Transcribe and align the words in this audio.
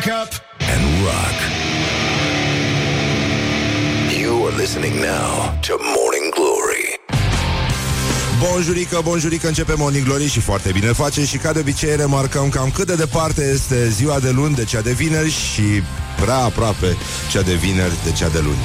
Wake 0.00 0.12
up 0.22 0.32
and 0.72 0.82
rock. 1.04 1.36
You 4.20 4.46
are 4.46 4.56
listening 4.56 4.94
now 5.00 5.58
to 5.60 5.76
Morning 5.96 6.34
Glory. 6.34 7.00
Bonjurică, 8.38 9.00
bonjurică, 9.04 9.46
începe 9.46 9.74
Morning 9.76 10.04
Glory 10.04 10.28
și 10.28 10.40
foarte 10.40 10.70
bine 10.72 10.86
face 10.86 11.24
și 11.24 11.36
ca 11.36 11.52
de 11.52 11.58
obicei 11.58 11.96
remarcăm 11.96 12.48
cam 12.48 12.70
cât 12.70 12.86
de 12.86 12.94
departe 12.94 13.50
este 13.52 13.88
ziua 13.88 14.20
de 14.20 14.30
luni 14.30 14.54
de 14.54 14.64
cea 14.64 14.80
de 14.80 14.92
vineri 14.92 15.30
și 15.30 15.82
prea 16.20 16.38
aproape 16.38 16.96
cea 17.30 17.42
de 17.42 17.54
vineri 17.54 17.94
de 18.04 18.12
cea 18.12 18.28
de 18.28 18.38
luni. 18.38 18.64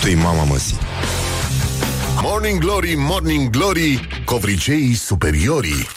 Tu 0.00 0.18
mama 0.18 0.44
măsii. 0.44 0.78
Morning 2.22 2.58
Glory, 2.58 2.94
Morning 2.96 3.50
Glory, 3.50 4.08
covriceii 4.24 4.94
superiorii. 4.94 5.95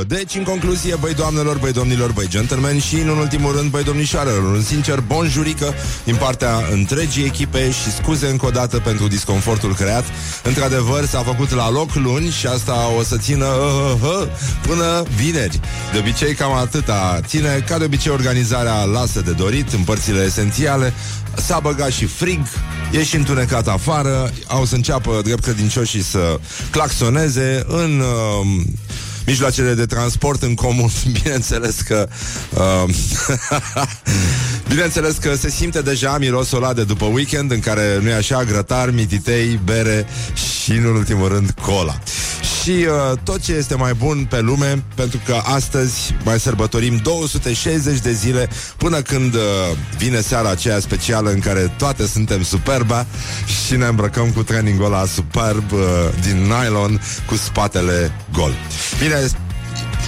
Hă, 0.00 0.06
deci, 0.06 0.34
în 0.34 0.42
concluzie, 0.42 0.96
băi 1.00 1.14
doamnelor, 1.14 1.58
băi 1.58 1.72
domnilor, 1.72 2.12
băi 2.12 2.28
gentlemen 2.28 2.78
și, 2.78 2.94
în 2.94 3.08
ultimul 3.08 3.56
rând, 3.56 3.70
băi 3.70 3.84
domnișoarelor, 3.84 4.42
un 4.42 4.62
sincer 4.62 5.00
bonjurică 5.00 5.74
din 6.04 6.14
partea 6.14 6.68
întregii 6.72 7.24
echipe 7.24 7.70
și 7.70 7.92
scuze 7.92 8.26
încă 8.26 8.46
o 8.46 8.50
dată 8.50 8.78
pentru 8.78 9.08
disconfortul 9.08 9.74
creat. 9.74 10.04
Într-adevăr, 10.42 11.06
s-a 11.06 11.22
făcut 11.22 11.50
la 11.50 11.70
loc 11.70 11.94
luni 11.94 12.30
și 12.30 12.46
asta 12.46 12.92
o 12.98 13.02
să 13.02 13.16
țină 13.16 13.46
uh, 13.46 13.92
uh, 14.02 14.20
uh, 14.20 14.26
până 14.66 15.02
vineri. 15.16 15.60
De 15.92 15.98
obicei, 15.98 16.34
cam 16.34 16.52
atâta 16.52 17.20
ține. 17.26 17.64
Ca 17.68 17.78
de 17.78 17.84
obicei, 17.84 18.12
organizarea 18.12 18.84
lasă 18.84 19.20
de 19.20 19.32
dorit 19.32 19.72
în 19.72 19.82
părțile 19.82 20.22
esențiale. 20.22 20.92
S-a 21.34 21.58
băgat 21.58 21.90
și 21.90 22.04
frig, 22.04 22.40
e 22.92 23.04
și 23.04 23.16
întunecat 23.16 23.68
afară, 23.68 24.30
au 24.46 24.64
să 24.64 24.74
înceapă 24.74 25.20
drept 25.24 25.42
credincioșii 25.42 26.02
să 26.02 26.38
claxoneze 26.70 27.64
în... 27.66 28.00
Uh, 28.00 28.62
mijloacele 29.30 29.74
de 29.74 29.86
transport 29.86 30.42
în 30.42 30.54
comun. 30.54 30.90
Bineînțeles 31.22 31.80
că 31.80 32.08
uh, 32.54 32.94
Bineînțeles 34.68 35.16
că 35.16 35.34
se 35.34 35.50
simte 35.50 35.80
deja 35.80 36.18
mirosul 36.18 36.62
ăla 36.62 36.72
de 36.72 36.84
după 36.84 37.04
weekend 37.04 37.50
în 37.50 37.60
care 37.60 37.98
nu 38.02 38.08
e 38.08 38.14
așa, 38.14 38.44
grătar, 38.44 38.90
mititei, 38.90 39.60
bere 39.64 40.06
și, 40.62 40.70
în 40.70 40.84
ultimul 40.84 41.28
rând, 41.28 41.50
cola. 41.50 41.98
Și 42.62 42.70
uh, 42.70 43.18
tot 43.24 43.40
ce 43.40 43.52
este 43.52 43.74
mai 43.74 43.94
bun 43.94 44.26
pe 44.30 44.40
lume, 44.40 44.84
pentru 44.94 45.20
că 45.24 45.40
astăzi 45.44 46.14
mai 46.24 46.40
sărbătorim 46.40 46.96
260 46.96 47.98
de 47.98 48.12
zile 48.12 48.48
până 48.76 49.02
când 49.02 49.34
uh, 49.34 49.40
vine 49.98 50.20
seara 50.20 50.50
aceea 50.50 50.78
specială 50.78 51.30
în 51.30 51.40
care 51.40 51.74
toate 51.78 52.06
suntem 52.06 52.42
superba 52.42 53.06
și 53.66 53.76
ne 53.76 53.86
îmbrăcăm 53.86 54.30
cu 54.30 54.42
trainingul 54.42 54.84
ăla 54.84 55.04
superb 55.04 55.72
uh, 55.72 55.78
din 56.22 56.36
nylon 56.36 57.00
cu 57.26 57.36
spatele 57.36 58.12
gol. 58.32 58.52
Bine, 58.98 59.26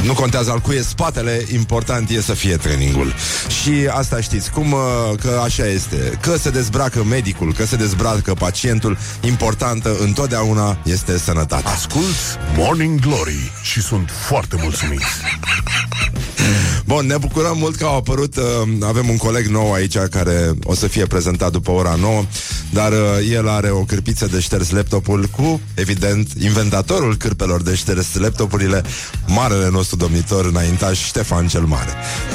nu 0.05 0.15
contează 0.15 0.51
al 0.51 0.59
cui 0.59 0.77
e 0.77 0.83
spatele, 0.83 1.47
important 1.53 2.11
e 2.11 2.21
să 2.21 2.35
fie 2.35 2.57
trainingul. 2.57 3.15
Și 3.63 3.73
asta 3.91 4.21
știți, 4.21 4.51
cum 4.51 4.73
uh, 4.73 4.81
că 5.21 5.41
așa 5.45 5.67
este. 5.67 6.19
Că 6.21 6.37
se 6.37 6.51
dezbracă 6.51 7.05
medicul, 7.05 7.55
că 7.55 7.67
se 7.67 7.77
dezbracă 7.77 8.35
pacientul, 8.35 8.99
importantă 9.21 9.97
întotdeauna 10.01 10.79
este 10.85 11.19
sănătatea. 11.19 11.71
Ascult 11.71 12.39
Morning 12.57 13.01
Glory 13.01 13.53
și 13.63 13.81
sunt 13.81 14.11
foarte 14.29 14.57
mulțumit. 14.63 15.03
Bun, 16.85 17.07
ne 17.07 17.17
bucurăm 17.17 17.59
mult 17.59 17.77
că 17.77 17.85
au 17.85 17.97
apărut 17.97 18.37
uh, 18.37 18.45
Avem 18.81 19.09
un 19.09 19.17
coleg 19.17 19.47
nou 19.47 19.73
aici 19.73 19.97
care 19.99 20.51
o 20.65 20.75
să 20.75 20.87
fie 20.87 21.07
prezentat 21.07 21.53
după 21.53 21.71
ora 21.71 21.95
9 22.01 22.25
Dar 22.71 22.93
uh, 22.93 22.99
el 23.31 23.49
are 23.49 23.71
o 23.71 23.85
cârpiță 23.85 24.27
de 24.27 24.41
șters 24.41 24.71
laptopul 24.71 25.27
Cu, 25.37 25.61
evident, 25.75 26.29
inventatorul 26.41 27.17
cârpelor 27.17 27.63
de 27.63 27.75
șters 27.75 28.15
laptopurile 28.15 28.83
Marele 29.27 29.69
nostru 29.71 29.97
domnitor 29.97 30.47
înaintaș 30.47 30.99
Ștefan 31.05 31.49
cel 31.49 31.63
Mare 31.63 31.91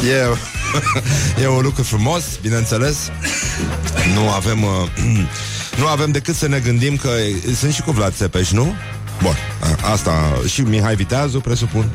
E, 0.09 0.37
e 1.43 1.47
un 1.47 1.61
lucru 1.61 1.83
frumos, 1.83 2.23
bineînțeles 2.41 2.97
Nu 4.15 4.29
avem 4.29 4.63
uh, 4.63 4.69
Nu 5.79 5.87
avem 5.87 6.11
decât 6.11 6.35
să 6.35 6.47
ne 6.47 6.59
gândim 6.59 6.95
că 6.95 7.09
Sunt 7.59 7.73
și 7.73 7.81
cu 7.81 7.91
Vlad 7.91 8.13
Țepeș, 8.15 8.51
nu? 8.51 8.73
Bun, 9.21 9.35
a- 9.59 9.91
asta 9.91 10.41
și 10.47 10.61
Mihai 10.61 10.95
Viteazu, 10.95 11.39
presupun. 11.39 11.89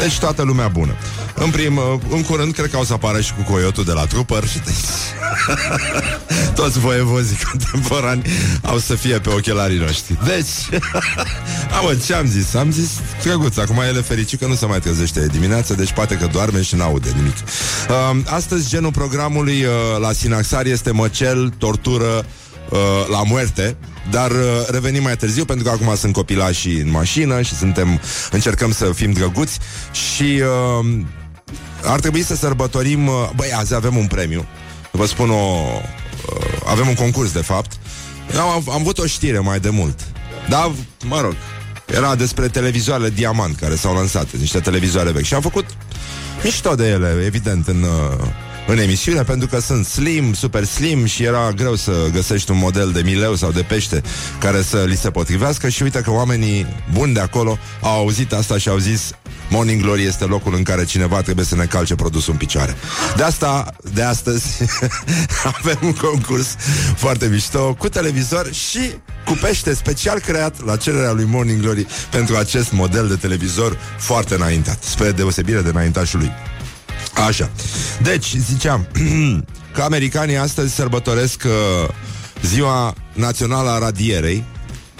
Deci 0.00 0.18
toată 0.18 0.42
lumea 0.42 0.68
bună. 0.68 0.92
În 1.34 1.50
prim, 1.50 1.80
în 2.10 2.22
curând, 2.22 2.52
cred 2.54 2.70
că 2.70 2.78
o 2.78 2.84
să 2.84 2.92
apară 2.92 3.20
și 3.20 3.32
cu 3.34 3.52
coiotul 3.52 3.84
de 3.84 3.92
la 3.92 4.04
Trooper 4.04 4.48
și 4.48 4.60
toți 6.54 6.78
voievozii 6.78 7.38
contemporani 7.50 8.22
au 8.62 8.78
să 8.78 8.94
fie 8.94 9.18
pe 9.18 9.28
ochelarii 9.28 9.78
noștri. 9.78 10.18
Deci, 10.24 10.80
am 11.78 11.98
ce 12.06 12.14
am 12.14 12.26
zis? 12.26 12.54
Am 12.54 12.70
zis, 12.70 12.88
drăguț, 13.22 13.56
acum 13.56 13.78
el 13.78 13.96
e 13.96 14.00
fericit 14.00 14.38
că 14.40 14.46
nu 14.46 14.54
se 14.54 14.66
mai 14.66 14.80
trezește 14.80 15.26
dimineața, 15.26 15.74
deci 15.74 15.92
poate 15.92 16.14
că 16.14 16.26
doarme 16.32 16.62
și 16.62 16.74
n-aude 16.74 17.08
nimic. 17.16 17.36
Uh, 17.88 18.16
astăzi, 18.26 18.68
genul 18.68 18.90
programului 18.90 19.64
uh, 19.64 19.70
la 20.00 20.12
Sinaxar 20.12 20.66
este 20.66 20.90
măcel, 20.90 21.48
tortură, 21.58 22.24
uh, 22.70 22.78
la 23.10 23.22
muerte, 23.22 23.76
dar 24.10 24.30
uh, 24.30 24.38
revenim 24.68 25.02
mai 25.02 25.16
târziu 25.16 25.44
pentru 25.44 25.64
că 25.64 25.70
acum 25.70 25.96
sunt 25.96 26.12
copilași 26.12 26.68
în 26.68 26.90
mașină 26.90 27.42
și 27.42 27.54
suntem 27.54 28.00
încercăm 28.30 28.72
să 28.72 28.92
fim 28.94 29.12
drăguți 29.12 29.58
și 29.92 30.42
uh, 30.80 30.86
ar 31.82 32.00
trebui 32.00 32.22
să 32.22 32.36
sărbătorim, 32.36 33.06
uh, 33.06 33.30
băi, 33.36 33.52
azi 33.52 33.74
avem 33.74 33.96
un 33.96 34.06
premiu. 34.06 34.46
Vă 34.90 35.06
spun 35.06 35.30
o 35.30 35.34
uh, 35.34 36.44
avem 36.66 36.88
un 36.88 36.94
concurs 36.94 37.32
de 37.32 37.42
fapt. 37.42 37.72
Am, 38.38 38.64
am 38.72 38.80
avut 38.80 38.98
o 38.98 39.06
știre 39.06 39.38
mai 39.38 39.60
de 39.60 39.70
mult. 39.70 40.00
Da, 40.48 40.72
mă 41.04 41.20
rog, 41.20 41.34
era 41.86 42.14
despre 42.14 42.48
televizoarele 42.48 43.10
Diamant 43.10 43.56
care 43.56 43.74
s-au 43.74 43.94
lansat, 43.94 44.36
niște 44.36 44.60
televizoare 44.60 45.10
vechi 45.10 45.24
și 45.24 45.34
am 45.34 45.40
făcut 45.40 45.64
mișto 46.42 46.74
de 46.74 46.88
ele, 46.88 47.22
evident, 47.24 47.66
în 47.66 47.82
uh, 47.82 48.26
în 48.66 48.78
emisiune 48.78 49.22
pentru 49.22 49.48
că 49.48 49.60
sunt 49.60 49.86
slim, 49.86 50.32
super 50.32 50.64
slim 50.64 51.04
și 51.04 51.22
era 51.22 51.50
greu 51.50 51.74
să 51.74 51.92
găsești 52.12 52.50
un 52.50 52.58
model 52.58 52.92
de 52.92 53.00
mileu 53.04 53.34
sau 53.34 53.50
de 53.50 53.62
pește 53.62 54.02
care 54.38 54.62
să 54.62 54.84
li 54.86 54.96
se 54.96 55.10
potrivească 55.10 55.68
și 55.68 55.82
uite 55.82 56.00
că 56.00 56.10
oamenii 56.10 56.66
buni 56.92 57.14
de 57.14 57.20
acolo 57.20 57.58
au 57.80 57.98
auzit 57.98 58.32
asta 58.32 58.58
și 58.58 58.68
au 58.68 58.78
zis 58.78 59.12
Morning 59.50 59.82
Glory 59.82 60.02
este 60.02 60.24
locul 60.24 60.54
în 60.54 60.62
care 60.62 60.84
cineva 60.84 61.22
trebuie 61.22 61.44
să 61.44 61.54
ne 61.54 61.64
calce 61.64 61.94
produsul 61.94 62.32
în 62.32 62.38
picioare. 62.38 62.76
De 63.16 63.22
asta, 63.22 63.74
de 63.92 64.02
astăzi, 64.02 64.46
avem 65.60 65.78
un 65.82 65.92
concurs 65.92 66.56
foarte 66.96 67.26
mișto 67.26 67.74
cu 67.74 67.88
televizor 67.88 68.52
și 68.52 68.80
cu 69.24 69.38
pește 69.40 69.74
special 69.74 70.18
creat 70.18 70.64
la 70.64 70.76
cererea 70.76 71.12
lui 71.12 71.24
Morning 71.24 71.60
Glory 71.60 71.86
pentru 72.10 72.36
acest 72.36 72.72
model 72.72 73.08
de 73.08 73.14
televizor 73.14 73.78
foarte 73.98 74.34
înaintat, 74.34 74.82
spre 74.82 75.10
deosebire 75.10 75.60
de 75.60 75.68
înaintașul 75.68 76.18
lui. 76.18 76.55
Așa. 77.24 77.50
Deci, 78.02 78.34
ziceam 78.36 78.86
că 79.74 79.82
americanii 79.82 80.36
astăzi 80.36 80.74
sărbătoresc 80.74 81.42
uh, 81.44 81.88
ziua 82.42 82.94
națională 83.12 83.70
a 83.70 83.78
radierei. 83.78 84.44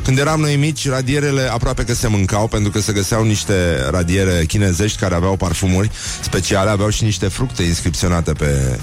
Când 0.06 0.18
eram 0.18 0.40
noi 0.40 0.56
mici, 0.56 0.88
radierele 0.88 1.52
aproape 1.52 1.84
că 1.84 1.94
se 1.94 2.08
mâncau 2.08 2.48
pentru 2.48 2.70
că 2.70 2.80
se 2.80 2.92
găseau 2.92 3.24
niște 3.24 3.86
radiere 3.90 4.44
chinezești 4.46 4.98
care 4.98 5.14
aveau 5.14 5.36
parfumuri 5.36 5.90
speciale, 6.22 6.70
aveau 6.70 6.88
și 6.88 7.04
niște 7.04 7.28
fructe 7.28 7.62
inscripționate 7.62 8.32
pe 8.32 8.78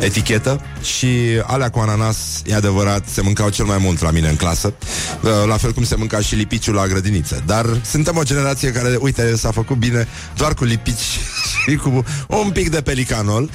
etichetă 0.00 0.60
și 0.82 1.08
alea 1.46 1.70
cu 1.70 1.78
ananas, 1.78 2.16
e 2.46 2.54
adevărat, 2.54 3.04
se 3.08 3.20
mâncau 3.20 3.48
cel 3.48 3.64
mai 3.64 3.78
mult 3.80 4.00
la 4.00 4.10
mine 4.10 4.28
în 4.28 4.36
clasă, 4.36 4.74
uh, 5.20 5.30
la 5.46 5.56
fel 5.56 5.72
cum 5.72 5.84
se 5.84 5.94
mânca 5.96 6.20
și 6.20 6.34
lipiciul 6.34 6.74
la 6.74 6.86
grădiniță. 6.86 7.42
Dar 7.46 7.66
suntem 7.84 8.16
o 8.16 8.22
generație 8.22 8.70
care, 8.70 8.96
uite, 9.00 9.36
s-a 9.36 9.50
făcut 9.50 9.76
bine 9.76 10.08
doar 10.36 10.54
cu 10.54 10.64
lipici 10.64 11.18
și 11.66 11.76
cu 11.76 12.04
un 12.28 12.50
pic 12.50 12.70
de 12.70 12.80
pelicanol 12.80 13.50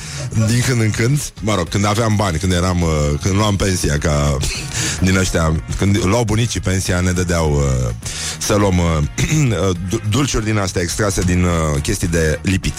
din 0.48 0.62
când 0.68 0.82
în 0.82 0.90
când. 0.90 1.22
Mă 1.42 1.56
rog, 1.56 1.70
când 1.70 1.86
aveam 1.86 2.16
bani, 2.16 2.38
când 2.38 2.52
eram, 2.52 2.82
uh, 2.82 2.90
când 3.22 3.36
luam 3.36 3.56
pensia 3.56 3.98
ca 3.98 4.38
din 5.02 5.18
ăștia, 5.18 5.64
când 5.78 6.04
luau 6.04 6.24
bunicii 6.24 6.60
pensia, 6.60 7.00
ne 7.10 7.16
dădeau 7.16 7.54
uh, 7.54 7.94
să 8.38 8.56
luăm 8.56 8.78
uh, 8.78 9.68
dulciuri 10.12 10.46
din 10.46 10.58
astea 10.58 10.82
extrase 10.82 11.22
din 11.22 11.44
uh, 11.44 11.82
chestii 11.82 12.08
de 12.08 12.40
lipit. 12.42 12.74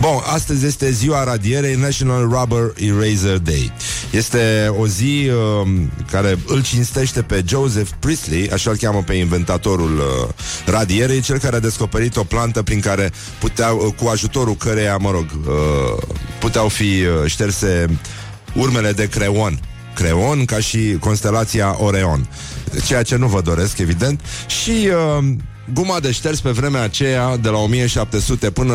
Bun, 0.00 0.10
astăzi 0.34 0.66
este 0.66 0.90
ziua 0.90 1.24
radierei 1.24 1.74
National 1.74 2.28
Rubber 2.28 2.72
Eraser 2.76 3.38
Day. 3.38 3.72
Este 4.10 4.72
o 4.78 4.86
zi 4.86 5.30
uh, 5.62 5.68
care 6.10 6.38
îl 6.46 6.62
cinstește 6.62 7.22
pe 7.22 7.44
Joseph 7.46 7.90
Priestley, 7.98 8.50
așa 8.52 8.70
îl 8.70 8.76
cheamă 8.76 9.02
pe 9.02 9.14
inventatorul 9.14 9.96
uh, 9.98 10.28
radierei, 10.66 11.20
cel 11.20 11.38
care 11.38 11.56
a 11.56 11.60
descoperit 11.60 12.16
o 12.16 12.24
plantă 12.24 12.62
prin 12.62 12.80
care 12.80 13.12
puteau, 13.38 13.76
uh, 13.86 13.94
cu 14.02 14.08
ajutorul 14.08 14.56
căreia, 14.56 14.96
mă 14.96 15.10
rog, 15.10 15.26
uh, 15.46 16.02
puteau 16.38 16.68
fi 16.68 16.82
uh, 16.82 17.30
șterse 17.30 17.98
urmele 18.54 18.92
de 18.92 19.08
creon 19.08 19.60
creon 19.96 20.44
ca 20.44 20.58
și 20.58 20.96
constelația 21.00 21.76
Oreon. 21.78 22.28
Ceea 22.84 23.02
ce 23.02 23.16
nu 23.16 23.26
vă 23.26 23.40
doresc, 23.40 23.78
evident. 23.78 24.20
Și 24.46 24.70
uh, 24.70 25.24
guma 25.72 26.00
de 26.00 26.10
șters 26.10 26.40
pe 26.40 26.50
vremea 26.50 26.82
aceea, 26.82 27.36
de 27.36 27.48
la 27.48 27.58
1700 27.58 28.50
până 28.50 28.74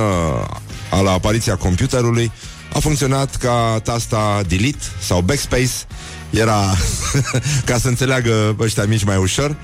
a 0.92 1.00
la 1.02 1.12
apariția 1.12 1.56
computerului 1.56 2.32
a 2.74 2.80
funcționat 2.80 3.36
ca 3.36 3.80
tasta 3.84 4.42
delete 4.48 4.84
sau 5.00 5.22
backspace 5.22 5.70
era 6.32 6.76
ca 7.66 7.78
să 7.78 7.88
înțeleagă 7.88 8.56
ăștia 8.60 8.86
mici 8.86 9.04
mai 9.04 9.18
ușor 9.18 9.56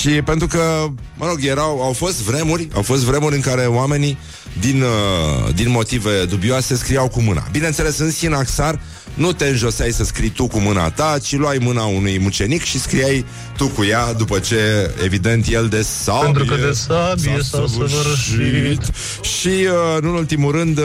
și 0.00 0.08
pentru 0.08 0.46
că, 0.46 0.86
mă 1.16 1.26
rog, 1.26 1.38
erau, 1.44 1.80
au 1.82 1.92
fost 1.92 2.22
vremuri, 2.22 2.68
au 2.74 2.82
fost 2.82 3.02
vremuri 3.02 3.34
în 3.34 3.40
care 3.40 3.66
oamenii 3.66 4.18
din, 4.60 4.82
uh, 4.82 5.54
din 5.54 5.70
motive 5.70 6.24
dubioase 6.24 6.76
scriau 6.76 7.08
cu 7.08 7.20
mâna. 7.20 7.46
Bineînțeles, 7.50 7.98
în 7.98 8.10
sinaxar 8.10 8.80
nu 9.14 9.32
te 9.32 9.44
înjoseai 9.44 9.90
să 9.90 10.04
scrii 10.04 10.28
tu 10.28 10.46
cu 10.46 10.58
mâna 10.58 10.90
ta, 10.90 11.18
ci 11.22 11.36
luai 11.36 11.58
mâna 11.60 11.82
unui 11.82 12.18
mucenic 12.18 12.62
și 12.62 12.80
scriai 12.80 13.24
tu 13.56 13.68
cu 13.68 13.84
ea 13.84 14.12
după 14.12 14.38
ce, 14.38 14.90
evident, 15.04 15.46
el 15.48 15.68
de 15.68 15.82
sabie 15.82 16.22
Pentru 16.24 16.44
că 16.44 16.54
de 16.54 16.72
sabie 16.72 17.38
s-a 17.42 17.64
săvârșit. 17.68 18.82
Și, 19.20 19.48
uh, 19.48 20.02
nu 20.02 20.08
în 20.08 20.14
ultimul 20.14 20.52
rând, 20.52 20.78
uh, 20.78 20.84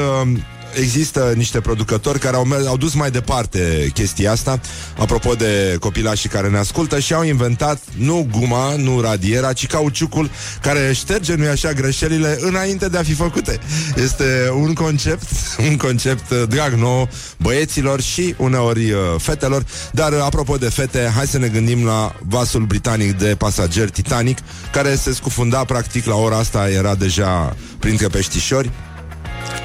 există 0.75 1.33
niște 1.35 1.59
producători 1.59 2.19
care 2.19 2.35
au, 2.35 2.47
au 2.67 2.77
dus 2.77 2.93
mai 2.93 3.11
departe 3.11 3.91
chestia 3.93 4.31
asta, 4.31 4.59
apropo 4.97 5.33
de 5.33 5.77
copilașii 5.79 6.29
care 6.29 6.49
ne 6.49 6.57
ascultă 6.57 6.99
și 6.99 7.13
au 7.13 7.23
inventat 7.23 7.79
nu 7.97 8.27
guma, 8.31 8.75
nu 8.75 9.01
radiera, 9.01 9.53
ci 9.53 9.67
cauciucul 9.67 10.29
care 10.61 10.93
șterge, 10.93 11.35
nu 11.35 11.49
așa, 11.49 11.71
greșelile 11.71 12.37
înainte 12.41 12.89
de 12.89 12.97
a 12.97 13.03
fi 13.03 13.13
făcute. 13.13 13.59
Este 13.95 14.51
un 14.53 14.73
concept, 14.73 15.27
un 15.69 15.77
concept 15.77 16.31
uh, 16.31 16.43
drag 16.49 16.73
nou 16.73 17.09
băieților 17.37 18.01
și 18.01 18.35
uneori 18.37 18.91
uh, 18.91 18.99
fetelor, 19.17 19.65
dar 19.91 20.11
uh, 20.11 20.19
apropo 20.21 20.57
de 20.57 20.69
fete, 20.69 21.11
hai 21.15 21.27
să 21.27 21.37
ne 21.37 21.47
gândim 21.47 21.85
la 21.85 22.15
vasul 22.27 22.65
britanic 22.65 23.17
de 23.17 23.35
pasageri 23.37 23.91
Titanic, 23.91 24.37
care 24.71 24.95
se 24.95 25.13
scufunda 25.13 25.63
practic 25.63 26.05
la 26.05 26.15
ora 26.15 26.37
asta, 26.37 26.69
era 26.69 26.95
deja 26.95 27.55
printre 27.79 28.07
peștișori 28.07 28.71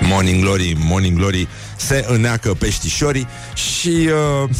Morning 0.01 0.43
Glory, 0.43 0.77
Morning 0.79 1.17
Glory 1.17 1.49
Se 1.77 2.05
îneacă 2.09 2.55
peștișorii 2.55 3.27
Și 3.55 4.09
uh, 4.43 4.51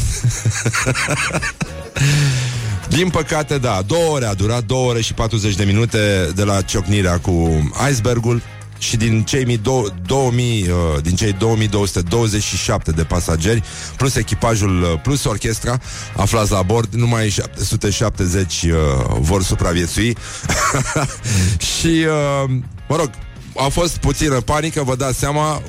Din 2.97 3.09
păcate, 3.09 3.57
da, 3.57 3.81
două 3.85 4.09
ore 4.09 4.25
a 4.25 4.33
durat 4.33 4.63
Două 4.63 4.89
ore 4.89 5.01
și 5.01 5.13
40 5.13 5.55
de 5.55 5.63
minute 5.63 6.31
De 6.35 6.43
la 6.43 6.61
ciocnirea 6.61 7.19
cu 7.19 7.71
icebergul 7.91 8.41
și 8.81 8.97
din 8.97 9.23
cei, 9.23 9.45
mi, 9.45 9.57
do, 9.57 9.83
2000, 10.05 10.69
uh, 10.69 11.01
din 11.01 11.15
cei 11.15 11.33
2227 11.33 12.91
de 12.91 13.03
pasageri, 13.03 13.63
plus 13.97 14.15
echipajul, 14.15 14.81
uh, 14.81 14.99
plus 15.03 15.23
orchestra, 15.23 15.79
aflați 16.15 16.51
la 16.51 16.61
bord, 16.61 16.93
numai 16.93 17.29
770 17.29 18.61
uh, 18.63 18.71
vor 19.19 19.43
supraviețui. 19.43 20.17
și, 21.79 21.87
uh, 21.87 22.49
mă 22.87 22.95
rog, 22.95 23.09
a 23.55 23.67
fost 23.67 23.97
puțină 23.97 24.41
panică, 24.41 24.83
vă 24.83 24.95
dați 24.95 25.19
seama, 25.19 25.61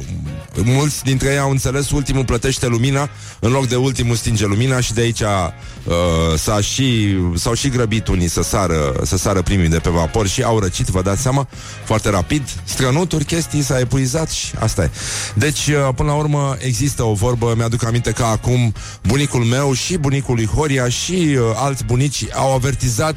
mulți 0.64 1.02
dintre 1.02 1.28
ei 1.28 1.38
au 1.38 1.50
înțeles 1.50 1.90
ultimul 1.90 2.24
plătește 2.24 2.66
lumina, 2.66 3.08
în 3.40 3.50
loc 3.50 3.68
de 3.68 3.76
ultimul 3.76 4.16
stinge 4.16 4.46
lumina 4.46 4.80
și 4.80 4.92
de 4.92 5.00
aici 5.00 5.20
uh, 5.20 6.38
s-a 6.38 6.60
și, 6.60 7.16
s-au 7.34 7.54
și 7.54 7.68
grăbit 7.68 8.08
unii 8.08 8.28
să 8.28 8.42
sară, 8.42 8.94
să 9.02 9.16
sară 9.16 9.42
primii 9.42 9.68
de 9.68 9.78
pe 9.78 9.90
vapor 9.90 10.26
și 10.26 10.42
au 10.42 10.58
răcit, 10.58 10.86
vă 10.86 11.02
dați 11.02 11.22
seama, 11.22 11.48
foarte 11.84 12.10
rapid, 12.10 12.42
strănuturi, 12.64 13.24
chestii, 13.24 13.62
s-a 13.62 13.78
epuizat 13.78 14.30
și 14.30 14.52
asta 14.58 14.82
e. 14.82 14.90
Deci, 15.34 15.66
uh, 15.66 15.88
până 15.94 16.08
la 16.08 16.16
urmă, 16.16 16.56
există 16.58 17.02
o 17.02 17.12
vorbă, 17.12 17.54
mi-aduc 17.56 17.84
aminte 17.84 18.10
că 18.10 18.24
acum 18.24 18.74
bunicul 19.02 19.44
meu 19.44 19.72
și 19.72 19.96
bunicul 19.96 20.34
lui 20.34 20.46
Horia 20.46 20.88
și 20.88 21.12
uh, 21.12 21.40
alți 21.54 21.84
bunici 21.84 22.24
au 22.32 22.54
avertizat 22.54 23.14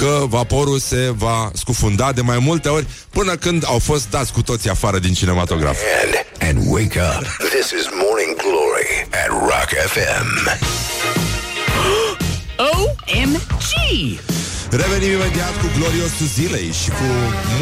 că 0.00 0.24
vaporul 0.28 0.78
se 0.78 1.12
va 1.16 1.50
scufunda 1.54 2.12
de 2.12 2.20
mai 2.20 2.38
multe 2.38 2.68
ori 2.68 2.86
până 3.10 3.34
când 3.34 3.64
au 3.66 3.78
fost 3.78 4.10
dați 4.10 4.32
cu 4.32 4.42
toții 4.42 4.70
afară 4.70 4.98
din 4.98 5.12
cinematograf. 5.12 5.76
And, 6.02 6.14
and 6.48 6.72
wake 6.72 7.00
up. 7.00 7.26
This 7.38 7.70
is 7.78 7.86
Morning 8.04 8.36
Glory 8.44 9.08
at 9.10 9.28
Rock 9.28 9.70
FM. 9.86 10.48
OMG! 12.72 13.70
Revenim 14.70 15.10
imediat 15.10 15.60
cu 15.60 15.66
gloriosul 15.78 16.26
zilei 16.34 16.70
și 16.82 16.88
cu 16.88 17.06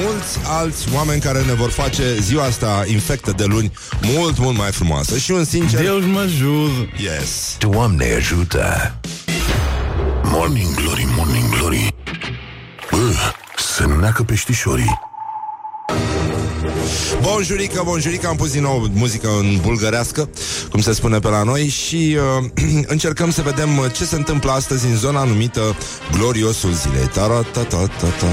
mulți 0.00 0.38
alți 0.44 0.85
oameni 0.94 1.20
care 1.20 1.43
ne 1.43 1.55
vor 1.55 1.70
face 1.70 2.17
ziua 2.20 2.44
asta 2.44 2.85
infectă 2.87 3.32
de 3.37 3.44
luni 3.44 3.73
mult, 4.02 4.38
mult 4.38 4.56
mai 4.56 4.70
frumoasă. 4.70 5.19
Și 5.19 5.31
un 5.31 5.44
sincer... 5.44 5.81
Deus 5.81 6.05
mă 6.05 6.20
ajută! 6.20 6.88
Yes. 6.96 7.56
Doamne 7.58 8.14
ajută! 8.17 8.94
Morning 10.23 10.75
Glory, 10.75 11.06
Morning 11.17 11.49
Glory 11.49 11.93
Bă, 11.94 11.98
se 13.79 13.85
neacă 13.85 14.23
peștișorii 14.23 15.01
Bonjurică, 17.21 17.83
bonjurică, 17.85 18.27
am 18.27 18.37
pus 18.37 18.51
din 18.53 18.63
nou 18.63 18.87
muzică 18.93 19.29
în 19.39 19.59
bulgărească, 19.61 20.29
cum 20.71 20.81
se 20.81 20.93
spune 20.93 21.19
pe 21.19 21.29
la 21.29 21.43
noi 21.43 21.69
și 21.69 22.17
uh, 22.41 22.65
încercăm 22.95 23.31
să 23.31 23.43
vedem 23.43 23.69
ce 23.97 24.05
se 24.05 24.15
întâmplă 24.15 24.51
astăzi 24.51 24.87
în 24.87 24.97
zona 24.97 25.25
numită 25.25 25.77
Gloriosul 26.13 26.73
Zilei. 26.73 27.07
Ta-ra-ta-ta-ta-ta. 27.07 28.27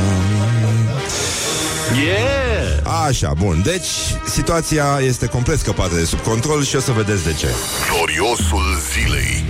Yeah! 2.06 3.06
Așa, 3.08 3.34
bun. 3.38 3.62
Deci, 3.64 3.88
situația 4.30 5.00
este 5.02 5.26
complet 5.26 5.60
scăpată 5.60 5.96
de 5.96 6.06
sub 6.06 6.20
control 6.20 6.64
și 6.64 6.76
o 6.76 6.80
să 6.80 6.92
vedeți 6.92 7.24
de 7.24 7.34
ce. 7.34 7.48
Gloriosul 7.92 8.64
zilei 8.94 9.44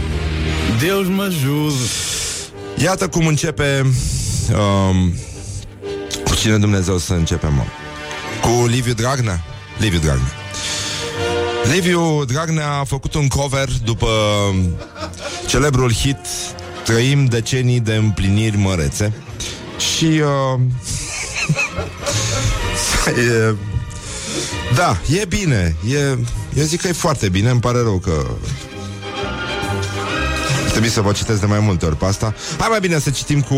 Deus 0.79 1.07
mă 1.07 1.23
ajută! 1.23 1.73
Iată 2.75 3.07
cum 3.07 3.27
începe... 3.27 3.85
Um, 4.51 5.13
cu 5.17 5.34
cine 6.45 6.57
Dumnezeu 6.57 6.97
să 6.97 7.13
începem, 7.13 7.53
mă? 7.53 7.63
Cu 8.41 8.65
Liviu 8.65 8.93
Dragnea? 8.93 9.43
Liviu 9.77 9.99
Dragnea. 9.99 10.31
Liviu 11.73 12.25
Dragnea 12.25 12.71
a 12.71 12.83
făcut 12.83 13.13
un 13.13 13.27
cover 13.27 13.69
după 13.83 14.07
celebrul 15.47 15.93
hit 15.93 16.17
Trăim 16.83 17.25
decenii 17.25 17.79
de 17.79 17.95
împliniri 17.95 18.57
mărețe 18.57 19.13
și 19.77 20.05
uh, 20.05 20.59
e, 23.49 23.55
da, 24.75 24.97
e 25.19 25.25
bine 25.25 25.75
e, 25.89 25.97
eu 26.53 26.63
zic 26.63 26.81
că 26.81 26.87
e 26.87 26.91
foarte 26.91 27.29
bine 27.29 27.49
îmi 27.49 27.59
pare 27.59 27.77
rău 27.77 27.97
că 27.97 28.25
Trebuie 30.75 30.95
să 30.95 31.01
vă 31.01 31.11
citesc 31.11 31.39
de 31.39 31.45
mai 31.45 31.59
multe 31.59 31.85
ori 31.85 31.97
pe 31.97 32.05
asta 32.05 32.33
Hai 32.57 32.67
mai 32.69 32.79
bine 32.79 32.99
să 32.99 33.09
citim 33.09 33.41
cu 33.41 33.55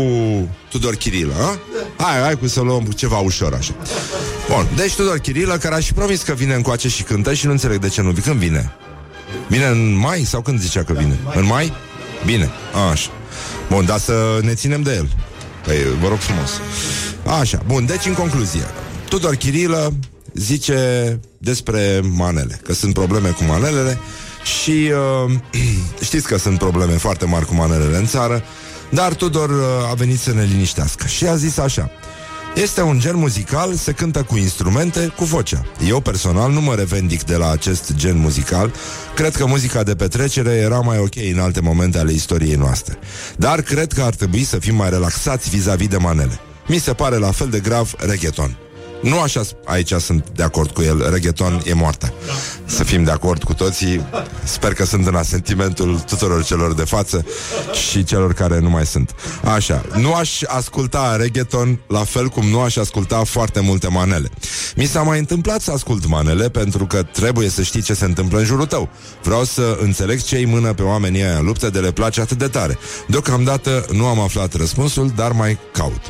Tudor 0.68 0.94
Chirilă 0.94 1.34
a? 1.40 1.58
Hai, 2.02 2.20
hai 2.20 2.38
cu 2.38 2.46
să 2.46 2.60
luăm 2.60 2.84
ceva 2.84 3.18
ușor 3.18 3.54
așa 3.54 3.74
Bun, 4.48 4.68
deci 4.76 4.94
Tudor 4.94 5.18
Chirilă 5.18 5.56
Care 5.56 5.74
a 5.74 5.80
și 5.80 5.92
promis 5.92 6.22
că 6.22 6.32
vine 6.32 6.54
încoace 6.54 6.88
și 6.88 7.02
cântă 7.02 7.34
Și 7.34 7.46
nu 7.46 7.50
înțeleg 7.50 7.78
de 7.80 7.88
ce 7.88 8.02
nu 8.02 8.12
Când 8.12 8.38
vine? 8.38 8.72
Vine 9.48 9.64
în 9.64 9.96
mai 9.96 10.22
sau 10.22 10.40
când 10.40 10.60
zicea 10.60 10.84
că 10.84 10.92
vine? 10.92 11.18
În 11.34 11.46
mai? 11.46 11.72
Bine, 12.24 12.50
așa 12.90 13.10
Bun, 13.68 13.84
dar 13.84 13.98
să 13.98 14.38
ne 14.42 14.54
ținem 14.54 14.82
de 14.82 14.94
el 14.94 15.08
Păi, 15.64 15.76
vă 16.00 16.08
rog 16.08 16.18
frumos 16.18 16.50
Așa, 17.40 17.62
bun, 17.66 17.86
deci 17.86 18.06
în 18.06 18.14
concluzie 18.14 18.64
Tudor 19.08 19.34
Chirilă 19.34 19.92
zice 20.34 21.20
despre 21.38 22.00
manele 22.02 22.60
Că 22.62 22.72
sunt 22.72 22.94
probleme 22.94 23.28
cu 23.28 23.44
manelele 23.44 23.98
și 24.48 24.92
uh, 25.26 25.32
știți 26.08 26.26
că 26.26 26.38
sunt 26.38 26.58
probleme 26.58 26.92
foarte 26.92 27.24
mari 27.24 27.46
cu 27.46 27.54
manelele 27.54 27.96
în 27.96 28.06
țară, 28.06 28.42
dar 28.90 29.14
Tudor 29.14 29.50
uh, 29.50 29.90
a 29.90 29.94
venit 29.94 30.20
să 30.20 30.32
ne 30.32 30.42
liniștească 30.42 31.06
și 31.06 31.26
a 31.26 31.36
zis 31.36 31.58
așa. 31.58 31.90
Este 32.54 32.82
un 32.82 32.98
gen 32.98 33.16
muzical, 33.16 33.74
se 33.74 33.92
cântă 33.92 34.22
cu 34.22 34.36
instrumente, 34.36 35.12
cu 35.16 35.24
vocea. 35.24 35.64
Eu 35.88 36.00
personal 36.00 36.52
nu 36.52 36.60
mă 36.60 36.74
revendic 36.74 37.22
de 37.22 37.36
la 37.36 37.50
acest 37.50 37.92
gen 37.94 38.18
muzical. 38.18 38.72
Cred 39.14 39.36
că 39.36 39.46
muzica 39.46 39.82
de 39.82 39.94
petrecere 39.94 40.50
era 40.50 40.80
mai 40.80 40.98
ok 40.98 41.16
în 41.32 41.38
alte 41.38 41.60
momente 41.60 41.98
ale 41.98 42.12
istoriei 42.12 42.54
noastre. 42.54 42.98
Dar 43.36 43.60
cred 43.60 43.92
că 43.92 44.02
ar 44.02 44.14
trebui 44.14 44.44
să 44.44 44.58
fim 44.58 44.74
mai 44.74 44.90
relaxați 44.90 45.50
vis-a-vis 45.50 45.88
de 45.88 45.96
manele. 45.96 46.38
Mi 46.66 46.78
se 46.78 46.92
pare 46.92 47.16
la 47.16 47.30
fel 47.30 47.48
de 47.48 47.60
grav 47.60 47.94
reggaeton. 47.98 48.56
Nu 49.02 49.20
așa, 49.20 49.42
aici 49.64 49.92
sunt 49.92 50.24
de 50.34 50.42
acord 50.42 50.70
cu 50.70 50.82
el. 50.82 51.10
Reggaeton 51.10 51.62
e 51.64 51.74
moartă 51.74 52.12
Să 52.64 52.84
fim 52.84 53.04
de 53.04 53.10
acord 53.10 53.42
cu 53.42 53.54
toții. 53.54 54.06
Sper 54.44 54.72
că 54.72 54.84
sunt 54.84 55.06
în 55.06 55.14
asentimentul 55.14 55.98
tuturor 56.06 56.44
celor 56.44 56.74
de 56.74 56.84
față 56.84 57.24
Și 57.88 58.04
celor 58.04 58.34
care 58.34 58.58
nu 58.58 58.70
mai 58.70 58.86
sunt. 58.86 59.14
Așa, 59.54 59.84
nu 59.96 60.14
aș 60.14 60.42
asculta 60.46 61.16
reggaeton 61.16 61.80
La 61.86 62.04
fel 62.04 62.28
cum 62.28 62.46
nu 62.46 62.60
aș 62.60 62.76
asculta 62.76 63.24
foarte 63.24 63.60
multe 63.60 63.88
manele. 63.88 64.30
Mi 64.76 64.84
s-a 64.84 65.02
mai 65.02 65.18
întâmplat 65.18 65.60
să 65.60 65.70
ascult 65.70 66.06
manele 66.06 66.48
Pentru 66.48 66.86
că 66.86 67.02
trebuie 67.02 67.48
să 67.48 67.62
știi 67.62 67.82
ce 67.82 67.94
se 67.94 68.04
întâmplă 68.04 68.38
în 68.38 68.44
jurul 68.44 68.66
tău. 68.66 68.88
Vreau 69.22 69.44
să 69.44 69.78
înțeleg 69.80 70.22
ce-i 70.22 70.44
mână 70.44 70.72
pe 70.72 70.82
oamenii 70.82 71.22
aia 71.22 71.38
în 71.38 71.44
luptă 71.44 71.70
De 71.70 71.78
le 71.78 71.92
place 71.92 72.20
atât 72.20 72.38
de 72.38 72.48
tare. 72.48 72.78
Deocamdată 73.06 73.86
nu 73.92 74.06
am 74.06 74.20
aflat 74.20 74.54
răspunsul 74.54 75.12
Dar 75.16 75.32
mai 75.32 75.58
caut. 75.72 76.00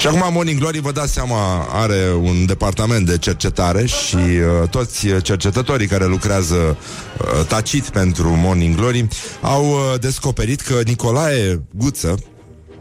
Și 0.00 0.06
acum 0.06 0.32
Morning 0.32 0.58
Glory, 0.58 0.80
vă 0.80 0.92
dați 0.92 1.12
seama, 1.12 1.66
are 1.72 2.15
un 2.22 2.46
departament 2.46 3.06
de 3.06 3.18
cercetare 3.18 3.86
și 3.86 4.16
uh, 4.16 4.68
toți 4.68 5.06
cercetătorii 5.22 5.86
care 5.86 6.06
lucrează 6.06 6.54
uh, 6.54 7.46
tacit 7.46 7.88
pentru 7.88 8.28
Morning 8.28 8.76
Glory 8.76 9.08
au 9.40 9.70
uh, 9.70 10.00
descoperit 10.00 10.60
că 10.60 10.80
Nicolae 10.84 11.62
Guță, 11.74 12.18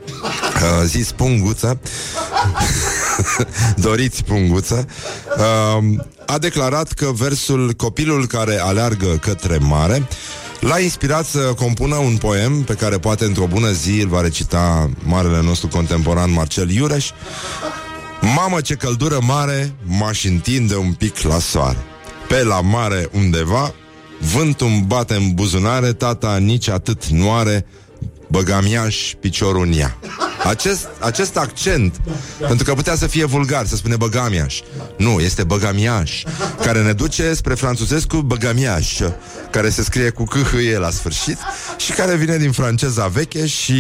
uh, 0.08 0.86
zis 0.86 1.12
Punguță, 1.12 1.80
doriți 3.88 4.24
Punguță, 4.24 4.88
uh, 5.38 6.04
a 6.26 6.38
declarat 6.38 6.92
că 6.92 7.12
versul 7.12 7.74
Copilul 7.74 8.28
care 8.28 8.60
aleargă 8.60 9.18
către 9.22 9.58
mare 9.58 10.08
L-a 10.66 10.80
inspirat 10.80 11.26
să 11.26 11.40
compună 11.40 11.96
un 11.96 12.18
poem 12.18 12.62
pe 12.62 12.74
care 12.74 12.98
poate 12.98 13.26
într-o 13.26 13.46
bună 13.46 13.72
zi 13.72 14.02
îl 14.02 14.08
va 14.08 14.22
recita 14.22 14.90
marele 15.04 15.42
nostru 15.42 15.68
contemporan 15.68 16.32
Marcel 16.32 16.70
Iureș. 16.70 17.10
Mamă 18.22 18.62
ce 18.62 18.74
căldură 18.76 19.18
mare, 19.22 19.76
m-aș 19.84 20.24
întinde 20.24 20.76
un 20.76 20.94
pic 20.94 21.22
la 21.22 21.40
soare. 21.40 21.78
Pe 22.28 22.44
la 22.44 22.62
mare 22.62 23.10
undeva, 23.12 23.74
vântul 24.34 24.68
îmi 24.68 24.84
bate 24.88 25.14
în 25.14 25.34
buzunare, 25.34 25.94
tata 25.94 26.38
nici 26.38 26.70
atât 26.70 27.06
nu 27.06 27.34
are, 27.34 27.66
băgamiaș 28.28 29.14
piciorul 29.20 29.66
în 29.66 29.74
ea. 29.78 29.98
Acest, 30.44 30.88
acest 31.00 31.38
accent, 31.38 32.02
pentru 32.40 32.66
că 32.66 32.74
putea 32.74 32.96
să 32.96 33.08
fie 33.08 33.26
vulgar, 33.26 33.66
să 33.66 33.76
spune 33.76 33.96
băgamiaș. 33.96 34.60
Nu, 34.98 35.20
este 35.20 35.44
băgamiaș, 35.44 36.24
care 36.62 36.82
ne 36.84 36.94
duce 36.94 37.34
spre 37.34 37.54
franțuzescu 37.54 38.18
băgamiaș, 38.18 39.00
care 39.52 39.70
se 39.70 39.84
scrie 39.84 40.10
cu 40.10 40.24
câhâie 40.24 40.78
la 40.78 40.90
sfârșit 40.90 41.38
și 41.78 41.92
care 41.92 42.16
vine 42.16 42.38
din 42.38 42.52
franceza 42.52 43.08
veche 43.08 43.46
și 43.46 43.72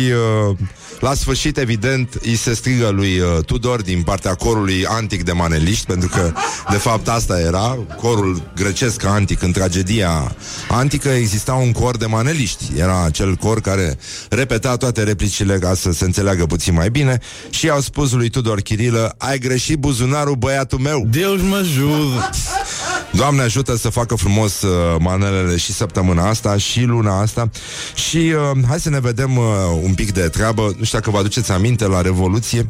uh, 0.49 0.57
la 0.99 1.13
sfârșit, 1.13 1.57
evident, 1.57 2.13
îi 2.21 2.35
se 2.35 2.53
strigă 2.53 2.89
lui 2.89 3.19
uh, 3.19 3.43
Tudor 3.45 3.81
din 3.81 4.01
partea 4.01 4.33
corului 4.33 4.85
antic 4.85 5.23
de 5.23 5.31
maneliști, 5.31 5.85
pentru 5.85 6.09
că, 6.09 6.33
de 6.69 6.77
fapt, 6.77 7.07
asta 7.07 7.39
era, 7.39 7.77
corul 8.01 8.51
grecesc 8.55 9.03
antic. 9.03 9.41
În 9.41 9.51
tragedia 9.51 10.35
antică 10.69 11.09
exista 11.09 11.53
un 11.53 11.71
cor 11.71 11.97
de 11.97 12.05
maneliști. 12.05 12.63
Era 12.77 13.03
acel 13.03 13.35
cor 13.35 13.61
care 13.61 13.97
repeta 14.29 14.77
toate 14.77 15.03
replicile 15.03 15.57
ca 15.57 15.73
să 15.73 15.91
se 15.91 16.05
înțeleagă 16.05 16.45
puțin 16.45 16.73
mai 16.73 16.89
bine 16.89 17.19
și 17.49 17.69
au 17.69 17.79
spus 17.79 18.11
lui 18.11 18.29
Tudor 18.29 18.61
Chirilă, 18.61 19.15
ai 19.17 19.39
greșit 19.39 19.77
buzunarul 19.77 20.35
băiatul 20.35 20.79
meu. 20.79 21.05
Deus 21.09 21.41
mă 21.41 21.55
ajută! 21.55 22.29
Doamne 23.15 23.41
ajută 23.41 23.75
să 23.75 23.89
facă 23.89 24.15
frumos 24.15 24.61
uh, 24.61 24.95
manelele 24.99 25.57
și 25.57 25.73
săptămâna 25.73 26.29
asta 26.29 26.57
și 26.57 26.83
luna 26.83 27.21
asta 27.21 27.49
și 27.95 28.17
uh, 28.17 28.63
hai 28.67 28.79
să 28.79 28.89
ne 28.89 28.99
vedem 28.99 29.37
uh, 29.37 29.45
un 29.83 29.93
pic 29.93 30.11
de 30.11 30.21
treabă. 30.21 30.61
Nu 30.77 30.83
știu 30.83 30.97
dacă 30.97 31.11
vă 31.11 31.17
aduceți 31.17 31.51
aminte 31.51 31.87
la 31.87 32.01
Revoluție. 32.01 32.67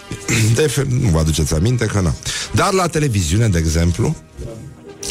De 0.54 0.66
fe- 0.66 0.86
nu 1.00 1.08
vă 1.08 1.18
aduceți 1.18 1.54
aminte 1.54 1.86
că 1.86 2.00
nu. 2.00 2.16
Dar 2.52 2.72
la 2.72 2.86
televiziune, 2.86 3.48
de 3.48 3.58
exemplu, 3.58 4.16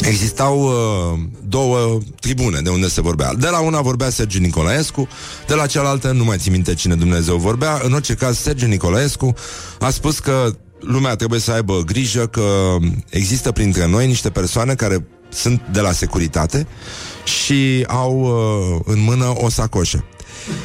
Existau 0.00 0.62
uh, 0.62 1.18
două 1.48 1.98
tribune 2.20 2.60
de 2.60 2.70
unde 2.70 2.88
se 2.88 3.00
vorbea. 3.00 3.34
De 3.34 3.48
la 3.48 3.60
una 3.60 3.80
vorbea 3.80 4.10
Sergiu 4.10 4.38
Nicolaescu, 4.38 5.08
de 5.46 5.54
la 5.54 5.66
cealaltă 5.66 6.10
nu 6.10 6.24
mai 6.24 6.36
țin 6.38 6.52
minte 6.52 6.74
cine 6.74 6.94
Dumnezeu 6.94 7.36
vorbea. 7.36 7.80
În 7.84 7.92
orice 7.92 8.14
caz, 8.14 8.38
Sergiu 8.38 8.66
Nicolaescu 8.66 9.34
a 9.78 9.90
spus 9.90 10.18
că 10.18 10.52
lumea 10.80 11.14
trebuie 11.14 11.40
să 11.40 11.52
aibă 11.52 11.82
grijă 11.86 12.26
că 12.26 12.76
există 13.10 13.52
printre 13.52 13.86
noi 13.86 14.06
niște 14.06 14.30
persoane 14.30 14.74
care 14.74 15.06
sunt 15.28 15.62
de 15.72 15.80
la 15.80 15.92
securitate 15.92 16.66
și 17.24 17.84
au 17.88 18.20
uh, 18.20 18.80
în 18.84 19.00
mână 19.00 19.32
o 19.36 19.48
sacoșă 19.48 20.04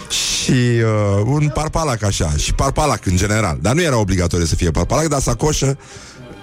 și 0.09 0.51
uh, 0.51 1.23
un 1.25 1.49
parpalac 1.53 2.03
așa, 2.03 2.33
și 2.37 2.53
parpalac 2.53 3.05
în 3.05 3.15
general. 3.15 3.57
Dar 3.61 3.73
nu 3.73 3.81
era 3.81 3.97
obligatoriu 3.97 4.45
să 4.45 4.55
fie 4.55 4.71
parpalac, 4.71 5.07
dar 5.07 5.19
sacoșă 5.19 5.77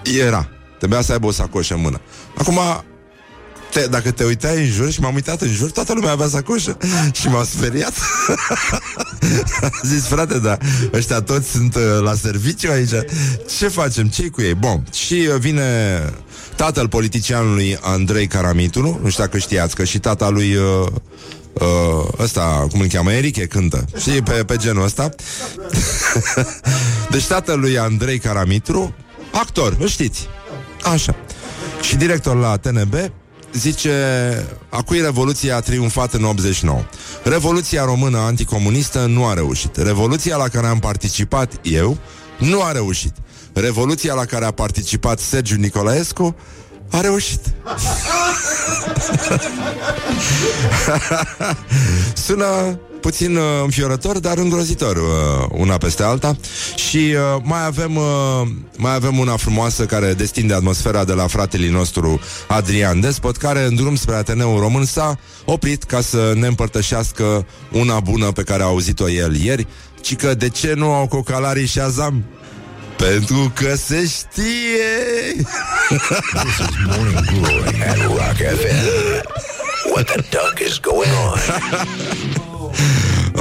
era. 0.03 0.49
Trebuia 0.77 1.01
să 1.01 1.11
aibă 1.11 1.27
o 1.27 1.31
sacoșă 1.31 1.73
în 1.73 1.81
mână. 1.81 2.01
Acum, 2.37 2.59
te, 3.71 3.87
dacă 3.87 4.11
te 4.11 4.23
uitai 4.23 4.57
în 4.57 4.71
jur 4.71 4.91
și 4.91 4.99
m-am 4.99 5.13
uitat 5.13 5.41
în 5.41 5.51
jur, 5.51 5.71
toată 5.71 5.93
lumea 5.93 6.11
avea 6.11 6.27
sacoșă 6.27 6.77
și 7.11 7.27
m-am 7.27 7.45
speriat. 7.45 7.93
Zis, 9.89 10.03
frate, 10.03 10.39
da, 10.39 10.57
ăștia 10.93 11.21
toți 11.21 11.49
sunt 11.49 11.75
uh, 11.75 11.81
la 12.01 12.13
serviciu 12.13 12.71
aici. 12.71 12.93
Ce 13.57 13.67
facem? 13.67 14.07
ce 14.07 14.27
cu 14.27 14.41
ei? 14.41 14.53
Bun, 14.53 14.83
și 14.93 15.13
uh, 15.13 15.39
vine 15.39 15.63
tatăl 16.55 16.87
politicianului 16.87 17.77
Andrei 17.81 18.27
Caramitulu, 18.27 18.99
nu 19.01 19.09
știu 19.09 19.23
dacă 19.23 19.37
știați 19.37 19.75
că 19.75 19.83
și 19.83 19.99
tata 19.99 20.29
lui 20.29 20.55
uh, 20.55 20.87
uh, 21.53 22.07
ăsta, 22.19 22.67
cum 22.71 22.79
îl 22.79 22.87
cheamă, 22.87 23.11
Eric, 23.11 23.47
cântă. 23.47 23.85
Și 24.01 24.09
pe, 24.09 24.31
pe 24.31 24.55
genul 24.55 24.83
ăsta. 24.83 25.09
deci 27.11 27.25
tatăl 27.25 27.59
lui 27.59 27.77
Andrei 27.77 28.19
Caramitru, 28.19 28.95
actor, 29.31 29.75
îl 29.79 29.87
știți. 29.87 30.27
Așa. 30.93 31.15
Și 31.81 31.95
director 31.95 32.35
la 32.35 32.57
TNB, 32.57 32.93
zice 33.53 33.91
a 34.69 34.81
cui 34.81 35.01
Revoluția 35.01 35.55
a 35.55 35.59
triumfat 35.59 36.13
în 36.13 36.23
89. 36.23 36.83
Revoluția 37.23 37.83
română 37.83 38.17
anticomunistă 38.17 39.05
nu 39.05 39.25
a 39.25 39.33
reușit. 39.33 39.75
Revoluția 39.75 40.35
la 40.35 40.47
care 40.47 40.67
am 40.67 40.79
participat 40.79 41.59
eu 41.61 41.97
nu 42.39 42.61
a 42.61 42.71
reușit. 42.71 43.13
Revoluția 43.53 44.13
la 44.13 44.25
care 44.25 44.45
a 44.45 44.51
participat 44.51 45.19
Sergiu 45.19 45.55
Nicolaescu 45.55 46.35
a 46.91 47.01
reușit. 47.01 47.41
Sună 52.25 52.79
puțin 53.01 53.35
uh, 53.35 53.43
înfiorător, 53.63 54.19
dar 54.19 54.37
îngrozitor 54.37 54.95
uh, 54.95 55.03
una 55.49 55.77
peste 55.77 56.03
alta. 56.03 56.35
Și 56.75 56.97
uh, 56.97 57.41
mai 57.43 57.65
avem 57.65 57.95
uh, 57.95 58.47
mai 58.77 58.93
avem 58.93 59.17
una 59.17 59.37
frumoasă 59.37 59.85
care 59.85 60.13
destinde 60.13 60.53
atmosfera 60.53 61.03
de 61.03 61.13
la 61.13 61.27
fratele 61.27 61.69
nostru 61.69 62.19
Adrian 62.47 62.99
Despot, 62.99 63.37
care 63.37 63.65
în 63.65 63.75
drum 63.75 63.95
spre 63.95 64.15
Ateneul 64.15 64.59
Român 64.59 64.85
s-a 64.85 65.19
oprit 65.45 65.83
ca 65.83 66.01
să 66.01 66.33
ne 66.35 66.47
împărtășească 66.47 67.45
una 67.71 67.99
bună 67.99 68.31
pe 68.31 68.43
care 68.43 68.63
a 68.63 68.65
auzit-o 68.65 69.09
el 69.09 69.35
ieri, 69.35 69.67
ci 70.01 70.15
că 70.15 70.33
de 70.33 70.49
ce 70.49 70.73
nu 70.73 70.91
au 70.91 71.07
cocalarii 71.07 71.65
și 71.65 71.79
azam? 71.79 72.23
Pentru 72.97 73.51
că 73.55 73.75
se 73.75 74.07
știe 74.07 75.45
This 75.89 76.57
is 76.59 76.75
Morning 76.85 77.25
Glory 77.25 77.83
at 77.89 77.97
Rock 77.97 78.37
FM. 78.37 79.25
What 79.93 80.05
the 80.05 80.21
duck 80.29 80.59
is 80.67 80.79
going 80.79 81.11
on? 81.29 82.41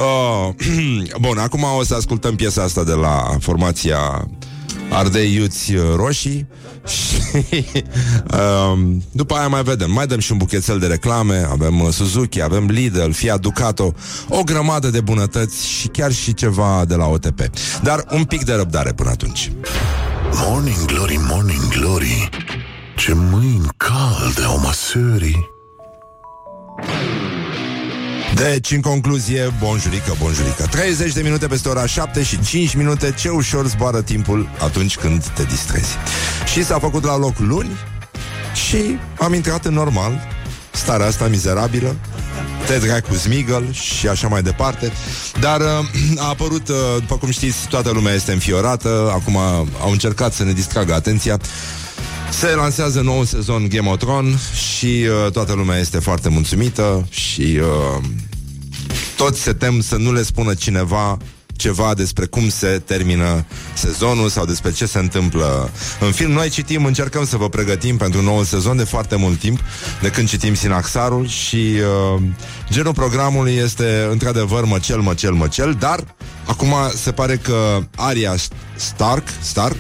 oh, 0.01 0.55
Bun, 1.21 1.39
acum 1.39 1.63
o 1.79 1.85
să 1.85 1.95
ascultăm 1.95 2.37
piesa 2.37 2.63
asta 2.63 2.85
de 2.85 2.93
la 2.93 3.37
formația 3.41 4.29
Ardei 4.91 5.35
Iuți 5.35 5.73
Roșii 5.97 6.47
și 6.87 7.65
um, 8.73 9.03
după 9.13 9.35
aia 9.35 9.49
mai 9.49 9.63
vedem, 9.63 9.91
mai 9.91 10.07
dăm 10.07 10.19
și 10.19 10.33
un 10.33 10.39
buchețel 10.39 10.79
de 10.79 10.87
reclame, 10.87 11.47
avem 11.51 11.81
uh, 11.81 11.93
Suzuki, 11.93 12.43
avem 12.43 12.67
Lidl, 12.67 13.11
Fiat 13.11 13.41
Ducato, 13.41 13.95
o 14.29 14.43
grămadă 14.43 14.89
de 14.89 15.01
bunătăți 15.01 15.69
și 15.69 15.89
chiar 15.89 16.13
și 16.13 16.35
ceva 16.35 16.85
de 16.89 16.95
la 16.95 17.07
OTP. 17.07 17.41
Dar 17.83 18.05
un 18.11 18.25
pic 18.25 18.45
de 18.45 18.55
răbdare 18.55 18.93
până 18.93 19.11
atunci. 19.11 19.53
Morning 20.33 20.85
Glory, 20.85 21.21
Morning 21.29 21.69
Glory. 21.69 22.29
Ce 22.97 23.13
mâini 23.15 23.69
calde 23.77 24.43
au 24.47 24.59
măsării. 24.59 25.49
Deci, 28.49 28.71
în 28.71 28.81
concluzie, 28.81 29.53
bonjurică, 29.59 30.17
bonjurică. 30.21 30.67
30 30.71 31.13
de 31.13 31.23
minute 31.23 31.47
peste 31.47 31.69
ora 31.69 31.87
7 31.87 32.23
și 32.23 32.41
5 32.41 32.75
minute. 32.75 33.15
Ce 33.19 33.29
ușor 33.29 33.67
zboară 33.67 34.03
timpul 34.03 34.49
atunci 34.59 34.97
când 34.97 35.25
te 35.25 35.43
distrezi. 35.45 35.97
Și 36.53 36.65
s-a 36.65 36.79
făcut 36.79 37.05
la 37.05 37.17
loc 37.17 37.39
luni 37.39 37.71
Și 38.69 38.99
am 39.19 39.35
intrat 39.35 39.65
în 39.65 39.75
normal. 39.75 40.29
Starea 40.71 41.07
asta 41.07 41.27
mizerabilă. 41.27 41.97
Te 42.67 42.79
dracu 42.79 43.15
Smigel 43.15 43.73
și 43.73 44.09
așa 44.09 44.29
mai 44.29 44.43
departe. 44.43 44.93
Dar 45.41 45.61
uh, 45.61 46.19
a 46.25 46.29
apărut, 46.29 46.69
uh, 46.69 46.77
după 46.99 47.17
cum 47.17 47.31
știți, 47.31 47.69
toată 47.69 47.91
lumea 47.91 48.15
este 48.15 48.33
înfiorată. 48.33 49.11
Acum 49.15 49.37
au 49.81 49.91
încercat 49.91 50.33
să 50.33 50.45
ne 50.45 50.53
distragă 50.53 50.95
atenția. 50.95 51.41
Se 52.31 52.55
lansează 52.55 53.01
nou 53.01 53.25
sezon 53.25 53.69
Game 53.69 53.91
of 53.91 53.99
Thrones 53.99 54.53
și 54.53 55.07
uh, 55.25 55.33
toată 55.33 55.53
lumea 55.53 55.79
este 55.79 55.99
foarte 55.99 56.29
mulțumită 56.29 57.07
și 57.11 57.61
uh, 57.61 58.03
toți 59.25 59.41
se 59.41 59.53
tem 59.53 59.81
să 59.81 59.97
nu 59.97 60.13
le 60.13 60.23
spună 60.23 60.55
cineva 60.55 61.17
ceva 61.57 61.95
despre 61.95 62.27
cum 62.27 62.49
se 62.49 62.83
termină 62.85 63.45
sezonul 63.75 64.29
sau 64.29 64.45
despre 64.45 64.73
ce 64.73 64.87
se 64.87 64.99
întâmplă 64.99 65.71
în 66.01 66.13
film. 66.13 66.31
Noi 66.31 66.49
citim, 66.49 66.85
încercăm 66.85 67.27
să 67.27 67.37
vă 67.37 67.49
pregătim 67.49 67.97
pentru 67.97 68.23
noul 68.23 68.45
sezon 68.45 68.77
de 68.77 68.85
foarte 68.85 69.17
mult 69.17 69.39
timp, 69.39 69.61
de 70.03 70.09
când 70.09 70.29
citim 70.29 70.55
Sinaxarul 70.55 71.27
și 71.27 71.57
uh, 71.57 72.23
genul 72.71 72.93
programului 72.93 73.55
este 73.55 74.09
într-adevăr 74.11 74.65
măcel, 74.65 75.01
măcel, 75.01 75.33
măcel, 75.33 75.77
dar 75.79 76.05
acum 76.47 76.75
se 76.95 77.13
pare 77.13 77.37
că 77.37 77.79
Arya 77.97 78.35
Stark, 78.77 79.29
Stark, 79.41 79.77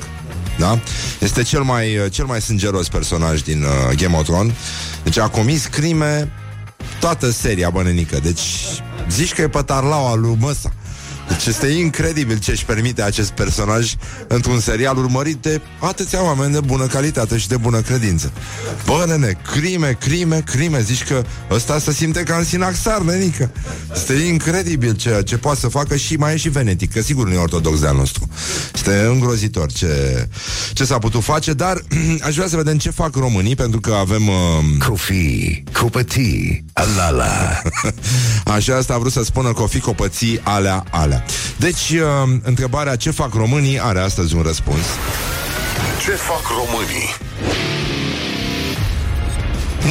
da? 0.58 0.80
Este 1.20 1.42
cel 1.42 1.62
mai, 1.62 1.86
cel 2.10 2.24
mai 2.24 2.40
sângeros 2.40 2.88
personaj 2.88 3.40
din 3.40 3.62
uh, 3.62 3.96
Game 3.96 4.16
of 4.16 4.24
Thrones. 4.24 4.52
Deci 5.02 5.18
a 5.18 5.28
comis 5.28 5.66
crime 5.66 6.32
toată 6.98 7.30
seria 7.30 7.70
bănenică. 7.70 8.18
Deci 8.22 8.40
zici 9.10 9.34
că 9.34 9.42
e 9.42 9.48
pătarlaua 9.48 10.14
lui 10.14 10.36
Măsa. 10.40 10.72
Deci 11.30 11.46
este 11.46 11.66
incredibil 11.66 12.38
ce 12.38 12.50
își 12.50 12.64
permite 12.64 13.02
acest 13.02 13.30
personaj 13.30 13.94
într-un 14.26 14.60
serial 14.60 14.96
urmărit 14.96 15.36
de 15.36 15.60
atâția 15.78 16.24
oameni 16.24 16.52
de 16.52 16.60
bună 16.60 16.86
calitate 16.86 17.38
și 17.38 17.48
de 17.48 17.56
bună 17.56 17.80
credință. 17.80 18.32
Bă, 18.84 19.04
nene, 19.06 19.38
crime, 19.52 19.96
crime, 20.00 20.42
crime. 20.44 20.80
Zici 20.80 21.04
că 21.04 21.24
ăsta 21.50 21.78
se 21.78 21.92
simte 21.92 22.22
ca 22.22 22.36
în 22.36 22.44
sinaxar, 22.44 23.00
nenică. 23.00 23.50
Este 23.94 24.12
incredibil 24.12 24.96
ce, 24.96 25.22
ce 25.24 25.36
poate 25.36 25.60
să 25.60 25.68
facă 25.68 25.96
și 25.96 26.14
mai 26.14 26.32
e 26.32 26.36
și 26.36 26.48
venetic, 26.48 26.92
că 26.92 27.00
sigur 27.00 27.28
nu 27.28 27.34
e 27.34 27.38
ortodox 27.38 27.80
de 27.80 27.86
al 27.86 27.96
nostru. 27.96 28.28
Este 28.74 29.06
îngrozitor 29.10 29.72
ce, 29.72 30.28
ce 30.72 30.84
s-a 30.84 30.98
putut 30.98 31.22
face, 31.22 31.52
dar 31.52 31.82
aș 32.26 32.34
vrea 32.34 32.48
să 32.48 32.56
vedem 32.56 32.78
ce 32.78 32.90
fac 32.90 33.14
românii, 33.14 33.54
pentru 33.54 33.80
că 33.80 33.92
avem... 33.92 34.28
Uh... 34.28 34.84
Coffee, 34.86 35.62
copății, 35.80 36.64
alala. 36.72 37.62
Așa 38.50 38.76
asta 38.76 38.94
a 38.94 38.98
vrut 38.98 39.12
să 39.12 39.22
spună 39.22 39.52
cofi, 39.52 39.80
copății, 39.80 40.40
alea, 40.42 40.84
alea. 40.90 41.24
Deci, 41.56 41.90
uh, 41.90 42.38
întrebarea 42.42 42.96
ce 42.96 43.10
fac 43.10 43.34
românii 43.34 43.80
are 43.80 44.00
astăzi 44.00 44.34
un 44.34 44.42
răspuns. 44.42 44.84
Ce 46.04 46.10
fac 46.10 46.42
românii? 46.48 47.16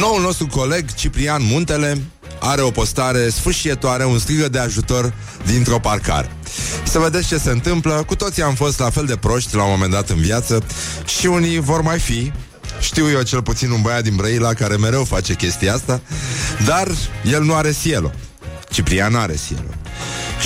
Noul 0.00 0.20
nostru 0.20 0.46
coleg, 0.46 0.94
Ciprian 0.94 1.42
Muntele, 1.44 2.02
are 2.40 2.60
o 2.60 2.70
postare 2.70 3.28
sfâșietoare, 3.28 4.04
un 4.04 4.18
strigă 4.18 4.48
de 4.48 4.58
ajutor 4.58 5.12
dintr-o 5.46 5.78
parcare. 5.78 6.30
Să 6.82 6.98
vedeți 6.98 7.26
ce 7.26 7.38
se 7.38 7.50
întâmplă. 7.50 8.04
Cu 8.06 8.14
toții 8.14 8.42
am 8.42 8.54
fost 8.54 8.78
la 8.78 8.90
fel 8.90 9.04
de 9.04 9.16
proști 9.16 9.56
la 9.56 9.62
un 9.62 9.70
moment 9.70 9.92
dat 9.92 10.08
în 10.08 10.20
viață 10.20 10.62
și 11.18 11.26
unii 11.26 11.60
vor 11.60 11.80
mai 11.80 11.98
fi. 11.98 12.32
Știu 12.80 13.10
eu 13.10 13.22
cel 13.22 13.42
puțin 13.42 13.70
un 13.70 13.80
băiat 13.82 14.02
din 14.02 14.16
Brăila 14.16 14.54
care 14.54 14.76
mereu 14.76 15.04
face 15.04 15.34
chestia 15.34 15.74
asta, 15.74 16.00
dar 16.66 16.88
el 17.24 17.42
nu 17.42 17.54
are 17.54 17.72
sielo. 17.72 18.12
Ciprian 18.70 19.14
are 19.14 19.36
sielo. 19.36 19.70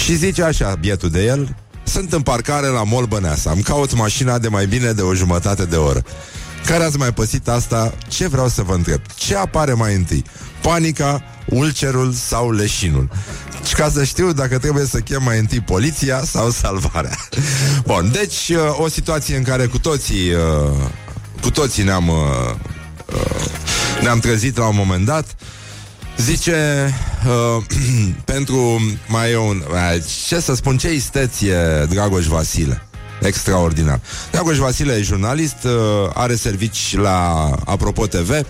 Și 0.05 0.15
zice 0.15 0.43
așa, 0.43 0.75
bietul 0.81 1.11
de 1.11 1.25
el, 1.25 1.57
sunt 1.85 2.13
în 2.13 2.23
parcare 2.23 2.67
la 2.67 2.83
Mol 2.83 3.05
Băneasa. 3.05 3.51
Îmi 3.51 3.63
caut 3.63 3.95
mașina 3.95 4.39
de 4.39 4.49
mai 4.49 4.67
bine 4.67 4.93
de 4.93 5.03
o 5.03 5.15
jumătate 5.15 5.65
de 5.65 5.77
oră. 5.77 6.03
Care 6.67 6.85
ați 6.85 6.99
mai 6.99 7.13
păsit 7.13 7.49
asta? 7.49 7.95
Ce 8.09 8.29
vreau 8.29 8.49
să 8.49 8.63
vă 8.63 8.75
întreb? 8.75 9.01
Ce 9.15 9.37
apare 9.37 9.73
mai 9.73 9.95
întâi? 9.95 10.25
Panica, 10.63 11.23
ulcerul 11.47 12.13
sau 12.13 12.53
leșinul? 12.53 13.11
Și 13.67 13.75
ca 13.75 13.91
să 13.91 14.05
știu 14.05 14.33
dacă 14.33 14.59
trebuie 14.59 14.85
să 14.85 14.99
chem 14.99 15.23
mai 15.23 15.39
întâi 15.39 15.61
poliția 15.61 16.23
sau 16.25 16.51
salvarea. 16.51 17.17
Bun, 17.87 18.11
deci 18.13 18.49
uh, 18.49 18.79
o 18.79 18.89
situație 18.89 19.37
în 19.37 19.43
care 19.43 19.67
cu 19.67 19.79
toții 19.79 20.33
uh, 20.33 20.89
cu 21.41 21.51
toții 21.51 21.83
ne-am 21.83 22.09
uh, 22.09 22.55
ne-am 24.03 24.19
trezit 24.19 24.57
la 24.57 24.67
un 24.67 24.77
moment 24.77 25.05
dat 25.05 25.37
Zice 26.17 26.91
uh, 27.27 27.65
Pentru 28.25 28.81
mai 29.09 29.31
e 29.31 29.37
un 29.37 29.63
Ce 30.27 30.41
să 30.41 30.55
spun, 30.55 30.77
ce 30.77 30.93
isteție 30.93 31.87
Dragoș 31.89 32.27
Vasile? 32.27 32.83
Extraordinar. 33.21 34.01
Dragoș 34.31 34.57
Vasile 34.57 34.93
e 34.93 35.03
jurnalist 35.03 35.65
uh, 35.65 35.71
Are 36.15 36.35
servici 36.35 36.97
la 36.97 37.51
Apropo 37.65 38.07
TV 38.07 38.47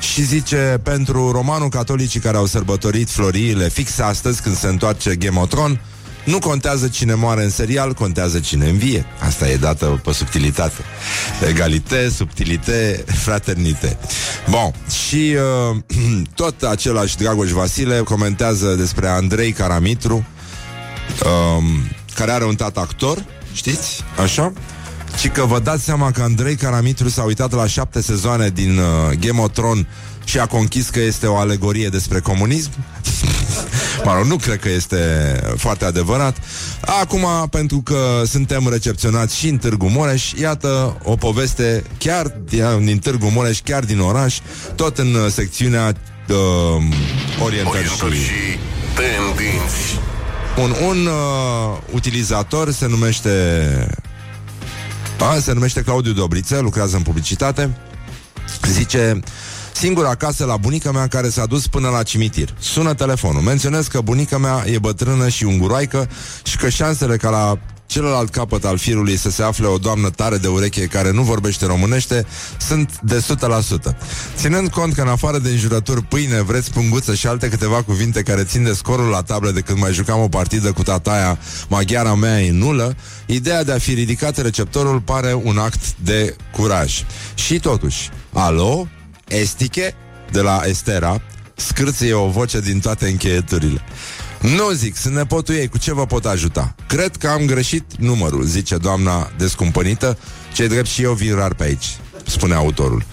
și 0.00 0.22
zice, 0.22 0.80
pentru 0.82 1.30
romanul 1.30 1.68
catolicii 1.68 2.20
care 2.20 2.36
au 2.36 2.46
sărbătorit 2.46 3.10
floriile 3.10 3.68
fix 3.68 3.98
astăzi 3.98 4.42
când 4.42 4.56
se 4.56 4.66
întoarce 4.66 5.16
Game 5.16 5.40
of 5.40 5.48
Thrones, 5.48 5.78
nu 6.24 6.38
contează 6.38 6.88
cine 6.88 7.14
moare 7.14 7.42
în 7.42 7.50
serial, 7.50 7.92
contează 7.92 8.38
cine 8.40 8.68
învie. 8.68 9.06
Asta 9.18 9.48
e 9.48 9.56
dată 9.56 10.00
pe 10.04 10.12
subtilitate. 10.12 10.82
Egalite, 11.48 12.08
subtilite, 12.08 13.04
fraternite. 13.24 13.98
Bun, 14.50 14.72
și 15.06 15.36
uh, 15.70 15.76
tot 16.34 16.62
același 16.62 17.16
Dragoș 17.16 17.50
Vasile 17.50 17.98
comentează 17.98 18.74
despre 18.74 19.08
Andrei 19.08 19.52
Caramitru, 19.52 20.24
uh, 21.24 21.64
care 22.14 22.30
are 22.30 22.44
un 22.44 22.54
tat 22.54 22.76
actor, 22.76 23.24
știți? 23.52 24.04
Așa? 24.22 24.52
Și 25.18 25.28
că 25.28 25.44
vă 25.44 25.58
dați 25.58 25.84
seama 25.84 26.10
că 26.10 26.22
Andrei 26.22 26.54
Caramitru 26.54 27.08
s-a 27.08 27.22
uitat 27.22 27.52
la 27.52 27.66
șapte 27.66 28.00
sezoane 28.00 28.48
din 28.48 28.78
uh, 28.78 29.18
Game 29.18 29.40
of 29.40 29.52
Thrones 29.52 29.84
și 30.24 30.38
a 30.38 30.46
conchis 30.46 30.88
că 30.88 31.00
este 31.00 31.26
o 31.26 31.36
alegorie 31.36 31.88
despre 31.88 32.20
comunism? 32.20 32.70
mă 34.04 34.14
rog, 34.14 34.24
nu 34.24 34.36
cred 34.36 34.58
că 34.58 34.68
este 34.68 34.96
foarte 35.56 35.84
adevărat. 35.84 36.36
Acum, 36.80 37.26
pentru 37.50 37.80
că 37.80 38.22
suntem 38.26 38.68
recepționați 38.68 39.36
și 39.36 39.48
în 39.48 39.56
Târgu 39.56 39.88
Mureș, 39.88 40.32
iată 40.32 41.00
o 41.02 41.16
poveste 41.16 41.82
chiar 41.98 42.26
din 42.84 42.98
Târgu 42.98 43.26
Mureș, 43.26 43.60
chiar 43.64 43.84
din 43.84 44.00
oraș, 44.00 44.38
tot 44.74 44.98
în 44.98 45.14
uh, 45.14 45.30
secțiunea 45.30 45.92
uh, 46.28 46.36
orientări 47.42 47.86
și... 48.14 48.58
tendinți. 48.94 50.00
Un, 50.56 50.74
un 50.88 51.06
uh, 51.06 51.78
utilizator 51.92 52.72
se 52.72 52.86
numește 52.86 53.30
a, 55.22 55.38
se 55.40 55.52
numește 55.52 55.82
Claudiu 55.82 56.12
Dobriță, 56.12 56.58
lucrează 56.60 56.96
în 56.96 57.02
publicitate. 57.02 57.76
Zice, 58.70 59.20
singura 59.72 60.14
casă 60.14 60.44
la 60.44 60.56
bunica 60.56 60.92
mea 60.92 61.06
care 61.06 61.28
s-a 61.28 61.46
dus 61.46 61.66
până 61.66 61.88
la 61.88 62.02
cimitir. 62.02 62.54
Sună 62.58 62.94
telefonul. 62.94 63.42
Menționez 63.42 63.86
că 63.86 64.00
bunica 64.00 64.38
mea 64.38 64.64
e 64.66 64.78
bătrână 64.78 65.28
și 65.28 65.44
unguroaică 65.44 66.08
și 66.42 66.56
că 66.56 66.68
șansele 66.68 67.16
ca 67.16 67.30
la 67.30 67.58
celălalt 67.92 68.30
capăt 68.30 68.64
al 68.64 68.78
firului 68.78 69.16
să 69.16 69.30
se 69.30 69.42
afle 69.42 69.66
o 69.66 69.78
doamnă 69.78 70.10
tare 70.10 70.36
de 70.36 70.48
ureche 70.48 70.86
care 70.86 71.12
nu 71.12 71.22
vorbește 71.22 71.66
românește 71.66 72.26
sunt 72.58 73.00
de 73.02 73.24
100%. 73.90 73.96
Ținând 74.36 74.68
cont 74.68 74.94
că 74.94 75.00
în 75.00 75.08
afară 75.08 75.38
de 75.38 75.48
înjurături, 75.48 76.02
pâine, 76.02 76.42
vreți 76.42 76.70
punguță 76.70 77.14
și 77.14 77.26
alte 77.26 77.48
câteva 77.48 77.82
cuvinte 77.82 78.22
care 78.22 78.44
țin 78.44 78.62
de 78.62 78.72
scorul 78.72 79.08
la 79.08 79.22
tablă 79.22 79.50
de 79.50 79.60
când 79.60 79.78
mai 79.78 79.92
jucam 79.92 80.20
o 80.20 80.28
partidă 80.28 80.72
cu 80.72 80.82
tataia, 80.82 81.38
maghiara 81.68 82.14
mea 82.14 82.42
e 82.42 82.50
nulă, 82.50 82.96
ideea 83.26 83.64
de 83.64 83.72
a 83.72 83.78
fi 83.78 83.94
ridicat 83.94 84.36
receptorul 84.36 85.00
pare 85.00 85.40
un 85.42 85.58
act 85.58 85.94
de 85.96 86.36
curaj. 86.52 87.04
Și 87.34 87.58
totuși, 87.58 88.10
alo, 88.32 88.88
estiche, 89.34 89.94
de 90.30 90.40
la 90.40 90.60
Estera, 90.64 91.20
scârție 91.54 92.14
o 92.14 92.28
voce 92.28 92.60
din 92.60 92.80
toate 92.80 93.08
încheieturile. 93.08 93.80
Nu 94.40 94.70
zic, 94.70 94.96
sunt 94.96 95.14
nepotul 95.14 95.54
ei, 95.54 95.68
cu 95.68 95.78
ce 95.78 95.94
vă 95.94 96.06
pot 96.06 96.24
ajuta? 96.24 96.74
Cred 96.86 97.16
că 97.16 97.28
am 97.28 97.46
greșit 97.46 97.84
numărul, 97.98 98.44
zice 98.44 98.76
doamna 98.76 99.30
descumpănită, 99.38 100.18
ce 100.52 100.66
drept 100.66 100.88
și 100.88 101.02
eu 101.02 101.12
vin 101.12 101.34
rar 101.34 101.54
pe 101.54 101.64
aici, 101.64 101.86
spune 102.26 102.54
autorul. 102.54 103.04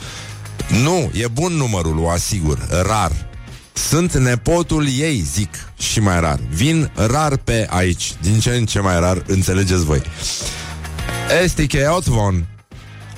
Nu, 0.84 1.12
e 1.14 1.28
bun 1.28 1.54
numărul, 1.54 2.00
o 2.00 2.10
asigur, 2.10 2.68
rar. 2.86 3.12
Sunt 3.74 4.18
nepotul 4.18 4.88
ei, 4.88 5.20
zic, 5.34 5.50
și 5.78 6.00
mai 6.00 6.20
rar. 6.20 6.40
Vin 6.50 6.92
rar 6.96 7.38
pe 7.38 7.68
aici, 7.70 8.14
din 8.22 8.40
ce 8.40 8.50
în 8.50 8.66
ce 8.66 8.80
mai 8.80 9.00
rar, 9.00 9.24
înțelegeți 9.28 9.86
voi. 9.86 10.02
Estike 11.44 11.86
Otvon. 11.88 12.48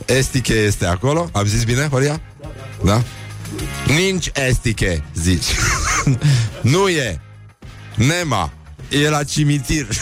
Estike 0.05 0.53
este 0.53 0.85
acolo, 0.85 1.29
am 1.33 1.45
zis 1.45 1.63
bine, 1.63 1.87
Horia? 1.91 2.21
Da? 2.83 3.03
Nici 3.87 4.31
Estike, 4.33 5.03
zici. 5.13 5.45
nu 6.73 6.89
e. 6.89 7.21
Nema, 7.95 8.53
e 8.89 9.09
la 9.09 9.23
cimitir. 9.23 9.87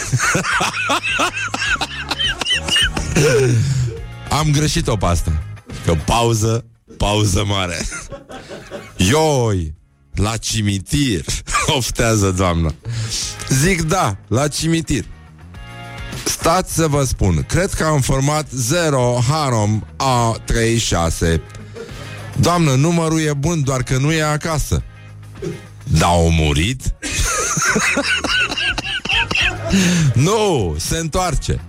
Am 4.28 4.50
greșit-o 4.52 4.96
pe 4.96 5.06
asta. 5.06 5.42
Că 5.84 5.94
pauză, 6.04 6.64
pauză 6.96 7.44
mare. 7.44 7.86
Ioi, 8.96 9.74
la 10.14 10.36
cimitir, 10.36 11.24
oftează 11.78 12.30
doamna. 12.30 12.74
Zic 13.48 13.82
da, 13.82 14.16
la 14.28 14.48
cimitir. 14.48 15.04
Stați 16.24 16.74
să 16.74 16.86
vă 16.86 17.04
spun, 17.04 17.44
cred 17.48 17.72
că 17.72 17.84
am 17.84 18.00
format 18.00 18.46
0 18.50 19.18
Harom 19.28 19.84
A36. 19.96 21.40
Doamnă, 22.36 22.74
numărul 22.74 23.20
e 23.20 23.32
bun, 23.32 23.62
doar 23.62 23.82
că 23.82 23.96
nu 23.96 24.12
e 24.12 24.22
acasă. 24.22 24.82
Da, 25.82 26.06
au 26.06 26.30
murit? 26.30 26.82
nu, 30.12 30.74
se 30.78 30.96
întoarce. 30.96 31.60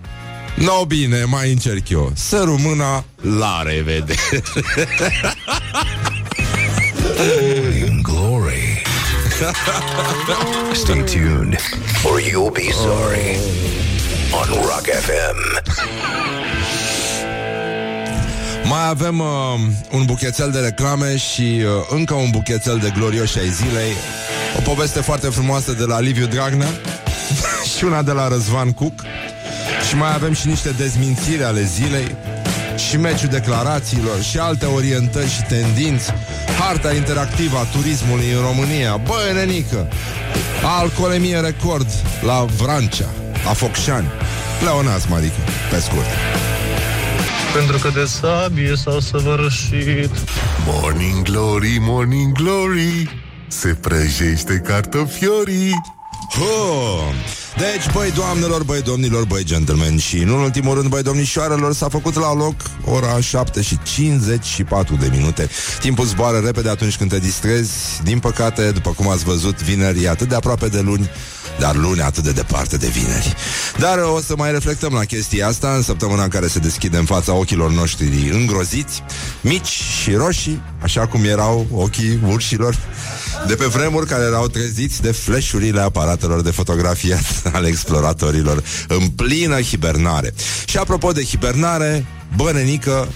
No, 0.56 0.86
bine, 0.86 1.24
mai 1.24 1.52
încerc 1.52 1.90
eu. 1.90 2.12
Să 2.16 2.38
rămână 2.46 3.04
la 3.22 3.62
revedere. 3.62 4.20
In 7.86 8.02
glory. 8.02 8.82
Stay 10.74 11.04
tuned 11.04 11.58
or 12.04 12.20
you'll 12.20 12.52
be 12.52 12.72
sorry 12.72 13.40
on 14.32 14.48
Rock 14.64 14.86
FM. 14.86 16.41
Mai 18.64 18.88
avem 18.88 19.20
uh, 19.20 19.28
un 19.92 20.06
buchețel 20.06 20.52
de 20.52 20.60
reclame 20.60 21.18
și 21.18 21.42
uh, 21.42 21.70
încă 21.90 22.14
un 22.14 22.30
buchețel 22.30 22.78
de 22.78 22.92
glorioși 22.98 23.40
ai 23.40 23.50
zilei. 23.50 23.94
O 24.58 24.62
poveste 24.62 25.02
foarte 25.02 25.28
frumoasă 25.28 25.72
de 25.72 25.84
la 25.84 26.00
Liviu 26.00 26.26
Dragnea 26.26 26.70
și 27.78 27.84
una 27.84 28.02
de 28.02 28.12
la 28.12 28.28
Răzvan 28.28 28.72
Cuc. 28.72 29.02
Și 29.88 29.96
mai 29.96 30.14
avem 30.14 30.34
și 30.34 30.48
niște 30.48 30.70
dezmințiri 30.70 31.44
ale 31.44 31.64
zilei 31.64 32.16
și 32.90 32.98
meciul 32.98 33.30
declarațiilor 33.30 34.22
și 34.22 34.38
alte 34.38 34.66
orientări 34.66 35.30
și 35.30 35.42
tendinți, 35.42 36.14
harta 36.60 36.94
interactivă 36.94 37.58
a 37.58 37.64
turismului 37.64 38.32
în 38.32 38.42
România. 38.42 38.98
Băi, 38.98 39.34
nenică! 39.34 39.88
Alcoolemie 40.80 41.40
record 41.40 41.88
la 42.22 42.46
Vrancea, 42.58 43.10
la 43.46 43.54
Focșani. 43.54 44.08
Leonasm, 44.64 45.14
adică, 45.14 45.36
pe 45.70 45.80
scurt. 45.80 46.08
Pentru 47.54 47.78
că 47.78 47.90
de 47.94 48.06
sabie 48.06 48.74
s-au 48.76 49.00
săvârșit. 49.00 50.10
Morning 50.66 51.22
Glory, 51.22 51.78
Morning 51.80 52.32
Glory 52.32 53.24
Se 53.48 53.78
prăjește 53.82 54.62
cartofiorii. 54.66 55.82
Ho! 56.30 57.04
Deci, 57.58 57.94
băi 57.94 58.12
doamnelor, 58.16 58.64
băi 58.64 58.82
domnilor, 58.82 59.26
băi 59.26 59.44
gentlemen 59.44 59.98
Și 59.98 60.18
în 60.18 60.30
ultimul 60.30 60.76
rând, 60.76 60.88
băi 60.88 61.04
domnișoarelor 61.04 61.74
S-a 61.74 61.90
făcut 61.90 62.16
la 62.16 62.34
loc 62.34 62.56
ora 62.86 63.20
7 63.20 63.62
și 63.62 63.78
54 63.96 64.96
de 64.96 65.10
minute. 65.12 65.50
Timpul 65.80 66.06
zboară 66.06 66.38
repede 66.38 66.70
atunci 66.70 66.98
când 66.98 67.10
te 67.10 67.20
distrezi. 67.20 68.04
Din 68.04 68.20
păcate, 68.20 68.72
după 68.72 68.90
cum 68.90 69.10
ați 69.10 69.24
văzut, 69.24 69.64
vineri 69.64 70.04
e 70.04 70.10
atât 70.10 70.28
de 70.28 70.36
aproape 70.36 70.68
de 70.68 70.80
luni 70.80 71.10
dar 71.60 71.76
luni 71.76 72.02
atât 72.02 72.24
de 72.24 72.32
departe 72.32 72.78
de 72.78 72.88
vineri. 72.88 73.36
Dar 73.78 73.98
o 73.98 74.22
să 74.22 74.34
mai 74.38 74.52
reflectăm 74.52 74.94
la 74.94 75.04
chestia 75.04 75.48
asta 75.48 75.74
în 75.76 75.82
săptămâna 75.82 76.24
în 76.24 76.30
care 76.30 76.48
se 76.48 76.60
deschide 76.60 76.98
în 76.98 77.06
fața 77.06 77.34
ochilor 77.34 77.72
noștri 77.72 78.30
îngroziți, 78.32 79.04
mici 79.42 79.68
și 80.02 80.14
roșii, 80.14 80.62
așa 80.82 81.08
cum 81.08 81.24
erau 81.24 81.68
ochii 81.72 82.20
urșilor 82.28 82.78
de 83.48 83.56
pe 83.56 83.66
vremuri 83.66 84.08
care 84.08 84.24
erau 84.24 84.48
treziți 84.48 85.02
de 85.02 85.12
flashurile 85.12 85.82
aparatelor 85.82 86.42
de 86.42 86.52
fotografiat 86.52 87.42
ale 87.56 87.68
exploratorilor 87.68 88.64
în 88.88 89.08
plină 89.08 89.62
hibernare. 89.62 90.34
Și 90.66 90.78
apropo 90.78 91.12
de 91.12 91.24
hibernare, 91.24 92.06
bănenică 92.36 93.08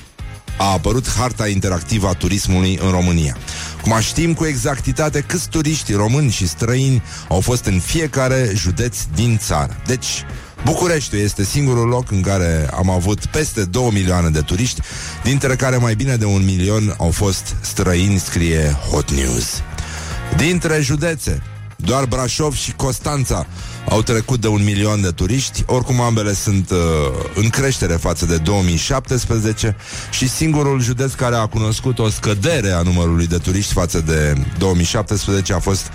a 0.57 0.71
apărut 0.71 1.09
harta 1.17 1.47
interactivă 1.47 2.07
a 2.07 2.13
turismului 2.13 2.79
în 2.83 2.91
România. 2.91 3.37
Cum 3.85 3.99
știm 3.99 4.33
cu 4.33 4.45
exactitate 4.45 5.21
câți 5.21 5.49
turiști 5.49 5.93
români 5.93 6.29
și 6.29 6.47
străini 6.47 7.03
au 7.29 7.39
fost 7.39 7.65
în 7.65 7.79
fiecare 7.79 8.51
județ 8.55 8.97
din 9.15 9.37
țară. 9.37 9.77
Deci, 9.85 10.25
Bucureștiul 10.63 11.21
este 11.21 11.43
singurul 11.43 11.87
loc 11.87 12.11
în 12.11 12.21
care 12.21 12.69
am 12.73 12.89
avut 12.89 13.25
peste 13.25 13.65
2 13.65 13.89
milioane 13.93 14.29
de 14.29 14.39
turiști, 14.39 14.81
dintre 15.23 15.55
care 15.55 15.77
mai 15.77 15.95
bine 15.95 16.15
de 16.15 16.25
un 16.25 16.45
milion 16.45 16.95
au 16.97 17.11
fost 17.11 17.55
străini, 17.61 18.19
scrie 18.19 18.77
Hot 18.89 19.11
News. 19.11 19.61
Dintre 20.37 20.81
județe, 20.81 21.41
doar 21.75 22.05
Brașov 22.05 22.55
și 22.55 22.73
Constanța 22.73 23.47
au 23.89 24.01
trecut 24.01 24.41
de 24.41 24.47
un 24.47 24.63
milion 24.63 25.01
de 25.01 25.09
turiști, 25.09 25.63
oricum 25.65 26.01
ambele 26.01 26.33
sunt 26.33 26.69
uh, 26.69 26.77
în 27.35 27.49
creștere 27.49 27.93
față 27.93 28.25
de 28.25 28.37
2017 28.37 29.75
și 30.11 30.29
singurul 30.29 30.81
județ 30.81 31.13
care 31.13 31.35
a 31.35 31.45
cunoscut 31.45 31.99
o 31.99 32.09
scădere 32.09 32.71
a 32.71 32.81
numărului 32.81 33.27
de 33.27 33.37
turiști 33.37 33.73
față 33.73 34.01
de 34.01 34.35
2017 34.57 35.53
a 35.53 35.59
fost 35.59 35.91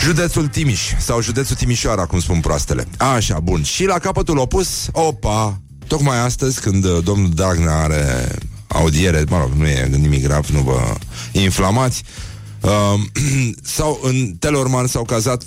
județul 0.00 0.46
Timiș 0.46 0.80
sau 0.98 1.22
județul 1.22 1.56
Timișoara, 1.56 2.06
cum 2.06 2.20
spun 2.20 2.40
proastele. 2.40 2.86
Așa, 2.98 3.40
bun. 3.40 3.62
Și 3.62 3.84
la 3.84 3.98
capătul 3.98 4.38
opus, 4.38 4.88
opa, 4.92 5.60
tocmai 5.86 6.18
astăzi 6.18 6.60
când 6.60 6.84
uh, 6.84 6.98
domnul 7.04 7.30
Dragnea 7.30 7.82
are 7.82 8.28
audiere, 8.68 9.24
mă 9.28 9.38
rog, 9.38 9.50
nu 9.56 9.66
e 9.66 9.86
nimic 9.86 10.22
grav, 10.22 10.46
nu 10.46 10.60
vă 10.60 10.94
inflamați, 11.32 12.02
uh, 12.04 12.33
sau 13.76 14.00
în 14.02 14.34
Telorman 14.38 14.86
s-au 14.86 15.04
cazat 15.04 15.42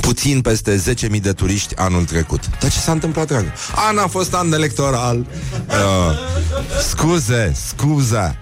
puțin 0.00 0.40
peste 0.40 0.82
10.000 1.14 1.20
de 1.20 1.32
turiști 1.32 1.76
anul 1.76 2.04
trecut. 2.04 2.40
Dar 2.60 2.70
ce 2.70 2.78
s-a 2.78 2.92
întâmplat, 2.92 3.26
dragă? 3.26 3.52
An 3.74 3.98
a 3.98 4.06
fost 4.06 4.34
an 4.34 4.52
electoral. 4.52 5.26
Uh, 5.68 6.14
scuze, 6.88 7.52
scuze. 7.66 8.38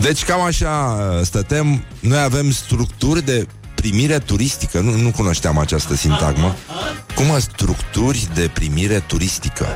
Deci 0.00 0.24
cam 0.24 0.40
așa 0.40 0.70
uh, 1.18 1.24
stătem. 1.24 1.84
Noi 2.00 2.18
avem 2.18 2.50
structuri 2.50 3.24
de 3.24 3.46
primire 3.80 4.18
turistică. 4.18 4.80
Nu, 4.80 4.96
nu 4.96 5.10
cunoșteam 5.10 5.58
această 5.58 5.94
sintagmă. 5.94 6.56
Cum 7.14 7.38
structuri 7.38 8.28
de 8.34 8.50
primire 8.52 8.98
turistică? 9.06 9.66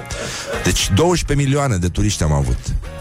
Deci 0.65 0.91
12 0.95 1.47
milioane 1.47 1.77
de 1.77 1.89
turiști 1.89 2.23
am 2.23 2.33
avut. 2.33 2.59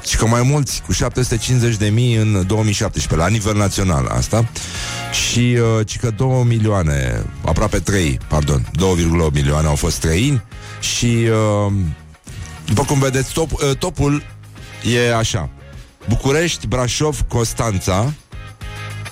Și 0.07 0.17
că 0.17 0.27
mai 0.27 0.41
mulți, 0.41 0.81
cu 0.85 0.91
750 0.91 1.75
de 1.75 1.89
mii 1.89 2.15
în 2.15 2.43
2017, 2.47 3.27
la 3.27 3.33
nivel 3.33 3.55
național 3.55 4.05
asta. 4.05 4.49
Și 5.11 5.57
uh, 5.77 5.85
ci 5.85 5.99
că 5.99 6.09
2 6.09 6.43
milioane, 6.47 7.25
aproape 7.45 7.79
3, 7.79 8.19
pardon, 8.27 8.71
2,8 8.77 9.33
milioane 9.33 9.67
au 9.67 9.75
fost 9.75 9.95
străini 9.95 10.43
și 10.79 11.05
uh, 11.05 11.73
după 12.65 12.83
cum 12.83 12.99
vedeți, 12.99 13.33
top, 13.33 13.51
uh, 13.51 13.75
topul 13.77 14.23
e 14.93 15.15
așa. 15.15 15.49
București, 16.07 16.67
Brașov, 16.67 17.21
Constanța, 17.27 18.13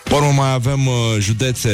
Pormă 0.10 0.32
mai 0.32 0.54
avem 0.54 0.88
uh, 0.88 0.93
județe 1.19 1.69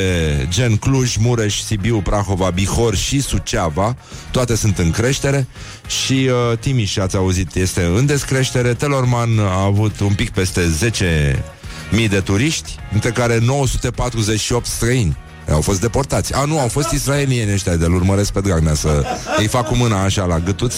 gen 0.50 0.76
Cluj, 0.76 1.16
Mureș, 1.16 1.62
Sibiu, 1.62 2.02
Prahova, 2.02 2.50
Bihor 2.50 2.96
și 2.96 3.22
Suceava. 3.22 3.96
Toate 4.32 4.56
sunt 4.56 4.78
în 4.78 4.92
creștere. 4.92 5.48
Și 5.88 6.30
uh, 6.52 6.58
Timiș, 6.58 6.98
ați 6.98 7.16
auzit, 7.16 7.56
este 7.56 7.84
în 7.84 8.06
descreștere. 8.06 8.74
Telorman 8.74 9.40
a 9.40 9.64
avut 9.64 10.00
un 10.00 10.14
pic 10.14 10.30
peste 10.30 10.70
10 10.70 11.44
mii 11.92 12.08
de 12.08 12.20
turiști, 12.20 12.76
dintre 12.92 13.12
care 13.12 13.40
948 13.40 14.66
străini. 14.66 15.18
Au 15.52 15.62
fost 15.62 15.82
deportați. 15.82 16.34
A, 16.34 16.46
nu, 16.46 16.60
au 16.60 16.68
fost 16.68 16.92
israelieni 16.92 17.54
ăștia 17.54 17.76
de-l 17.76 17.94
urmăresc 17.94 18.32
pe 18.32 18.40
Dragnea 18.42 18.74
să 18.74 19.04
îi 19.38 19.48
fac 19.48 19.68
cu 19.68 19.76
mâna 19.76 20.04
așa 20.04 20.26
la 20.26 20.40
gâtuț. 20.40 20.76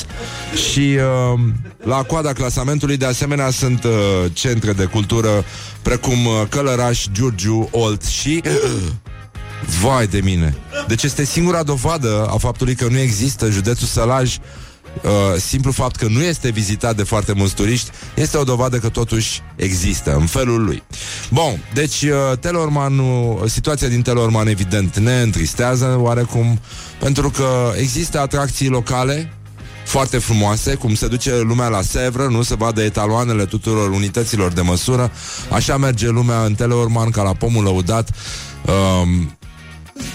Și 0.70 0.98
uh, 1.34 1.40
la 1.84 2.04
coada 2.04 2.34
clasamentului, 2.34 2.98
de 2.98 3.06
asemenea, 3.06 3.50
sunt 3.50 3.84
uh, 3.84 3.92
centre 4.34 4.74
de 4.74 4.84
cultură 4.84 5.46
precum 5.82 6.26
uh, 6.26 6.42
Călăraș, 6.50 7.06
Giurgiu, 7.12 7.70
Olt 7.72 8.04
și... 8.04 8.42
Uh, 8.46 8.82
vai 9.82 10.08
de 10.08 10.20
mine! 10.24 10.56
Deci 10.88 11.04
este 11.04 11.26
singura 11.26 11.64
dovadă 11.64 12.28
a 12.32 12.38
faptului 12.38 12.76
că 12.76 12.88
nu 12.90 12.98
există 12.98 13.50
județul 13.50 13.88
Sălaj 13.88 14.38
uh, 15.04 15.12
simplu 15.40 15.72
fapt 15.72 15.96
că 15.96 16.08
nu 16.08 16.22
este 16.22 16.50
vizitat 16.50 16.96
de 16.96 17.04
foarte 17.04 17.34
mulți 17.34 17.56
turiști 17.56 17.90
este 18.16 18.38
o 18.38 18.44
dovadă 18.44 18.78
că 18.78 18.90
totuși 18.90 19.42
există 19.56 20.16
în 20.16 20.26
felul 20.26 20.64
lui. 20.64 20.84
Bun, 21.30 21.64
deci 21.74 22.02
uh, 22.02 22.38
Telorman, 22.40 23.02
situația 23.46 23.88
din 23.88 24.02
Telorman 24.02 24.48
evident 24.48 24.98
ne 24.98 25.22
întristează 25.22 25.98
oarecum 26.00 26.60
pentru 27.00 27.30
că 27.30 27.72
există 27.78 28.20
atracții 28.20 28.68
locale 28.68 29.32
foarte 29.88 30.18
frumoase, 30.18 30.74
cum 30.76 30.96
se 30.96 31.08
duce 31.08 31.40
lumea 31.40 31.68
la 31.68 31.82
Sevră, 31.82 32.28
nu 32.28 32.42
se 32.42 32.56
vadă 32.56 32.82
etaloanele 32.82 33.46
tuturor 33.46 33.90
unităților 33.90 34.52
de 34.52 34.62
măsură. 34.62 35.12
Așa 35.50 35.78
merge 35.78 36.10
lumea 36.10 36.44
în 36.44 36.54
Teleorman 36.54 37.10
ca 37.10 37.22
la 37.24 37.34
pomul 37.34 37.64
lăudat. 37.64 38.10
Um, 38.66 39.37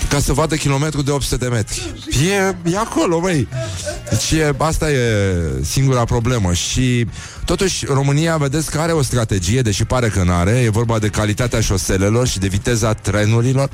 ca 0.08 0.18
să 0.20 0.32
vadă 0.32 0.56
kilometru 0.56 1.02
de 1.02 1.10
800 1.10 1.44
de 1.44 1.50
metri. 1.50 1.94
E, 2.30 2.70
e 2.70 2.78
acolo, 2.78 3.20
băi. 3.20 3.48
Deci 4.10 4.30
e, 4.30 4.54
asta 4.58 4.90
e 4.90 4.98
singura 5.62 6.04
problemă. 6.04 6.52
Și 6.52 7.06
totuși 7.44 7.84
România, 7.86 8.36
vedeți 8.36 8.70
că 8.70 8.78
are 8.78 8.92
o 8.92 9.02
strategie, 9.02 9.62
deși 9.62 9.84
pare 9.84 10.08
că 10.08 10.22
nu 10.22 10.32
are. 10.32 10.50
E 10.50 10.70
vorba 10.70 10.98
de 10.98 11.08
calitatea 11.08 11.60
șoselelor 11.60 12.26
și 12.26 12.38
de 12.38 12.48
viteza 12.48 12.92
trenurilor. 12.92 13.70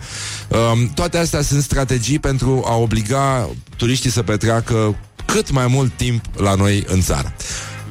Um, 0.49 0.91
toate 0.95 1.19
astea 1.19 1.43
sunt 1.43 1.63
strategii 1.63 2.19
pentru 2.19 2.65
a 2.67 2.77
obliga 2.77 3.49
turiștii 3.77 4.11
să 4.11 4.23
petreacă 4.23 4.97
cât 5.25 5.51
mai 5.51 5.67
mult 5.67 5.93
timp 5.97 6.25
la 6.37 6.55
noi 6.55 6.85
în 6.87 7.01
țară. 7.01 7.35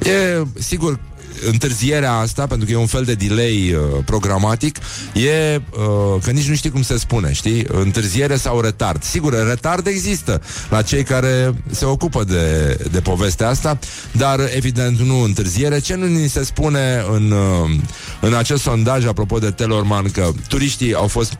E, 0.02 0.42
sigur, 0.58 0.98
întârzierea 1.46 2.12
asta, 2.12 2.46
pentru 2.46 2.66
că 2.66 2.72
e 2.72 2.76
un 2.76 2.86
fel 2.86 3.04
de 3.04 3.14
delay 3.14 3.72
uh, 3.72 4.04
programatic, 4.04 4.78
e 5.14 5.56
uh, 5.56 6.22
că 6.22 6.30
nici 6.30 6.48
nu 6.48 6.54
știi 6.54 6.70
cum 6.70 6.82
se 6.82 6.98
spune, 6.98 7.32
știi? 7.32 7.66
Întârziere 7.68 8.36
sau 8.36 8.60
retard. 8.60 9.02
Sigur, 9.02 9.46
retard 9.46 9.86
există 9.86 10.42
la 10.70 10.82
cei 10.82 11.02
care 11.02 11.54
se 11.70 11.84
ocupă 11.84 12.24
de, 12.24 12.76
de 12.90 13.00
povestea 13.00 13.48
asta, 13.48 13.78
dar 14.12 14.40
evident 14.54 14.98
nu 14.98 15.22
întârziere. 15.22 15.78
Ce 15.78 15.94
nu 15.94 16.06
ni 16.06 16.28
se 16.28 16.44
spune 16.44 17.04
în, 17.12 17.30
uh, 17.30 17.70
în 18.20 18.34
acest 18.34 18.62
sondaj, 18.62 19.06
apropo 19.06 19.38
de 19.38 19.50
Telorman, 19.50 20.10
că 20.10 20.30
turiștii 20.48 20.94
au 20.94 21.06
fost 21.06 21.38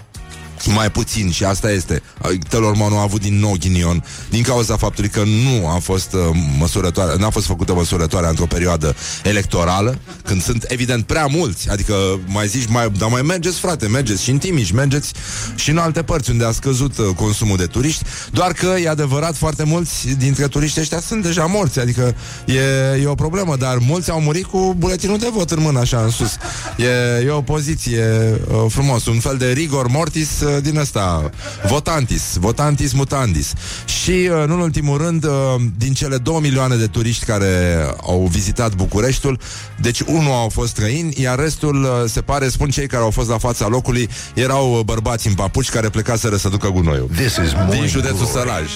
mai 0.66 0.90
puțin 0.90 1.30
și 1.30 1.44
asta 1.44 1.70
este. 1.70 2.02
Telorman 2.48 2.92
a 2.92 3.02
avut 3.02 3.20
din 3.20 3.38
nou 3.38 3.56
ghinion 3.60 4.04
din 4.30 4.42
cauza 4.42 4.76
faptului 4.76 5.10
că 5.10 5.22
nu 5.24 5.68
a 5.68 5.78
fost 5.78 6.12
uh, 6.12 6.20
măsurătoare, 6.58 7.16
n-a 7.18 7.30
fost 7.30 7.46
făcută 7.46 7.74
măsurătoarea 7.74 8.28
într-o 8.28 8.46
perioadă 8.46 8.94
electorală, 9.22 9.98
când 10.24 10.42
sunt 10.42 10.64
evident 10.68 11.06
prea 11.06 11.26
mulți, 11.26 11.70
adică 11.70 11.94
mai 12.26 12.46
zici, 12.46 12.68
mai, 12.68 12.90
dar 12.98 13.08
mai 13.08 13.22
mergeți 13.22 13.58
frate, 13.58 13.88
mergeți 13.88 14.22
și 14.22 14.30
în 14.30 14.38
Timiș, 14.38 14.70
mergeți 14.70 15.12
și 15.54 15.70
în 15.70 15.78
alte 15.78 16.02
părți 16.02 16.30
unde 16.30 16.44
a 16.44 16.52
scăzut 16.52 16.98
uh, 16.98 17.06
consumul 17.16 17.56
de 17.56 17.66
turiști, 17.66 18.04
doar 18.30 18.52
că 18.52 18.74
e 18.82 18.88
adevărat 18.88 19.36
foarte 19.36 19.64
mulți 19.64 20.08
dintre 20.08 20.46
turiști 20.46 20.80
ăștia 20.80 21.00
sunt 21.00 21.22
deja 21.22 21.44
morți, 21.44 21.78
adică 21.78 22.14
e, 22.46 23.00
e 23.02 23.06
o 23.06 23.14
problemă, 23.14 23.56
dar 23.56 23.78
mulți 23.78 24.10
au 24.10 24.20
murit 24.20 24.44
cu 24.44 24.74
buletinul 24.78 25.18
de 25.18 25.28
vot 25.32 25.50
în 25.50 25.62
mână 25.62 25.78
așa 25.78 26.00
în 26.00 26.10
sus. 26.10 26.36
E, 26.76 27.24
e 27.24 27.30
o 27.30 27.42
poziție 27.42 28.40
uh, 28.48 28.64
frumos, 28.68 29.06
un 29.06 29.18
fel 29.18 29.36
de 29.36 29.52
rigor 29.52 29.86
mortis 29.86 30.40
uh, 30.40 30.47
din 30.62 30.78
ăsta, 30.78 31.30
votantis, 31.66 32.36
votantis 32.40 32.92
mutandis. 32.92 33.52
Și, 33.84 34.10
uh, 34.10 34.42
în 34.44 34.50
ultimul 34.50 34.98
rând, 34.98 35.24
uh, 35.24 35.32
din 35.78 35.92
cele 35.92 36.16
2 36.16 36.38
milioane 36.40 36.76
de 36.76 36.86
turiști 36.86 37.24
care 37.24 37.84
au 38.02 38.28
vizitat 38.32 38.74
Bucureștiul, 38.74 39.40
deci 39.80 40.00
unul 40.00 40.32
au 40.32 40.48
fost 40.48 40.70
străini, 40.70 41.14
iar 41.20 41.38
restul, 41.38 41.82
uh, 41.82 41.90
se 42.10 42.20
pare, 42.20 42.48
spun 42.48 42.70
cei 42.70 42.86
care 42.86 43.02
au 43.02 43.10
fost 43.10 43.28
la 43.28 43.38
fața 43.38 43.66
locului, 43.66 44.08
erau 44.34 44.82
bărbați 44.84 45.26
în 45.26 45.34
papuci 45.34 45.70
care 45.70 45.88
plecaseră 45.88 46.36
să 46.36 46.48
ducă 46.48 46.68
gunoiul. 46.68 47.10
This 47.14 47.36
is 47.36 47.52
din 47.70 47.86
județul 47.86 48.26
Sălaj. 48.26 48.66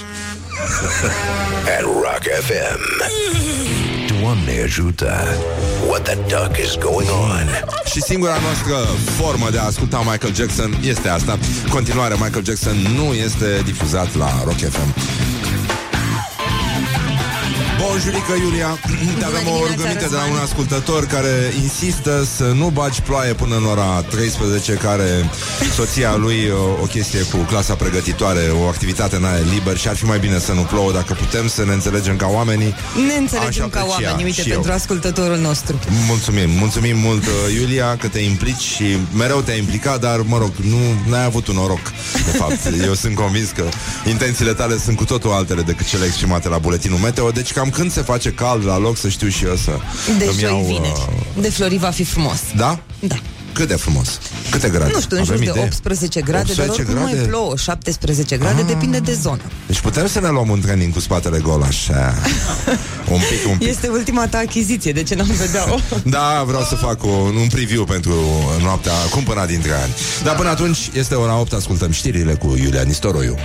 At 1.76 1.82
Rock 1.82 2.24
FM. 2.46 3.61
Doamne 4.32 4.62
ajută 4.62 5.12
What 5.88 6.02
the 6.02 6.14
duck 6.14 6.56
is 6.56 6.78
going 6.78 7.08
on 7.10 7.46
Și 7.84 8.00
singura 8.00 8.36
noastră 8.42 8.74
formă 9.20 9.50
de 9.50 9.58
a 9.58 9.62
asculta 9.62 9.98
Michael 9.98 10.34
Jackson 10.34 10.78
este 10.82 11.08
asta. 11.08 11.38
Continuare, 11.70 12.14
Michael 12.14 12.44
Jackson 12.44 12.76
nu 12.96 13.12
este 13.12 13.62
difuzat 13.64 14.14
la 14.14 14.42
Rock 14.44 14.58
FM. 14.58 14.94
Bonjurică, 17.86 18.32
Iulia 18.42 18.78
Te 19.18 19.24
avem 19.24 19.46
o 19.46 19.66
rugăminte 19.70 20.06
de 20.08 20.14
la 20.14 20.24
un 20.30 20.36
ascultător 20.36 21.06
Care 21.06 21.52
insistă 21.62 22.24
să 22.36 22.44
nu 22.44 22.68
bagi 22.68 23.02
ploaie 23.02 23.32
Până 23.32 23.56
în 23.56 23.64
ora 23.64 24.04
13 24.10 24.72
Care 24.72 25.30
soția 25.74 26.16
lui 26.16 26.50
o, 26.50 26.82
o 26.82 26.84
chestie 26.84 27.20
cu 27.20 27.36
clasa 27.36 27.74
pregătitoare 27.74 28.40
O 28.62 28.66
activitate 28.66 29.16
în 29.16 29.24
aer 29.24 29.44
liber 29.52 29.76
Și 29.76 29.88
ar 29.88 29.96
fi 29.96 30.04
mai 30.04 30.18
bine 30.18 30.38
să 30.38 30.52
nu 30.52 30.60
plouă 30.60 30.92
Dacă 30.92 31.12
putem 31.12 31.48
să 31.48 31.64
ne 31.64 31.72
înțelegem 31.72 32.16
ca 32.16 32.26
oamenii 32.26 32.74
Ne 33.06 33.14
înțelegem 33.14 33.64
aș 33.64 33.70
ca 33.70 33.80
aprecia 33.80 34.08
oameni, 34.08 34.24
uite, 34.24 34.42
și 34.42 34.48
pentru 34.48 34.70
eu. 34.70 34.76
ascultătorul 34.76 35.36
nostru. 35.36 35.78
Mulțumim, 36.08 36.50
mulțumim 36.50 36.98
mult, 36.98 37.24
uh, 37.26 37.54
Iulia, 37.60 37.96
că 37.96 38.08
te 38.08 38.18
implici 38.18 38.60
și 38.60 38.84
mereu 39.14 39.40
te-ai 39.40 39.58
implicat, 39.58 40.00
dar, 40.00 40.20
mă 40.20 40.38
rog, 40.38 40.50
nu 41.06 41.14
ai 41.14 41.24
avut 41.24 41.46
un 41.46 41.54
noroc, 41.54 41.92
de 42.24 42.36
fapt. 42.36 42.58
Eu 42.88 42.94
sunt 42.94 43.14
convins 43.14 43.50
că 43.50 43.64
intențiile 44.06 44.52
tale 44.52 44.78
sunt 44.78 44.96
cu 44.96 45.04
totul 45.04 45.30
altele 45.30 45.62
decât 45.62 45.86
cele 45.86 46.04
exprimate 46.04 46.48
la 46.48 46.58
buletinul 46.58 46.98
meteo, 46.98 47.30
deci 47.30 47.52
cam 47.52 47.70
când 47.72 47.92
se 47.92 48.00
face 48.02 48.30
cald 48.30 48.66
la 48.66 48.78
loc, 48.78 48.96
să 48.96 49.08
știu 49.08 49.28
și 49.28 49.44
eu 49.44 49.56
să 49.56 49.70
De 50.18 50.24
îmi 50.24 50.38
joi 50.38 50.50
iau... 50.50 50.62
vineri. 50.64 50.92
uh, 51.36 51.42
De 51.42 51.50
flori 51.50 51.76
va 51.78 51.90
fi 51.90 52.04
frumos. 52.04 52.38
Da? 52.56 52.78
Da. 53.00 53.16
Cât 53.54 53.68
de 53.68 53.74
frumos? 53.74 54.18
Câte 54.50 54.68
grade? 54.68 54.90
Nu 54.94 55.00
știu, 55.00 55.16
în 55.16 55.24
jur 55.24 55.34
Avem 55.34 55.44
de 55.44 55.50
idee? 55.50 55.62
18 55.64 56.20
grade, 56.20 56.52
dar 56.56 56.68
18 56.68 56.80
oricum 56.80 57.02
mai 57.02 57.12
grade? 57.12 57.28
plouă, 57.28 57.56
17 57.56 58.36
grade, 58.36 58.60
Ah. 58.60 58.66
depinde 58.66 58.98
de 58.98 59.12
zonă. 59.12 59.40
Deci 59.66 59.80
putem 59.80 60.06
să 60.06 60.20
ne 60.20 60.28
luăm 60.28 60.48
un 60.48 60.60
training 60.60 60.92
cu 60.92 61.00
spatele 61.00 61.38
gol, 61.38 61.62
așa. 61.62 62.14
un 63.10 63.18
pic, 63.18 63.50
un 63.50 63.56
pic. 63.58 63.68
Este 63.68 63.88
ultima 63.88 64.26
ta 64.26 64.38
achiziție, 64.38 64.92
de 64.92 65.02
ce 65.02 65.14
n-am 65.14 65.30
vedea-o? 65.38 65.76
Da, 66.16 66.42
vreau 66.46 66.62
să 66.62 66.74
fac 66.74 67.04
o, 67.04 67.08
un 67.08 67.46
preview 67.52 67.84
pentru 67.84 68.14
noaptea 68.62 68.92
cumpărat 69.10 69.46
dintre 69.46 69.72
ani. 69.72 69.92
Dar 70.22 70.34
până 70.36 70.48
atunci 70.48 70.78
este 70.94 71.14
ora 71.14 71.38
8, 71.38 71.52
ascultăm 71.52 71.90
știrile 71.90 72.34
cu 72.34 72.56
Iulia 72.56 72.82
Nistoroiu. 72.82 73.36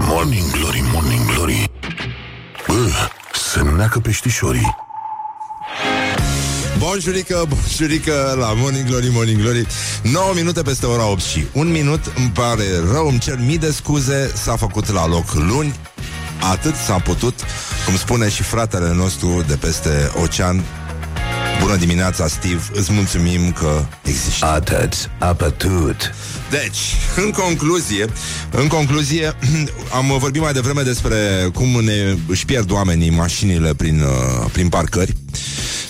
Morning 0.00 0.50
Glory, 0.50 0.82
Morning 0.92 1.20
Glory 1.34 1.70
Bă, 1.75 1.75
se 3.56 3.62
neacă 3.62 3.98
peștișorii. 3.98 4.76
Bonjurică, 6.78 7.44
bonjurică 7.48 8.36
la 8.38 8.52
Morning 8.52 8.86
Glory, 8.86 9.08
Morning 9.12 9.40
Glory. 9.40 9.66
9 10.02 10.32
minute 10.34 10.62
peste 10.62 10.86
ora 10.86 11.06
8 11.06 11.22
și 11.22 11.46
un 11.52 11.70
minut. 11.70 12.12
Îmi 12.16 12.30
pare 12.34 12.64
rău, 12.92 13.08
îmi 13.08 13.18
cer 13.18 13.38
mii 13.38 13.58
de 13.58 13.70
scuze. 13.70 14.32
S-a 14.34 14.56
făcut 14.56 14.92
la 14.92 15.06
loc 15.06 15.32
luni. 15.32 15.74
Atât 16.50 16.74
s-a 16.74 16.98
putut 16.98 17.34
Cum 17.84 17.96
spune 17.96 18.28
și 18.28 18.42
fratele 18.42 18.94
nostru 18.94 19.44
de 19.46 19.56
peste 19.56 20.10
ocean 20.22 20.64
Bună 21.60 21.76
dimineața, 21.76 22.26
Steve 22.26 22.62
Îți 22.72 22.92
mulțumim 22.92 23.52
că 23.52 23.84
există 24.02 24.46
Atât 24.46 25.10
a 25.18 25.34
pătut 25.34 26.14
Deci, 26.50 26.78
în 27.16 27.30
concluzie, 27.30 28.06
în 28.50 28.66
concluzie, 28.66 29.32
am 29.98 30.18
vorbit 30.18 30.40
mai 30.40 30.52
devreme 30.52 30.82
despre 30.82 31.16
cum 31.54 31.84
ne 31.84 32.16
își 32.28 32.44
pierd 32.44 32.70
oamenii 32.70 33.10
mașinile 33.10 33.74
prin, 33.74 34.00
uh, 34.00 34.50
prin 34.52 34.68
parcări 34.68 35.12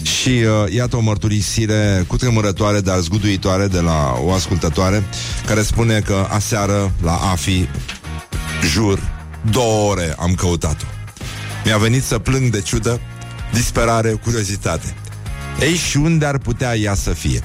și 0.02 0.29
uh, 0.29 0.72
iată 0.72 0.96
o 0.96 1.00
mărturisire 1.00 2.05
cu 2.07 2.16
tremurătoare, 2.16 2.81
dar 2.81 2.98
zguduitoare 2.98 3.66
de 3.66 3.81
la 3.81 4.14
o 4.24 4.33
ascultătoare 4.33 5.05
care 5.46 5.62
spune 5.62 6.00
că 6.00 6.26
aseară 6.31 6.92
la 7.02 7.12
AFI, 7.12 7.68
jur, 8.72 9.00
două 9.50 9.90
ore 9.90 10.14
am 10.18 10.35
căutat-o. 10.35 10.85
Mi-a 11.64 11.76
venit 11.76 12.05
să 12.05 12.18
plâng 12.18 12.50
de 12.50 12.61
ciudă, 12.61 13.00
disperare, 13.52 14.11
curiozitate. 14.11 14.94
Ei, 15.60 15.74
și 15.74 15.96
unde 15.96 16.26
ar 16.26 16.38
putea 16.38 16.76
ea 16.76 16.94
să 16.94 17.10
fie? 17.10 17.42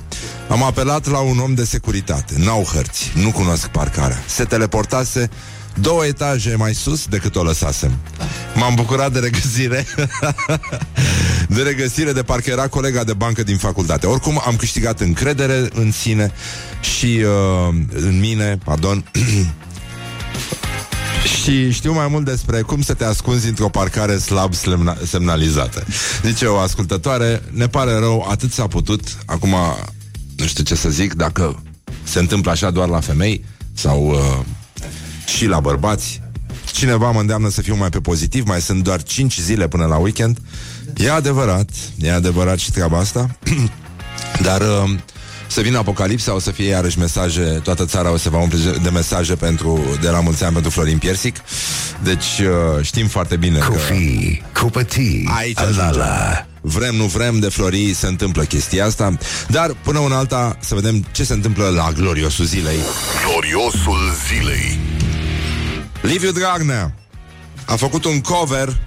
Am 0.50 0.64
apelat 0.64 1.08
la 1.08 1.20
un 1.20 1.40
om 1.40 1.54
de 1.54 1.64
securitate. 1.64 2.34
N-au 2.38 2.64
hărți, 2.64 3.12
nu 3.16 3.32
cunosc 3.32 3.68
parcarea. 3.68 4.24
Se 4.28 4.44
teleportase 4.44 5.30
două 5.82 6.06
etaje 6.06 6.56
mai 6.56 6.74
sus 6.74 7.06
decât 7.06 7.36
o 7.36 7.44
lăsasem. 7.44 7.92
M-am 8.56 8.76
bucurat 8.76 9.12
de 9.12 9.20
regăsire 9.20 9.86
De 11.56 11.62
regăsire 11.62 12.12
de 12.12 12.24
parcă 12.24 12.50
era 12.50 12.68
colega 12.68 13.04
de 13.04 13.14
bancă 13.14 13.44
din 13.44 13.58
facultate 13.58 14.08
Oricum 14.08 14.42
am 14.46 14.56
câștigat 14.56 15.00
încredere 15.00 15.68
în 15.74 15.92
sine 15.92 16.32
Și 16.82 17.24
uh, 17.24 17.76
în 17.92 18.20
mine, 18.20 18.58
pardon 18.64 19.06
Și 21.26 21.72
știu 21.72 21.94
mai 21.94 22.08
mult 22.08 22.26
despre 22.26 22.62
cum 22.62 22.82
să 22.82 22.94
te 22.94 23.04
ascunzi 23.04 23.48
într-o 23.48 23.70
parcare 23.70 24.18
slab 24.18 24.54
semna- 24.54 24.98
semnalizată. 25.06 25.86
Zice 26.26 26.46
o 26.46 26.58
ascultătoare, 26.58 27.44
ne 27.52 27.68
pare 27.68 27.94
rău, 27.94 28.28
atât 28.30 28.52
s-a 28.52 28.68
putut. 28.68 29.18
Acum, 29.26 29.56
nu 30.36 30.46
știu 30.46 30.64
ce 30.64 30.76
să 30.76 30.90
zic, 30.90 31.14
dacă 31.14 31.64
se 32.04 32.20
întâmplă 32.20 32.52
așa 32.52 32.72
doar 32.72 32.88
la 32.88 33.00
femei 33.00 33.46
sau 33.74 34.08
uh, 34.10 34.46
și 35.36 35.46
la 35.46 35.60
bărbați. 35.60 36.22
Cineva 36.72 37.12
mă 37.12 37.20
îndeamnă 37.20 37.50
să 37.50 37.62
fiu 37.62 37.76
mai 37.76 37.90
pe 37.90 38.00
pozitiv, 38.00 38.48
mai 38.48 38.62
sunt 38.62 38.84
doar 38.84 39.04
5 39.04 39.40
zile 39.40 39.68
până 39.68 39.86
la 39.86 39.98
weekend. 39.98 40.38
E 40.98 41.12
adevărat, 41.12 41.70
e 41.98 42.12
adevărat 42.14 42.58
și 42.58 42.72
treaba 42.72 42.98
asta. 42.98 43.38
Dar 44.48 44.62
uh, 44.62 44.96
să 45.52 45.62
vină 45.62 45.78
apocalipsa, 45.78 46.34
o 46.34 46.40
să 46.40 46.52
fie 46.52 46.68
iarăși 46.68 47.00
mesaje, 47.00 47.60
toată 47.64 47.86
țara 47.86 48.12
o 48.12 48.18
să 48.18 48.30
va 48.30 48.38
umple 48.38 48.58
de 48.84 48.90
mesaje 48.90 49.36
pentru, 49.36 49.98
de 50.02 50.10
la 50.10 50.20
mulți 50.20 50.44
ani 50.44 50.54
pentru 50.54 50.72
Florin 50.72 50.98
Piersic. 50.98 51.36
Deci 52.04 52.40
uh, 52.40 52.84
știm 52.86 53.08
foarte 53.08 53.36
bine 53.36 53.60
că 53.60 53.68
Coffee, 53.68 54.42
cupătii, 54.54 55.30
Aici 55.38 55.60
alala 55.60 56.46
vrem, 56.62 56.96
nu 56.96 57.06
vrem, 57.06 57.40
de 57.40 57.50
Flori 57.50 57.94
se 57.94 58.08
întâmplă 58.08 58.44
chestia 58.44 58.86
asta. 58.86 59.18
Dar 59.48 59.76
până 59.84 60.00
una 60.00 60.18
alta 60.18 60.58
să 60.60 60.76
vedem 60.76 61.06
ce 61.12 61.24
se 61.24 61.34
întâmplă 61.34 61.68
la 61.68 61.92
gloriosul 61.96 62.46
zilei. 62.46 62.80
Gloriosul 63.26 64.00
zilei 64.28 64.80
Liviu 66.02 66.32
Dragnea 66.32 66.96
a 67.66 67.76
făcut 67.76 68.06
un 68.06 68.22
cover 68.22 68.78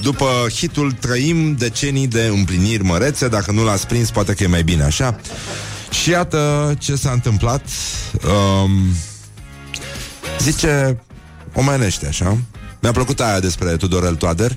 după 0.00 0.26
hitul 0.54 0.92
Trăim 0.92 1.54
decenii 1.54 2.06
de 2.06 2.22
împliniri 2.22 2.82
mărețe 2.82 3.28
Dacă 3.28 3.52
nu 3.52 3.64
l-ați 3.64 3.86
prins, 3.86 4.10
poate 4.10 4.34
că 4.34 4.42
e 4.42 4.46
mai 4.46 4.62
bine 4.62 4.82
așa 4.82 5.16
Și 5.90 6.10
iată 6.10 6.74
ce 6.78 6.96
s-a 6.96 7.10
întâmplat 7.10 7.62
um, 8.24 8.70
Zice 10.38 11.02
omenește 11.54 12.06
așa 12.06 12.36
Mi-a 12.80 12.92
plăcut 12.92 13.20
aia 13.20 13.40
despre 13.40 13.76
Tudorel 13.76 14.14
Toader 14.14 14.56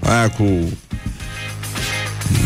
Aia 0.00 0.30
cu 0.30 0.44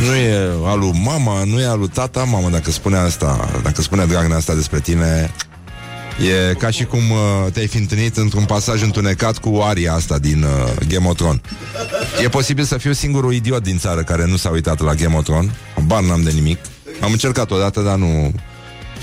nu 0.07 0.15
e 0.15 0.51
alu 0.65 0.93
mama, 1.03 1.45
nu 1.45 1.61
e 1.61 1.67
alu 1.67 1.87
tata 1.87 2.25
Mamă, 2.25 2.49
dacă 2.49 2.71
spune 2.71 2.97
asta 2.97 3.61
Dacă 3.63 3.83
spune 3.83 4.07
Dragnea 4.07 4.37
asta 4.37 4.55
despre 4.55 4.81
tine 4.81 5.31
E 6.21 6.55
ca 6.55 6.71
și 6.71 6.85
cum 6.85 7.11
uh, 7.11 7.53
te-ai 7.53 7.67
fi 7.67 7.77
întâlnit 7.77 8.17
într-un 8.17 8.45
pasaj 8.45 8.83
întunecat 8.83 9.39
cu 9.39 9.61
aria 9.63 9.93
asta 9.93 10.19
din 10.19 10.43
uh, 10.43 10.87
Game 10.89 11.09
of 11.09 11.17
Thrones. 11.17 11.41
E 12.25 12.29
posibil 12.29 12.65
să 12.65 12.77
fiu 12.77 12.93
singurul 12.93 13.33
idiot 13.33 13.63
din 13.63 13.79
țară 13.79 14.03
care 14.03 14.27
nu 14.27 14.37
s-a 14.37 14.51
uitat 14.51 14.81
la 14.81 14.95
Game 14.95 15.17
of 15.17 15.25
Thrones. 15.25 15.51
Bar 15.87 16.03
n-am 16.03 16.23
de 16.23 16.31
nimic. 16.31 16.59
Am 17.03 17.13
încercat 17.13 17.51
odată, 17.51 17.81
dar 17.81 17.97
nu... 17.97 18.33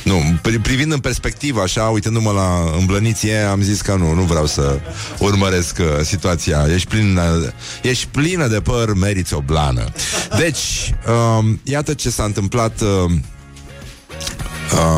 Nu, 0.03 0.13
pri- 0.41 0.61
privind 0.61 0.91
în 0.91 0.99
perspectivă 0.99 1.61
așa, 1.61 1.83
uitându-mă 1.83 2.31
la 2.31 2.77
îmblăniție, 2.79 3.37
am 3.37 3.61
zis 3.61 3.81
că 3.81 3.95
nu, 3.95 4.13
nu 4.13 4.21
vreau 4.21 4.45
să 4.45 4.79
urmăresc 5.19 5.77
uh, 5.79 5.85
situația. 6.03 6.65
Ești 6.73 6.87
plină, 6.87 7.53
ești 7.81 8.07
plină 8.07 8.47
de 8.47 8.59
păr, 8.59 8.93
meriți 8.93 9.33
o 9.33 9.39
blană. 9.39 9.83
Deci, 10.37 10.93
um, 11.37 11.59
iată 11.63 11.93
ce 11.93 12.09
s-a 12.09 12.23
întâmplat... 12.23 12.81
Uh, 12.81 13.11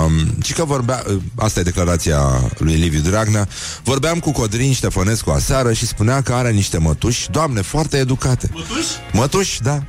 Um, 0.06 0.42
și 0.44 0.54
că 0.54 0.66
vorbea, 0.66 1.04
asta 1.36 1.60
e 1.60 1.64
declarația 1.64 2.20
lui 2.58 2.74
Liviu 2.76 3.00
Dragnea, 3.00 3.48
vorbeam 3.84 4.20
cu 4.20 4.32
Codrin 4.32 4.74
Ștefănescu 4.74 5.30
aseară 5.30 5.74
și 5.74 5.88
spunea 5.88 6.22
că 6.22 6.34
are 6.34 6.52
niște 6.52 6.78
mătuși, 6.78 7.30
doamne, 7.30 7.62
foarte 7.62 7.98
educate. 7.98 8.50
Mătuși? 8.54 8.88
Mătuși, 9.14 9.62
da. 9.62 9.84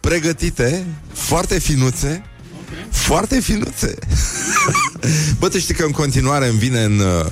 Pregătite, 0.00 0.86
foarte 1.12 1.58
finuțe, 1.58 2.22
foarte 2.90 3.40
finuțe. 3.40 3.94
Bă, 5.38 5.48
tu 5.48 5.58
știi 5.58 5.74
că 5.74 5.84
în 5.84 5.90
continuare 5.90 6.48
îmi 6.48 6.58
vine 6.58 6.82
în, 6.82 6.98
uh, 6.98 7.30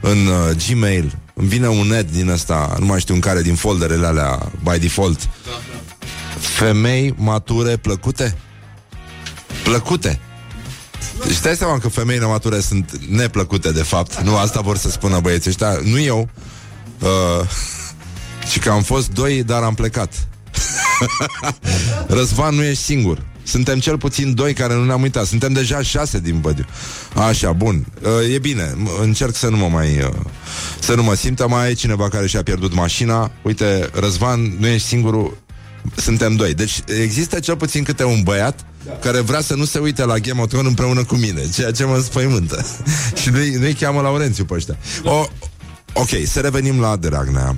în 0.00 0.26
uh, 0.26 0.56
Gmail, 0.68 1.18
îmi 1.34 1.48
vine 1.48 1.68
un 1.68 1.86
net 1.86 2.12
din 2.12 2.28
ăsta, 2.28 2.76
nu 2.78 2.86
mai 2.86 3.00
știu 3.00 3.14
în 3.14 3.20
care, 3.20 3.42
din 3.42 3.54
folderele 3.54 4.06
alea, 4.06 4.52
by 4.62 4.78
default. 4.78 5.28
Femei 6.38 7.14
mature 7.16 7.76
plăcute? 7.76 8.36
Plăcute. 9.64 10.20
Deci 11.26 11.40
dai 11.40 11.56
seama 11.56 11.78
că 11.78 11.88
femeile 11.88 12.26
mature 12.26 12.60
sunt 12.60 12.98
neplăcute 13.08 13.72
de 13.72 13.82
fapt 13.82 14.20
Nu 14.20 14.36
asta 14.36 14.60
vor 14.60 14.76
să 14.76 14.90
spună 14.90 15.20
băieții 15.20 15.50
ăștia 15.50 15.80
Nu 15.84 16.00
eu 16.00 16.28
uh, 17.00 17.48
Și 18.50 18.58
că 18.58 18.70
am 18.70 18.82
fost 18.82 19.10
doi, 19.10 19.42
dar 19.42 19.62
am 19.62 19.74
plecat 19.74 20.28
Răzvan, 22.16 22.54
nu 22.54 22.62
ești 22.62 22.82
singur 22.82 23.22
Suntem 23.46 23.78
cel 23.78 23.98
puțin 23.98 24.34
doi 24.34 24.52
care 24.52 24.74
nu 24.74 24.84
ne-am 24.84 25.02
uitat. 25.02 25.26
Suntem 25.26 25.52
deja 25.52 25.82
șase 25.82 26.18
din 26.18 26.40
bădiu. 26.40 26.64
Așa, 27.14 27.52
bun, 27.52 27.86
uh, 28.02 28.34
e 28.34 28.38
bine. 28.38 28.74
M- 28.74 29.02
Încerc 29.02 29.34
să 29.34 29.48
nu 29.48 29.56
mă 29.56 29.68
mai 29.68 29.98
uh, 29.98 30.08
Să 30.78 30.94
nu 30.94 31.02
mă 31.02 31.14
simtă. 31.14 31.48
Mai 31.48 31.70
e 31.70 31.74
cineva 31.74 32.08
care 32.08 32.26
și-a 32.26 32.42
pierdut 32.42 32.74
mașina. 32.74 33.30
Uite, 33.42 33.90
Răzvan, 33.92 34.56
nu 34.58 34.66
ești 34.66 34.86
singurul. 34.88 35.36
Suntem 35.96 36.36
doi. 36.36 36.54
Deci 36.54 36.82
există 37.02 37.40
cel 37.40 37.56
puțin 37.56 37.82
câte 37.82 38.04
un 38.04 38.22
băiat 38.22 38.64
care 39.00 39.20
vrea 39.20 39.40
să 39.40 39.54
nu 39.54 39.64
se 39.64 39.78
uite 39.78 40.04
la 40.04 40.18
Game 40.18 40.40
of 40.40 40.48
Thrones 40.48 40.68
împreună 40.68 41.04
cu 41.04 41.14
mine, 41.14 41.48
ceea 41.54 41.70
ce 41.70 41.84
mă 41.84 41.98
spăimântă. 41.98 42.66
și 43.22 43.30
nu-i, 43.30 43.50
nu-i 43.50 43.74
cheamă 43.74 44.00
Laurențiu 44.00 44.44
pe 44.44 44.54
ăștia. 44.54 44.76
O, 45.04 45.26
ok, 45.92 46.08
să 46.26 46.40
revenim 46.40 46.80
la 46.80 46.96
Dragnea. 46.96 47.56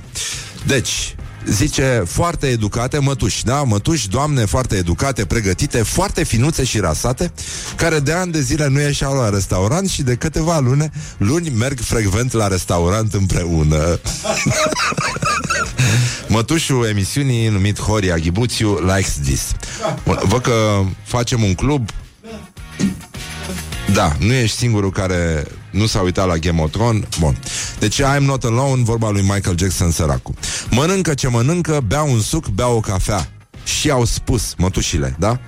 Deci, 0.67 1.15
zice, 1.47 2.03
foarte 2.07 2.47
educate, 2.47 2.99
mătuși, 2.99 3.45
da? 3.45 3.63
Mătuși, 3.63 4.09
doamne 4.09 4.45
foarte 4.45 4.77
educate, 4.77 5.25
pregătite, 5.25 5.83
foarte 5.83 6.25
finuțe 6.25 6.65
și 6.65 6.79
rasate, 6.79 7.33
care 7.77 7.99
de 7.99 8.13
ani 8.13 8.33
de 8.33 8.41
zile 8.41 8.69
nu 8.69 8.81
ieșeau 8.81 9.15
la 9.15 9.29
restaurant 9.29 9.89
și 9.89 10.03
de 10.03 10.15
câteva 10.15 10.59
luni, 10.59 10.91
luni 11.19 11.49
merg 11.49 11.81
frecvent 11.81 12.33
la 12.33 12.49
restaurant 12.49 13.15
împreună. 13.15 13.79
Mătușul 16.29 16.87
emisiunii 16.87 17.49
numit 17.49 17.81
Horia 17.81 18.17
Ghibuțiu 18.17 18.79
likes 18.81 19.19
this. 19.25 19.53
Văd 20.05 20.41
că 20.43 20.81
facem 21.05 21.43
un 21.43 21.55
club 21.55 21.91
da, 23.93 24.17
nu 24.19 24.33
ești 24.33 24.57
singurul 24.57 24.93
care 24.93 25.47
nu 25.71 25.87
s-a 25.87 26.01
uitat 26.01 26.27
la 26.27 26.37
Game 26.37 26.63
of 26.63 26.71
Thrones. 26.71 27.05
Bun. 27.19 27.39
Deci 27.79 28.01
I'm 28.03 28.21
not 28.21 28.45
alone, 28.45 28.83
vorba 28.83 29.11
lui 29.11 29.23
Michael 29.23 29.59
Jackson 29.59 29.91
săracu. 29.91 30.35
Mănâncă 30.71 31.15
ce 31.15 31.29
mănâncă, 31.29 31.85
bea 31.87 32.03
un 32.03 32.21
suc, 32.21 32.49
bea 32.49 32.69
o 32.69 32.81
cafea. 32.81 33.29
Și 33.65 33.91
au 33.91 34.05
spus 34.05 34.55
mătușile, 34.57 35.17
da? 35.19 35.41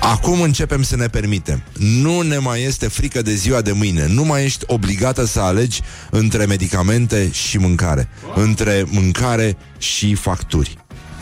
Acum 0.00 0.40
începem 0.40 0.82
să 0.82 0.96
ne 0.96 1.06
permitem. 1.06 1.62
Nu 1.78 2.20
ne 2.20 2.38
mai 2.38 2.62
este 2.62 2.88
frică 2.88 3.22
de 3.22 3.34
ziua 3.34 3.60
de 3.60 3.72
mâine. 3.72 4.06
Nu 4.06 4.24
mai 4.24 4.44
ești 4.44 4.64
obligată 4.66 5.26
să 5.26 5.40
alegi 5.40 5.80
între 6.10 6.44
medicamente 6.44 7.30
și 7.32 7.58
mâncare. 7.58 8.08
Între 8.34 8.84
mâncare 8.86 9.56
și 9.78 10.14
facturi. 10.14 10.76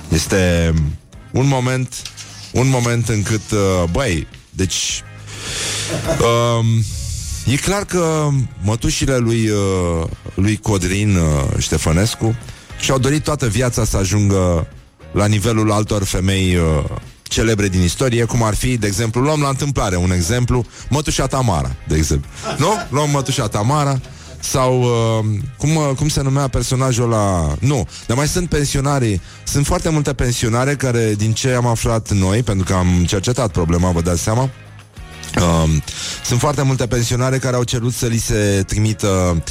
Este 0.08 0.72
un 1.32 1.46
moment, 1.46 2.02
un 2.52 2.68
moment 2.68 3.08
încât, 3.08 3.50
uh, 3.50 3.90
băi, 3.90 4.26
deci 4.50 5.02
Um, 6.20 6.84
e 7.44 7.56
clar 7.56 7.84
că 7.84 8.28
mătușile 8.62 9.16
lui, 9.16 9.48
uh, 9.48 10.08
lui 10.34 10.56
Codrin 10.56 11.16
uh, 11.16 11.58
Ștefănescu 11.58 12.36
și-au 12.80 12.98
dorit 12.98 13.22
toată 13.22 13.46
viața 13.46 13.84
să 13.84 13.96
ajungă 13.96 14.66
la 15.12 15.26
nivelul 15.26 15.72
altor 15.72 16.04
femei 16.04 16.56
uh, 16.56 16.84
celebre 17.22 17.68
din 17.68 17.82
istorie, 17.82 18.24
cum 18.24 18.42
ar 18.42 18.54
fi, 18.54 18.76
de 18.76 18.86
exemplu, 18.86 19.20
luăm 19.20 19.40
la 19.40 19.48
întâmplare 19.48 19.96
un 19.96 20.10
exemplu, 20.10 20.64
mătușa 20.88 21.26
Tamara, 21.26 21.74
de 21.88 21.96
exemplu. 21.96 22.30
Nu? 22.58 22.68
Luăm 22.90 23.10
mătușa 23.10 23.48
Tamara, 23.48 24.00
sau 24.40 24.82
uh, 24.82 25.24
cum, 25.58 25.76
uh, 25.76 25.90
cum 25.96 26.08
se 26.08 26.22
numea 26.22 26.48
personajul 26.48 27.08
la... 27.08 27.54
Nu, 27.60 27.88
dar 28.06 28.16
mai 28.16 28.28
sunt 28.28 28.48
pensionari 28.48 29.20
Sunt 29.44 29.66
foarte 29.66 29.88
multe 29.88 30.12
pensionare 30.12 30.74
care, 30.74 31.14
din 31.14 31.32
ce 31.32 31.50
am 31.50 31.66
aflat 31.66 32.10
noi 32.10 32.42
Pentru 32.42 32.64
că 32.64 32.72
am 32.72 33.04
cercetat 33.06 33.50
problema, 33.50 33.90
vă 33.90 34.00
dați 34.00 34.22
seama 34.22 34.50
Um, 35.40 35.82
sunt 36.24 36.40
foarte 36.40 36.62
multe 36.62 36.86
pensionare 36.86 37.38
care 37.38 37.56
au 37.56 37.62
cerut 37.62 37.92
să 37.92 38.06
li 38.06 38.18
se 38.18 38.62
trimită 38.66 39.42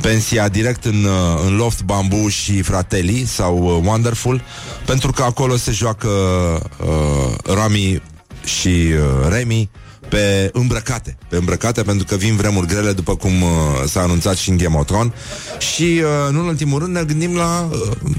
pensia 0.00 0.48
direct 0.48 0.84
în, 0.84 1.04
uh, 1.04 1.42
în 1.46 1.56
Loft 1.56 1.82
Bamboo 1.82 2.28
și 2.28 2.62
Fratelli 2.62 3.24
sau 3.26 3.58
uh, 3.58 3.86
Wonderful, 3.86 4.42
pentru 4.86 5.12
că 5.12 5.22
acolo 5.22 5.56
se 5.56 5.70
joacă 5.70 6.08
uh, 6.08 7.54
Rami 7.54 8.02
și 8.44 8.68
uh, 8.68 9.28
Remy 9.28 9.70
pe 10.08 10.50
îmbrăcate, 10.52 11.16
pe 11.28 11.36
îmbrăcate 11.36 11.82
pentru 11.82 12.06
că 12.06 12.16
vin 12.16 12.36
vremuri 12.36 12.66
grele 12.66 12.92
după 12.92 13.16
cum 13.16 13.42
uh, 13.42 13.48
s-a 13.86 14.00
anunțat 14.00 14.36
și 14.36 14.50
în 14.50 14.56
Game 14.56 14.76
of 14.76 14.86
Thrones. 14.86 15.12
Și 15.58 15.82
uh, 16.02 16.32
nu 16.32 16.40
în 16.40 16.46
ultimul 16.46 16.78
rând 16.78 16.94
ne 16.94 17.04
gândim 17.04 17.36
la 17.36 17.68
uh, 17.72 18.10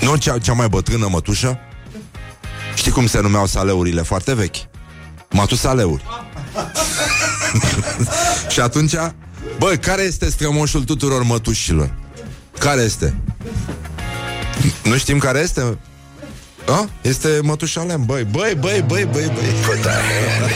nu 0.00 0.16
cea, 0.16 0.38
cea 0.38 0.52
mai 0.52 0.68
bătrână 0.68 1.08
mătușă. 1.10 1.58
Știi 2.74 2.90
cum 2.90 3.06
se 3.06 3.20
numeau 3.20 3.46
saleurile 3.46 4.02
foarte 4.02 4.34
vechi? 4.34 4.56
Matusaleuri. 5.34 6.02
și 8.52 8.60
atunci, 8.60 8.92
bă, 9.58 9.76
care 9.80 10.02
este 10.02 10.30
strămoșul 10.30 10.84
tuturor 10.84 11.22
mătușilor? 11.22 11.94
Care 12.58 12.80
este? 12.80 13.14
Nu 14.82 14.96
știm 14.96 15.18
care 15.18 15.38
este? 15.38 15.78
A? 16.66 16.88
Este 17.00 17.38
mătușalem, 17.42 18.04
băi, 18.04 18.24
băi, 18.30 18.54
băi, 18.60 18.84
băi, 18.86 19.04
băi, 19.12 19.30
băi 19.34 19.44
Put 19.66 19.80
the 19.80 19.90
hand 19.90 20.52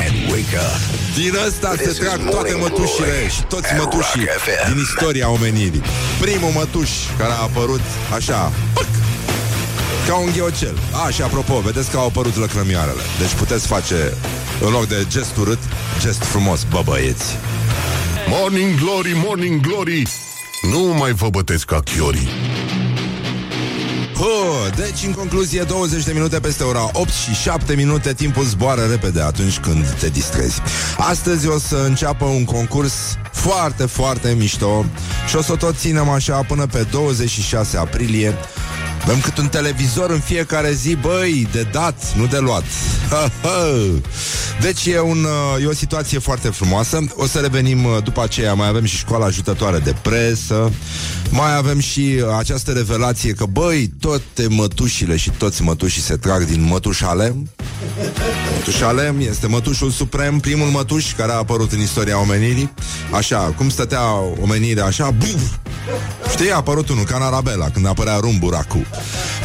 and 0.00 0.30
wake 0.30 0.56
up. 0.56 0.80
Din 1.16 1.34
ăsta 1.46 1.68
This 1.68 1.84
se 1.84 1.90
is 1.90 1.96
trag 1.98 2.18
toate 2.18 2.34
Morning 2.34 2.60
mătușile 2.60 3.06
Glory 3.06 3.30
și 3.30 3.42
toți 3.42 3.66
at 3.72 3.78
mătușii 3.78 4.24
Rock 4.24 4.38
FM. 4.44 4.72
din 4.72 4.80
istoria 4.82 5.28
omenirii. 5.30 5.82
Primul 6.20 6.50
mătuș 6.50 6.90
care 7.18 7.32
a 7.32 7.42
apărut 7.42 7.80
așa, 8.16 8.52
păc, 8.74 8.86
ca 10.06 10.16
un 10.16 10.30
gheocel. 10.36 10.78
A, 11.06 11.10
și 11.10 11.22
apropo, 11.22 11.60
vedeți 11.60 11.90
că 11.90 11.96
au 11.96 12.06
apărut 12.06 12.36
lăcrămioarele. 12.36 13.02
Deci 13.18 13.32
puteți 13.32 13.66
face, 13.66 14.14
în 14.60 14.70
loc 14.70 14.86
de 14.88 15.06
gest 15.08 15.36
urât, 15.36 15.58
gest 16.00 16.22
frumos, 16.22 16.62
bă 16.70 16.80
băieți. 16.84 17.36
Morning 18.28 18.78
Glory, 18.78 19.12
Morning 19.24 19.60
Glory 19.60 20.08
Nu 20.70 20.94
mai 20.98 21.12
vă 21.12 21.28
bătesc 21.28 21.64
ca 21.64 21.80
chiorii 21.80 22.28
Huh, 24.14 24.74
deci, 24.76 25.02
în 25.06 25.12
concluzie, 25.12 25.62
20 25.62 26.04
de 26.04 26.12
minute 26.12 26.40
peste 26.40 26.62
ora 26.62 26.90
8 26.92 27.08
și 27.08 27.34
7 27.34 27.74
minute, 27.74 28.12
timpul 28.12 28.44
zboară 28.44 28.86
repede 28.90 29.20
atunci 29.20 29.58
când 29.58 29.88
te 29.88 30.08
distrezi. 30.08 30.60
Astăzi 30.98 31.48
o 31.48 31.58
să 31.58 31.84
înceapă 31.86 32.24
un 32.24 32.44
concurs 32.44 32.92
foarte, 33.32 33.86
foarte 33.86 34.34
mișto 34.38 34.84
și 35.28 35.36
o 35.36 35.42
să 35.42 35.56
tot 35.56 35.78
ținem 35.78 36.08
așa 36.08 36.44
până 36.48 36.66
pe 36.66 36.86
26 36.90 37.76
aprilie. 37.76 38.34
Avem 39.02 39.20
cât 39.20 39.38
un 39.38 39.48
televizor 39.48 40.10
în 40.10 40.20
fiecare 40.20 40.72
zi, 40.72 40.94
băi, 40.94 41.48
de 41.52 41.66
dat, 41.72 42.14
nu 42.16 42.26
de 42.26 42.38
luat. 42.38 42.64
Ha, 43.10 43.30
ha. 43.42 43.66
Deci 44.60 44.86
e, 44.86 45.00
un, 45.00 45.24
uh, 45.24 45.62
e 45.62 45.66
o 45.66 45.72
situație 45.72 46.18
foarte 46.18 46.48
frumoasă. 46.48 47.04
O 47.14 47.26
să 47.26 47.38
revenim 47.38 47.84
uh, 47.84 48.02
după 48.04 48.22
aceea, 48.22 48.54
mai 48.54 48.68
avem 48.68 48.84
și 48.84 48.96
școala 48.96 49.24
ajutătoare 49.24 49.78
de 49.78 49.94
presă, 50.02 50.72
mai 51.30 51.56
avem 51.56 51.78
și 51.78 52.00
uh, 52.00 52.36
această 52.38 52.72
revelație 52.72 53.32
că, 53.32 53.44
băi, 53.44 53.92
toate 54.00 54.46
mătușile 54.48 55.16
și 55.16 55.30
toți 55.30 55.62
mătușii 55.62 56.02
se 56.02 56.16
trag 56.16 56.44
din 56.44 56.62
mătușalem. 56.62 57.50
Mătușalem 58.56 59.20
este 59.20 59.46
mătușul 59.46 59.90
suprem, 59.90 60.38
primul 60.38 60.68
mătuș 60.68 61.12
care 61.12 61.32
a 61.32 61.36
apărut 61.36 61.72
în 61.72 61.80
istoria 61.80 62.20
omenirii. 62.20 62.72
Așa, 63.10 63.38
cum 63.38 63.68
stătea 63.68 64.02
omenirea 64.42 64.84
așa, 64.84 65.10
buf, 65.10 65.42
Știi, 66.30 66.52
a 66.52 66.56
apărut 66.56 66.88
unul 66.88 67.04
ca 67.04 67.16
în 67.16 67.22
Arabela 67.22 67.70
Când 67.70 67.86
apărea 67.86 68.16
Rumburacu. 68.16 68.86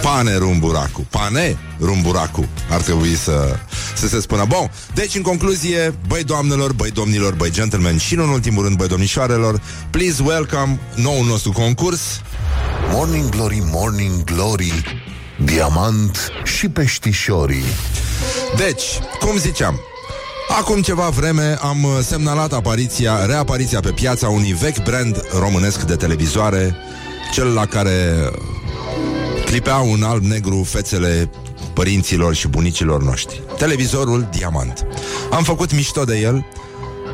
Pane 0.01 0.37
Rumburacu 0.37 1.07
Pane 1.09 1.57
Rumburacu 1.79 2.47
Ar 2.69 2.81
trebui 2.81 3.15
să, 3.15 3.55
să 3.95 4.07
se 4.07 4.21
spună. 4.21 4.45
Bun, 4.47 4.71
deci 4.93 5.15
în 5.15 5.21
concluzie 5.21 5.93
Băi 6.07 6.23
doamnelor, 6.23 6.73
băi 6.73 6.91
domnilor, 6.91 7.33
băi 7.33 7.51
gentlemen 7.51 7.97
Și 7.97 8.15
nu 8.15 8.23
în 8.23 8.29
ultimul 8.29 8.63
rând, 8.63 8.77
băi 8.77 8.87
domnișoarelor 8.87 9.61
Please 9.89 10.23
welcome 10.23 10.79
noul 10.95 11.25
nostru 11.25 11.51
concurs 11.51 12.01
Morning 12.91 13.29
Glory, 13.29 13.61
Morning 13.71 14.23
Glory 14.23 14.83
Diamant 15.43 16.31
și 16.43 16.69
peștișorii. 16.69 17.63
Deci, 18.55 18.83
cum 19.19 19.37
ziceam 19.37 19.79
Acum 20.47 20.81
ceva 20.81 21.09
vreme 21.09 21.57
am 21.61 21.83
uh, 21.83 21.91
semnalat 22.01 22.53
apariția, 22.53 23.25
reapariția 23.25 23.79
pe 23.79 23.91
piața 23.91 24.29
unui 24.29 24.53
vechi 24.53 24.83
brand 24.83 25.21
românesc 25.39 25.81
de 25.81 25.95
televizoare, 25.95 26.75
cel 27.33 27.53
la 27.53 27.65
care 27.65 28.29
clipeau 29.45 29.93
în 29.93 30.03
alb-negru 30.03 30.63
fețele 30.63 31.29
părinților 31.73 32.33
și 32.33 32.47
bunicilor 32.47 33.03
noștri. 33.03 33.41
Televizorul 33.57 34.27
Diamant. 34.31 34.85
Am 35.31 35.43
făcut 35.43 35.73
mișto 35.73 36.03
de 36.03 36.17
el, 36.17 36.45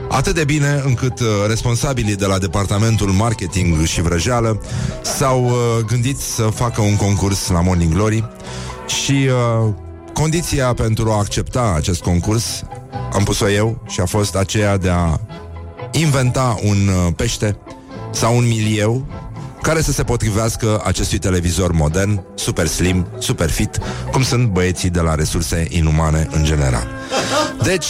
Atât 0.10 0.36
de 0.36 0.43
bine 0.43 0.82
încât 0.86 1.19
uh, 1.19 1.28
responsabilii 1.48 2.15
de 2.15 2.26
la 2.26 2.38
departamentul 2.38 3.10
marketing 3.10 3.84
și 3.84 4.02
vrăjeală 4.02 4.62
s-au 5.02 5.43
uh, 5.43 5.54
gândit 5.86 6.17
să 6.17 6.41
facă 6.41 6.82
un 6.82 6.96
concurs 6.96 7.50
la 7.50 7.62
Morning 7.62 7.93
Glory 7.93 8.30
și 8.88 9.12
uh, 9.12 9.74
condiția 10.13 10.74
pentru 10.74 11.12
a 11.12 11.17
accepta 11.17 11.74
acest 11.76 12.02
concurs 12.02 12.63
am 13.13 13.23
pus-o 13.23 13.49
eu 13.49 13.84
și 13.88 13.99
a 13.99 14.06
fost 14.06 14.36
aceea 14.36 14.77
de 14.77 14.89
a 14.89 15.19
inventa 15.91 16.58
un 16.63 16.88
uh, 16.88 17.13
pește 17.15 17.58
sau 18.12 18.38
un 18.38 18.47
milieu 18.47 19.06
care 19.62 19.82
să 19.82 19.91
se 19.91 20.03
potrivească 20.03 20.82
acestui 20.86 21.17
televizor 21.17 21.71
modern, 21.71 22.23
super 22.36 22.67
slim, 22.67 23.08
super 23.19 23.49
fit, 23.49 23.79
cum 24.12 24.23
sunt 24.23 24.47
băieții 24.47 24.89
de 24.89 24.99
la 24.99 25.15
resurse 25.15 25.67
inumane 25.69 26.27
în 26.32 26.43
general. 26.43 26.88
Deci, 27.63 27.88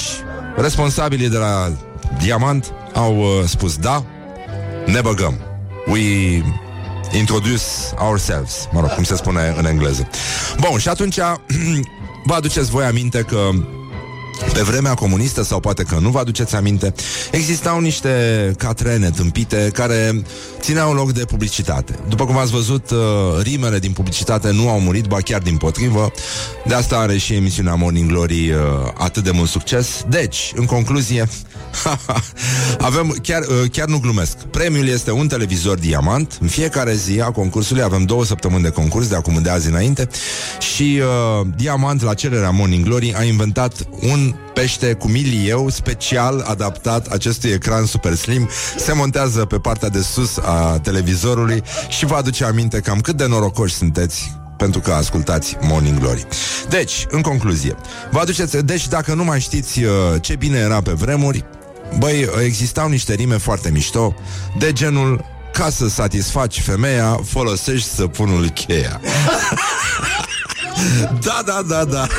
responsabilii 0.55 1.29
de 1.29 1.37
la 1.37 1.71
Diamant 2.21 2.73
au 2.93 3.17
uh, 3.17 3.27
spus 3.45 3.77
da, 3.77 4.03
ne 4.85 5.01
băgăm. 5.01 5.39
We 5.87 6.01
introduce 7.17 7.63
ourselves, 7.97 8.67
mă 8.71 8.79
rog, 8.79 8.89
cum 8.89 9.03
se 9.03 9.15
spune 9.15 9.53
în 9.57 9.65
engleză. 9.65 10.07
Bun, 10.59 10.79
și 10.79 10.89
atunci 10.89 11.17
vă 12.27 12.33
aduceți 12.33 12.69
voi 12.69 12.85
aminte 12.85 13.21
că 13.21 13.49
Pe 14.53 14.61
vremea 14.61 14.93
comunistă, 14.93 15.43
sau 15.43 15.59
poate 15.59 15.83
că 15.83 15.97
nu 16.01 16.09
vă 16.09 16.19
aduceți 16.19 16.55
aminte, 16.55 16.93
existau 17.31 17.79
niște 17.79 18.09
catrene 18.57 19.09
tâmpite 19.09 19.69
care 19.73 20.23
țineau 20.59 20.93
loc 20.93 21.11
de 21.11 21.25
publicitate. 21.25 21.99
După 22.09 22.25
cum 22.25 22.37
ați 22.37 22.51
văzut, 22.51 22.89
uh, 22.89 22.97
rimele 23.41 23.79
din 23.79 23.91
publicitate 23.91 24.51
nu 24.51 24.69
au 24.69 24.79
murit, 24.79 25.05
ba 25.05 25.17
chiar 25.17 25.41
din 25.41 25.57
potrivă. 25.57 26.11
De 26.65 26.73
asta 26.73 26.97
are 26.97 27.17
și 27.17 27.33
emisiunea 27.33 27.75
Morning 27.75 28.09
Glory 28.09 28.51
uh, 28.51 28.57
atât 28.93 29.23
de 29.23 29.31
mult 29.31 29.49
succes. 29.49 30.03
Deci, 30.09 30.51
în 30.55 30.65
concluzie, 30.65 31.27
avem, 32.77 33.17
chiar, 33.21 33.41
uh, 33.41 33.69
chiar 33.71 33.87
nu 33.87 33.99
glumesc, 33.99 34.37
premiul 34.37 34.87
este 34.87 35.11
un 35.11 35.27
televizor 35.27 35.77
diamant. 35.77 36.37
În 36.41 36.47
fiecare 36.47 36.93
zi 36.93 37.19
a 37.21 37.31
concursului 37.31 37.81
avem 37.81 38.03
două 38.03 38.25
săptămâni 38.25 38.63
de 38.63 38.69
concurs, 38.69 39.07
de 39.07 39.15
acum 39.15 39.41
de 39.41 39.49
azi 39.49 39.67
înainte, 39.67 40.09
și 40.75 40.99
uh, 40.99 41.47
Diamant, 41.55 42.01
la 42.01 42.13
cererea 42.13 42.49
Morning 42.49 42.85
Glory, 42.85 43.13
a 43.17 43.23
inventat 43.23 43.87
un 44.01 44.22
pește 44.31 44.93
cu 44.93 45.07
milieu 45.07 45.69
special 45.69 46.43
adaptat 46.47 47.07
acestui 47.07 47.49
ecran 47.49 47.85
super 47.85 48.15
slim. 48.15 48.49
Se 48.77 48.93
montează 48.93 49.45
pe 49.45 49.57
partea 49.57 49.89
de 49.89 50.01
sus 50.01 50.37
a 50.37 50.79
televizorului 50.83 51.63
și 51.87 52.05
vă 52.05 52.15
aduce 52.15 52.45
aminte 52.45 52.79
cam 52.79 52.99
cât 52.99 53.15
de 53.15 53.27
norocoși 53.27 53.73
sunteți 53.73 54.31
pentru 54.57 54.79
că 54.79 54.91
ascultați 54.91 55.57
Morning 55.61 55.99
Glory. 55.99 56.27
Deci, 56.69 57.05
în 57.09 57.21
concluzie, 57.21 57.75
vă 58.11 58.19
aduceți, 58.19 58.65
deci 58.65 58.87
dacă 58.87 59.13
nu 59.13 59.23
mai 59.23 59.39
știți 59.39 59.83
uh, 59.83 59.91
ce 60.21 60.35
bine 60.35 60.57
era 60.57 60.81
pe 60.81 60.91
vremuri, 60.91 61.45
băi, 61.97 62.29
existau 62.43 62.89
niște 62.89 63.13
rime 63.13 63.37
foarte 63.37 63.69
mișto, 63.69 64.15
de 64.57 64.73
genul 64.73 65.25
ca 65.53 65.69
să 65.69 65.87
satisfaci 65.87 66.61
femeia, 66.61 67.19
folosești 67.25 67.87
săpunul 67.87 68.49
cheia. 68.49 69.01
da, 71.25 71.41
da, 71.45 71.61
da, 71.67 71.85
da. 71.85 72.07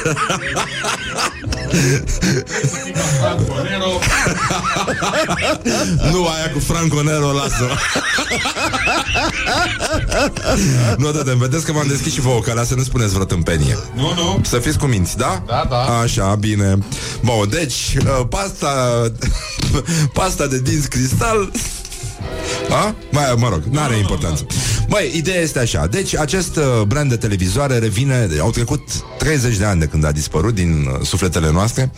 nu 6.12 6.26
aia 6.26 6.50
cu 6.52 6.58
Franco 6.58 7.02
Nero, 7.02 7.32
lasă 7.32 7.68
Nu, 10.96 11.12
da, 11.12 11.22
da, 11.22 11.32
vedeți 11.34 11.64
că 11.64 11.72
v-am 11.72 11.86
deschis 11.86 12.12
și 12.12 12.20
vouă 12.20 12.40
calea 12.40 12.64
să 12.64 12.74
nu 12.74 12.82
spuneți 12.82 13.12
vreo 13.12 13.24
tâmpenie 13.24 13.78
Nu, 13.94 14.14
nu. 14.14 14.40
Să 14.42 14.58
fiți 14.58 14.78
cu 14.78 14.86
minți, 14.86 15.16
da? 15.16 15.42
Da, 15.46 15.66
da. 15.68 15.98
Așa, 15.98 16.34
bine 16.34 16.78
Bun, 17.20 17.48
deci, 17.48 17.96
uh, 17.96 18.26
pasta 18.28 19.02
Pasta 20.18 20.46
de 20.46 20.60
dinți 20.60 20.88
cristal 20.88 21.50
a? 22.70 22.94
Mai, 23.10 23.34
mă 23.36 23.48
rog, 23.48 23.62
nu 23.70 23.80
are 23.80 23.96
importanță. 23.96 24.46
Băi, 24.88 25.12
ideea 25.14 25.40
este 25.40 25.58
așa. 25.58 25.86
Deci, 25.86 26.16
acest 26.16 26.56
uh, 26.56 26.82
brand 26.86 27.10
de 27.10 27.16
televizoare 27.16 27.78
revine... 27.78 28.28
Au 28.40 28.50
trecut 28.50 28.80
30 29.18 29.56
de 29.56 29.64
ani 29.64 29.80
de 29.80 29.86
când 29.86 30.04
a 30.04 30.12
dispărut 30.12 30.54
din 30.54 30.86
uh, 30.92 31.06
sufletele 31.06 31.50
noastre 31.50 31.92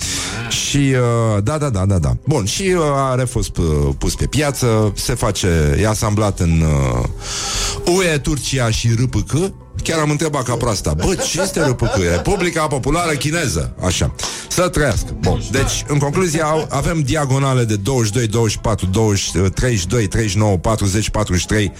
și... 0.48 0.76
Uh, 0.76 1.42
da, 1.42 1.58
da, 1.58 1.68
da, 1.68 1.84
da, 1.86 1.98
da. 1.98 2.16
Bun, 2.24 2.44
și 2.44 2.62
uh, 2.62 2.82
are 2.94 3.24
fost 3.24 3.56
uh, 3.56 3.64
pus 3.98 4.14
pe 4.14 4.26
piață, 4.26 4.92
se 4.96 5.14
face... 5.14 5.76
E 5.80 5.88
asamblat 5.88 6.40
în 6.40 6.60
uh, 6.60 7.94
UE, 7.96 8.18
Turcia 8.18 8.70
și 8.70 8.88
RPC, 8.88 9.52
Chiar 9.82 9.98
am 9.98 10.10
întrebat 10.10 10.42
ca 10.42 10.54
proasta 10.54 10.94
Bă, 10.94 11.14
ce 11.14 11.40
este 11.40 11.60
RPC? 11.60 11.96
Republica 12.10 12.66
Populară 12.66 13.12
Chineză. 13.12 13.74
Așa, 13.84 14.14
să 14.48 14.68
trăiască. 14.68 15.16
Bun, 15.20 15.42
deci, 15.50 15.84
în 15.88 15.98
concluzie 15.98 16.42
au- 16.42 16.66
Avem 16.70 17.00
diagonale 17.00 17.64
de 17.64 17.76
22, 17.76 18.26
24, 18.26 18.86
20, 18.86 19.30
32, 19.54 20.06
39, 20.06 20.56
40, 20.58 21.10
43 21.10 21.72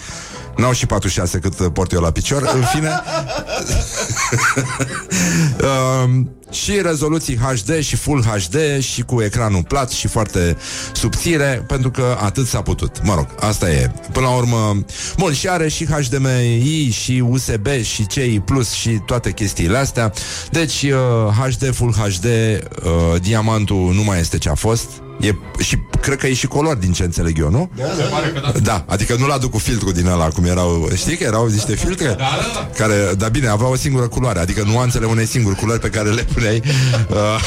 N-au 0.57 0.71
și 0.71 0.85
46 0.85 1.39
cât 1.39 1.59
uh, 1.59 1.67
port 1.73 1.91
eu 1.91 2.01
la 2.01 2.11
picior 2.11 2.51
În 2.55 2.63
fine. 2.63 2.89
Um, 6.03 6.31
Și 6.51 6.81
rezoluții 6.81 7.37
HD 7.37 7.79
și 7.79 7.95
Full 7.95 8.23
HD 8.23 8.79
Și 8.79 9.01
cu 9.01 9.21
ecranul 9.21 9.63
plat 9.63 9.89
și 9.89 10.07
foarte 10.07 10.57
subțire 10.93 11.63
Pentru 11.67 11.91
că 11.91 12.17
atât 12.21 12.47
s-a 12.47 12.61
putut. 12.61 13.03
Mă 13.03 13.15
rog, 13.15 13.27
asta 13.39 13.71
e. 13.71 13.91
Până 14.11 14.25
la 14.25 14.35
urmă 14.35 14.83
Bun, 15.17 15.33
și 15.33 15.49
are 15.49 15.67
și 15.67 15.85
HDMI 15.85 16.89
Și 16.91 17.23
USB 17.29 17.67
și 17.81 18.07
CI 18.07 18.39
Plus 18.39 18.71
Și 18.71 19.01
toate 19.05 19.31
chestiile 19.31 19.77
astea. 19.77 20.13
Deci 20.51 20.83
uh, 20.83 21.49
HD, 21.49 21.73
Full 21.73 21.93
HD 21.93 22.25
uh, 22.25 23.21
Diamantul 23.21 23.93
nu 23.93 24.03
mai 24.03 24.19
este 24.19 24.37
ce 24.37 24.49
a 24.49 24.55
fost 24.55 24.89
E, 25.19 25.35
și 25.59 25.77
cred 26.01 26.17
că 26.17 26.27
e 26.27 26.33
și 26.33 26.47
color 26.47 26.75
din 26.75 26.91
ce 26.91 27.03
înțeleg 27.03 27.39
eu, 27.39 27.49
nu? 27.49 27.69
Se 27.75 28.03
pare 28.11 28.27
că 28.27 28.39
da. 28.53 28.59
Da, 28.59 28.85
adică 28.87 29.15
nu-l 29.19 29.31
aduc 29.31 29.51
cu 29.51 29.57
filtru 29.57 29.91
din 29.91 30.07
ăla 30.07 30.27
Cum 30.27 30.45
erau, 30.45 30.89
știi 30.95 31.17
că 31.17 31.23
erau 31.23 31.47
niște 31.47 31.75
filtre 31.75 32.05
Da, 32.05 32.13
da, 32.13 32.51
da. 32.53 32.69
Care, 32.75 33.13
dar 33.17 33.29
bine, 33.29 33.47
aveau 33.47 33.71
o 33.71 33.75
singură 33.75 34.07
culoare 34.07 34.39
Adică 34.39 34.63
nuanțele 34.65 35.05
unei 35.05 35.25
singuri 35.25 35.55
culori 35.55 35.79
pe 35.79 35.89
care 35.89 36.09
le 36.09 36.23
puneai 36.33 36.61
uh, 37.09 37.39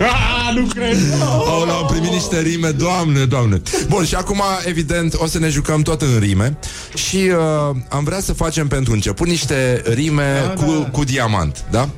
Ah, 0.00 0.54
nu 0.54 0.66
cred. 0.66 0.96
Aoleu, 1.46 1.74
am 1.76 1.86
primit 1.86 2.10
niște 2.10 2.40
rime, 2.40 2.70
doamne, 2.70 3.24
doamne 3.24 3.62
Bun, 3.88 4.04
și 4.04 4.14
acum, 4.14 4.42
evident, 4.64 5.14
o 5.14 5.26
să 5.26 5.38
ne 5.38 5.48
jucăm 5.48 5.82
tot 5.82 6.02
în 6.02 6.18
rime 6.18 6.58
Și 6.94 7.16
uh, 7.16 7.76
am 7.88 8.04
vrea 8.04 8.20
să 8.20 8.32
facem 8.32 8.68
pentru 8.68 8.92
început 8.92 9.26
niște 9.26 9.82
rime 9.94 10.42
da, 10.46 10.64
cu, 10.64 10.72
da. 10.72 10.90
cu 10.90 11.04
diamant, 11.04 11.64
da? 11.70 11.88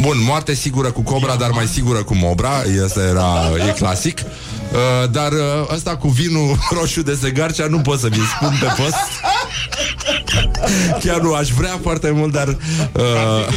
Bun, 0.00 0.22
moarte 0.26 0.54
sigură 0.54 0.90
cu 0.90 1.02
cobra, 1.02 1.36
dar 1.36 1.50
mai 1.50 1.66
sigură 1.66 2.02
cu 2.02 2.14
mobra 2.14 2.62
Asta 2.84 3.00
era, 3.00 3.50
e 3.68 3.72
clasic 3.72 4.18
uh, 4.20 5.10
Dar 5.10 5.32
uh, 5.32 5.74
ăsta 5.74 5.96
cu 5.96 6.08
vinul 6.08 6.56
roșu 6.80 7.02
de 7.02 7.18
segarcea 7.20 7.66
nu 7.66 7.78
pot 7.78 7.98
să 7.98 8.08
vi 8.08 8.20
spun 8.36 8.58
pe 8.60 8.82
post 8.82 8.96
Chiar 11.00 11.20
nu, 11.20 11.34
aș 11.34 11.48
vrea 11.48 11.78
foarte 11.82 12.10
mult, 12.10 12.32
dar... 12.32 12.48
Uh... 12.48 13.48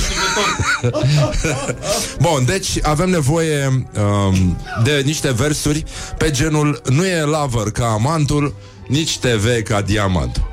Bun, 2.21 2.45
deci 2.45 2.69
avem 2.81 3.09
nevoie 3.09 3.65
um, 3.67 4.57
de 4.83 5.01
niște 5.05 5.31
versuri 5.31 5.83
pe 6.17 6.31
genul 6.31 6.81
Nu 6.89 7.05
e 7.05 7.21
lover 7.21 7.71
ca 7.71 7.85
amantul, 7.85 8.55
nici 8.87 9.17
TV 9.17 9.61
ca 9.63 9.81
diamantul. 9.81 10.51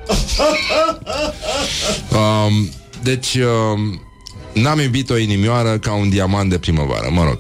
Um, 2.11 2.71
deci, 3.03 3.35
um, 3.35 4.08
n-am 4.61 4.79
iubit 4.79 5.11
o 5.11 5.17
inimioară 5.17 5.79
ca 5.79 5.93
un 5.93 6.09
diamant 6.09 6.51
de 6.51 6.59
primăvară, 6.59 7.09
mă 7.11 7.25
rog. 7.25 7.39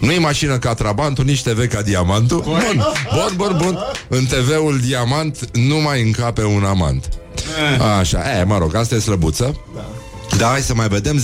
Nu-i 0.00 0.18
mașină 0.18 0.58
ca 0.58 0.74
Trabantul, 0.74 1.24
nici 1.24 1.42
TV 1.42 1.66
ca 1.66 1.82
Diamantul. 1.82 2.40
Bun, 2.40 2.84
bun, 3.12 3.32
bun, 3.36 3.56
bun. 3.62 3.78
În 4.08 4.24
TV-ul 4.24 4.78
Diamant 4.86 5.56
nu 5.56 5.76
mai 5.76 6.02
încape 6.02 6.44
un 6.44 6.64
amant. 6.64 7.08
Așa, 7.98 8.38
e, 8.38 8.44
mă 8.44 8.58
rog, 8.58 8.74
asta 8.74 8.94
e 8.94 8.98
slăbuță. 8.98 9.60
Da. 9.74 9.84
Da, 10.38 10.46
hai 10.46 10.62
să 10.62 10.74
mai 10.74 10.88
vedem. 10.88 11.18
0729001122 11.18 11.22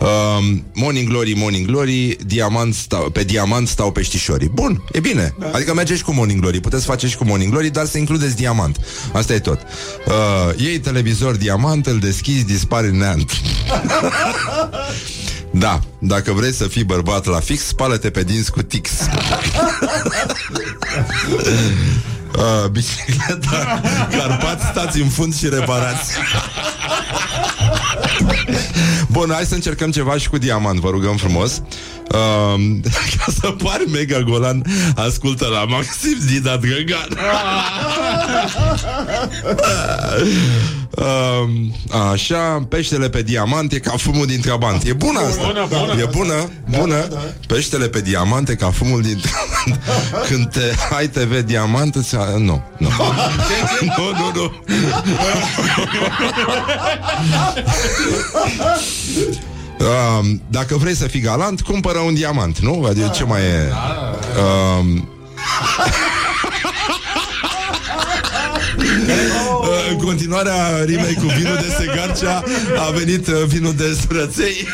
Um, 0.00 0.64
morning 0.74 1.08
Glory, 1.08 1.32
Morning 1.36 1.66
Glory. 1.66 2.16
Diamant 2.26 2.74
stau, 2.74 3.10
Pe 3.10 3.24
diamant 3.24 3.68
stau 3.68 3.92
peștișorii. 3.92 4.48
Bun, 4.48 4.84
e 4.92 5.00
bine, 5.00 5.34
da. 5.38 5.50
adică 5.52 5.74
mergeți 5.74 6.02
cu 6.04 6.12
Morning 6.12 6.40
Glory. 6.40 6.60
Puteți 6.60 6.84
face 6.84 7.06
și 7.06 7.16
cu 7.16 7.24
Morning 7.24 7.50
Glory, 7.50 7.70
dar 7.70 7.86
să 7.86 7.98
includeți 7.98 8.36
diamant. 8.36 8.76
Asta 9.12 9.32
e 9.32 9.38
tot. 9.38 9.60
Uh, 10.06 10.64
Ei 10.66 10.78
televizor 10.78 11.36
diamant, 11.36 11.86
îl 11.86 11.98
deschizi, 11.98 12.44
dispare 12.44 12.86
în 12.86 12.96
neant. 12.96 13.30
Da, 15.50 15.80
dacă 15.98 16.32
vrei 16.32 16.52
să 16.52 16.64
fii 16.64 16.84
bărbat 16.84 17.26
la 17.26 17.40
fix 17.40 17.62
Spală-te 17.66 18.10
pe 18.10 18.22
dinți 18.22 18.52
cu 18.52 18.62
tix 18.62 18.90
uh, 22.36 22.68
Bicicleta 22.70 23.80
Carpat, 24.18 24.60
stați 24.60 25.00
în 25.00 25.08
fund 25.08 25.36
și 25.36 25.48
reparați. 25.48 26.12
Bun, 29.06 29.30
hai 29.32 29.44
să 29.44 29.54
încercăm 29.54 29.90
ceva 29.90 30.16
și 30.16 30.28
cu 30.28 30.38
diamant 30.38 30.78
Vă 30.80 30.90
rugăm 30.90 31.16
frumos. 31.16 31.62
Um, 32.12 32.80
ca 33.16 33.32
să 33.40 33.50
pari 33.50 33.90
mega 33.90 34.20
golan 34.20 34.62
Ascultă 34.94 35.46
la 35.46 35.64
Maxim 35.64 36.18
Dida 36.26 36.56
Drăgan 36.56 37.08
um, 40.98 41.74
Așa 42.10 42.66
Peștele 42.68 43.08
pe 43.08 43.22
diamant 43.22 43.72
e 43.72 43.78
ca 43.78 43.94
fumul 43.96 44.26
din 44.26 44.40
trabant 44.40 44.82
E 44.82 44.92
bună 44.92 45.18
asta. 45.18 45.46
Bună, 45.46 45.66
bună. 45.68 46.00
E 46.00 46.08
bună, 46.10 46.50
bună. 46.78 47.08
Peștele 47.46 47.88
pe 47.88 48.00
diamant 48.00 48.48
e 48.48 48.54
ca 48.54 48.70
fumul 48.70 49.02
din 49.02 49.20
trabant 49.20 49.82
Când 50.28 50.50
te 50.50 50.94
ai 50.96 51.08
TV 51.08 51.40
diamant 51.40 51.94
îți... 51.94 52.16
Nu, 52.38 52.62
nu. 52.78 52.92
Nu, 53.80 54.10
nu, 54.18 54.32
nu. 54.34 54.52
Um, 59.78 60.42
dacă 60.48 60.76
vrei 60.76 60.94
să 60.94 61.06
fii 61.06 61.20
galant, 61.20 61.60
cumpără 61.60 61.98
un 61.98 62.14
diamant, 62.14 62.58
nu? 62.58 62.84
Adică 62.88 63.10
ce 63.14 63.24
mai 63.24 63.40
e? 63.40 63.72
Um, 64.78 65.08
în 69.90 69.96
continuarea 69.96 70.84
rimei 70.84 71.14
cu 71.14 71.26
vinul 71.36 71.56
de 71.56 71.74
segarcea 71.78 72.42
a 72.86 72.90
venit 72.90 73.26
uh, 73.26 73.34
vinul 73.46 73.74
de 73.74 73.98
surăței 74.00 74.66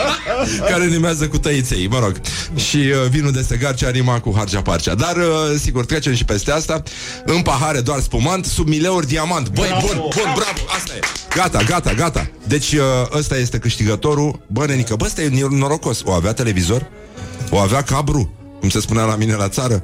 care 0.70 0.86
rimează 0.86 1.28
cu 1.28 1.38
tăiței, 1.38 1.86
mă 1.90 1.98
rog. 1.98 2.20
Și 2.54 2.76
uh, 2.76 3.08
vinul 3.10 3.32
de 3.32 3.42
segarcea 3.42 3.90
rima 3.90 4.20
cu 4.20 4.32
hargea 4.36 4.62
parcea. 4.62 4.94
Dar, 4.94 5.16
uh, 5.16 5.58
sigur, 5.60 5.84
trecem 5.84 6.14
și 6.14 6.24
peste 6.24 6.50
asta. 6.50 6.82
În 7.24 7.42
pahare 7.42 7.80
doar 7.80 8.00
spumant, 8.00 8.44
sub 8.44 8.68
mileuri 8.68 9.06
diamant. 9.06 9.48
Băi, 9.48 9.78
bun, 9.80 9.96
bun, 9.96 10.32
bravo, 10.34 10.60
asta 10.76 10.92
e. 10.96 11.00
Gata, 11.36 11.62
gata, 11.62 11.92
gata. 11.92 12.30
Deci 12.46 12.72
uh, 12.72 12.80
ăsta 13.12 13.36
este 13.36 13.58
câștigătorul. 13.58 14.40
Bă, 14.46 14.64
nenică, 14.66 14.94
bă, 14.96 15.04
ăsta 15.04 15.22
e 15.22 15.46
norocos. 15.50 16.00
O 16.04 16.12
avea 16.12 16.32
televizor? 16.32 16.90
O 17.50 17.58
avea 17.58 17.82
cabru? 17.82 18.41
Cum 18.62 18.70
se 18.70 18.80
spunea 18.80 19.04
la 19.04 19.16
mine 19.16 19.34
la 19.34 19.48
țară, 19.48 19.82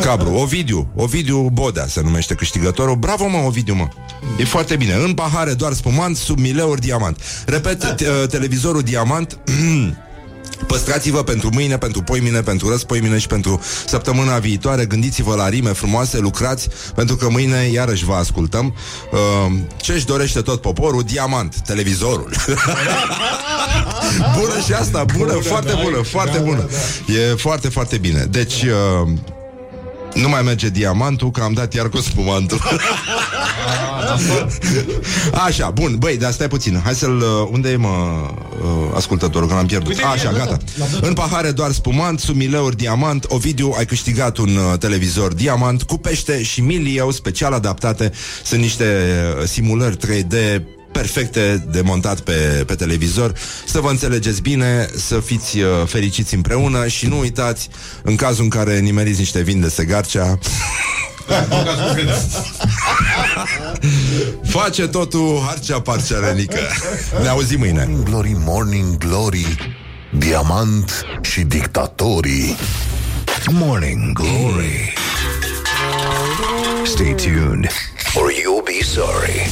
cabru, 0.00 0.34
Ovidiu, 0.34 0.88
Ovidiu 0.96 1.48
Bodea 1.52 1.86
se 1.86 2.00
numește 2.00 2.34
câștigătorul. 2.34 2.96
Bravo, 2.96 3.26
mă, 3.28 3.36
Ovidiu, 3.46 3.74
mă. 3.74 3.88
E 4.38 4.44
foarte 4.44 4.76
bine. 4.76 4.92
În 4.92 5.14
pahare 5.14 5.52
doar 5.52 5.72
spumant, 5.72 6.16
sub 6.16 6.38
mileuri 6.38 6.80
diamant. 6.80 7.20
Repet, 7.46 7.84
t- 7.84 8.00
uh, 8.06 8.28
televizorul 8.28 8.82
diamant 8.82 9.38
Păstrați-vă 10.66 11.22
pentru 11.22 11.48
mâine, 11.52 11.78
pentru 11.78 12.02
poimine, 12.02 12.40
pentru 12.40 12.68
răspoimine 12.68 13.18
și 13.18 13.26
pentru 13.26 13.60
săptămâna 13.86 14.38
viitoare. 14.38 14.84
Gândiți-vă 14.84 15.34
la 15.34 15.48
rime 15.48 15.72
frumoase, 15.72 16.18
lucrați, 16.18 16.68
pentru 16.94 17.16
că 17.16 17.28
mâine 17.28 17.68
iarăși 17.72 18.04
vă 18.04 18.14
ascultăm. 18.14 18.74
Uh, 19.12 19.52
ce-și 19.76 20.06
dorește 20.06 20.40
tot 20.40 20.60
poporul? 20.60 21.02
Diamant, 21.02 21.54
televizorul. 21.66 22.30
bună 24.38 24.60
și 24.66 24.72
asta, 24.72 25.04
bună, 25.16 25.32
foarte 25.32 25.78
bună, 25.82 26.02
foarte 26.02 26.38
bună. 26.38 26.68
E 27.06 27.34
foarte, 27.34 27.68
foarte 27.68 27.98
bine. 27.98 28.26
Deci... 28.30 28.62
Uh, 28.62 29.08
nu 30.14 30.28
mai 30.28 30.42
merge 30.42 30.68
diamantul, 30.68 31.30
că 31.30 31.40
am 31.42 31.52
dat 31.52 31.74
iar 31.74 31.88
cu 31.88 32.00
spumantul. 32.00 32.60
Așa, 35.46 35.70
bun, 35.70 35.96
băi, 35.98 36.16
dar 36.16 36.32
stai 36.32 36.48
puțin. 36.48 36.80
Hai 36.84 36.94
să-l... 36.94 37.16
uh, 37.16 37.48
Unde 37.52 37.70
e, 37.70 37.76
mă, 37.76 37.88
uh, 38.62 38.90
ascultătorul, 38.94 39.48
că 39.48 39.54
l-am 39.54 39.66
pierdut? 39.66 39.88
Uite, 39.88 40.02
Așa, 40.02 40.32
da, 40.32 40.38
gata. 40.38 40.56
da, 40.78 40.84
da. 41.00 41.06
În 41.06 41.12
pahare 41.14 41.50
doar 41.50 41.72
spumant, 41.72 42.20
sub 42.20 42.36
mileuri 42.36 42.76
diamant. 42.76 43.24
Ovidiu, 43.28 43.74
ai 43.78 43.84
câștigat 43.84 44.36
un 44.36 44.56
uh, 44.56 44.78
televizor 44.78 45.34
diamant 45.34 45.82
cu 45.82 45.98
pește 45.98 46.42
și 46.42 46.60
milieu 46.60 47.10
special 47.10 47.52
adaptate. 47.52 48.12
Sunt 48.44 48.60
niște 48.60 48.84
uh, 49.38 49.44
simulări 49.46 49.96
3D 49.96 50.62
perfecte 50.92 51.64
de 51.70 51.80
montat 51.80 52.20
pe, 52.20 52.62
pe 52.66 52.74
televizor 52.74 53.32
Să 53.66 53.80
vă 53.80 53.90
înțelegeți 53.90 54.42
bine 54.42 54.88
Să 54.96 55.20
fiți 55.20 55.58
uh, 55.58 55.66
fericiți 55.86 56.34
împreună 56.34 56.86
Și 56.86 57.06
nu 57.06 57.18
uitați, 57.18 57.68
în 58.02 58.16
cazul 58.16 58.44
în 58.44 58.50
care 58.50 58.78
nimeriți 58.78 59.18
niște 59.18 59.40
vin 59.40 59.60
de 59.60 59.68
segarcea 59.68 60.38
Face 64.56 64.86
totul 64.86 65.42
harcea 65.46 65.80
parcea 65.80 66.18
renică 66.18 66.60
Ne 67.22 67.28
auzim 67.28 67.58
mâine 67.58 67.86
Morning 67.88 68.08
Glory, 68.08 68.36
Morning 68.44 68.98
Glory 68.98 69.76
Diamant 70.18 71.04
și 71.20 71.40
dictatorii 71.40 72.56
Morning 73.52 74.12
Glory. 74.12 74.92
Stay 76.84 77.14
tuned, 77.14 77.68
or 78.14 78.30
you'll 78.30 78.62
be 78.62 78.82
sorry. 78.82 79.48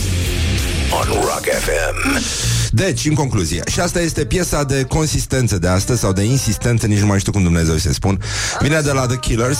On 0.90 1.06
Rock 1.12 1.44
FM. 1.44 2.24
Deci, 2.70 3.04
în 3.06 3.14
concluzie, 3.14 3.62
și 3.66 3.80
asta 3.80 4.00
este 4.00 4.24
piesa 4.24 4.62
de 4.62 4.84
consistență 4.88 5.58
de 5.58 5.68
astăzi 5.68 6.00
sau 6.00 6.12
de 6.12 6.22
insistență, 6.22 6.86
nici 6.86 6.98
nu 6.98 7.06
mai 7.06 7.18
știu 7.18 7.32
cum 7.32 7.42
Dumnezeu 7.42 7.76
să 7.76 7.92
spun. 7.92 8.22
Vine 8.60 8.80
de 8.80 8.92
la 8.92 9.06
The 9.06 9.16
Killers, 9.16 9.58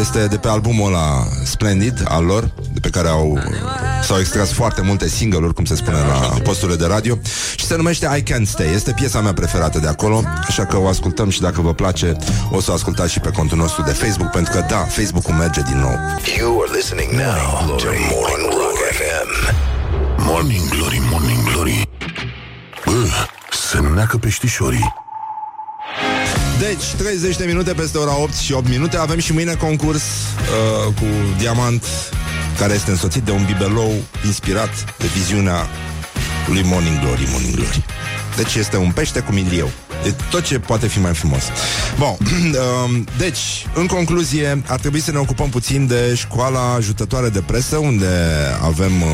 este 0.00 0.26
de 0.26 0.36
pe 0.36 0.48
albumul 0.48 0.86
ăla 0.86 1.26
Splendid 1.44 2.02
al 2.04 2.24
lor, 2.24 2.50
de 2.72 2.80
pe 2.80 2.88
care 2.88 3.08
au 3.08 3.38
s-au 4.02 4.18
extras 4.18 4.52
foarte 4.52 4.82
multe 4.82 5.08
single-uri, 5.08 5.54
cum 5.54 5.64
se 5.64 5.76
spune 5.76 5.96
la 5.96 6.38
posturile 6.42 6.76
de 6.76 6.86
radio, 6.86 7.18
și 7.56 7.66
se 7.66 7.76
numește 7.76 8.08
I 8.16 8.32
Can't 8.32 8.46
Stay. 8.46 8.74
Este 8.74 8.92
piesa 8.92 9.20
mea 9.20 9.32
preferată 9.32 9.78
de 9.78 9.88
acolo, 9.88 10.22
așa 10.48 10.64
că 10.64 10.78
o 10.78 10.88
ascultăm 10.88 11.30
și 11.30 11.40
dacă 11.40 11.60
vă 11.60 11.74
place, 11.74 12.16
o 12.50 12.60
să 12.60 12.70
o 12.70 12.74
ascultați 12.74 13.12
și 13.12 13.20
pe 13.20 13.30
contul 13.30 13.58
nostru 13.58 13.82
de 13.82 13.92
Facebook, 13.92 14.30
pentru 14.30 14.52
că 14.52 14.64
da, 14.68 14.86
Facebook-ul 14.88 15.34
merge 15.34 15.60
din 15.60 15.78
nou. 15.78 15.98
You 16.38 16.60
are 16.60 16.76
listening 16.76 17.12
now 17.12 17.76
to 17.76 17.84
Morning 17.84 18.10
Rock 18.14 18.40
FM. 18.40 18.41
Morning 20.42 20.68
Glory, 20.68 21.00
Morning 21.10 21.42
Glory. 21.52 21.88
Bă, 22.84 23.06
se 23.50 23.78
neacă 23.94 24.16
peștișorii. 24.16 24.94
Deci, 26.58 26.84
30 26.96 27.36
de 27.36 27.44
minute 27.44 27.72
peste 27.72 27.98
ora 27.98 28.16
8 28.18 28.34
și 28.34 28.52
8 28.52 28.68
minute 28.68 28.96
Avem 28.96 29.18
și 29.18 29.32
mâine 29.32 29.54
concurs 29.54 30.02
uh, 30.02 30.94
Cu 30.94 31.04
diamant 31.38 31.84
Care 32.58 32.72
este 32.72 32.90
însoțit 32.90 33.22
de 33.22 33.30
un 33.30 33.44
bibelou 33.44 33.92
Inspirat 34.24 34.96
de 34.98 35.06
viziunea 35.06 35.66
Lui 36.46 36.62
Morning 36.62 37.00
Glory, 37.00 37.28
Morning 37.30 37.54
Glory. 37.54 37.84
Deci 38.36 38.54
este 38.54 38.76
un 38.76 38.90
pește 38.90 39.20
cu 39.20 39.32
milieu 39.32 39.70
E 40.06 40.14
tot 40.30 40.42
ce 40.42 40.58
poate 40.58 40.86
fi 40.86 41.00
mai 41.00 41.14
frumos. 41.14 41.42
Bun, 41.98 42.16
um, 42.86 43.04
deci, 43.18 43.66
în 43.74 43.86
concluzie 43.86 44.62
Ar 44.66 44.80
trebui 44.80 45.00
să 45.00 45.10
ne 45.10 45.18
ocupăm 45.18 45.48
puțin 45.48 45.86
de 45.86 46.14
școala 46.14 46.74
ajutătoare 46.74 47.28
de 47.28 47.40
presă 47.40 47.76
Unde 47.76 48.06
avem 48.62 49.02
uh, 49.02 49.08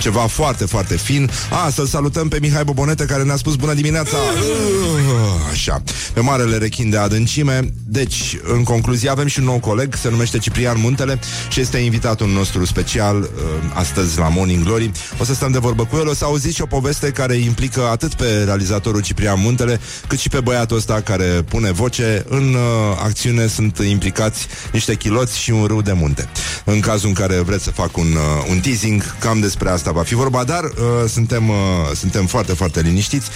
ceva 0.00 0.20
foarte, 0.20 0.64
foarte 0.64 0.96
fin. 0.96 1.30
A, 1.64 1.70
să-l 1.70 1.86
salutăm 1.86 2.28
pe 2.28 2.38
Mihai 2.40 2.64
Bobonete 2.64 3.04
Care 3.04 3.22
ne-a 3.22 3.36
spus 3.36 3.54
bună 3.54 3.74
dimineața. 3.74 4.16
Uh, 4.16 5.50
Așa, 5.50 5.82
pe 6.12 6.20
marele 6.20 6.56
rechin 6.56 6.90
de 6.90 6.96
adâncime. 6.96 7.72
Deci, 7.84 8.36
în 8.42 8.62
concluzie, 8.62 9.10
avem 9.10 9.26
și 9.26 9.38
un 9.38 9.44
nou 9.44 9.58
coleg 9.58 9.94
Se 9.94 10.10
numește 10.10 10.38
Ciprian 10.38 10.80
Muntele 10.80 11.18
Și 11.48 11.60
este 11.60 11.78
invitatul 11.78 12.28
nostru 12.28 12.64
special 12.64 13.16
uh, 13.16 13.28
Astăzi 13.74 14.18
la 14.18 14.28
Morning 14.28 14.64
Glory. 14.64 14.90
O 15.18 15.24
să 15.24 15.34
stăm 15.34 15.52
de 15.52 15.58
vorbă 15.58 15.84
cu 15.84 15.96
el. 15.96 16.08
O 16.08 16.14
să 16.14 16.24
auziți 16.24 16.54
și 16.54 16.62
o 16.62 16.66
poveste 16.66 17.10
care 17.10 17.34
implică 17.34 17.88
atât 17.90 18.14
pe 18.14 18.42
realizatorul 18.44 19.00
Ciprian 19.00 19.40
Muntele 19.40 19.80
cât 20.06 20.18
și 20.18 20.28
pe 20.28 20.40
băiatul 20.40 20.76
ăsta 20.76 21.00
care 21.00 21.24
pune 21.24 21.72
voce. 21.72 22.24
În 22.28 22.54
uh, 22.54 22.98
acțiune 23.04 23.46
sunt 23.46 23.78
implicați 23.78 24.46
niște 24.72 24.94
chiloți 24.94 25.38
și 25.38 25.50
un 25.50 25.64
râu 25.64 25.82
de 25.82 25.92
munte. 25.92 26.28
În 26.64 26.80
cazul 26.80 27.08
în 27.08 27.14
care 27.14 27.40
vreți 27.40 27.64
să 27.64 27.70
fac 27.70 27.96
un, 27.96 28.06
uh, 28.06 28.50
un 28.50 28.58
teasing, 28.58 29.18
cam 29.18 29.40
despre 29.40 29.70
asta 29.70 29.92
va 29.92 30.02
fi 30.02 30.14
vorba, 30.14 30.44
dar 30.44 30.64
uh, 30.64 30.70
suntem, 31.08 31.48
uh, 31.48 31.56
suntem 31.94 32.26
foarte, 32.26 32.52
foarte 32.52 32.80
liniștiți. 32.80 33.28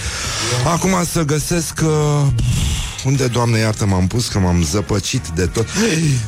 Acum 0.64 1.04
să 1.12 1.22
găsesc... 1.22 1.80
Uh, 1.82 2.26
unde, 3.04 3.26
Doamne, 3.26 3.58
iartă, 3.58 3.86
m-am 3.86 4.06
pus 4.06 4.28
că 4.28 4.38
m-am 4.38 4.62
zăpăcit 4.62 5.26
de 5.34 5.46
tot. 5.46 5.66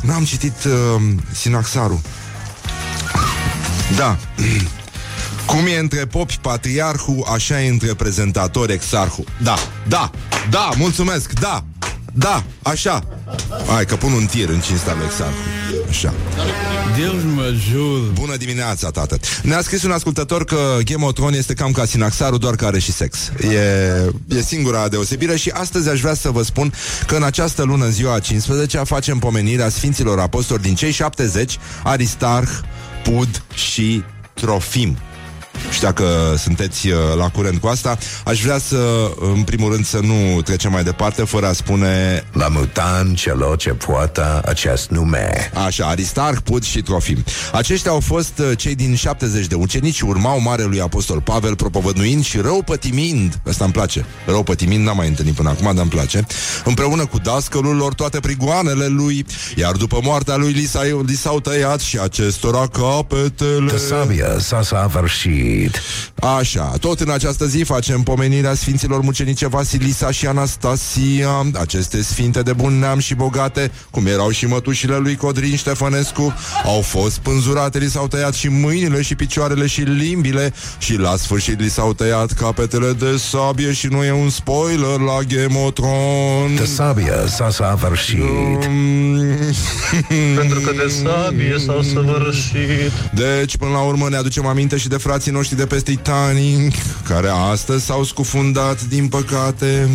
N-am 0.01 0.25
citit 0.25 0.65
uh, 0.65 1.03
Sinaxarul. 1.33 2.01
Da. 3.97 4.17
Cum 5.47 5.67
e 5.67 5.79
între 5.79 6.07
popi 6.07 6.39
patriarhul, 6.41 7.27
așa 7.33 7.63
e 7.63 7.69
între 7.69 7.95
prezentator 7.95 8.71
exarhul. 8.71 9.25
Da, 9.43 9.55
da, 9.89 10.11
da, 10.51 10.71
mulțumesc, 10.77 11.33
da, 11.33 11.65
da, 12.13 12.45
așa. 12.63 13.05
Hai 13.67 13.85
că 13.85 13.97
pun 13.97 14.13
un 14.13 14.27
tir 14.27 14.49
în 14.49 14.61
cinstea 14.61 14.95
lui 14.95 15.05
exarhul. 15.05 15.43
Așa. 15.89 16.15
Deus 16.97 17.23
mă 17.35 17.55
jur. 17.71 17.99
Bună 18.13 18.37
dimineața, 18.37 18.91
tată. 18.91 19.19
Ne-a 19.43 19.63
scris 19.63 19.83
un 19.83 19.91
ascultător 19.91 20.45
că 20.45 20.79
Game 20.85 21.05
of 21.05 21.13
Thrones 21.13 21.39
este 21.39 21.55
cam 21.55 21.73
ca 21.73 21.85
Sinaxarul, 21.85 22.39
doar 22.39 22.55
că 22.55 22.67
are 22.67 22.79
și 22.79 22.93
sex. 22.93 23.33
E, 23.41 23.57
e 24.29 24.43
singura 24.43 24.89
deosebire 24.89 25.37
și 25.37 25.51
astăzi 25.51 25.89
aș 25.89 26.01
vrea 26.01 26.15
să 26.15 26.31
vă 26.31 26.43
spun 26.43 26.73
că 27.07 27.17
în 27.17 27.23
această 27.23 27.63
lună, 27.63 27.85
în 27.85 27.93
ziua 27.93 28.19
15 28.19 28.79
facem 28.79 29.19
pomenirea 29.19 29.69
Sfinților 29.69 30.19
Apostoli 30.19 30.63
din 30.63 30.75
cei 30.75 30.91
70, 30.91 31.59
Aristarh, 31.83 32.51
Pud 33.03 33.43
și 33.55 34.03
Trofim. 34.35 34.99
Și 35.71 35.81
dacă 35.81 36.05
sunteți 36.39 36.89
uh, 36.89 36.95
la 37.17 37.29
curent 37.29 37.61
cu 37.61 37.67
asta, 37.67 37.99
aș 38.25 38.43
vrea 38.43 38.59
să, 38.59 39.11
în 39.35 39.43
primul 39.43 39.73
rând, 39.73 39.87
să 39.87 39.99
nu 40.03 40.41
trecem 40.41 40.73
mai 40.73 40.85
departe 40.85 41.23
fără 41.25 41.47
a 41.47 41.53
spune 41.53 42.25
La 42.33 42.49
mutan 42.49 43.15
celor 43.15 43.57
ce 43.57 43.71
poartă 43.71 44.43
acest 44.45 44.91
nume. 44.91 45.51
Așa, 45.67 45.87
Aristarh, 45.87 46.39
Pud 46.45 46.65
și 46.65 46.83
Trofim. 46.83 47.25
Aceștia 47.53 47.91
au 47.91 48.01
fost 48.01 48.39
uh, 48.39 48.51
cei 48.57 48.75
din 48.75 48.95
70 48.95 49.47
de 49.47 49.55
ucenici 49.55 49.95
și 49.95 50.05
urmau 50.05 50.41
Marelui 50.41 50.81
Apostol 50.81 51.21
Pavel, 51.21 51.57
propovăduind 51.57 52.25
și 52.25 52.39
rău 52.39 52.63
pătimind. 52.63 53.41
Asta 53.49 53.65
îmi 53.65 53.73
place. 53.73 54.05
Rău 54.27 54.43
pătimind 54.43 54.85
n-am 54.85 54.97
mai 54.97 55.09
întâlnit 55.09 55.35
până 55.35 55.49
acum, 55.49 55.65
dar 55.65 55.83
îmi 55.83 55.91
place. 55.91 56.27
Împreună 56.65 57.07
cu 57.07 57.19
dascălul 57.19 57.77
lor 57.77 57.95
toate 57.95 58.21
prigoanele 58.21 58.87
lui, 58.87 59.27
iar 59.57 59.73
după 59.73 60.01
moartea 60.03 60.37
lui 60.37 60.53
li, 60.53 60.65
s-a, 60.65 60.83
li 61.07 61.15
s-au 61.15 61.41
tăiat 61.41 61.81
și 61.81 61.99
acestora 61.99 62.67
capetele. 62.67 63.71
Că 63.71 63.77
sabia 63.77 64.39
s-a 64.39 64.63
săvârșit. 64.63 65.52
Sfârșit. 65.53 65.81
Așa, 66.39 66.73
tot 66.81 67.01
în 67.01 67.11
această 67.11 67.47
zi 67.47 67.63
facem 67.63 68.03
pomenirea 68.03 68.55
Sfinților 68.55 69.01
Mucenice 69.01 69.49
Vasilisa 69.49 70.11
și 70.11 70.27
Anastasia, 70.27 71.47
aceste 71.61 72.03
sfinte 72.03 72.43
de 72.43 72.53
bun 72.53 72.79
neam 72.79 72.99
și 72.99 73.15
bogate, 73.15 73.71
cum 73.91 74.07
erau 74.07 74.31
și 74.31 74.47
mătușile 74.47 74.97
lui 74.97 75.17
Codrin 75.17 75.57
Ștefănescu, 75.57 76.35
au 76.65 76.81
fost 76.81 77.19
pânzurate, 77.19 77.79
li 77.79 77.91
s-au 77.91 78.09
tăiat 78.09 78.35
și 78.35 78.49
mâinile 78.49 79.03
și 79.03 79.15
picioarele 79.15 79.67
și 79.67 79.81
limbile 79.81 80.53
și 80.79 80.97
la 80.97 81.17
sfârșit 81.17 81.61
li 81.61 81.71
s-au 81.71 81.93
tăiat 81.93 82.33
capetele 82.33 82.93
de 82.93 83.17
sabie 83.17 83.73
și 83.73 83.87
nu 83.87 84.05
e 84.05 84.13
un 84.13 84.31
spoiler 84.31 84.99
la 84.99 85.19
Game 85.29 85.59
of 85.65 85.73
Thrones. 85.73 86.57
The 86.57 86.65
sabia 86.65 87.27
s-a 87.27 87.51
săvârșit. 87.51 88.21
Pentru 90.37 90.61
că 90.61 90.73
de 90.73 90.93
sabie 91.03 91.59
s-au 91.67 91.83
săvârșit 91.83 92.93
Deci, 93.15 93.57
până 93.57 93.71
la 93.71 93.81
urmă, 93.81 94.09
ne 94.09 94.17
aducem 94.17 94.47
aminte 94.47 94.77
și 94.77 94.89
de 94.89 94.97
frații 94.97 95.33
noștri 95.33 95.42
de 95.51 95.67
peste 95.67 95.91
Titanic, 95.91 96.75
care 97.09 97.29
astăzi 97.51 97.85
s-au 97.85 98.05
scufundat, 98.05 98.83
din 98.83 99.09
păcate. 99.09 99.89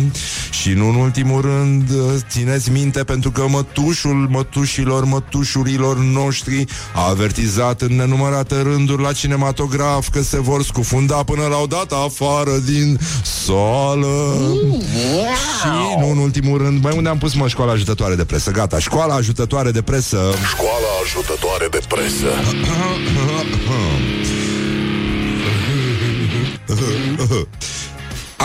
Și 0.50 0.70
nu 0.70 0.88
în 0.88 0.94
ultimul 0.94 1.40
rând, 1.40 1.90
țineți 2.30 2.70
minte, 2.70 3.04
pentru 3.04 3.30
că 3.30 3.44
mătușul 3.48 4.28
mătușilor 4.30 5.04
mătușurilor 5.04 5.98
noștri 5.98 6.64
a 6.94 7.08
avertizat 7.08 7.80
în 7.80 7.96
nenumărate 7.96 8.62
rânduri 8.62 9.02
la 9.02 9.12
cinematograf 9.12 10.08
că 10.08 10.22
se 10.22 10.40
vor 10.40 10.62
scufunda 10.62 11.14
până 11.14 11.46
la 11.46 11.56
o 11.56 11.66
dată 11.66 11.94
afară 11.94 12.56
din 12.64 12.98
sală. 13.22 14.36
Și 15.60 15.98
nu 15.98 16.10
în 16.10 16.18
ultimul 16.18 16.58
rând, 16.58 16.82
mai 16.82 16.96
unde 16.96 17.08
am 17.08 17.18
pus 17.18 17.34
mă 17.34 17.48
școala 17.48 17.72
ajutătoare 17.72 18.14
de 18.14 18.24
presă? 18.24 18.50
Gata, 18.50 18.78
școala 18.78 19.14
ajutătoare 19.14 19.70
de 19.70 19.82
presă 19.82 20.18
Școala 20.48 20.88
ajutătoare 21.04 21.68
de 21.70 21.80
presă. 21.88 22.28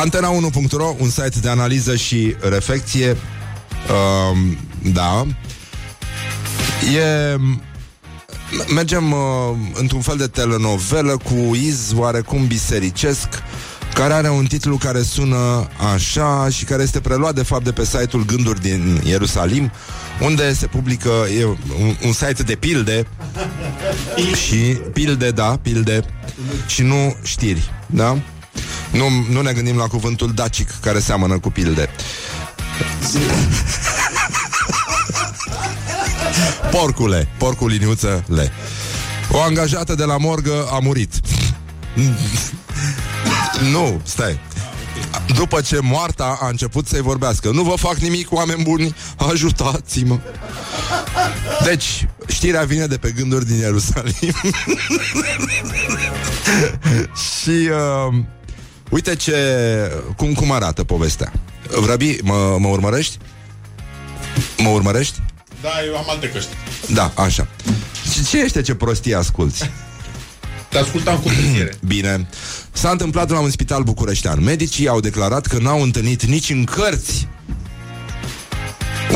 Antena1.ro, 0.04 0.96
un 1.00 1.10
site 1.10 1.40
de 1.42 1.50
analiză 1.50 1.96
și 1.96 2.36
reflecție. 2.50 3.18
Um, 3.90 4.58
da. 4.94 5.26
E 6.96 7.36
mergem 8.74 9.12
uh, 9.12 9.20
într-un 9.74 10.02
fel 10.02 10.18
de 10.18 10.28
telenovelă 10.28 11.18
cu 11.18 11.56
iz 11.56 11.92
oarecum 11.96 12.48
bisericesc 12.48 13.28
care 13.94 14.14
are 14.14 14.30
un 14.30 14.46
titlu 14.46 14.78
care 14.78 15.02
sună 15.02 15.68
așa 15.94 16.50
și 16.50 16.66
care 16.66 16.84
este 16.84 17.00
preluat 17.00 17.36
de 17.36 17.44
fapt 17.44 17.64
de 17.64 17.72
pe 17.72 17.86
site-ul 17.86 18.26
Gânduri 18.26 18.62
din 18.62 19.02
Ierusalim, 19.06 19.72
unde 20.22 20.54
se 20.54 20.68
publică 20.68 21.12
e 21.40 21.46
un, 21.46 21.96
un 22.06 22.12
site 22.12 22.44
de 22.44 22.56
pilde 22.56 23.08
și 24.46 24.78
pilde, 24.94 25.32
da, 25.32 25.60
pilde 25.62 26.04
și 26.66 26.82
nu 26.82 27.16
știri, 27.24 27.72
da? 27.86 28.18
Nu, 28.92 29.10
nu 29.30 29.42
ne 29.42 29.54
gândim 29.54 29.78
la 29.78 29.88
cuvântul 29.88 30.34
dacic 30.34 30.70
care 30.82 31.00
seamănă 31.00 31.40
cu 31.40 31.50
pilde. 31.50 31.90
Porcule, 36.72 37.28
porcul 37.38 37.70
liniuță 37.70 38.24
le. 38.28 38.52
O 39.32 39.42
angajată 39.42 39.96
de 39.96 40.04
la 40.04 40.18
morgă 40.18 40.68
a 40.72 40.80
murit. 40.80 41.14
nu, 43.72 44.02
stai. 44.04 44.40
După 45.36 45.62
ce 45.62 45.80
moarta 45.82 46.38
a 46.42 46.48
început 46.48 46.88
să-i 46.88 47.02
vorbească 47.02 47.52
Nu 47.52 47.64
vă 47.64 47.76
fac 47.76 47.96
nimic, 47.96 48.32
oameni 48.32 48.64
buni 48.64 48.96
Ajutați-mă 49.18 50.20
Deci, 51.64 52.08
știrea 52.28 52.64
vine 52.64 52.86
de 52.86 52.98
pe 52.98 53.12
gânduri 53.12 53.46
din 53.46 53.58
Ierusalim 53.58 54.14
Și 57.42 57.70
uh, 57.70 58.16
Uite 58.90 59.16
ce 59.16 59.36
cum, 60.16 60.34
cum 60.34 60.52
arată 60.52 60.84
povestea 60.84 61.32
Vrăbi, 61.82 62.18
mă, 62.24 62.58
mă 62.60 62.68
urmărești? 62.68 63.18
Mă 64.58 64.70
urmărești? 64.70 65.20
Da, 65.62 65.70
eu 65.88 65.98
am 65.98 66.06
alte 66.10 66.30
căști. 66.30 66.50
Da, 66.94 67.12
așa 67.16 67.48
Ce, 68.14 68.24
ce 68.30 68.38
este 68.38 68.62
ce 68.62 68.76
prostie 68.76 69.16
asculti? 69.16 69.70
Te 70.70 70.78
ascultam 70.78 71.18
cu 71.18 71.28
plăcere. 71.28 71.76
Bine. 71.94 72.28
S-a 72.72 72.90
întâmplat 72.90 73.30
la 73.30 73.40
un 73.40 73.50
spital 73.50 73.84
bucureștean. 73.84 74.44
Medicii 74.44 74.88
au 74.88 75.00
declarat 75.00 75.46
că 75.46 75.58
n-au 75.58 75.82
întâlnit 75.82 76.26
nici 76.26 76.50
în 76.50 76.64
cărți 76.64 77.28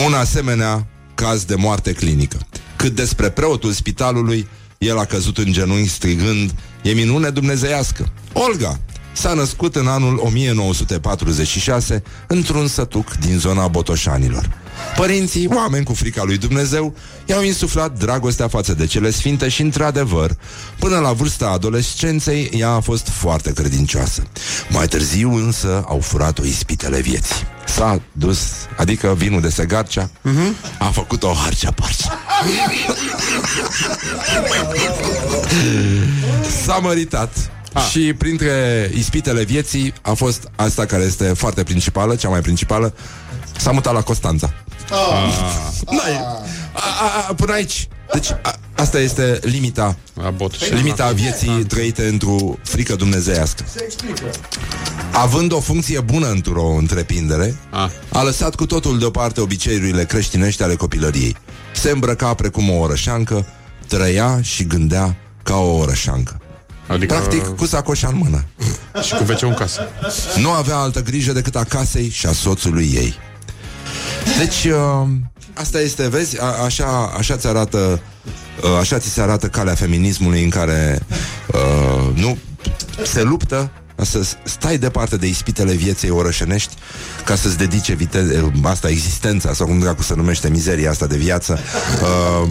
un 0.05 0.13
asemenea 0.13 0.87
caz 1.15 1.43
de 1.43 1.55
moarte 1.55 1.91
clinică. 1.91 2.37
Cât 2.75 2.95
despre 2.95 3.29
preotul 3.29 3.71
spitalului, 3.71 4.47
el 4.77 4.97
a 4.97 5.05
căzut 5.05 5.37
în 5.37 5.51
genunchi 5.51 5.89
strigând 5.89 6.53
E 6.81 6.91
minune 6.91 7.29
dumnezeiască. 7.29 8.09
Olga 8.33 8.79
s-a 9.13 9.33
născut 9.33 9.75
în 9.75 9.87
anul 9.87 10.21
1946 10.23 12.03
într-un 12.27 12.67
sătuc 12.67 13.13
din 13.13 13.39
zona 13.39 13.67
Botoșanilor. 13.67 14.49
Părinții, 14.95 15.49
oameni 15.53 15.85
cu 15.85 15.93
frica 15.93 16.23
lui 16.23 16.37
Dumnezeu, 16.37 16.95
i-au 17.25 17.43
insuflat 17.43 17.97
dragostea 17.97 18.47
față 18.47 18.73
de 18.73 18.85
cele 18.85 19.11
sfinte 19.11 19.49
și, 19.49 19.61
într-adevăr, 19.61 20.37
până 20.79 20.99
la 20.99 21.11
vârsta 21.11 21.49
adolescenței, 21.49 22.49
ea 22.53 22.69
a 22.69 22.79
fost 22.79 23.07
foarte 23.07 23.53
credincioasă. 23.53 24.23
Mai 24.69 24.87
târziu, 24.87 25.33
însă, 25.33 25.83
au 25.87 25.99
furat-o 25.99 26.45
ispitele 26.45 27.01
vieții. 27.01 27.35
S-a 27.65 28.01
dus, 28.11 28.39
adică 28.77 29.15
vinul 29.17 29.41
de 29.41 29.49
segarcea, 29.49 30.09
uh-huh. 30.09 30.79
a 30.79 30.85
făcut 30.85 31.23
o 31.23 31.33
harcea 31.33 31.71
parcea. 31.71 32.19
S-a 36.67 36.77
măritat 36.77 37.51
și 37.91 38.13
printre 38.17 38.89
ispitele 38.95 39.43
vieții 39.43 39.93
a 40.01 40.13
fost 40.13 40.49
asta 40.55 40.85
care 40.85 41.03
este 41.03 41.23
foarte 41.23 41.63
principală, 41.63 42.15
cea 42.15 42.29
mai 42.29 42.41
principală, 42.41 42.93
s-a 43.57 43.71
mutat 43.71 43.93
la 43.93 44.01
Constanța. 44.01 44.53
N-ai- 45.85 46.17
a, 46.73 46.79
a, 47.01 47.25
a, 47.29 47.33
până 47.33 47.53
aici. 47.53 47.87
Deci 48.13 48.29
a, 48.41 48.55
asta 48.75 48.99
este 48.99 49.39
limita 49.41 49.95
La 50.13 50.29
bot. 50.29 50.73
Limita 50.73 51.11
vieții 51.11 51.63
trăite 51.67 52.07
într-o 52.07 52.35
frică 52.63 52.95
dumnezeiască. 52.95 53.63
Având 55.11 55.51
o 55.53 55.59
funcție 55.59 55.99
bună 55.99 56.29
într-o 56.29 56.65
întreprindere, 56.67 57.55
Ah. 57.69 57.89
a 58.11 58.21
lăsat 58.23 58.55
cu 58.55 58.65
totul 58.65 58.99
deoparte 58.99 59.41
obiceiurile 59.41 60.05
creștinești 60.05 60.63
ale 60.63 60.75
copilăriei. 60.75 61.35
Se 61.73 61.89
îmbrăca 61.89 62.33
precum 62.33 62.69
o 62.69 62.73
orășancă, 62.79 63.45
trăia 63.87 64.39
și 64.41 64.63
gândea 64.63 65.15
ca 65.43 65.55
o 65.55 65.77
orășancă. 65.77 66.41
Adică 66.87 67.13
Practic, 67.13 67.45
cu 67.45 67.65
sacoșa 67.65 68.07
în 68.07 68.15
mână. 68.15 68.45
și 69.03 69.13
cu 69.13 69.23
wc 69.29 69.41
în 69.41 69.53
casă. 69.53 69.81
Nu 70.37 70.49
avea 70.51 70.75
altă 70.75 71.01
grijă 71.01 71.31
decât 71.31 71.55
a 71.55 71.63
casei 71.63 72.09
și 72.09 72.25
a 72.25 72.31
soțului 72.31 72.91
ei. 72.93 73.15
Deci, 74.37 74.63
uh, 74.63 75.07
asta 75.53 75.79
este, 75.79 76.07
vezi, 76.07 76.41
a, 76.41 76.63
așa, 76.63 77.13
așa 77.17 77.35
ți 77.37 77.47
arată 77.47 77.99
uh, 78.63 78.77
așa 78.79 78.97
ți 78.99 79.09
se 79.09 79.21
arată 79.21 79.47
calea 79.47 79.75
feminismului 79.75 80.43
în 80.43 80.49
care 80.49 80.99
uh, 81.47 82.15
nu 82.15 82.37
se 83.03 83.21
luptă 83.21 83.71
să 84.03 84.27
stai 84.43 84.77
departe 84.77 85.17
de 85.17 85.27
ispitele 85.27 85.73
vieții 85.73 86.09
orășenești 86.09 86.73
ca 87.25 87.35
să-ți 87.35 87.57
dedice 87.57 87.93
vite- 87.93 88.51
asta 88.63 88.89
existența 88.89 89.53
sau 89.53 89.67
cum 89.67 89.79
dracu 89.79 90.03
se 90.03 90.13
numește 90.15 90.49
mizeria 90.49 90.89
asta 90.89 91.07
de 91.07 91.17
viață 91.17 91.59
uh, 92.01 92.49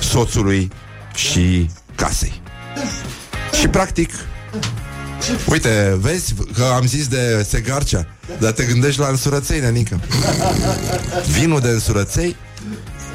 soțului 0.00 0.70
și 1.14 1.70
casei. 1.94 2.42
Și 3.60 3.68
practic 3.68 4.10
Uite, 5.46 5.96
vezi 6.00 6.34
că 6.54 6.64
am 6.76 6.86
zis 6.86 7.06
de 7.08 7.46
segarcea 7.48 8.06
Dar 8.38 8.50
te 8.52 8.64
gândești 8.64 9.00
la 9.00 9.06
însurăței, 9.08 9.60
nenică 9.60 10.00
Vinul 11.30 11.60
de 11.60 11.68
însurăței 11.68 12.36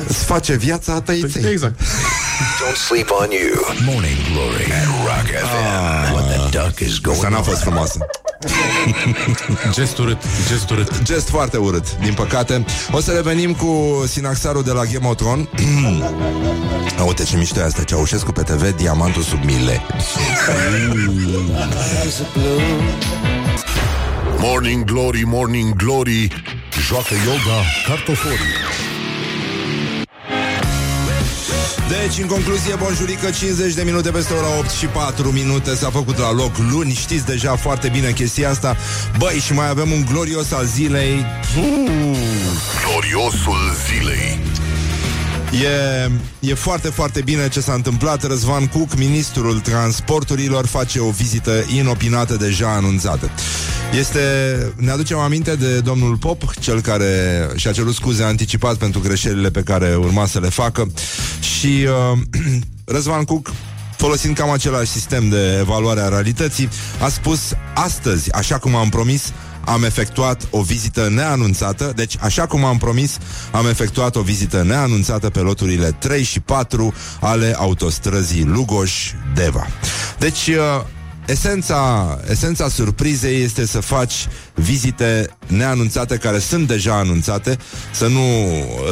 Îți 0.08 0.24
face 0.24 0.56
viața 0.56 0.94
a 0.94 1.02
tăiței 1.02 1.52
Exact. 1.52 1.82
Don't 1.82 2.76
sleep 2.88 3.10
on 3.22 3.28
you. 3.32 3.76
Morning 3.94 4.18
Glory 4.32 4.64
at 4.72 4.86
Rock 5.06 5.28
FM. 5.50 6.14
What 6.14 6.50
the 6.50 6.60
duck 6.60 6.80
is 6.80 6.88
Asta 6.88 7.02
going 7.04 7.32
n-a 7.32 7.38
on? 7.38 7.44
fost 7.44 7.62
frumoasă 7.62 7.98
Gest 9.76 9.98
urât, 9.98 10.22
gest 10.48 10.70
urât. 10.70 11.02
Gest 11.04 11.30
foarte 11.30 11.58
urât, 11.58 11.98
din 11.98 12.14
păcate. 12.14 12.66
O 12.92 13.00
să 13.00 13.12
revenim 13.12 13.54
cu 13.54 14.04
Sinaxarul 14.08 14.64
de 14.64 14.72
la 14.72 14.84
Game 14.86 15.08
of 15.08 15.16
Thrones. 15.16 15.46
Uite 17.08 17.24
ce 17.24 17.38
mișto 17.38 17.60
e 17.60 17.64
asta 17.64 17.84
Ceaușescu 17.84 18.32
pe 18.32 18.42
TV, 18.42 18.76
diamantul 18.76 19.22
sub 19.22 19.44
mile. 19.44 19.82
Morning 24.40 24.84
Glory, 24.84 25.24
Morning 25.26 25.76
Glory 25.76 26.44
Joacă 26.88 27.14
yoga 27.26 27.62
cartoforii 27.88 28.87
Deci, 31.90 32.18
în 32.22 32.28
concluzie, 32.28 32.76
bonjurică, 32.76 33.30
50 33.30 33.74
de 33.74 33.84
minute 33.84 34.10
peste 34.10 34.34
ora 34.34 34.58
8 34.58 34.70
și 34.70 34.86
4 34.86 35.32
minute 35.32 35.76
s-a 35.76 35.90
făcut 35.90 36.18
la 36.18 36.32
loc 36.32 36.58
luni. 36.72 36.94
Știți 36.94 37.26
deja 37.26 37.56
foarte 37.56 37.90
bine 37.90 38.12
chestia 38.12 38.50
asta. 38.50 38.78
Băi, 39.18 39.40
și 39.40 39.54
mai 39.54 39.70
avem 39.70 39.92
un 39.92 40.06
glorios 40.12 40.52
al 40.52 40.66
zilei. 40.66 41.26
Gloriosul 42.84 43.76
zilei 43.88 44.40
E, 45.52 46.12
e 46.40 46.54
foarte, 46.54 46.88
foarte 46.88 47.22
bine 47.22 47.50
ce 47.50 47.60
s-a 47.60 47.74
întâmplat. 47.74 48.24
Răzvan 48.24 48.68
Cuc, 48.68 48.96
ministrul 48.98 49.60
transporturilor, 49.60 50.66
face 50.66 51.00
o 51.00 51.10
vizită 51.10 51.52
inopinată 51.76 52.36
deja 52.36 52.70
anunțată. 52.70 53.30
Este, 53.98 54.20
ne 54.76 54.92
aducem 54.92 55.18
aminte 55.18 55.56
de 55.56 55.80
domnul 55.80 56.18
Pop, 56.18 56.54
cel 56.60 56.82
care 56.82 57.48
și-a 57.56 57.72
cerut 57.72 57.94
scuze 57.94 58.24
anticipat 58.24 58.76
pentru 58.76 59.00
greșelile 59.00 59.50
pe 59.50 59.62
care 59.62 59.96
urma 59.96 60.26
să 60.26 60.40
le 60.40 60.50
facă 60.50 60.92
și 61.40 61.88
uh, 62.14 62.20
Răzvan 62.86 63.24
Cuc 63.24 63.52
folosind 63.98 64.36
cam 64.36 64.50
același 64.50 64.92
sistem 64.92 65.30
de 65.30 65.58
evaluare 65.60 66.00
a 66.00 66.08
realității, 66.08 66.70
a 67.02 67.08
spus 67.10 67.40
astăzi, 67.74 68.34
așa 68.34 68.58
cum 68.58 68.76
am 68.76 68.90
promis, 68.90 69.32
am 69.68 69.84
efectuat 69.84 70.48
o 70.50 70.62
vizită 70.62 71.10
neanunțată, 71.10 71.94
deci 71.96 72.16
așa 72.20 72.46
cum 72.46 72.64
am 72.64 72.78
promis, 72.78 73.18
am 73.52 73.68
efectuat 73.68 74.16
o 74.16 74.22
vizită 74.22 74.64
neanunțată 74.64 75.30
pe 75.30 75.40
loturile 75.40 75.92
3 75.92 76.24
și 76.24 76.40
4 76.40 76.94
ale 77.20 77.56
autostrăzii 77.58 78.44
Lugoș-Deva. 78.44 79.68
Deci, 80.20 80.48
uh, 80.48 80.86
Esența, 81.28 82.20
esența 82.30 82.70
surprizei 82.70 83.42
este 83.42 83.66
să 83.66 83.80
faci 83.80 84.28
vizite 84.54 85.30
neanunțate 85.48 86.18
care 86.18 86.40
sunt 86.40 86.68
deja 86.68 86.94
anunțate, 86.94 87.58
să 87.92 88.08
nu 88.08 88.22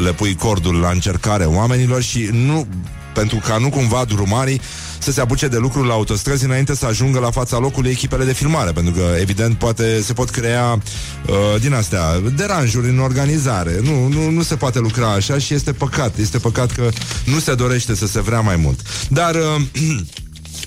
le 0.04 0.14
pui 0.14 0.36
cordul 0.36 0.76
la 0.76 0.90
încercare 0.90 1.46
oamenilor 1.46 2.02
și 2.02 2.30
nu 2.32 2.68
pentru 3.16 3.42
ca 3.48 3.58
nu 3.58 3.70
cumva 3.70 4.06
drumarii 4.08 4.62
să 5.00 5.12
se 5.12 5.22
apuce 5.22 5.48
de 5.48 5.58
lucruri 5.58 5.88
la 5.88 5.94
autostrăzi 5.94 6.46
înainte 6.46 6.76
să 6.76 6.86
ajungă 6.86 7.20
la 7.20 7.32
fața 7.32 7.58
locului 7.58 7.92
echipele 7.92 8.26
de 8.26 8.34
filmare, 8.34 8.72
pentru 8.72 8.94
că, 8.94 9.16
evident, 9.20 9.58
poate 9.58 10.02
se 10.02 10.14
pot 10.14 10.30
crea 10.30 10.72
uh, 10.74 11.62
din 11.62 11.74
astea 11.74 12.20
deranjuri 12.36 12.90
în 12.90 13.00
organizare. 13.00 13.80
Nu, 13.82 14.08
nu, 14.08 14.30
nu 14.30 14.42
se 14.42 14.56
poate 14.56 14.80
lucra 14.80 15.12
așa 15.12 15.38
și 15.38 15.54
este 15.54 15.74
păcat. 15.74 16.18
Este 16.18 16.38
păcat 16.38 16.72
că 16.72 16.90
nu 17.26 17.40
se 17.40 17.56
dorește 17.56 17.96
să 17.96 18.08
se 18.08 18.22
vrea 18.22 18.40
mai 18.40 18.56
mult. 18.56 18.80
Dar... 19.10 19.36
Uh, 19.36 19.62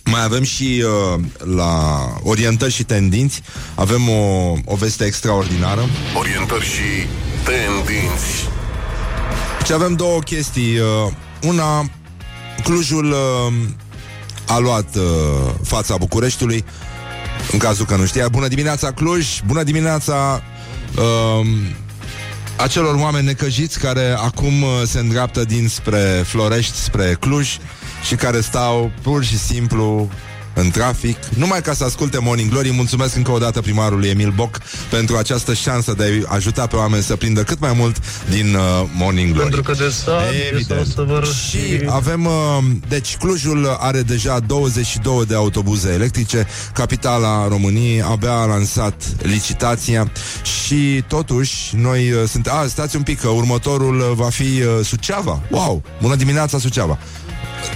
Mai 0.05 0.25
avem 0.25 0.43
și 0.43 0.85
uh, 0.85 1.21
la 1.57 2.03
orientări 2.23 2.73
și 2.73 2.85
tendinți 2.85 3.43
Avem 3.75 4.09
o, 4.09 4.53
o 4.65 4.75
veste 4.75 5.05
extraordinară 5.05 5.89
Orientări 6.19 6.65
și 6.65 7.07
tendinți. 7.45 8.49
Și 9.65 9.73
avem 9.73 9.95
două 9.95 10.19
chestii 10.19 10.79
uh, 10.79 11.13
Una, 11.43 11.91
Clujul 12.63 13.11
uh, 13.11 13.53
a 14.47 14.59
luat 14.59 14.97
uh, 14.97 15.03
fața 15.63 15.97
Bucureștiului 15.97 16.65
În 17.53 17.59
cazul 17.59 17.87
că 17.87 17.97
nu 17.97 18.07
știa. 18.07 18.29
Bună 18.29 18.49
dimineața 18.49 18.93
Cluj, 18.93 19.41
bună 19.47 19.63
dimineața 19.63 20.43
uh, 20.97 21.47
Acelor 22.57 22.95
oameni 22.95 23.27
necăjiți 23.27 23.79
care 23.79 24.17
acum 24.19 24.63
uh, 24.63 24.69
se 24.87 24.99
îndreaptă 24.99 25.45
dinspre 25.45 26.23
Florești, 26.27 26.77
spre 26.77 27.17
Cluj 27.21 27.57
și 28.07 28.15
care 28.15 28.41
stau 28.41 28.91
pur 29.03 29.25
și 29.25 29.39
simplu 29.39 30.09
în 30.59 30.71
trafic, 30.71 31.17
numai 31.35 31.63
ca 31.63 31.73
să 31.73 31.85
asculte 31.85 32.19
Morning 32.21 32.51
Glory. 32.51 32.73
Mulțumesc 32.73 33.17
încă 33.17 33.31
o 33.31 33.39
dată 33.39 33.61
primarului 33.61 34.09
Emil 34.09 34.33
Boc 34.37 34.59
pentru 34.91 35.17
această 35.17 35.55
șansă 35.55 35.95
de 35.97 36.25
a 36.27 36.35
ajuta 36.35 36.67
pe 36.67 36.77
oameni 36.77 37.03
să 37.03 37.17
prindă 37.17 37.43
cât 37.43 37.61
mai 37.61 37.73
mult 37.77 37.97
din 38.31 38.55
uh, 38.55 38.61
Morning 38.97 39.33
Glory. 39.33 39.51
Pentru 39.51 39.73
că 39.73 39.73
de 39.73 39.89
sabie 39.89 40.65
s-au 40.69 40.85
Și 40.85 40.91
săvârșit. 40.91 41.89
avem, 41.89 42.25
uh, 42.25 42.59
deci 42.89 43.17
Clujul 43.17 43.77
are 43.81 44.03
deja 44.03 44.39
22 44.41 45.25
de 45.27 45.35
autobuze 45.35 45.93
electrice, 45.93 46.47
capitala 46.73 47.49
României 47.49 48.03
abia 48.03 48.33
a 48.33 48.45
lansat 48.45 49.03
licitația 49.23 50.11
și 50.43 51.05
totuși 51.09 51.77
noi 51.77 52.11
uh, 52.11 52.29
sunt, 52.29 52.47
a, 52.47 52.65
stați 52.69 52.97
un 52.97 53.03
pic, 53.03 53.21
că 53.21 53.29
următorul 53.29 53.99
uh, 53.99 54.11
va 54.15 54.29
fi 54.29 54.43
uh, 54.43 54.85
Suceava. 54.85 55.41
Wow, 55.51 55.83
bună 56.01 56.15
dimineața 56.15 56.59
Suceava. 56.59 56.99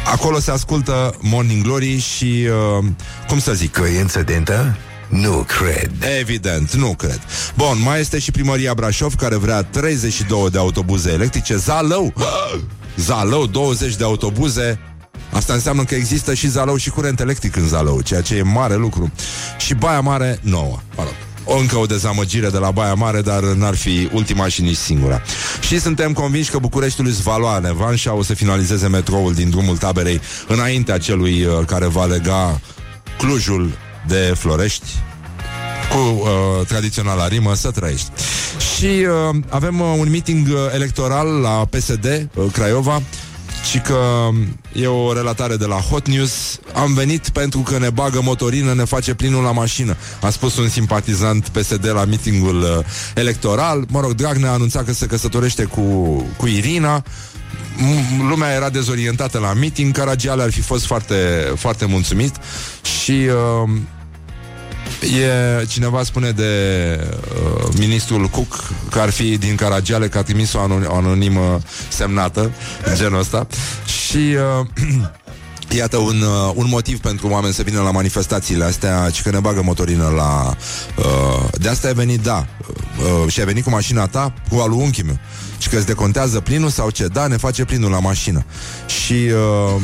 Acolo 0.04 0.38
se 0.38 0.50
ascultă 0.50 1.14
Morning 1.20 1.62
Glory 1.62 1.98
și, 1.98 2.46
uh, 2.78 2.84
cum 3.28 3.38
să 3.38 3.52
zic, 3.52 3.76
Coincidentă? 3.76 4.76
Nu 5.08 5.46
cred. 5.46 5.90
Evident, 6.20 6.72
nu 6.74 6.94
cred. 6.94 7.20
Bun, 7.54 7.82
mai 7.84 8.00
este 8.00 8.18
și 8.18 8.30
primăria 8.30 8.74
Brașov 8.74 9.14
care 9.14 9.36
vrea 9.36 9.62
32 9.62 10.50
de 10.50 10.58
autobuze 10.58 11.10
electrice. 11.10 11.56
Zalău! 11.56 12.12
Zalău, 12.96 13.46
20 13.46 13.96
de 13.96 14.04
autobuze. 14.04 14.78
Asta 15.32 15.52
înseamnă 15.52 15.84
că 15.84 15.94
există 15.94 16.34
și 16.34 16.48
Zalău 16.48 16.76
și 16.76 16.90
curent 16.90 17.20
electric 17.20 17.56
în 17.56 17.68
Zalău, 17.68 18.00
ceea 18.00 18.20
ce 18.20 18.34
e 18.34 18.42
mare 18.42 18.74
lucru. 18.74 19.12
Și 19.58 19.74
Baia 19.74 20.00
Mare, 20.00 20.38
nouă. 20.42 20.78
Mă 20.96 21.02
rog. 21.02 21.31
O 21.44 21.56
încă 21.56 21.76
o 21.76 21.86
dezamăgire 21.86 22.48
de 22.48 22.58
la 22.58 22.70
Baia 22.70 22.94
Mare, 22.94 23.20
dar 23.20 23.42
n-ar 23.42 23.74
fi 23.74 24.08
ultima 24.12 24.48
și 24.48 24.62
nici 24.62 24.76
singura. 24.76 25.22
Și 25.60 25.80
suntem 25.80 26.12
convinși 26.12 26.50
că 26.50 26.58
Bucureștiul 26.58 27.06
îți 27.06 27.22
va 27.22 27.36
lua 27.36 27.58
Nevanșa, 27.58 28.14
o 28.14 28.22
să 28.22 28.34
finalizeze 28.34 28.88
metroul 28.88 29.34
din 29.34 29.50
drumul 29.50 29.76
taberei 29.76 30.20
înaintea 30.48 30.98
celui 30.98 31.44
uh, 31.44 31.66
care 31.66 31.86
va 31.86 32.04
lega 32.04 32.60
Clujul 33.18 33.78
de 34.06 34.34
Florești, 34.36 34.86
cu 35.90 35.98
uh, 35.98 36.66
tradiționala 36.66 37.28
rimă 37.28 37.54
să 37.54 37.70
trăiești. 37.70 38.10
Și 38.76 38.86
uh, 39.30 39.36
avem 39.48 39.80
uh, 39.80 39.94
un 39.98 40.10
meeting 40.10 40.46
uh, 40.48 40.54
electoral 40.74 41.26
la 41.26 41.66
PSD 41.70 42.28
uh, 42.34 42.44
Craiova 42.52 43.02
și 43.70 43.78
că 43.78 44.28
e 44.72 44.86
o 44.86 45.12
relatare 45.12 45.56
de 45.56 45.66
la 45.66 45.76
Hot 45.76 46.08
News. 46.08 46.58
Am 46.74 46.94
venit 46.94 47.28
pentru 47.28 47.58
că 47.58 47.78
ne 47.78 47.90
bagă 47.90 48.20
motorină, 48.22 48.74
ne 48.74 48.84
face 48.84 49.14
plinul 49.14 49.42
la 49.42 49.52
mașină. 49.52 49.96
A 50.20 50.30
spus 50.30 50.56
un 50.56 50.68
simpatizant 50.68 51.48
PSD 51.48 51.90
la 51.94 52.04
meetingul 52.04 52.62
uh, 52.62 52.84
electoral. 53.14 53.84
Mă 53.88 54.00
rog, 54.00 54.12
Dragnea 54.12 54.50
a 54.50 54.52
anunțat 54.52 54.84
că 54.84 54.92
se 54.92 55.06
căsătorește 55.06 55.64
cu, 55.64 55.80
cu 56.36 56.46
Irina. 56.46 57.02
M- 57.76 58.28
Lumea 58.28 58.54
era 58.54 58.70
dezorientată 58.70 59.38
la 59.38 59.52
meeting 59.52 59.92
Caragiale 59.92 60.42
ar 60.42 60.50
fi 60.52 60.60
fost 60.60 60.86
foarte, 60.86 61.52
foarte 61.56 61.84
mulțumit 61.84 62.34
Și 62.82 63.10
uh, 63.64 63.70
E, 65.00 65.64
cineva 65.66 66.02
spune 66.02 66.30
de 66.30 66.44
uh, 67.10 67.68
ministrul 67.78 68.26
Cook 68.26 68.70
că 68.90 68.98
ar 68.98 69.10
fi 69.10 69.38
din 69.38 69.54
Caragiale, 69.54 70.08
că 70.08 70.18
a 70.18 70.22
trimis 70.22 70.52
o, 70.52 70.58
anon- 70.58 70.86
o 70.86 70.94
anonimă 70.94 71.60
semnată 71.88 72.50
în 72.84 72.94
genul 72.94 73.18
ăsta. 73.18 73.46
Și 73.84 74.16
uh, 74.16 74.66
Iată 75.76 75.96
un, 75.96 76.20
uh, 76.20 76.52
un 76.54 76.66
motiv 76.68 77.00
pentru 77.00 77.28
oameni 77.28 77.54
să 77.54 77.62
vină 77.62 77.80
la 77.80 77.90
manifestațiile 77.90 78.64
astea 78.64 79.08
Și 79.12 79.22
că 79.22 79.30
ne 79.30 79.38
bagă 79.38 79.62
motorină 79.62 80.08
la... 80.16 80.56
Uh, 80.96 81.48
de 81.52 81.68
asta 81.68 81.86
ai 81.86 81.94
venit, 81.94 82.20
da 82.20 82.46
uh, 82.98 83.32
Și 83.32 83.40
ai 83.40 83.46
venit 83.46 83.64
cu 83.64 83.70
mașina 83.70 84.06
ta 84.06 84.34
Cu 84.50 84.56
alu 84.56 84.80
unchiul 84.80 85.04
meu 85.04 85.18
Și 85.58 85.68
că 85.68 85.76
îți 85.76 85.86
decontează 85.86 86.40
plinul 86.40 86.68
sau 86.68 86.90
ce? 86.90 87.06
Da, 87.06 87.26
ne 87.26 87.36
face 87.36 87.64
plinul 87.64 87.90
la 87.90 87.98
mașină 87.98 88.44
Și... 88.86 89.12
Uh, 89.12 89.82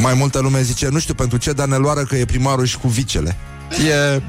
mai 0.00 0.14
multă 0.14 0.38
lume 0.38 0.62
zice, 0.62 0.88
nu 0.88 0.98
știu 0.98 1.14
pentru 1.14 1.38
ce, 1.38 1.52
dar 1.52 1.66
ne 1.66 1.76
luară 1.76 2.00
că 2.00 2.16
e 2.16 2.24
primarul 2.24 2.64
și 2.64 2.78
cu 2.78 2.88
vicele. 2.88 3.36
E... 3.70 4.22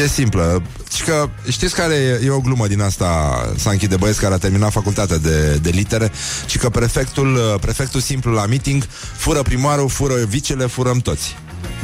E 0.00 0.06
simplă. 0.06 0.62
Și 0.94 1.02
că 1.02 1.28
știți 1.48 1.74
care 1.74 1.94
e, 1.94 2.20
e 2.24 2.30
o 2.30 2.40
glumă 2.40 2.66
din 2.66 2.80
asta 2.80 3.40
S-a 3.56 3.70
închide 3.70 3.96
băieți 3.96 4.20
care 4.20 4.34
a 4.34 4.38
terminat 4.38 4.72
facultatea 4.72 5.16
de, 5.16 5.58
de 5.62 5.70
litere 5.70 6.12
Și 6.46 6.58
că 6.58 6.68
prefectul, 6.68 7.58
prefectul 7.60 8.00
simplu 8.00 8.32
la 8.32 8.46
meeting 8.46 8.86
Fură 9.16 9.42
primarul, 9.42 9.88
fură 9.88 10.14
vicele, 10.14 10.66
furăm 10.66 10.98
toți. 10.98 11.36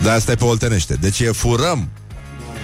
Dar 0.02 0.14
asta 0.14 0.32
e 0.32 0.34
pe 0.34 0.44
oltenește. 0.44 0.94
Deci 0.94 1.20
e 1.20 1.30
furăm. 1.30 1.88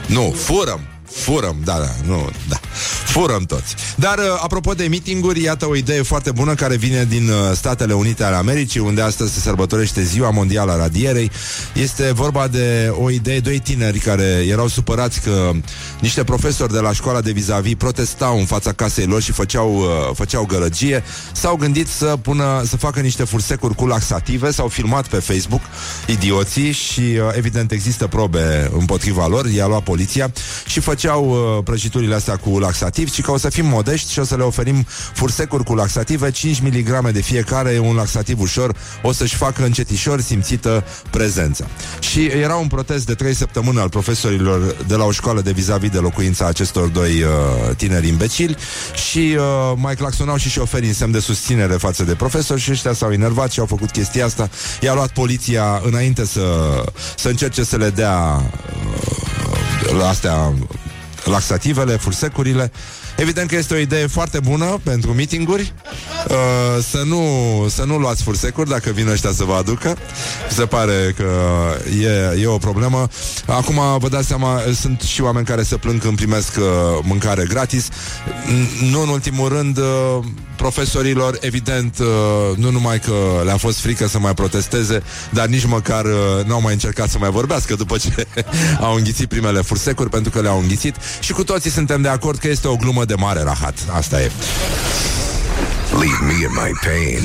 Nu, 0.07 0.35
furăm 0.37 0.81
Furăm, 1.11 1.57
da, 1.65 1.79
da, 1.79 1.91
nu, 2.07 2.31
da. 2.49 2.61
Furăm 3.05 3.45
toți. 3.45 3.75
Dar, 3.97 4.19
uh, 4.19 4.25
apropo 4.43 4.73
de 4.73 4.87
meetinguri, 4.87 5.43
iată 5.43 5.69
o 5.69 5.77
idee 5.77 6.03
foarte 6.03 6.31
bună 6.31 6.55
Care 6.55 6.77
vine 6.77 7.05
din 7.05 7.29
uh, 7.29 7.57
Statele 7.57 7.93
Unite 7.93 8.25
ale 8.25 8.37
Americii 8.37 8.81
Unde 8.81 9.03
astăzi 9.03 9.35
se 9.35 9.41
sărbătorește 9.41 10.03
Ziua 10.03 10.31
Mondială 10.31 10.73
a 10.73 10.77
Radierei. 10.77 11.31
Este 11.75 12.13
vorba 12.13 12.49
de 12.49 12.93
o 12.93 13.11
idee 13.11 13.41
Doi 13.41 13.59
tineri 13.59 13.99
care 13.99 14.45
erau 14.49 14.69
supărați 14.69 15.21
Că 15.21 15.51
niște 16.01 16.25
profesori 16.25 16.73
de 16.73 16.79
la 16.79 16.93
școala 16.93 17.21
de 17.21 17.31
vis-a-vis 17.31 17.75
Protestau 17.75 18.39
în 18.39 18.45
fața 18.45 18.73
casei 18.73 19.07
lor 19.07 19.23
Și 19.23 19.33
făceau, 19.33 19.77
uh, 19.77 19.87
făceau 20.15 20.45
gălăgie. 20.45 21.03
S-au 21.33 21.57
gândit 21.57 21.89
să 21.89 22.17
pună, 22.23 22.63
să 22.67 22.77
facă 22.77 23.01
niște 23.01 23.25
fursecuri 23.25 23.75
Cu 23.75 23.87
laxative, 23.87 24.51
s-au 24.51 24.69
filmat 24.69 25.07
pe 25.07 25.17
Facebook 25.17 25.61
Idioții 26.07 26.73
și 26.73 27.03
evident 27.33 27.73
există 27.73 28.07
probe 28.07 28.71
Împotriva 28.79 29.27
lor, 29.27 29.47
i-a 29.47 29.67
luat 29.67 29.83
poliția 29.83 30.33
Și 30.67 30.81
făceau 30.99 31.31
uh, 31.31 31.65
prăjiturile 31.65 32.15
astea 32.15 32.37
cu 32.37 32.59
laxativ 32.59 33.13
Și 33.13 33.23
că 33.23 33.31
o 33.31 33.37
să 33.37 33.49
fim 33.49 33.67
modești 33.67 34.13
și 34.13 34.19
o 34.19 34.25
să 34.25 34.37
le 34.37 34.43
oferim 34.43 34.87
Fursecuri 35.13 35.65
cu 35.65 35.75
laxative. 35.75 36.31
5 36.31 36.61
mg 36.61 37.11
de 37.11 37.21
fiecare, 37.21 37.71
e 37.71 37.79
un 37.79 37.95
laxativ 37.95 38.41
ușor 38.41 38.77
O 39.03 39.13
să-și 39.13 39.35
facă 39.37 39.65
încetișor 39.65 40.21
simțită 40.21 40.85
prezența. 41.11 41.67
Și 42.01 42.25
era 42.25 42.55
un 42.55 42.67
protest 42.67 43.07
de 43.07 43.15
3 43.15 43.35
săptămâni 43.35 43.79
Al 43.79 43.89
profesorilor 43.89 44.77
de 44.87 44.95
la 44.95 45.05
o 45.05 45.11
școală 45.11 45.41
de 45.41 45.53
vis-a-vis 45.53 45.91
De 45.91 45.99
locuința 45.99 46.47
acestor 46.47 46.87
doi 46.87 47.23
uh, 47.23 47.77
tineri 47.77 48.09
imbecili 48.09 48.57
Și 49.09 49.37
uh, 49.37 49.73
mai 49.77 49.95
claxonau 49.95 50.37
și 50.37 50.49
șoferii 50.49 50.89
În 50.89 50.95
semn 50.95 51.13
de 51.13 51.21
susținere 51.21 51.75
față 51.75 52.05
de 52.05 52.15
profesori 52.15 52.61
Și 52.61 52.71
ăștia 52.71 52.93
s-au 52.93 53.13
enervat 53.13 53.51
și 53.51 53.61
au 53.61 53.67
făcut 53.67 53.91
chestia 53.91 54.25
asta. 54.25 54.49
I-a 54.81 54.95
luat 54.95 55.11
poliția 55.11 55.81
înainte 55.85 56.25
să, 56.25 56.43
să 57.17 57.29
încerce 57.29 57.65
să 57.65 57.77
le 57.77 57.91
dea 57.91 58.43
uh, 59.95 60.07
astea 60.09 60.53
laxativele, 61.25 61.97
fursecurile 61.97 62.73
Evident 63.19 63.49
că 63.49 63.57
este 63.57 63.75
o 63.75 63.79
idee 63.79 64.07
foarte 64.07 64.41
bună 64.41 64.81
pentru 64.83 65.13
meetinguri. 65.13 65.73
Uh, 66.29 66.35
să, 66.91 67.03
nu, 67.07 67.23
să 67.69 67.85
nu 67.85 67.97
luați 67.99 68.23
fursecuri 68.23 68.69
dacă 68.69 68.91
vin 68.91 69.09
ăștia 69.09 69.33
să 69.33 69.45
vă 69.45 69.55
aducă. 69.55 69.97
Se 70.51 70.67
pare 70.67 71.15
că 71.17 71.31
e, 72.03 72.41
e 72.41 72.47
o 72.47 72.59
problemă. 72.59 73.09
Acum 73.47 73.81
vă 73.99 74.09
dați 74.09 74.27
seama, 74.27 74.61
sunt 74.75 75.01
și 75.01 75.23
oameni 75.23 75.47
care 75.47 75.63
se 75.63 75.77
plâng 75.77 76.01
când 76.01 76.17
primesc 76.17 76.57
uh, 76.57 76.65
mâncare 77.03 77.45
gratis. 77.49 77.89
N- 77.89 78.91
Nu 78.91 79.01
în 79.03 79.09
ultimul 79.09 79.49
rând, 79.49 79.79
uh, 79.79 80.25
profesorilor, 80.59 81.39
evident, 81.41 81.99
uh, 81.99 82.07
nu 82.57 82.71
numai 82.71 82.99
că 82.99 83.15
le-a 83.45 83.57
fost 83.57 83.79
frică 83.79 84.09
să 84.09 84.19
mai 84.19 84.35
protesteze, 84.35 85.03
dar 85.31 85.47
nici 85.47 85.65
măcar 85.65 86.05
uh, 86.05 86.45
n-au 86.47 86.61
mai 86.61 86.73
încercat 86.73 87.09
să 87.09 87.19
mai 87.19 87.31
vorbească 87.31 87.75
după 87.75 87.97
ce 87.97 88.27
au 88.87 88.95
înghițit 88.95 89.29
primele 89.29 89.61
fursecuri, 89.61 90.11
pentru 90.11 90.31
că 90.31 90.41
le-au 90.41 90.59
înghițit. 90.61 90.97
Și 91.21 91.33
cu 91.33 91.45
toții 91.45 91.71
suntem 91.71 92.03
de 92.03 92.09
acord 92.09 92.39
că 92.39 92.49
este 92.49 92.69
o 92.69 92.77
glumă 92.77 93.05
de 93.05 93.15
mare 93.15 93.43
rahat. 93.43 93.75
Asta 93.91 94.21
e. 94.21 94.31
Leave 95.91 96.25
me 96.27 96.33
in 96.33 96.53
my 96.65 96.73
pain. 96.85 97.23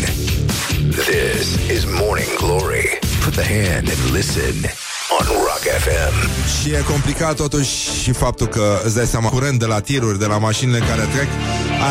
This 0.92 1.48
is 1.78 1.84
Morning 2.00 2.34
Glory. 2.38 3.00
Put 3.24 3.34
the 3.34 3.46
hand 3.46 3.88
and 3.90 4.14
listen 4.14 4.72
on 5.20 5.26
Rock 5.28 5.66
FM. 5.86 6.14
Și 6.61 6.70
e 6.70 6.84
complicat 6.88 7.36
totuși 7.36 8.01
și 8.01 8.11
faptul 8.11 8.47
că 8.47 8.80
îți 8.84 8.95
dai 8.95 9.05
seama 9.05 9.30
curent 9.30 9.59
de 9.59 9.66
la 9.66 9.80
tiruri, 9.80 10.20
de 10.20 10.26
la 10.26 10.38
mașinile 10.38 10.78
care 10.78 11.07
trec, 11.14 11.28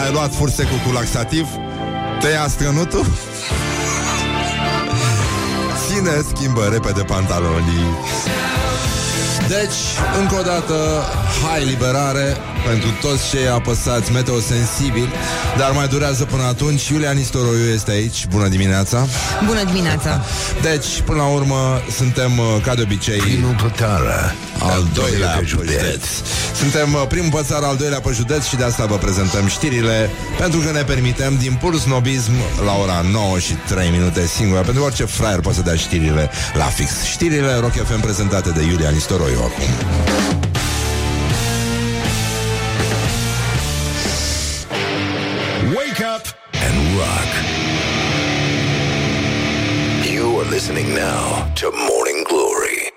ai 0.04 0.12
luat 0.12 0.34
fursecul 0.34 0.78
cu 0.86 0.92
laxativ, 0.92 1.46
te 2.20 2.28
ia 2.28 2.46
strănutul, 2.48 3.06
ține, 5.86 6.24
schimbă 6.34 6.68
repede 6.72 7.02
pantalonii. 7.02 7.86
Deci, 9.48 9.80
încă 10.20 10.34
o 10.34 10.42
dată, 10.42 10.74
hai 11.42 11.64
liberare 11.64 12.36
pentru 12.66 12.88
toți 13.00 13.28
cei 13.30 13.48
apăsați 13.48 14.12
meteosensibili, 14.12 15.08
dar 15.58 15.70
mai 15.70 15.88
durează 15.88 16.24
până 16.24 16.42
atunci. 16.42 16.88
Iulia 16.88 17.10
Nistoroiu 17.10 17.68
este 17.74 17.90
aici. 17.90 18.26
Bună 18.26 18.48
dimineața! 18.48 19.06
Bună 19.46 19.64
dimineața! 19.64 20.24
Deci, 20.68 21.00
până 21.04 21.18
la 21.18 21.26
urmă, 21.28 21.80
suntem, 21.96 22.38
uh, 22.38 22.44
ca 22.64 22.74
de 22.74 22.82
obicei, 22.82 23.18
Primul 23.18 23.54
Plătară, 23.54 24.34
al 24.58 24.86
doilea 24.94 25.28
pe 25.28 25.38
pe 25.38 25.46
județ. 25.46 25.70
județ. 25.70 26.04
Suntem 26.56 26.92
uh, 26.92 27.02
primul 27.08 27.30
pe 27.30 27.42
țară, 27.46 27.66
al 27.66 27.76
doilea 27.76 28.00
pe 28.00 28.10
județ 28.12 28.44
și 28.44 28.56
de 28.56 28.64
asta 28.64 28.84
vă 28.86 28.96
prezentăm 28.96 29.46
știrile, 29.46 30.10
pentru 30.38 30.60
că 30.60 30.70
ne 30.72 30.82
permitem 30.82 31.36
din 31.36 31.58
pur 31.60 31.78
snobism 31.78 32.32
la 32.64 32.74
ora 32.82 33.04
9 33.12 33.38
și 33.38 33.52
3 33.52 33.90
minute 33.90 34.26
singură, 34.26 34.60
pentru 34.60 34.80
că 34.80 34.86
orice 34.86 35.04
fraier 35.04 35.40
poate 35.40 35.56
să 35.56 35.62
dea 35.62 35.76
știrile 35.76 36.30
la 36.54 36.64
fix. 36.64 36.90
Știrile 37.04 37.54
Rock 37.60 37.72
FM 37.72 38.00
prezentate 38.00 38.50
de 38.50 38.62
Iulia 38.62 38.90
Nistoroiu 38.90 39.41
acum. 39.44 39.72
Wake 45.76 46.00
up 46.14 46.24
and 46.66 46.76
rock. 46.98 47.30
You 50.12 50.40
are 50.40 50.50
listening 50.50 50.94
now 50.94 51.52
to 51.54 51.70
Morning 51.88 52.26
Glory. 52.28 52.92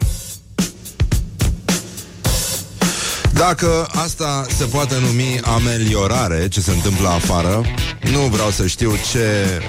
Dacă 3.34 3.88
asta 4.04 4.46
se 4.58 4.66
poate 4.66 4.96
numi 5.00 5.40
ameliorare, 5.44 6.48
ce 6.48 6.62
se 6.62 6.72
întâmplă 6.72 7.08
afară, 7.08 7.66
nu 8.12 8.20
vreau 8.20 8.50
să 8.50 8.68
știu 8.68 8.92
ce... 9.12 9.62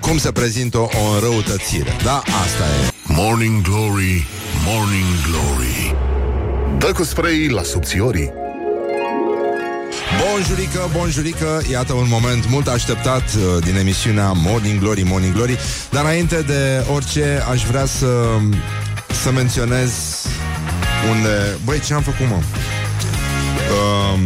cum 0.00 0.18
se 0.18 0.32
prezintă 0.32 0.78
o, 0.78 0.88
o 1.04 1.14
înrăutățire. 1.14 1.96
Da, 2.04 2.16
asta 2.16 2.64
e. 2.64 2.92
Morning 3.02 3.62
Glory, 3.62 4.26
Morning 4.64 5.06
Glory 5.30 6.05
Dă 6.78 6.92
cu 6.92 7.04
spray 7.04 7.48
la 7.48 7.62
subțiorii. 7.62 8.32
Bonjurică, 10.20 10.90
bonjurică, 10.92 11.62
iată 11.70 11.92
un 11.92 12.06
moment 12.08 12.48
mult 12.48 12.66
așteptat 12.66 13.22
uh, 13.22 13.64
din 13.64 13.76
emisiunea 13.76 14.32
Morning 14.32 14.80
Glory, 14.80 15.02
Morning 15.02 15.34
Glory. 15.34 15.58
Dar 15.90 16.04
înainte 16.04 16.42
de 16.42 16.84
orice, 16.92 17.44
aș 17.50 17.64
vrea 17.64 17.84
să, 17.84 18.38
să 19.22 19.30
menționez 19.30 19.92
unde... 21.10 21.58
Băi, 21.64 21.80
ce 21.80 21.94
am 21.94 22.02
făcut, 22.02 22.28
mă? 22.28 22.34
Um, 22.34 24.20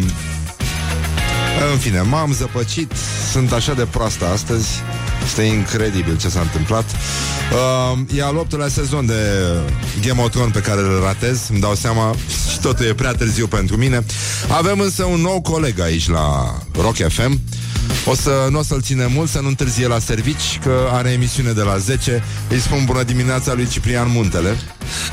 în 1.72 1.78
fine, 1.78 2.00
m-am 2.00 2.32
zăpăcit, 2.32 2.92
sunt 3.32 3.52
așa 3.52 3.74
de 3.74 3.86
proastă 3.90 4.26
astăzi 4.26 4.68
Este 5.30 5.42
incredibil 5.42 6.16
ce 6.16 6.28
s-a 6.28 6.40
întâmplat. 6.40 6.84
Uh, 7.52 7.98
E 8.16 8.22
al 8.22 8.36
optulea 8.36 8.68
sezon 8.68 9.06
de 9.06 9.14
Game 10.06 10.22
of 10.22 10.30
Thrones 10.30 10.52
pe 10.52 10.60
care 10.60 10.80
îl 10.80 11.00
ratez 11.04 11.48
Îmi 11.50 11.60
dau 11.60 11.74
seama 11.74 12.14
și 12.50 12.58
totul 12.60 12.86
e 12.86 12.94
prea 12.94 13.12
târziu 13.12 13.46
pentru 13.46 13.76
mine. 13.76 14.04
Avem 14.48 14.80
însă 14.80 15.04
un 15.04 15.20
nou 15.20 15.40
coleg 15.40 15.80
aici 15.80 16.08
la 16.08 16.58
Rock 16.80 16.96
FM 17.08 17.40
o 18.06 18.14
să, 18.14 18.48
nu 18.50 18.58
o 18.58 18.62
să-l 18.62 18.80
ține 18.80 19.06
mult, 19.06 19.28
să 19.30 19.40
nu 19.40 19.48
întârzie 19.48 19.86
la 19.86 19.98
servici 19.98 20.58
Că 20.62 20.88
are 20.92 21.10
emisiune 21.10 21.52
de 21.52 21.62
la 21.62 21.76
10 21.76 22.24
Îi 22.48 22.60
spun 22.60 22.84
bună 22.84 23.02
dimineața 23.02 23.54
lui 23.54 23.66
Ciprian 23.66 24.10
Muntele 24.10 24.56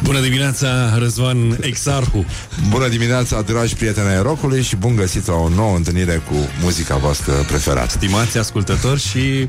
Bună 0.03 0.19
dimineața, 0.19 0.97
Răzvan 0.97 1.57
Exarhu. 1.61 2.25
Bună 2.69 2.87
dimineața, 2.87 3.41
dragi 3.41 3.75
prieteni 3.75 4.07
ai 4.07 4.21
rockului 4.21 4.61
Și 4.63 4.75
bun 4.75 4.95
găsit 4.95 5.27
la 5.27 5.33
o 5.33 5.49
nouă 5.49 5.75
întâlnire 5.75 6.21
cu 6.29 6.35
muzica 6.61 6.95
voastră 6.95 7.33
preferată 7.33 7.89
Stimați 7.89 8.37
ascultători 8.37 8.99
și 9.01 9.47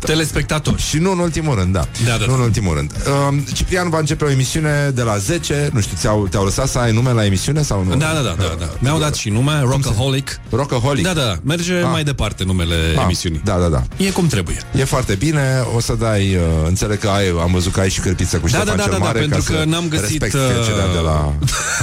telespectatori. 0.00 0.82
Și 0.82 0.98
nu 0.98 1.10
în 1.10 1.18
ultimul 1.18 1.54
rând, 1.54 1.72
da. 1.72 1.88
Da, 2.04 2.16
da, 2.16 2.24
nu 2.26 2.32
în 2.32 2.38
da. 2.38 2.44
ultimul 2.44 2.74
rând. 2.74 2.92
Uh, 3.30 3.38
Ciprian 3.52 3.90
va 3.90 3.98
începe 3.98 4.24
o 4.24 4.30
emisiune 4.30 4.90
de 4.94 5.02
la 5.02 5.16
10. 5.16 5.70
Nu 5.72 5.80
știu, 5.80 5.96
ți-au, 5.96 6.26
te-au 6.30 6.44
lăsat 6.44 6.68
să 6.68 6.78
ai 6.78 6.92
nume 6.92 7.10
la 7.12 7.24
emisiune 7.24 7.62
sau 7.62 7.84
nu? 7.84 7.96
Da, 7.96 8.12
da, 8.14 8.20
da, 8.20 8.34
da, 8.38 8.54
da. 8.58 8.70
Mi-au 8.78 8.98
dat 8.98 9.14
și 9.14 9.28
nume, 9.28 9.60
Rockaholic. 9.60 10.40
Rockaholic. 10.50 11.04
Da, 11.04 11.12
da, 11.12 11.20
da. 11.22 11.34
Merge 11.42 11.72
Ah. 11.74 11.88
mai 11.90 12.04
departe 12.04 12.44
numele 12.44 12.74
Ah, 12.96 13.02
emisiunii. 13.02 13.40
Da, 13.44 13.56
da, 13.58 13.68
da. 13.68 13.82
E 13.96 14.10
cum 14.10 14.26
trebuie. 14.26 14.56
E 14.76 14.84
foarte 14.84 15.14
bine, 15.14 15.64
o 15.76 15.80
să 15.80 15.94
dai, 15.98 16.34
uh, 16.34 16.40
înțeleg 16.66 16.98
că 16.98 17.08
ai, 17.08 17.28
am 17.42 17.50
văzut 17.52 17.72
că 17.72 17.80
ai 17.80 17.90
și 17.90 18.00
cârpiță 18.00 18.36
cu 18.36 18.42
Da, 18.48 18.48
Ștefan 18.48 18.66
da, 18.66 18.74
da, 18.74 18.82
cel 18.82 18.92
da, 18.92 18.98
da, 18.98 19.04
Mare 19.04 19.18
pentru 19.18 19.42
ca 19.42 19.44
că 19.52 19.58
să 19.58 19.63
n-am 19.64 19.88
găsit, 19.88 20.08
respecti 20.22 20.36
uh, 20.36 20.42
trecerea 20.42 20.92
de 20.92 20.98
la 20.98 21.34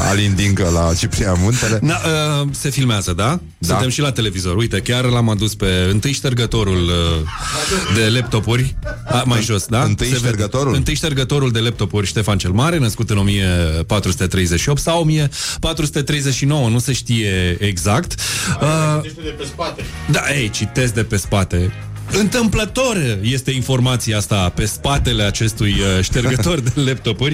Alin 0.09 0.36
Dincă 0.36 0.69
la 0.73 0.93
Ciprian 0.97 1.36
Muntele. 1.39 1.79
Na, 1.82 1.95
uh, 2.41 2.47
se 2.51 2.69
filmează, 2.69 3.13
da? 3.13 3.39
Da. 3.57 3.67
Suntem 3.67 3.89
și 3.89 4.01
la 4.01 4.11
televizor. 4.11 4.55
Uite, 4.55 4.79
chiar 4.79 5.03
l-am 5.03 5.29
adus 5.29 5.55
pe 5.55 5.88
întâi 5.91 6.11
ștergătorul 6.11 6.84
uh, 6.84 7.95
de 7.95 8.09
laptopuri. 8.09 8.75
A, 9.07 9.23
mai 9.25 9.41
jos, 9.41 9.65
da? 9.65 9.84
Întâi 9.84 10.07
Se 10.07 10.13
vede. 10.13 10.25
ștergătorul? 10.27 10.73
Întâi 10.73 10.95
ștergătorul 10.95 11.51
de 11.51 11.59
laptopuri 11.59 12.07
Ștefan 12.07 12.38
cel 12.38 12.51
Mare, 12.51 12.77
născut 12.77 13.09
în 13.09 13.17
1438 13.17 14.82
sau 14.82 14.99
1439, 14.99 16.69
nu 16.69 16.79
se 16.79 16.93
știe 16.93 17.57
exact. 17.59 18.19
Uh, 18.61 19.11
de 19.23 19.36
pe 19.38 19.43
spate. 19.45 19.84
Da, 20.11 20.21
ei, 20.36 20.49
citesc 20.49 20.93
de 20.93 21.03
pe 21.03 21.17
spate. 21.17 21.71
Întâmplător 22.20 23.20
este 23.22 23.51
informația 23.51 24.18
asta 24.18 24.49
pe 24.55 24.66
spatele 24.66 25.24
acestui 25.24 25.72
uh, 25.72 26.03
ștergător 26.03 26.59
de 26.59 26.72
laptopuri, 26.88 27.34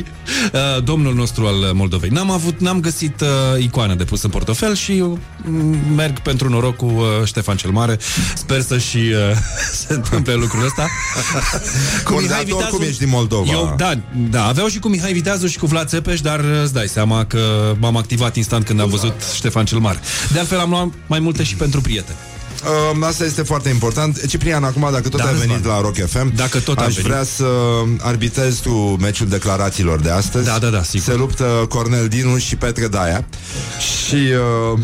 uh, 0.53 0.83
domnul 0.83 1.13
nostru 1.13 1.45
al 1.45 1.71
Moldovei. 1.73 2.09
N-am 2.09 2.31
avut, 2.31 2.59
n-am 2.59 2.79
găsit 2.79 3.21
uh, 3.21 3.27
icoană 3.63 3.95
de 3.95 4.03
pus 4.03 4.23
în 4.23 4.29
portofel 4.29 4.75
și 4.75 4.91
uh, 4.91 5.17
merg 5.95 6.19
pentru 6.19 6.49
noroc 6.49 6.75
cu 6.75 6.85
uh, 6.85 7.25
Ștefan 7.25 7.57
cel 7.57 7.71
Mare. 7.71 7.97
Sper 8.35 8.61
să 8.61 8.77
și 8.77 8.97
uh, 8.97 9.37
se 9.85 9.93
întâmple 9.93 10.33
lucrul 10.33 10.65
ăsta. 10.65 10.87
Bun, 12.09 12.27
dar 12.27 12.43
tu 12.47 12.55
oricum 12.55 12.81
ești 12.81 12.99
din 12.99 13.09
Moldova. 13.09 13.51
Eu, 13.51 13.73
da, 13.77 13.93
da, 14.29 14.45
aveau 14.45 14.67
și 14.67 14.79
cu 14.79 14.87
Mihai 14.87 15.13
Viteazu 15.13 15.47
și 15.47 15.57
cu 15.57 15.65
Vlad 15.65 15.87
Țepeș, 15.87 16.21
dar 16.21 16.39
uh, 16.39 16.61
îți 16.63 16.73
dai 16.73 16.87
seama 16.87 17.25
că 17.25 17.73
m-am 17.79 17.97
activat 17.97 18.35
instant 18.35 18.65
când 18.65 18.79
am 18.79 18.89
văzut 18.89 19.13
Ștefan 19.35 19.65
cel 19.65 19.77
Mare. 19.77 19.99
De 20.31 20.39
altfel 20.39 20.59
am 20.59 20.69
luat 20.69 20.87
mai 21.07 21.19
multe 21.19 21.43
și 21.43 21.55
pentru 21.55 21.81
prieteni. 21.81 22.17
Uh, 22.63 22.97
asta 23.07 23.23
este 23.25 23.41
foarte 23.41 23.69
important. 23.69 24.25
Ciprian, 24.27 24.63
acum, 24.63 24.87
dacă 24.91 25.09
tot 25.09 25.19
Da, 25.19 25.25
ai 25.27 25.33
venit 25.33 25.55
Răzvan. 25.55 25.71
la 25.75 25.81
Rock 25.81 25.95
FM, 26.09 26.35
Dacă 26.35 26.59
tot 26.59 26.77
am 26.77 26.85
aș 26.85 26.93
venit. 26.93 27.09
vrea 27.09 27.23
să 27.23 27.45
arbitrezi 27.99 28.61
tu 28.61 28.71
meciul 28.99 29.27
declarațiilor 29.27 29.99
de 29.99 30.09
astăzi. 30.09 30.45
Da, 30.45 30.57
da, 30.59 30.67
da, 30.67 30.83
sigur. 30.83 31.05
Se 31.05 31.13
luptă 31.13 31.65
Cornel 31.69 32.07
Dinu 32.07 32.37
și 32.37 32.55
Petre 32.55 32.87
Daia. 32.87 33.25
Și 34.07 34.15
uh, 34.73 34.79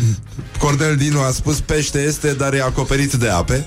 Cornel 0.58 0.96
Dinu 0.96 1.20
a 1.20 1.30
spus 1.30 1.60
pește 1.60 1.98
este, 2.02 2.32
dar 2.32 2.54
e 2.54 2.60
acoperit 2.62 3.12
de 3.12 3.28
ape. 3.28 3.66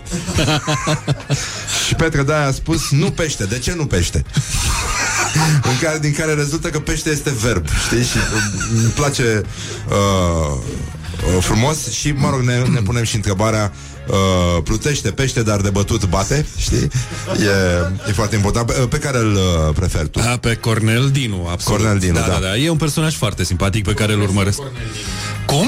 și 1.88 1.96
Petre 1.96 2.24
Daia 2.24 2.48
a 2.48 2.52
spus 2.52 2.90
nu 2.92 3.12
pește. 3.12 3.44
De 3.46 3.60
ce 3.60 3.74
nu 3.78 3.86
pește? 3.86 4.24
în 5.64 5.78
care, 5.82 5.98
din 6.00 6.14
care 6.14 6.34
rezultă 6.34 6.68
că 6.68 6.80
pește 6.80 7.10
este 7.10 7.34
verb, 7.42 7.66
știi? 7.86 8.04
Și 8.04 8.18
uh, 8.18 8.42
îmi 8.76 8.92
place 8.96 9.42
uh, 9.90 10.58
uh, 11.26 11.44
frumos 11.44 11.90
și, 11.92 12.12
mă 12.12 12.30
rog, 12.30 12.42
ne, 12.42 12.58
ne 12.58 12.82
punem 12.82 13.04
și 13.04 13.16
întrebarea 13.16 13.72
uh, 14.08 14.64
plutește 14.64 15.12
pește, 15.12 15.44
dar 15.44 15.62
de 15.62 15.70
bătut 15.70 16.06
bate, 16.06 16.46
știi? 16.58 16.88
E, 17.40 18.10
e 18.10 18.12
foarte 18.12 18.36
important. 18.36 18.66
Pe, 18.66 18.74
pe 18.74 18.98
care 18.98 19.18
îl 19.18 19.34
uh, 19.34 19.76
preferi 19.76 20.10
tu? 20.10 20.20
Da, 20.20 20.38
pe 20.38 20.56
Cornel 20.56 21.10
Dinu, 21.12 21.48
absolut. 21.52 21.80
Cornel 21.80 22.00
Dinu, 22.00 22.14
da, 22.14 22.20
da. 22.20 22.28
da, 22.28 22.40
da. 22.40 22.56
E 22.58 22.70
un 22.70 22.78
personaj 22.78 23.16
foarte 23.16 23.44
simpatic 23.44 23.84
pe 23.84 23.94
care 23.94 24.14
îl 24.14 24.22
urmăresc. 24.22 24.60
Cum? 25.46 25.68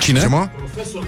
Cine? 0.00 0.20
Ce, 0.20 0.26
mă? 0.26 0.48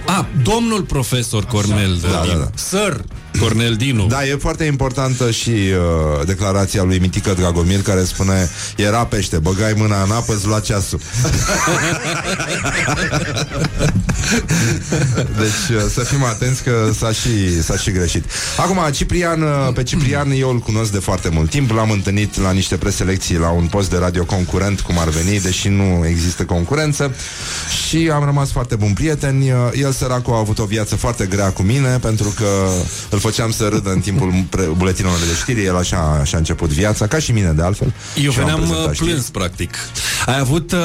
A, 0.07 0.27
domnul 0.43 0.83
profesor 0.83 1.45
Cornel 1.45 1.99
Da, 2.01 2.21
Dinu. 2.23 2.33
da, 2.33 2.39
da. 2.39 2.51
Sir 2.55 3.05
Cornel 3.41 3.75
Dinu. 3.75 4.07
Da, 4.07 4.27
e 4.27 4.37
foarte 4.41 4.65
importantă 4.65 5.31
și 5.31 5.51
uh, 5.51 6.27
declarația 6.27 6.83
lui 6.83 6.99
Mitică 6.99 7.33
Dragomir 7.33 7.83
care 7.83 8.05
spune 8.05 8.51
Era 8.77 9.05
pește, 9.05 9.39
băgai 9.39 9.73
mâna 9.77 10.03
în 10.03 10.11
apă, 10.11 10.35
îți 10.35 10.47
lua 10.47 10.61
ceasul. 10.61 11.01
Deci 15.39 15.77
uh, 15.77 15.83
să 15.93 16.01
fim 16.01 16.25
atenți 16.25 16.63
că 16.63 16.91
s-a 16.99 17.13
și, 17.13 17.63
s-a 17.63 17.77
și 17.77 17.91
greșit. 17.91 18.25
Acum, 18.57 18.79
Ciprian, 18.91 19.43
uh, 19.43 19.49
pe 19.75 19.83
Ciprian 19.83 20.31
eu 20.31 20.51
îl 20.51 20.59
cunosc 20.59 20.93
de 20.93 20.99
foarte 20.99 21.29
mult 21.29 21.51
timp. 21.51 21.71
L-am 21.71 21.91
întâlnit 21.91 22.41
la 22.41 22.51
niște 22.51 22.77
preselecții 22.77 23.39
la 23.39 23.51
un 23.51 23.67
post 23.67 23.91
de 23.91 23.97
radio 23.97 24.25
concurent 24.25 24.81
Cum 24.81 24.99
ar 24.99 25.09
veni, 25.09 25.41
deși 25.41 25.69
nu 25.69 26.07
există 26.07 26.45
concurență. 26.45 27.15
Și 27.87 28.11
am 28.13 28.25
rămas 28.25 28.51
foarte 28.51 28.77
buni 28.77 28.95
prieteni. 28.95 29.51
Uh, 29.51 29.57
El, 29.81 29.93
săracul, 29.93 30.35
a 30.35 30.39
avut 30.39 30.59
o 30.59 30.65
viață 30.65 30.97
foarte 30.97 31.27
grea 31.27 31.51
cu 31.51 31.63
mine 31.63 31.99
Pentru 31.99 32.35
că 32.37 32.49
îl 33.11 33.19
făceam 33.27 33.51
să 33.51 33.69
râdă 33.69 33.91
în 33.91 34.01
timpul 34.01 34.45
pre- 34.51 34.69
buletinului 34.77 35.19
de 35.29 35.35
știri 35.41 35.65
El 35.65 35.77
așa, 35.77 36.19
așa 36.21 36.37
a 36.37 36.39
început 36.39 36.69
viața, 36.69 37.07
ca 37.07 37.19
și 37.19 37.33
mine 37.33 37.51
de 37.53 37.63
altfel 37.63 37.93
Eu 38.23 38.31
Și 38.31 38.39
am 38.39 38.45
veneam 38.45 38.59
prezentat 38.59 38.87
uh, 38.89 38.95
știri. 38.95 39.11
plâns, 39.11 39.29
practic. 39.29 39.75
Ai 40.27 40.39
avut, 40.39 40.73
uh, 40.73 40.79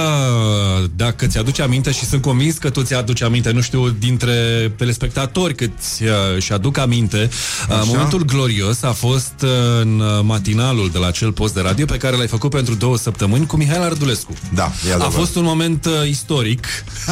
dacă 0.96 1.26
ți-aduce 1.28 1.62
aminte 1.62 1.92
și 1.92 2.06
sunt 2.06 2.22
convins 2.22 2.58
că 2.58 2.70
tu 2.70 2.82
ți-aduci 2.82 3.22
aminte, 3.22 3.52
nu 3.52 3.62
știu, 3.62 3.89
dintre 3.89 4.34
telespectatori 4.78 5.56
cât 5.56 5.72
uh, 6.02 6.42
și 6.42 6.52
aduc 6.54 6.78
aminte, 6.78 7.30
uh, 7.70 7.76
Așa. 7.76 7.84
momentul 7.86 8.26
glorios 8.26 8.84
a 8.84 8.92
fost 8.92 9.34
uh, 9.44 9.50
în 9.82 10.00
uh, 10.00 10.20
matinalul 10.24 10.89
de 10.92 10.98
la 10.98 11.08
acel 11.08 11.32
post 11.32 11.54
de 11.54 11.62
radio 11.62 11.86
pe 11.86 11.98
care 11.98 12.16
l-ai 12.16 12.28
făcut 12.28 12.50
pentru 12.50 12.74
două 12.76 12.98
săptămâni 12.98 13.46
cu 13.46 13.56
Mihail 13.58 13.82
Ardulescu. 13.82 14.34
Da, 14.54 14.64
e 14.64 14.89
A 14.89 14.94
adevărat. 14.94 15.14
fost 15.14 15.36
un 15.36 15.44
moment 15.44 15.86
uh, 15.86 16.10
istoric 16.10 16.66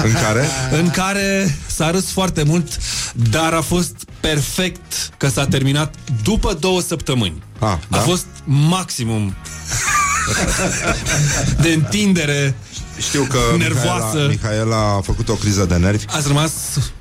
În 0.04 0.12
care? 0.24 0.48
în 0.82 0.90
care 0.90 1.58
s-a 1.68 1.92
râs 1.92 2.06
foarte 2.12 2.44
mult, 2.44 2.68
dar 3.30 3.54
a 3.54 3.62
fost 3.62 3.96
perfect 4.20 5.10
că 5.20 5.28
s-a 5.30 5.45
terminat 5.45 5.95
după 6.24 6.53
două 6.53 6.82
săptămâni. 6.82 7.43
Ah, 7.59 7.67
A 7.67 7.80
da? 7.89 7.97
fost 7.97 8.26
maximum 8.45 9.36
de 11.61 11.70
întindere 11.70 12.55
Știu 13.00 13.28
că 13.30 13.38
Nervoasă. 13.58 14.06
Mihaela, 14.16 14.28
Mihaela 14.30 14.95
a 14.97 15.02
făcut 15.02 15.30
o 15.30 15.34
criză 15.34 15.66
de 15.66 15.76
nervi 15.76 16.06
Ați 16.16 16.28
rămas 16.28 16.52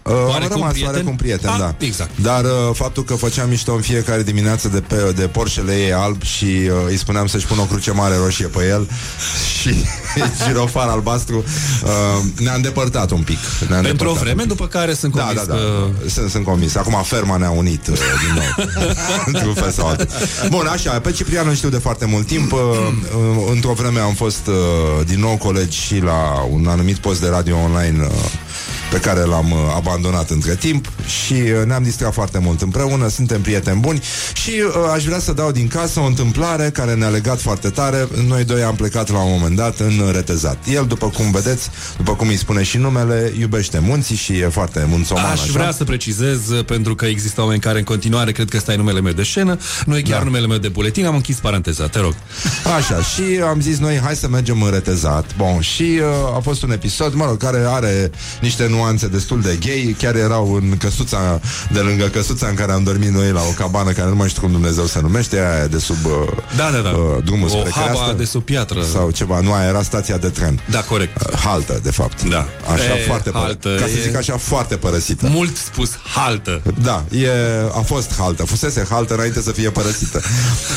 Uh, 0.02 0.14
am 0.14 0.28
oarecum 0.28 0.56
rămas 0.56 0.70
prieten? 0.72 0.90
oarecum 0.92 1.16
prieten, 1.16 1.50
Ah, 1.50 1.58
da. 1.58 1.74
Exact. 1.78 2.10
Dar 2.22 2.44
uh, 2.44 2.50
faptul 2.72 3.04
că 3.04 3.14
făceam 3.14 3.48
mișto 3.48 3.72
în 3.74 3.80
fiecare 3.80 4.22
dimineață 4.22 4.68
de, 4.68 4.80
pe, 4.80 5.12
de 5.16 5.26
Porschele 5.26 5.72
ei 5.74 5.92
alb 5.92 6.22
și 6.22 6.44
uh, 6.44 6.70
îi 6.86 6.96
spuneam 6.96 7.26
să-și 7.26 7.46
pună 7.46 7.60
o 7.60 7.64
cruce 7.64 7.90
mare 7.90 8.16
roșie 8.16 8.46
pe 8.46 8.66
el 8.66 8.88
și 9.60 9.84
girofar 10.46 10.88
albastru, 10.88 11.36
uh, 11.84 11.90
ne-a 12.38 12.54
îndepărtat 12.54 13.10
un 13.10 13.22
pic. 13.22 13.38
Ne-a 13.68 13.80
Pentru 13.80 13.80
o 13.80 14.10
îndepărtat 14.10 14.14
vreme, 14.22 14.42
un 14.42 14.48
pic. 14.48 14.56
după 14.56 14.66
care 14.66 14.94
sunt 14.94 15.14
Da, 15.14 15.22
convins 15.22 15.46
da, 15.46 15.52
da. 15.54 15.58
că... 15.60 16.08
Sunt, 16.08 16.30
sunt 16.30 16.44
convins. 16.44 16.74
Acum 16.74 17.02
ferma 17.04 17.36
ne-a 17.36 17.50
unit 17.50 17.86
uh, 17.86 17.94
din 17.96 18.34
nou. 18.34 18.66
Într-un 19.32 19.54
fel 19.54 19.70
sau 19.70 19.86
altul. 19.86 20.06
Bun, 20.48 20.66
așa, 20.66 21.00
pe 21.00 21.10
Ciprian 21.10 21.48
îl 21.48 21.54
știu 21.54 21.68
de 21.68 21.78
foarte 21.78 22.04
mult 22.04 22.26
timp. 22.26 22.52
Uh, 22.52 22.58
uh, 22.60 23.50
într-o 23.52 23.72
vreme 23.72 24.00
am 24.00 24.14
fost 24.14 24.46
uh, 24.46 24.54
din 25.06 25.20
nou 25.20 25.36
colegi 25.36 25.87
și 25.88 26.00
la 26.00 26.46
un 26.50 26.66
anumit 26.66 26.96
post 26.96 27.20
de 27.20 27.28
radio 27.28 27.56
online 27.56 28.04
uh, 28.04 28.10
pe 28.90 28.98
care 29.00 29.20
l-am 29.20 29.50
uh, 29.50 29.58
abandonat 29.76 30.30
între 30.30 30.54
timp 30.54 30.88
și 31.06 31.32
uh, 31.32 31.64
ne-am 31.66 31.82
distrat 31.82 32.12
foarte 32.12 32.38
mult 32.38 32.60
împreună, 32.62 33.08
suntem 33.08 33.40
prieteni 33.40 33.80
buni 33.80 34.02
și 34.32 34.50
uh, 34.50 34.72
aș 34.94 35.04
vrea 35.04 35.18
să 35.18 35.32
dau 35.32 35.50
din 35.50 35.68
casă 35.68 36.00
o 36.00 36.04
întâmplare 36.04 36.70
care 36.70 36.94
ne-a 36.94 37.08
legat 37.08 37.40
foarte 37.40 37.68
tare. 37.70 38.08
Noi 38.26 38.44
doi 38.44 38.62
am 38.62 38.74
plecat 38.74 39.10
la 39.10 39.18
un 39.18 39.30
moment 39.30 39.56
dat 39.56 39.78
în 39.78 40.10
retezat. 40.12 40.58
El, 40.72 40.84
după 40.86 41.06
cum 41.08 41.30
vedeți, 41.30 41.70
după 41.96 42.14
cum 42.14 42.28
îi 42.28 42.36
spune 42.36 42.62
și 42.62 42.76
numele, 42.76 43.32
iubește 43.38 43.78
munții 43.78 44.16
și 44.16 44.32
e 44.38 44.48
foarte 44.48 44.86
munțoman. 44.88 45.24
Aș 45.24 45.40
așa. 45.40 45.52
vrea 45.52 45.72
să 45.72 45.84
precizez, 45.84 46.48
uh, 46.48 46.64
pentru 46.64 46.94
că 46.94 47.04
există 47.06 47.40
oameni 47.40 47.60
care 47.60 47.78
în 47.78 47.84
continuare 47.84 48.32
cred 48.32 48.48
că 48.48 48.56
ăsta 48.56 48.72
e 48.72 48.76
numele 48.76 49.00
meu 49.00 49.12
de 49.12 49.22
scenă, 49.22 49.58
nu 49.86 49.96
e 49.96 50.00
chiar 50.02 50.18
Da. 50.18 50.24
numele 50.24 50.46
meu 50.46 50.58
de 50.58 50.68
buletin, 50.68 51.06
am 51.06 51.14
închis 51.14 51.36
paranteza, 51.36 51.86
te 51.86 51.98
rog. 51.98 52.14
Așa, 52.76 53.02
și 53.02 53.22
am 53.48 53.60
zis 53.60 53.78
noi, 53.78 54.00
hai 54.04 54.14
să 54.14 54.28
mergem 54.28 54.62
în 54.62 54.70
retezat. 54.70 55.36
Bun, 55.36 55.60
și 55.60 55.82
uh, 55.82 56.36
a 56.36 56.40
fost 56.42 56.62
un 56.62 56.70
episod, 56.70 57.14
mă 57.14 57.24
rog, 57.24 57.36
care 57.36 57.64
are 57.66 58.10
niște 58.40 58.66
nuanțe 58.78 59.06
destul 59.08 59.40
de 59.40 59.58
gay. 59.66 59.96
Chiar 59.98 60.14
erau 60.14 60.52
în 60.54 60.76
căsuța, 60.78 61.40
de 61.72 61.78
lângă 61.80 62.04
căsuța 62.04 62.46
în 62.46 62.54
care 62.54 62.72
am 62.72 62.82
dormit 62.82 63.08
noi 63.08 63.30
la 63.30 63.40
o 63.40 63.50
cabană, 63.56 63.90
care 63.90 64.08
nu 64.08 64.14
mai 64.16 64.28
știu 64.28 64.42
cum 64.42 64.50
Dumnezeu 64.52 64.84
se 64.86 65.00
numește, 65.00 65.36
aia 65.38 65.66
de 65.66 65.78
sub 65.78 65.96
uh, 66.04 66.12
Da, 66.56 66.70
da, 66.70 66.78
da. 66.78 66.88
uh, 66.88 67.24
drumul 67.24 67.46
o 67.46 67.48
spre 67.48 67.70
haba 67.70 67.86
creastă. 67.92 68.14
de 68.18 68.24
sub 68.24 68.42
piatră. 68.42 68.82
Sau 68.92 69.10
ceva, 69.10 69.40
nu, 69.40 69.52
aia 69.52 69.68
era 69.68 69.82
stația 69.82 70.16
de 70.16 70.28
tren. 70.28 70.60
Da, 70.70 70.80
corect. 70.80 71.22
Uh, 71.32 71.38
Haltă, 71.38 71.80
de 71.82 71.90
fapt. 71.90 72.22
Da. 72.28 72.46
Așa, 72.72 72.96
E, 72.98 73.04
foarte 73.06 73.30
pără- 73.30 73.44
haltă, 73.44 73.68
Ca 73.80 73.86
să 73.86 73.98
e- 73.98 74.02
zic 74.02 74.16
așa, 74.16 74.36
foarte 74.36 74.76
părăsită. 74.76 75.26
Mult 75.30 75.56
spus 75.56 75.90
haltă. 76.14 76.62
Da, 76.82 77.04
e, 77.10 77.28
a 77.74 77.80
fost 77.80 78.12
haltă, 78.18 78.44
fusese 78.44 78.86
haltă 78.90 79.14
înainte 79.14 79.40
să 79.40 79.50
fie 79.50 79.70
părăsită. 79.70 80.20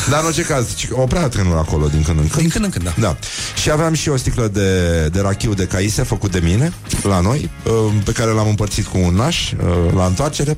Dar 0.10 0.20
în 0.20 0.26
orice 0.26 0.41
caz, 0.41 0.76
ci- 0.76 0.88
oprea 0.91 1.28
trenul 1.28 1.58
acolo 1.58 1.88
din 1.88 2.02
când 2.04 2.20
în 2.20 2.28
când. 2.28 2.41
Din 2.41 2.49
când 2.49 2.64
în 2.66 2.70
când, 2.72 2.86
da. 2.86 2.93
Da. 2.99 3.18
Și 3.62 3.72
aveam 3.72 3.93
și 3.93 4.10
o 4.10 4.18
sticlă 4.18 4.47
de, 4.47 4.70
de 5.12 5.20
rachiu 5.22 5.54
de 5.54 5.64
caise 5.66 6.04
făcut 6.04 6.32
de 6.32 6.39
mine 6.43 6.74
la 7.04 7.20
noi, 7.20 7.49
uh, 7.66 7.90
pe 8.03 8.11
care 8.11 8.31
l-am 8.31 8.47
împărțit 8.47 8.85
cu 8.85 8.97
un 8.97 9.15
naș 9.15 9.51
uh, 9.51 9.93
la 9.95 10.05
întoarcere. 10.05 10.57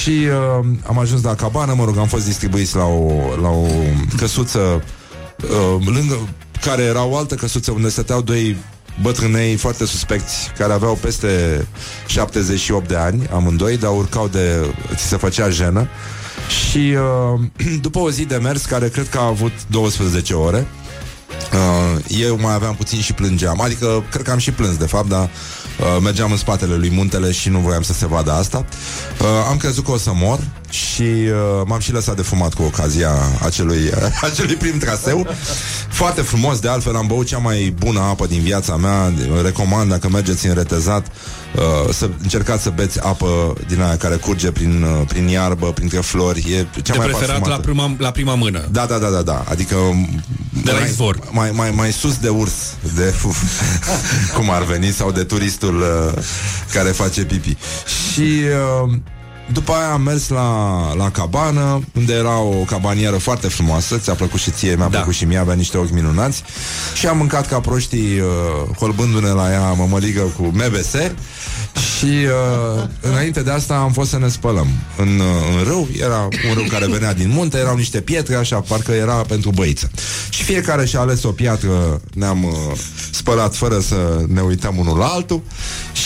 Și 0.00 0.10
uh, 0.10 0.66
am 0.86 0.98
ajuns 0.98 1.22
la 1.22 1.34
cabană, 1.34 1.74
mă 1.74 1.84
rog, 1.84 1.98
am 1.98 2.06
fost 2.06 2.24
distribuiți 2.24 2.76
la 2.76 2.84
o, 2.84 3.12
la 3.40 3.48
o 3.48 3.66
căsuță 4.16 4.58
uh, 5.42 5.86
lângă 5.86 6.28
care 6.60 6.82
era 6.82 7.04
o 7.04 7.16
altă 7.16 7.34
căsuță 7.34 7.70
unde 7.70 7.88
stăteau 7.88 8.22
doi 8.22 8.56
bătrânei 9.02 9.56
foarte 9.56 9.84
suspecți 9.84 10.50
care 10.58 10.72
aveau 10.72 10.94
peste 10.94 11.66
78 12.06 12.88
de 12.88 12.96
ani, 12.96 13.28
amândoi, 13.32 13.76
dar 13.76 13.90
urcau 13.90 14.28
de... 14.28 14.74
ți 14.94 15.04
se 15.04 15.16
făcea 15.16 15.48
jenă. 15.48 15.88
Și 16.48 16.94
uh, 17.34 17.40
după 17.86 17.98
o 17.98 18.10
zi 18.10 18.24
de 18.24 18.36
mers 18.36 18.64
care 18.64 18.88
cred 18.88 19.08
că 19.08 19.18
a 19.18 19.26
avut 19.26 19.52
12 19.66 20.34
ore 20.34 20.66
Uh, 21.52 22.04
eu 22.08 22.38
mai 22.40 22.54
aveam 22.54 22.74
puțin 22.74 23.00
și 23.00 23.12
plângeam. 23.12 23.60
Adică, 23.60 24.04
cred 24.10 24.24
că 24.24 24.30
am 24.30 24.38
și 24.38 24.50
plâns, 24.50 24.76
de 24.76 24.86
fapt 24.86 25.08
Dar 25.08 25.30
uh, 25.80 26.02
mergeam 26.02 26.30
în 26.30 26.36
spatele 26.36 26.74
lui 26.74 26.90
muntele 26.90 27.32
Și 27.32 27.48
nu 27.48 27.58
voiam 27.58 27.82
să 27.82 27.92
se 27.92 28.06
vadă 28.06 28.32
asta. 28.32 28.64
Uh, 29.20 29.26
Am 29.48 29.56
crezut 29.56 29.84
că 29.84 29.90
o 29.90 29.96
să 29.96 30.10
mor 30.14 30.40
Și 30.72 31.02
uh, 31.02 31.62
m-am 31.66 31.80
și 31.80 31.92
lăsat 31.92 32.16
de 32.16 32.22
fumat 32.22 32.54
cu 32.54 32.62
ocazia 32.62 33.10
Acelui, 33.44 33.90
acelui 34.30 34.54
prim 34.54 34.78
traseu 34.78 35.26
Foarte 35.88 36.20
frumos, 36.20 36.58
de 36.58 36.68
altfel 36.68 36.96
Am 36.96 37.06
băut 37.06 37.26
cea 37.26 37.38
mai 37.38 37.74
bună 37.78 38.00
apă 38.00 38.26
din 38.26 38.40
viața 38.40 38.76
mea 38.76 39.12
Recomand, 39.42 39.90
dacă 39.90 40.08
mergeți 40.08 40.46
în 40.46 40.54
retezat 40.54 41.06
uh, 41.06 41.92
Să 41.94 42.10
încercați 42.22 42.62
să 42.62 42.70
beți 42.70 43.00
apă 43.00 43.54
Din 43.68 43.82
aia 43.82 43.96
care 43.96 44.14
curge 44.16 44.50
prin, 44.50 44.82
uh, 44.82 45.06
prin 45.08 45.28
iarbă 45.28 45.72
Printre 45.72 45.98
flori 46.00 46.38
E 46.52 46.66
cea 46.82 46.92
De 46.92 46.98
mai 46.98 47.06
preferat 47.06 47.28
la 47.28 47.54
parfumată. 47.56 47.60
prima, 47.62 47.94
la 47.98 48.10
prima 48.10 48.34
mână. 48.34 48.68
Da, 48.70 48.86
da, 48.86 48.98
da, 48.98 49.08
da, 49.08 49.22
da. 49.22 49.44
Adică 49.48 49.76
De 50.64 50.70
la 50.70 50.78
mai, 50.78 50.88
izvor. 50.88 51.18
Mai, 51.30 51.50
mai, 51.54 51.70
mai 51.70 51.92
sus 51.92 52.16
de 52.16 52.28
urs, 52.28 52.52
de 52.94 53.14
cum 54.36 54.50
ar 54.50 54.64
veni, 54.64 54.92
sau 54.92 55.10
de 55.10 55.24
turistul 55.24 55.80
uh, 55.80 56.22
care 56.72 56.90
face 56.90 57.24
pipi. 57.24 57.56
Și 58.12 58.40
uh, 58.84 58.92
după 59.52 59.72
aia 59.72 59.92
am 59.92 60.02
mers 60.02 60.28
la, 60.28 60.94
la 60.94 61.10
cabană, 61.10 61.80
unde 61.96 62.12
era 62.12 62.38
o 62.38 62.50
cabanieră 62.50 63.16
foarte 63.16 63.48
frumoasă, 63.48 63.98
ți-a 63.98 64.14
plăcut 64.14 64.40
și 64.40 64.50
ție, 64.50 64.74
mi-a 64.74 64.88
Da. 64.88 64.96
plăcut 64.96 65.14
și 65.14 65.24
mie, 65.24 65.38
avea 65.38 65.54
niște 65.54 65.76
ochi 65.78 65.90
minunați. 65.92 66.42
Și 66.94 67.06
am 67.06 67.16
mâncat 67.16 67.48
ca 67.48 67.60
proștii, 67.60 68.20
uh, 68.20 68.76
holbându-ne 68.78 69.28
la 69.28 69.50
ea 69.50 69.72
mămăligă 69.72 70.20
cu 70.20 70.42
MBS. 70.42 70.92
Și 71.98 72.04
uh, 72.04 72.82
înainte 73.00 73.42
de 73.42 73.50
asta 73.50 73.74
am 73.74 73.92
fost 73.92 74.10
să 74.10 74.18
ne 74.18 74.28
spălăm 74.28 74.66
în, 74.96 75.08
uh, 75.18 75.58
în 75.58 75.64
râu, 75.64 75.88
era 76.00 76.28
un 76.48 76.54
râu 76.54 76.64
care 76.68 76.86
venea 76.86 77.14
din 77.14 77.28
munte, 77.28 77.58
erau 77.58 77.76
niște 77.76 78.00
pietre, 78.00 78.34
așa, 78.34 78.60
parcă 78.60 78.92
era 78.92 79.14
pentru 79.14 79.50
băiță. 79.50 79.90
Și 80.30 80.42
fiecare 80.42 80.86
și-a 80.86 81.00
ales 81.00 81.22
o 81.22 81.32
piatră, 81.32 82.00
ne-am 82.14 82.44
uh, 82.44 82.52
spălat 83.10 83.54
fără 83.54 83.80
să 83.80 84.24
ne 84.28 84.40
uităm 84.40 84.76
unul 84.78 84.98
la 84.98 85.06
altul. 85.06 85.42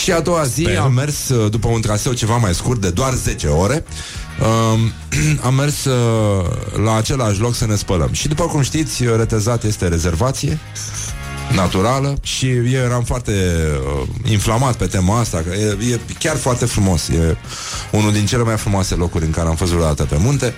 Și 0.03 0.11
a 0.11 0.19
doua 0.19 0.43
zi 0.43 0.61
Sper. 0.61 0.77
am 0.77 0.93
mers 0.93 1.29
uh, 1.29 1.51
după 1.51 1.67
un 1.67 1.81
traseu 1.81 2.13
ceva 2.13 2.37
mai 2.37 2.53
scurt, 2.53 2.81
de 2.81 2.89
doar 2.89 3.13
10 3.13 3.47
ore, 3.47 3.83
uh, 4.39 4.79
am 5.47 5.53
mers 5.53 5.85
uh, 5.85 6.45
la 6.83 6.95
același 6.95 7.39
loc 7.39 7.55
să 7.55 7.65
ne 7.65 7.75
spălăm. 7.75 8.09
Și 8.11 8.27
după 8.27 8.43
cum 8.43 8.61
știți, 8.61 9.03
uh, 9.03 9.15
retezat 9.17 9.63
este 9.63 9.87
rezervație 9.87 10.59
naturală 11.55 12.17
și 12.21 12.49
eu 12.49 12.81
eram 12.83 13.03
foarte 13.03 13.31
uh, 14.01 14.07
inflamat 14.31 14.75
pe 14.75 14.85
tema 14.85 15.19
asta, 15.19 15.43
că 15.47 15.53
e, 15.55 15.93
e 15.93 15.99
chiar 16.19 16.35
foarte 16.35 16.65
frumos. 16.65 17.07
E 17.07 17.37
unul 17.91 18.11
din 18.11 18.25
cele 18.25 18.43
mai 18.43 18.57
frumoase 18.57 18.95
locuri 18.95 19.25
în 19.25 19.31
care 19.31 19.47
am 19.47 19.55
fost 19.55 19.71
vreodată 19.71 20.03
pe 20.03 20.17
munte 20.19 20.53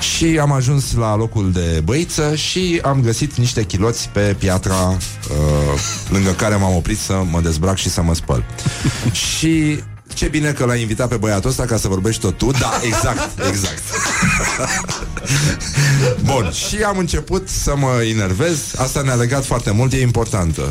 și 0.00 0.38
am 0.40 0.52
ajuns 0.52 0.94
la 0.94 1.16
locul 1.16 1.52
de 1.52 1.80
băiță 1.84 2.34
și 2.34 2.80
am 2.82 3.00
găsit 3.02 3.36
niște 3.36 3.64
chiloți 3.64 4.08
pe 4.08 4.36
piatra 4.38 4.88
uh, 4.88 5.80
lângă 6.08 6.30
care 6.30 6.56
m-am 6.56 6.74
oprit 6.74 6.98
să 6.98 7.22
mă 7.30 7.40
dezbrac 7.40 7.76
și 7.76 7.88
să 7.88 8.02
mă 8.02 8.14
spăl. 8.14 8.44
și 9.38 9.82
ce 10.18 10.28
bine 10.28 10.52
că 10.52 10.64
l-ai 10.64 10.80
invitat 10.80 11.08
pe 11.08 11.16
băiatul 11.16 11.50
ăsta 11.50 11.64
ca 11.64 11.76
să 11.76 11.88
vorbești 11.88 12.20
tot 12.20 12.38
tu. 12.38 12.50
Da, 12.50 12.80
exact, 12.82 13.46
exact. 13.48 13.82
Bun, 16.24 16.50
și 16.50 16.76
am 16.76 16.98
început 16.98 17.48
să 17.48 17.76
mă 17.76 18.02
enervez. 18.10 18.58
Asta 18.76 19.02
ne-a 19.02 19.14
legat 19.14 19.44
foarte 19.44 19.70
mult. 19.70 19.92
E 19.92 20.00
important 20.00 20.56
uh, 20.56 20.64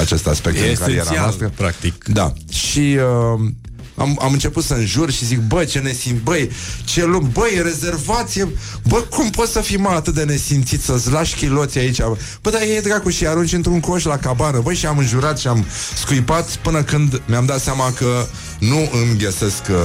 acest 0.00 0.26
aspect 0.26 0.56
E 0.56 0.68
în 0.68 0.74
cariera 0.74 1.00
esențial, 1.02 1.22
noastră. 1.22 1.52
practic. 1.56 2.04
Da. 2.04 2.32
Și 2.48 2.98
uh, 3.34 3.50
am, 3.96 4.18
am 4.22 4.32
început 4.32 4.64
să 4.64 4.74
înjur 4.74 5.10
și 5.10 5.24
zic, 5.24 5.40
bă, 5.40 5.64
ce 5.64 5.78
nesimțit, 5.78 6.22
băi, 6.22 6.50
ce 6.84 7.04
lume, 7.04 7.28
băi, 7.32 7.60
rezervație, 7.62 8.48
bă, 8.88 8.96
cum 8.96 9.30
poți 9.30 9.52
să 9.52 9.60
fii 9.60 9.76
mă 9.76 9.88
atât 9.88 10.14
de 10.14 10.22
nesimțit 10.24 10.82
să-ți 10.82 11.10
lași 11.10 11.34
chiloții 11.34 11.80
aici? 11.80 12.00
Bă, 12.42 12.50
dar 12.50 12.60
e 12.60 12.80
dracu 12.80 13.10
și 13.10 13.26
arunci 13.26 13.52
într-un 13.52 13.80
coș 13.80 14.04
la 14.04 14.16
cabană, 14.16 14.60
băi, 14.60 14.74
și 14.74 14.86
am 14.86 14.98
înjurat 14.98 15.38
și 15.38 15.46
am 15.46 15.64
scuipat 15.96 16.48
până 16.56 16.82
când 16.82 17.22
mi-am 17.26 17.46
dat 17.46 17.60
seama 17.60 17.92
că 17.92 18.26
nu 18.58 18.90
îmi 18.92 19.18
găsesc 19.18 19.62
uh, 19.70 19.76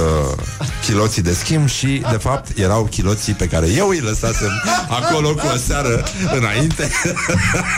chiloții 0.86 1.22
de 1.22 1.32
schimb 1.32 1.68
și, 1.68 2.02
de 2.10 2.16
fapt, 2.16 2.58
erau 2.58 2.84
chiloții 2.90 3.32
pe 3.32 3.46
care 3.46 3.66
eu 3.76 3.88
îi 3.88 4.00
lăsasem 4.00 4.62
acolo 4.88 5.34
cu 5.34 5.46
o 5.54 5.56
seară 5.66 6.04
înainte. 6.36 6.90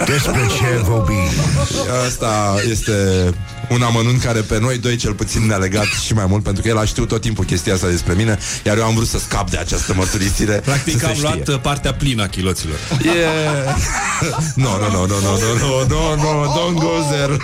Despre 0.06 0.46
ce 0.58 0.80
vorbim? 0.82 1.28
Asta 2.06 2.54
este 2.70 2.92
un 3.68 3.82
amănunt 3.82 4.22
care 4.22 4.40
pe 4.40 4.58
noi 4.60 4.78
doi 4.78 4.96
cel 4.96 5.12
puțin 5.12 5.46
ne-a 5.46 5.56
legat 5.56 5.86
și 6.06 6.12
mai 6.12 6.26
mult, 6.28 6.42
pentru 6.42 6.62
că 6.62 6.68
el 6.68 6.78
a 6.78 6.84
știut 6.84 7.08
tot 7.08 7.20
timpul 7.20 7.44
chestia 7.44 7.74
asta 7.74 7.86
despre 7.88 8.12
mine, 8.12 8.38
iar 8.66 8.76
eu 8.76 8.84
am 8.84 8.94
vrut 8.94 9.08
să 9.08 9.18
scap 9.18 9.50
de 9.50 9.56
această 9.56 9.94
mărturisire. 9.96 10.52
Practic 10.52 10.92
să 10.92 10.98
se 10.98 11.06
am 11.06 11.16
luat 11.20 11.38
știe. 11.40 11.54
uh, 11.54 11.60
partea 11.60 11.94
plină 11.94 12.22
a 12.22 12.26
chiloților. 12.26 12.76
Yeah. 13.02 13.14
No, 14.54 14.68
no, 14.78 14.88
no, 14.90 15.06
no, 15.06 15.20
no, 15.20 15.36
no, 15.60 15.86
no, 15.88 16.16
no, 16.16 16.34
no, 16.44 16.52
don't 16.56 16.74
go 16.78 16.92
there. 17.10 17.36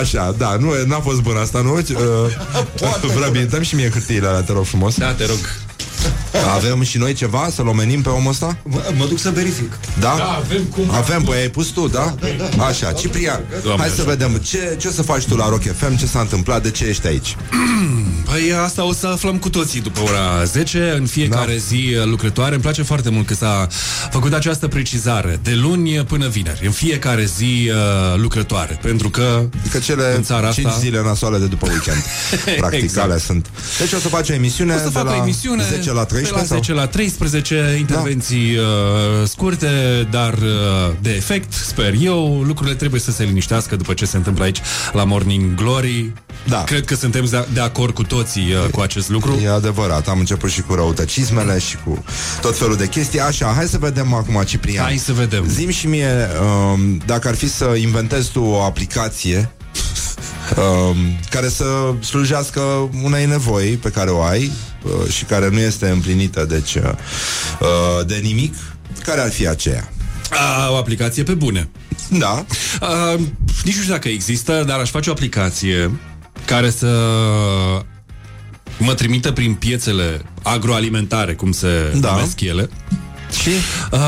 Așa, 0.00 0.34
da, 0.38 0.56
nu, 0.60 0.72
n-a 0.86 1.00
fost 1.00 1.20
bun 1.20 1.36
asta, 1.36 1.60
nu? 1.60 1.72
Uh, 1.72 1.82
Vrăbi, 3.16 3.38
dăm 3.38 3.62
și 3.62 3.74
mie 3.74 3.90
hârtiile 3.90 4.26
alea, 4.26 4.40
te 4.40 4.52
rog 4.52 4.64
frumos. 4.64 4.96
Da, 4.96 5.12
te 5.12 5.26
rog. 5.26 5.38
Avem 6.54 6.82
și 6.82 6.98
noi 6.98 7.12
ceva 7.12 7.48
să-l 7.54 7.66
omenim 7.66 8.02
pe 8.02 8.08
omul 8.08 8.30
ăsta? 8.30 8.56
Mă 8.96 9.04
duc 9.08 9.18
să 9.18 9.30
verific. 9.30 9.78
Da? 10.00 10.14
da 10.18 10.42
avem 10.44 10.62
cum. 10.62 10.90
Avem, 10.90 11.22
păi 11.22 11.38
ai 11.40 11.48
pus 11.48 11.66
tu, 11.66 11.88
da? 11.88 12.14
Așa, 12.68 12.92
Ciprian, 12.92 13.40
Doamne 13.62 13.80
hai 13.82 13.88
să 13.94 14.00
ajută. 14.00 14.10
vedem 14.16 14.36
ce, 14.36 14.76
ce 14.80 14.88
o 14.88 14.90
să 14.90 15.02
faci 15.02 15.24
tu 15.24 15.36
la 15.36 15.48
Rock 15.48 15.62
FM, 15.76 15.96
ce 15.96 16.06
s-a 16.06 16.20
întâmplat, 16.20 16.62
de 16.62 16.70
ce 16.70 16.84
ești 16.84 17.06
aici? 17.06 17.36
Păi 18.30 18.52
asta 18.64 18.84
o 18.84 18.92
să 18.92 19.06
aflăm 19.06 19.36
cu 19.38 19.50
toții 19.50 19.80
după 19.80 20.00
ora 20.00 20.44
10 20.44 20.94
În 20.98 21.06
fiecare 21.06 21.52
Da. 21.52 21.58
zi 21.58 21.94
uh, 21.98 22.04
lucrătoare 22.04 22.52
Îmi 22.54 22.62
place 22.62 22.82
foarte 22.82 23.10
mult 23.10 23.26
că 23.26 23.34
s-a 23.34 23.66
făcut 24.10 24.32
această 24.32 24.68
precizare 24.68 25.40
De 25.42 25.54
luni 25.54 26.04
până 26.04 26.28
vineri 26.28 26.66
În 26.66 26.70
fiecare 26.72 27.24
zi 27.36 27.70
uh, 27.70 28.20
lucrătoare 28.20 28.78
Pentru 28.82 29.08
că 29.10 29.42
Adică 29.60 29.78
cele 29.78 30.14
În 30.16 30.22
țara 30.22 30.50
5 30.52 30.66
asta- 30.66 30.78
zile 30.78 31.02
nasoale 31.02 31.38
de 31.38 31.46
după 31.46 31.66
weekend. 31.70 32.02
Practic, 32.60 32.82
Exact. 32.82 33.04
alea 33.06 33.18
sunt. 33.18 33.50
Deci 33.78 33.92
o 33.92 33.98
să 33.98 34.08
faci 34.08 34.28
o 34.28 34.32
emisiune 34.32 34.74
o 34.74 34.76
să 34.78 34.84
de 34.84 34.90
fac 34.90 35.04
la 35.04 35.10
o 35.12 35.14
emisiune 35.22 35.64
10 35.70 35.92
la 35.92 36.04
13 36.22 36.32
de 36.32 36.40
la 36.40 36.46
sau? 36.46 36.56
10 36.56 36.72
la 36.72 36.86
13 36.86 37.76
Intervenții 37.78 38.56
uh, 38.56 39.28
scurte 39.28 39.68
Dar 40.10 40.32
uh, 40.32 40.94
de 41.00 41.10
efect 41.10 41.52
Sper 41.52 41.94
eu 42.00 42.42
Lucrurile 42.46 42.76
trebuie 42.76 43.00
să 43.00 43.10
se 43.10 43.24
liniștească 43.24 43.76
După 43.76 43.94
ce 43.94 44.04
se 44.04 44.16
întâmplă 44.16 44.44
aici 44.44 44.60
la 44.92 45.04
Morning 45.04 45.54
Glory 45.54 46.12
Da. 46.48 46.64
Cred 46.64 46.84
că 46.84 46.94
suntem 46.94 47.24
de, 47.24 47.46
de 47.52 47.60
acord 47.60 47.94
cu 47.94 48.02
toții 48.02 48.52
uh, 48.64 48.70
Cu 48.70 48.80
acest 48.80 49.08
lucru 49.10 49.40
E 49.42 49.48
adevărat, 49.48 50.08
am 50.08 50.18
început 50.18 50.50
și 50.50 50.62
cu 50.62 50.74
răutăcismele 50.74 51.58
și 51.58 51.76
cu 51.84 52.04
tot 52.40 52.58
felul 52.58 52.76
de 52.76 52.88
chestii. 52.88 53.20
Așa, 53.20 53.52
hai 53.56 53.66
să 53.66 53.78
vedem 53.78 54.14
acum, 54.14 54.42
Ciprian. 54.46 54.84
Hai 54.84 54.96
să 54.96 55.12
vedem 55.12 55.44
Zim 55.48 55.70
și 55.70 55.86
mie, 55.86 56.28
um, 56.72 57.00
dacă 57.06 57.28
ar 57.28 57.34
fi 57.34 57.48
să 57.48 57.74
inventezi 57.80 58.30
tu 58.30 58.40
o 58.40 58.62
aplicație 58.62 59.50
um, 60.56 60.96
care 61.30 61.48
să 61.48 61.64
slujească 62.00 62.90
unei 63.02 63.26
nevoi 63.26 63.78
pe 63.82 63.88
care 63.88 64.10
o 64.10 64.22
ai 64.22 64.50
uh, 64.82 65.12
și 65.12 65.24
care 65.24 65.48
nu 65.50 65.58
este 65.58 65.88
împlinită 65.88 66.44
deci, 66.44 66.74
uh, 66.74 66.82
uh, 67.60 68.06
de 68.06 68.20
nimic, 68.22 68.54
care 69.04 69.20
ar 69.20 69.30
fi 69.30 69.46
aceea? 69.46 69.92
A, 70.30 70.70
o 70.70 70.74
aplicație 70.76 71.22
pe 71.22 71.34
bune 71.34 71.68
Da, 72.08 72.44
Uh, 72.80 73.20
nici 73.64 73.74
nu 73.74 73.80
știu 73.80 73.92
dacă 73.92 74.08
există, 74.08 74.64
dar 74.66 74.78
aș 74.78 74.90
face 74.90 75.08
o 75.10 75.12
aplicație 75.12 75.90
care 76.44 76.70
să 76.70 76.86
mă 78.78 78.94
trimită 78.94 79.32
prin 79.32 79.54
piețele 79.54 80.22
agroalimentare, 80.42 81.34
cum 81.34 81.52
se 81.52 81.90
Da. 81.92 81.98
da. 81.98 82.10
numesc 82.14 82.40
ele, 82.40 82.70
și 83.42 83.48
uh, 83.92 83.98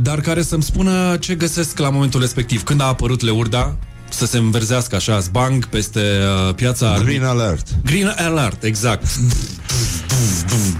dar 0.00 0.20
care 0.20 0.42
să-mi 0.42 0.62
spună 0.62 1.16
ce 1.20 1.34
găsesc 1.34 1.78
la 1.78 1.90
momentul 1.90 2.20
respectiv. 2.20 2.62
Când 2.62 2.80
a 2.80 2.84
apărut 2.84 3.20
leurda, 3.20 3.76
să 4.12 4.26
se 4.26 4.38
înverzească 4.38 4.94
așa 4.96 5.18
zbang 5.18 5.66
peste 5.66 6.00
uh, 6.48 6.54
piața 6.54 6.98
Green 7.04 7.24
Alert. 7.24 7.66
Green 7.84 8.14
Alert, 8.18 8.62
exact. 8.62 9.06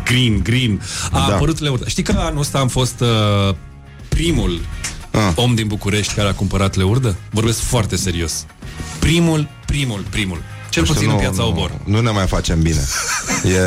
Green, 0.05 0.43
green. 0.43 0.80
A 1.11 1.18
Da. 1.18 1.24
da. 1.28 1.35
apărut 1.35 1.59
leurda. 1.59 1.85
Știi 1.89 2.03
că 2.03 2.14
anul 2.18 2.41
ăsta 2.41 2.59
am 2.59 2.68
fost 2.68 3.01
uh, 3.01 3.55
primul 4.09 4.61
Ah. 5.11 5.33
om 5.35 5.55
din 5.55 5.66
București 5.66 6.14
care 6.14 6.28
a 6.28 6.35
cumpărat 6.35 6.74
leurdă? 6.76 7.16
Vorbesc 7.30 7.59
foarte 7.61 7.97
serios. 7.97 8.45
Primul, 8.99 9.49
primul, 9.66 10.05
primul. 10.11 10.43
Cel 10.73 10.87
puțin 10.87 11.07
nu, 11.07 11.12
în 11.12 11.18
piața 11.18 11.43
nu, 11.43 11.49
Obor. 11.49 11.70
Nu 11.85 12.01
ne 12.01 12.11
mai 12.11 12.27
facem 12.27 12.61
bine. 12.62 12.85
E, 13.45 13.59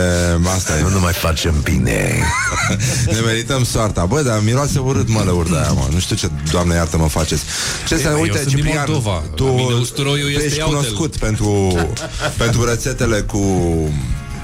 asta 0.55 0.77
e. 0.77 0.81
Nu 0.81 0.89
ne 0.89 0.97
mai 0.97 1.13
facem 1.13 1.53
bine. 1.63 2.23
Ne 3.13 3.19
merităm 3.19 3.63
soarta. 3.63 4.05
Bă, 4.05 4.21
dar 4.21 4.41
miroase 4.43 4.79
urât, 4.79 5.09
mă, 5.09 5.21
lăurda 5.25 5.59
aia, 5.59 5.71
mă. 5.71 5.87
Nu 5.91 5.99
știu 5.99 6.15
ce, 6.15 6.29
doamne, 6.51 6.75
iartă 6.75 6.97
mă 6.97 7.07
faceți. 7.07 7.43
Ce 7.87 7.97
să, 7.97 8.07
eu 8.09 8.21
uite, 8.21 8.37
sunt 8.37 8.47
din 8.47 8.55
Ciprian, 8.57 8.85
Moldova. 8.87 9.23
tu, 9.35 9.45
La 9.45 9.51
mine 9.51 9.73
usturoiul 9.73 10.25
tu 10.25 10.31
este 10.31 10.45
ești 10.45 10.57
iautel. 10.57 10.77
cunoscut 10.77 11.17
pentru, 11.17 11.77
pentru 12.37 12.65
rețetele 12.65 13.21
cu 13.21 13.39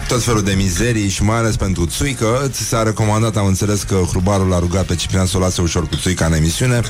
tot 0.07 0.23
felul 0.23 0.43
de 0.43 0.53
mizerii 0.53 1.09
și 1.09 1.23
mai 1.23 1.37
ales 1.37 1.55
pentru 1.55 1.85
țuică. 1.85 2.49
Ți 2.51 2.61
s-a 2.61 2.83
recomandat, 2.83 3.37
am 3.37 3.45
înțeles 3.45 3.83
că 3.83 4.01
Hrubarul 4.09 4.47
l-a 4.47 4.59
rugat 4.59 4.85
pe 4.85 4.95
Ciprian 4.95 5.25
să 5.25 5.37
o 5.37 5.39
lase 5.39 5.61
ușor 5.61 5.87
cu 5.87 5.95
țuica 5.95 6.25
în 6.25 6.33
emisiune. 6.33 6.81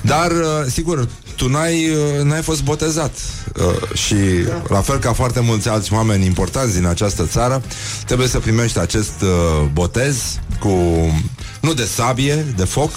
Dar, 0.00 0.30
uh, 0.30 0.70
sigur, 0.70 1.08
tu 1.36 1.48
n-ai, 1.48 1.90
uh, 1.90 2.22
n-ai 2.22 2.42
fost 2.42 2.62
botezat. 2.62 3.12
Uh, 3.56 3.96
Și, 3.96 4.16
la 4.68 4.80
fel 4.80 4.98
ca 4.98 5.12
foarte 5.12 5.40
mulți 5.40 5.68
alți 5.68 5.92
oameni 5.92 6.26
importanți 6.26 6.74
din 6.74 6.86
această 6.86 7.26
țară, 7.26 7.62
trebuie 8.06 8.28
să 8.28 8.38
primești 8.38 8.78
acest 8.78 9.22
uh, 9.22 9.68
botez 9.72 10.38
cu, 10.60 10.72
nu 11.60 11.74
de 11.74 11.84
sabie, 11.84 12.34
de 12.56 12.64
foc, 12.64 12.90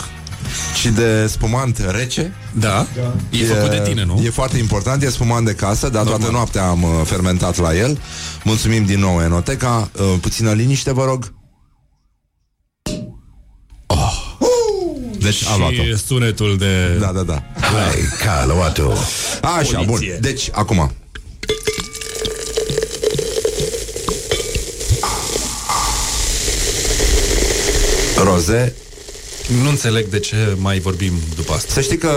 ci 0.76 0.86
de 0.86 1.28
spumant 1.28 1.82
rece. 1.89 2.34
Da? 2.54 2.88
E, 3.30 3.46
făcut 3.46 3.70
de 3.70 3.82
tine, 3.84 4.04
nu? 4.06 4.22
E 4.24 4.30
foarte 4.30 4.58
important, 4.58 5.04
e 5.04 5.10
spumant 5.10 5.46
de 5.46 5.54
casă, 5.54 5.89
dar 5.89 6.04
Normal. 6.04 6.20
toată 6.20 6.34
noaptea 6.34 6.68
am 6.68 6.84
uh, 6.84 6.89
fermentat 7.04 7.58
la 7.58 7.76
el. 7.76 8.00
Mulțumim 8.44 8.86
din 8.86 9.00
nou, 9.00 9.22
Enoteca. 9.22 9.89
Uh, 10.00 10.14
puțină 10.22 10.52
liniște, 10.52 10.94
vă 10.94 11.04
rog. 11.04 11.34
Oh. 13.88 14.30
Deci 15.20 15.46
a 15.46 15.58
luat-o. 15.58 15.84
Și 15.84 15.98
sunetul 15.98 16.58
de... 16.58 16.98
Da, 17.00 17.12
da, 17.12 17.22
da. 17.22 17.44
Hai, 17.60 17.96
ca 18.24 18.46
luat-o. 18.46 18.92
Așa, 19.58 19.78
bun. 19.78 19.86
Poliție. 19.86 20.18
Deci, 20.22 20.50
acum. 20.52 20.92
Roze, 28.24 28.76
Nu 29.64 29.70
înțeleg 29.70 30.06
de 30.08 30.20
ce 30.20 30.56
mai 30.58 30.80
vorbim 30.80 31.14
după 31.36 31.54
asta. 31.54 31.74
să 31.74 31.82
știi 31.82 31.97
că 31.97 32.12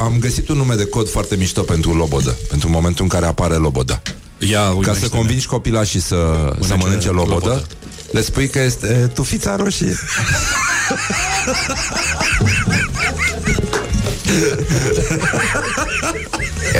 am 0.00 0.16
găsit 0.20 0.48
un 0.48 0.56
nume 0.56 0.74
de 0.74 0.84
cod 0.84 1.08
foarte 1.10 1.36
mișto 1.36 1.62
pentru 1.62 1.94
lobodă, 1.94 2.36
pentru 2.48 2.68
momentul 2.68 3.02
în 3.02 3.08
care 3.10 3.26
apare 3.26 3.54
lobodă. 3.54 4.02
Ia, 4.38 4.60
Ca 4.60 4.70
uite, 4.70 4.94
să 4.94 5.08
convingi 5.08 5.46
copilașii 5.46 6.00
să, 6.00 6.52
să 6.60 6.74
mănânce 6.78 7.08
lobodă, 7.08 7.32
lobodă. 7.32 7.66
le 8.10 8.22
spui 8.22 8.48
că 8.48 8.58
este 8.60 9.10
tufița 9.14 9.56
roșie. 9.56 9.96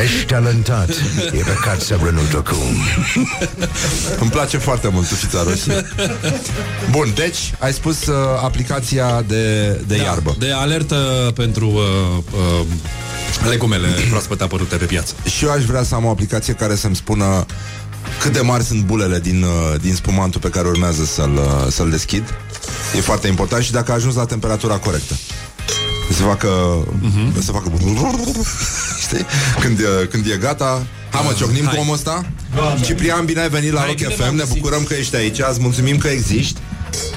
Ești 0.03 0.25
talentat. 0.27 0.89
E 1.33 1.43
păcat 1.55 1.81
să 1.81 1.99
renunți 2.05 2.37
acum. 2.37 2.57
Îmi 4.21 4.31
place 4.31 4.59
foarte 4.59 4.89
mult 4.89 5.09
tufița 5.09 5.43
roșie. 5.43 5.87
Bun, 6.91 7.13
deci 7.15 7.55
ai 7.59 7.73
spus 7.73 8.07
uh, 8.07 8.15
aplicația 8.43 9.25
de, 9.27 9.69
de 9.87 9.97
da. 9.97 10.03
iarbă. 10.03 10.37
De 10.39 10.53
alertă 10.53 11.33
pentru 11.35 11.67
uh, 11.67 12.23
uh, 12.61 12.67
legumele 13.49 13.89
proaspăt 14.09 14.41
apărute 14.41 14.77
pe 14.77 14.85
piață. 14.85 15.15
Și 15.37 15.45
eu 15.45 15.51
aș 15.51 15.65
vrea 15.65 15.83
să 15.83 15.95
am 15.95 16.05
o 16.05 16.11
aplicație 16.11 16.53
care 16.53 16.75
să-mi 16.75 16.97
spună 16.97 17.47
cât 18.21 18.33
de 18.33 18.41
mari 18.41 18.65
sunt 18.65 18.85
bulele 18.85 19.19
din, 19.19 19.43
uh, 19.43 19.81
din 19.81 19.95
spumantul 19.95 20.41
pe 20.41 20.49
care 20.49 20.69
urmează 20.69 21.05
să-l, 21.05 21.35
uh, 21.35 21.67
să-l 21.71 21.91
deschid. 21.91 22.35
E 22.97 23.01
foarte 23.01 23.27
important 23.27 23.63
și 23.63 23.73
dacă 23.73 23.91
a 23.91 23.95
ajuns 23.95 24.15
la 24.15 24.25
temperatura 24.25 24.77
corectă. 24.77 25.15
Să 26.13 26.23
facă... 26.23 26.49
Uh-huh. 26.87 27.43
Să 27.45 27.53
facă... 27.53 27.73
Știi? 29.05 29.25
Când, 29.61 29.79
e, 29.79 30.07
când 30.07 30.27
e 30.27 30.37
gata... 30.37 30.87
Hai 31.13 31.23
mă, 31.27 31.33
ciocnim 31.37 31.65
cu 31.65 31.77
omul 31.79 31.95
ăsta? 31.95 32.25
Ciprian, 32.85 33.25
bine 33.25 33.41
ai 33.41 33.49
venit 33.49 33.73
la 33.73 33.79
Hai, 33.79 33.87
Rock 33.87 33.99
bine 33.99 34.11
FM 34.15 34.21
v-am 34.21 34.35
Ne 34.35 34.41
găsit. 34.43 34.55
bucurăm 34.55 34.83
că 34.83 34.95
ești 34.95 35.17
aici 35.17 35.39
Îți 35.51 35.61
mulțumim 35.61 35.99
că 35.99 36.09
existi 36.09 36.61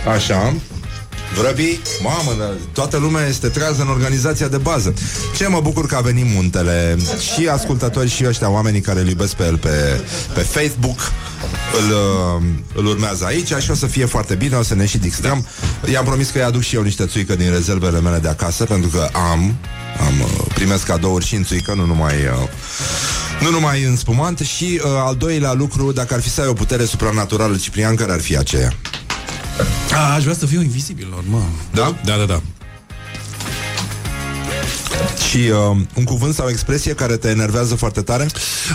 Așa 0.07 0.53
Vrăbi, 1.35 1.79
mamă, 2.01 2.35
dar 2.39 2.51
toată 2.73 2.97
lumea 2.97 3.25
este 3.27 3.47
trează 3.47 3.81
în 3.81 3.87
organizația 3.87 4.47
de 4.47 4.57
bază 4.57 4.93
Ce 5.37 5.47
mă 5.47 5.59
bucur 5.61 5.85
că 5.85 5.95
a 5.95 6.01
venit 6.01 6.25
muntele 6.33 6.97
Și 7.33 7.47
ascultători 7.47 8.09
și 8.09 8.25
ăștia 8.27 8.49
oamenii 8.49 8.81
care 8.81 8.99
îl 8.99 9.07
iubesc 9.07 9.33
pe 9.33 9.43
el 9.43 9.57
pe, 9.57 10.01
pe 10.33 10.39
Facebook 10.39 11.11
îl, 11.79 11.91
uh, 11.91 12.43
îl 12.75 12.85
urmează 12.85 13.25
aici 13.25 13.53
și 13.59 13.71
o 13.71 13.75
să 13.75 13.85
fie 13.85 14.05
foarte 14.05 14.35
bine, 14.35 14.55
o 14.55 14.63
să 14.63 14.75
ne 14.75 14.85
și 14.85 14.97
distrăm. 14.97 15.45
I-am 15.91 16.05
promis 16.05 16.29
că 16.29 16.37
îi 16.37 16.43
aduc 16.43 16.61
și 16.61 16.75
eu 16.75 16.81
niște 16.81 17.05
țuică 17.05 17.35
din 17.35 17.51
rezervele 17.51 18.01
mele 18.01 18.17
de 18.17 18.27
acasă, 18.27 18.63
pentru 18.63 18.89
că 18.89 19.09
am, 19.13 19.55
am 20.07 20.19
uh, 20.21 20.45
primesc 20.53 20.85
cadouri 20.85 21.25
și 21.25 21.35
în 21.35 21.43
țuică, 21.43 21.73
nu 21.73 21.85
numai 21.85 22.15
uh, 22.15 22.49
Nu 23.41 23.49
numai 23.49 23.83
în 23.83 23.95
spumante 23.95 24.43
și 24.43 24.81
uh, 24.83 24.91
al 25.05 25.15
doilea 25.15 25.53
lucru, 25.53 25.91
dacă 25.91 26.13
ar 26.13 26.21
fi 26.21 26.29
să 26.29 26.41
ai 26.41 26.47
o 26.47 26.53
putere 26.53 26.85
supranaturală, 26.85 27.55
Ciprian, 27.55 27.95
care 27.95 28.11
ar 28.11 28.21
fi 28.21 28.37
aceea? 28.37 28.73
A, 29.93 30.13
aș 30.13 30.23
vrea 30.23 30.35
să 30.35 30.45
fiu 30.45 30.61
invizibil, 30.61 31.07
normal. 31.09 31.49
Da? 31.73 31.95
Da, 32.05 32.17
da, 32.17 32.25
da. 32.25 32.41
Și 35.29 35.37
uh, 35.37 35.77
un 35.95 36.03
cuvânt 36.03 36.33
sau 36.33 36.45
o 36.45 36.49
expresie 36.49 36.93
care 36.93 37.17
te 37.17 37.29
enervează 37.29 37.75
foarte 37.75 38.01
tare? 38.01 38.27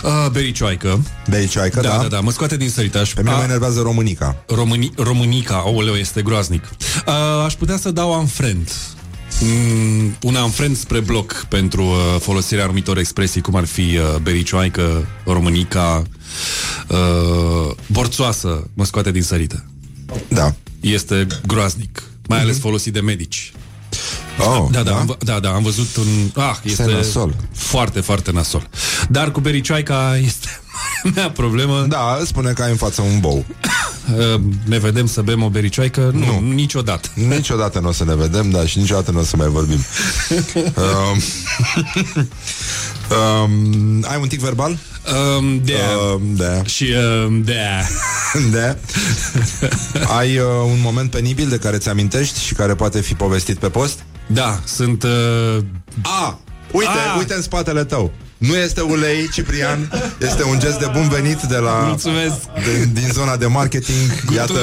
Uh, 0.02 0.30
bericioaică. 0.30 1.02
Bericioaică, 1.28 1.80
Da, 1.80 1.88
da? 1.88 1.96
da, 1.96 2.08
da, 2.08 2.20
mă 2.20 2.30
scoate 2.30 2.56
din 2.56 2.70
săritaș. 2.70 3.12
Pe 3.12 3.22
mine 3.22 3.34
A, 3.34 3.36
mă 3.36 3.42
enervează 3.42 3.80
românica. 3.80 4.36
Români, 4.46 4.92
Românica, 4.96 5.54
aoleu, 5.54 5.94
este 5.94 6.22
groaznic. 6.22 6.64
Uh, 7.06 7.44
aș 7.44 7.54
putea 7.54 7.76
să 7.76 7.90
dau 7.90 8.18
unfriend. 8.18 8.70
Mm, 9.40 10.16
un 10.22 10.34
unfriend 10.34 10.76
spre 10.76 11.00
bloc 11.00 11.46
pentru 11.48 11.82
uh, 11.82 12.16
folosirea 12.20 12.64
anumitor 12.64 12.98
expresii, 12.98 13.40
cum 13.40 13.54
ar 13.54 13.64
fi 13.64 13.80
uh, 13.80 14.16
bericioaică, 14.22 15.06
românica, 15.24 16.02
uh, 16.88 17.74
borțoasă, 17.86 18.70
mă 18.74 18.84
scoate 18.84 19.10
din 19.10 19.22
sărită. 19.22 19.64
Da. 20.28 20.54
Este 20.80 21.26
groaznic, 21.46 22.02
mai 22.28 22.40
ales 22.40 22.58
folosit 22.58 22.92
de 22.92 23.00
medici. 23.00 23.52
Oh, 24.38 24.68
Da, 24.70 24.82
da, 24.82 24.96
am, 24.98 25.06
vă- 25.06 25.16
da, 25.18 25.40
da, 25.40 25.50
am 25.50 25.62
văzut 25.62 25.96
un... 25.96 26.06
Ah, 26.34 26.56
este 26.62 26.84
nasol. 26.84 27.34
foarte, 27.52 28.00
foarte 28.00 28.32
nasol. 28.32 28.68
Dar 29.08 29.30
cu 29.30 29.40
bericioaica 29.40 30.16
este 30.24 30.48
marea 31.04 31.20
mea 31.20 31.30
problemă. 31.30 31.86
Da, 31.88 32.18
spune 32.24 32.52
că 32.52 32.62
ai 32.62 32.70
în 32.70 32.76
față 32.76 33.02
un 33.02 33.20
bou. 33.20 33.44
Uh, 34.14 34.40
Ne 34.64 34.78
vedem 34.78 35.06
să 35.06 35.22
bem 35.22 35.42
o 35.42 35.48
bericioaică? 35.48 36.10
Nu, 36.14 36.40
nu. 36.40 36.52
niciodată. 36.52 37.08
Niciodată 37.28 37.78
nu 37.80 37.88
o 37.88 37.92
să 37.92 38.04
ne 38.04 38.14
vedem, 38.16 38.50
dar 38.50 38.66
și 38.66 38.78
niciodată 38.78 39.10
nu 39.10 39.18
o 39.18 39.22
să 39.22 39.36
mai 39.36 39.48
vorbim. 39.48 39.78
um, 40.54 41.20
um, 43.10 44.04
ai 44.08 44.18
un 44.20 44.28
tic 44.28 44.40
verbal? 44.40 44.78
Um, 45.38 45.60
de 45.64 45.74
Um, 46.14 46.34
da. 46.36 46.64
Și 46.64 46.92
um, 47.26 47.42
de 47.42 47.58
da. 48.52 48.76
Ai 50.18 50.38
uh, 50.38 50.44
un 50.64 50.80
moment 50.82 51.10
penibil 51.10 51.48
de 51.48 51.56
care 51.58 51.76
ți 51.78 51.88
amintești 51.88 52.40
și 52.40 52.54
care 52.54 52.74
poate 52.74 53.00
fi 53.00 53.14
povestit 53.14 53.58
pe 53.58 53.68
post? 53.68 53.98
Da, 54.26 54.60
sunt 54.64 55.02
uh, 55.02 55.58
A! 56.02 56.38
Uite, 56.72 56.90
A! 57.14 57.18
uite 57.18 57.34
în 57.34 57.42
spatele 57.42 57.84
tău. 57.84 58.12
Nu 58.38 58.56
este 58.56 58.80
ulei, 58.80 59.28
Ciprian, 59.32 59.90
este 60.20 60.42
un 60.44 60.58
gest 60.58 60.78
de 60.78 60.90
bun 60.92 61.08
venit 61.08 61.40
de 61.40 61.56
la 61.56 61.84
Mulțumesc. 61.86 62.34
de, 62.54 62.88
din 62.92 63.08
zona 63.12 63.36
de 63.36 63.46
marketing. 63.46 64.24
Iată, 64.34 64.60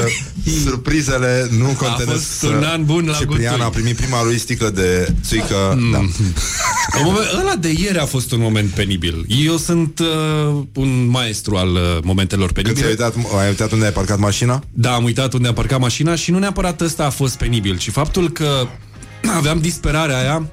surprizele 0.64 1.48
nu 1.60 1.66
contenesc. 1.66 2.24
fost 2.24 2.44
un 2.54 2.64
an 2.64 2.86
bun 2.86 3.06
la 3.06 3.14
Ciprian 3.18 3.52
gutui. 3.52 3.66
a 3.66 3.70
primit 3.70 3.96
prima 3.96 4.24
lui 4.24 4.38
sticlă 4.38 4.70
de 4.70 5.14
țuică. 5.26 5.78
Mm. 5.78 5.92
Da. 5.92 5.98
un 5.98 7.04
moment, 7.04 7.26
Ăla 7.40 7.56
de 7.56 7.74
ieri 7.78 7.98
a 7.98 8.06
fost 8.06 8.32
un 8.32 8.40
moment 8.40 8.70
penibil 8.70 9.26
Eu 9.46 9.58
sunt 9.58 10.00
uh, 10.00 10.62
un 10.74 11.08
maestru 11.10 11.56
al 11.56 11.70
uh, 11.74 11.98
momentelor 12.04 12.52
Când 12.52 12.66
penibile 12.66 12.96
ți-ai 12.96 13.10
uitat, 13.12 13.40
ai 13.40 13.48
uitat 13.48 13.72
unde 13.72 13.86
ai 13.86 13.92
parcat 13.92 14.20
mașina? 14.20 14.64
Da, 14.72 14.94
am 14.94 15.04
uitat 15.04 15.34
unde 15.34 15.48
a 15.48 15.54
parcat 15.54 15.80
mașina 15.80 16.16
Și 16.16 16.32
nu 16.32 16.40
neapărat 16.40 16.82
ăsta 16.82 17.06
a 17.06 17.10
fost 17.10 17.36
penibil 17.38 17.78
Ci 17.78 17.90
faptul 17.90 18.30
că 18.32 18.68
aveam 19.38 19.60
disperarea 19.60 20.18
aia 20.18 20.48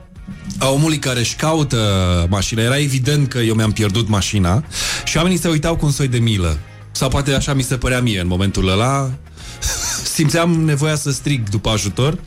a 0.58 0.68
omului 0.68 0.98
care 0.98 1.18
își 1.18 1.36
caută 1.36 2.26
mașina. 2.30 2.62
Era 2.62 2.78
evident 2.78 3.28
că 3.28 3.38
eu 3.38 3.54
mi-am 3.54 3.72
pierdut 3.72 4.08
mașina 4.08 4.64
și 5.04 5.16
oamenii 5.16 5.38
se 5.38 5.48
uitau 5.48 5.76
cu 5.76 5.86
un 5.86 5.92
soi 5.92 6.08
de 6.08 6.18
milă. 6.18 6.58
Sau 6.90 7.08
poate 7.08 7.34
așa 7.34 7.54
mi 7.54 7.62
se 7.62 7.76
părea 7.76 8.00
mie 8.00 8.20
în 8.20 8.26
momentul 8.26 8.68
ăla. 8.68 9.10
Simțeam 10.14 10.64
nevoia 10.64 10.94
să 10.94 11.10
strig 11.10 11.48
după 11.48 11.70
ajutor, 11.70 12.18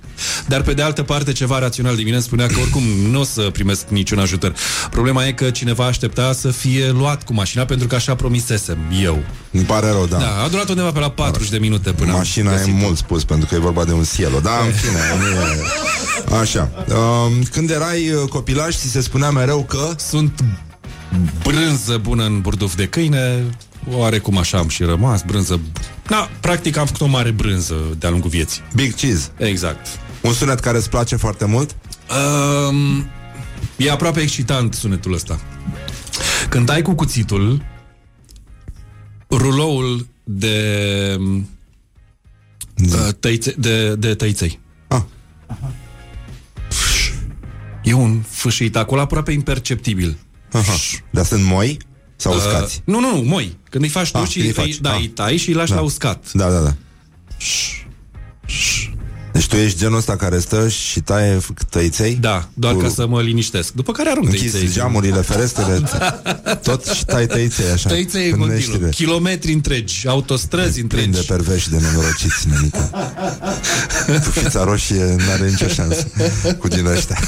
dar 0.47 0.61
pe 0.61 0.73
de 0.73 0.81
altă 0.81 1.03
parte 1.03 1.31
ceva 1.31 1.59
rațional 1.59 1.95
din 1.95 2.03
mine 2.03 2.15
îmi 2.15 2.25
spunea 2.25 2.47
că 2.47 2.59
oricum 2.59 2.83
nu 2.83 3.19
o 3.19 3.23
să 3.23 3.41
primesc 3.41 3.85
niciun 3.87 4.19
ajutor. 4.19 4.53
Problema 4.91 5.25
e 5.25 5.31
că 5.31 5.49
cineva 5.49 5.85
aștepta 5.85 6.33
să 6.33 6.51
fie 6.51 6.89
luat 6.89 7.23
cu 7.23 7.33
mașina 7.33 7.65
pentru 7.65 7.87
că 7.87 7.95
așa 7.95 8.15
promisesem 8.15 8.77
eu. 9.01 9.23
Îmi 9.51 9.63
pare 9.63 9.87
rău, 9.87 10.05
da. 10.05 10.17
Da, 10.17 10.43
a 10.43 10.47
durat 10.47 10.69
undeva 10.69 10.91
pe 10.91 10.99
la 10.99 11.09
40 11.09 11.49
de 11.49 11.57
minute 11.57 11.91
până 11.91 12.11
am 12.11 12.17
Mașina 12.17 12.53
e 12.53 12.55
găsit-o. 12.55 12.75
mult 12.75 12.97
spus 12.97 13.23
pentru 13.23 13.47
că 13.47 13.55
e 13.55 13.57
vorba 13.57 13.83
de 13.83 13.91
un 13.91 14.03
cielo 14.15 14.39
Da, 14.39 14.59
în 14.65 14.71
fine 14.71 14.99
nu 15.19 16.35
e... 16.35 16.39
Așa 16.39 16.69
um, 16.87 17.43
Când 17.51 17.69
erai 17.69 18.09
uh, 18.09 18.29
copilaș 18.29 18.75
ți 18.75 18.89
se 18.89 19.01
spunea 19.01 19.29
mereu 19.29 19.63
că 19.63 19.89
Sunt 19.97 20.43
brânză 21.43 21.97
bună 22.01 22.25
în 22.25 22.41
burduf 22.41 22.75
de 22.75 22.87
câine, 22.87 23.43
oarecum 23.91 24.37
așa 24.37 24.57
am 24.57 24.67
și 24.67 24.83
rămas, 24.83 25.21
brânză... 25.21 25.59
Da, 26.07 26.29
practic 26.39 26.77
am 26.77 26.85
făcut 26.85 27.01
o 27.01 27.05
mare 27.05 27.31
brânză 27.31 27.75
de-a 27.97 28.09
lungul 28.09 28.29
vieții. 28.29 28.61
Big 28.75 28.95
Cheese 28.95 29.27
Exact. 29.37 29.87
Un 30.23 30.33
sunet 30.33 30.59
care 30.59 30.77
îți 30.77 30.89
place 30.89 31.15
foarte 31.15 31.45
mult 31.45 31.75
Um, 32.69 33.05
e 33.77 33.91
aproape 33.91 34.19
excitant 34.21 34.73
sunetul 34.73 35.13
ăsta. 35.13 35.39
Când 36.49 36.69
ai 36.69 36.81
cu 36.81 36.93
cuțitul 36.93 37.65
ruloul 39.29 40.07
de 40.23 41.17
uh, 41.19 43.13
tăițe, 43.19 43.53
de, 43.57 43.95
de 43.95 44.15
tăiței. 44.15 44.59
ah, 44.87 45.01
E 47.83 47.93
un 47.93 48.21
fâșit 48.21 48.75
acolo 48.75 49.01
aproape 49.01 49.31
imperceptibil. 49.31 50.17
aha. 50.51 50.73
Dar 51.09 51.25
sunt 51.25 51.43
moi 51.43 51.77
sau 52.15 52.35
uscați? 52.35 52.81
Uh, 52.85 52.93
nu, 52.93 52.99
nu, 52.99 53.15
nu, 53.15 53.21
moi. 53.21 53.57
Când 53.69 53.83
îi 53.83 53.89
faci 53.89 54.11
tu 54.11 54.17
Ah, 54.17 54.27
și 54.27 54.33
când 54.39 54.45
îi 54.45 54.53
îi, 54.57 54.71
faci. 54.71 54.79
da, 54.81 54.91
Ah. 54.93 54.99
îi 54.99 55.07
tai 55.07 55.37
și 55.37 55.47
îi 55.49 55.55
lași 55.55 55.69
Da. 55.69 55.75
la 55.75 55.81
uscat. 55.81 56.31
Da, 56.33 56.49
da, 56.51 56.59
da 56.59 56.75
Deci 59.33 59.47
tu 59.47 59.55
ești 59.55 59.77
genul 59.77 59.97
ăsta 59.97 60.15
care 60.15 60.39
stă 60.39 60.67
și 60.67 60.99
taie 60.99 61.37
f- 61.37 61.69
tăiței? 61.69 62.15
Da, 62.21 62.49
doar 62.53 62.73
Cu- 62.73 62.79
ca 62.79 62.87
să 62.89 63.07
mă 63.07 63.21
liniștesc. 63.21 63.71
După 63.73 63.91
care 63.91 64.09
arunc 64.09 64.25
Închizi 64.25 64.51
tăiței. 64.51 64.69
geamurile, 64.73 65.21
ferestrele 65.21 65.81
Tot 66.63 66.85
și 66.85 67.05
tai 67.05 67.27
tăiței 67.27 67.69
așa 67.73 67.89
Tăiței 67.89 68.23
în 68.25 68.29
Când 68.31 68.41
nu 68.43 68.47
continuu. 68.51 68.73
ești 68.75 68.83
de- 68.97 69.03
Kilometri 69.03 69.53
întregi, 69.53 70.07
autostrăzi 70.07 70.71
Plin 70.71 70.83
întregi. 70.83 71.09
de 71.27 71.33
perveși 71.33 71.69
de 71.69 71.77
nenorociți, 71.77 72.47
nenică. 72.49 72.91
Tufița 74.23 74.63
roșie 74.63 75.15
n-are 75.27 75.49
nicio 75.49 75.67
șansă 75.67 76.07
cu 76.59 76.67
din 76.67 76.85
ăștia. 76.85 77.19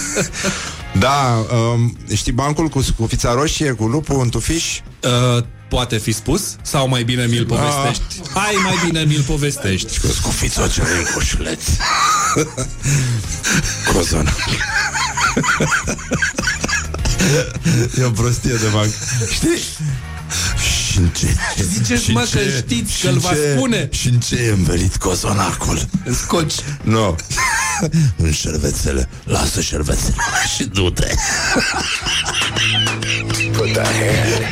Da, 1.00 1.46
um, 1.74 1.98
știi 2.14 2.32
bancul 2.32 2.68
cu, 2.68 2.86
cu 2.98 3.06
fița 3.06 3.34
roșie, 3.34 3.72
cu 3.72 3.86
lupul 3.86 4.20
în 4.22 4.30
tufiș? 4.30 4.80
Uh, 5.38 5.44
poate 5.76 5.98
fi 5.98 6.12
spus? 6.12 6.42
Sau 6.62 6.88
mai 6.88 7.04
bine 7.04 7.26
mi-l 7.26 7.46
povestești? 7.46 8.04
Hai, 8.34 8.54
mai 8.64 8.80
bine 8.86 9.04
mi-l 9.04 9.22
povestești. 9.22 10.00
Cu 10.22 10.30
fița 10.30 10.68
cea 10.68 10.84
coșuleț. 11.14 11.62
Cozona. 13.94 14.32
e 18.00 18.04
o 18.04 18.10
prostie 18.10 18.54
de 18.54 18.68
banc. 18.74 18.90
Știi? 19.34 19.58
Și 20.92 20.98
în 20.98 21.08
ce? 21.08 21.36
Ziceți, 21.74 22.04
și 22.04 22.10
în 22.10 22.16
mă, 22.16 22.28
că 22.32 22.38
ce- 22.38 22.64
știți 22.66 22.94
și 22.94 23.02
că 23.02 23.08
îl 23.08 23.14
în 23.14 23.20
va 23.20 23.30
ce- 23.30 23.54
spune. 23.56 23.90
Și 23.92 24.08
în 24.08 24.20
ce 24.20 24.36
e 24.36 24.52
învelit 24.52 24.96
cozonacul? 24.96 25.86
Scoci. 26.22 26.54
Nu. 26.82 27.16
în 28.24 28.32
șervețele. 28.32 29.10
Lasă 29.24 29.62
șervețele 29.62 30.16
și 30.56 30.64
du-te. 30.64 31.14
Put 33.58 33.74
the 33.74 33.84
hand 33.84 34.46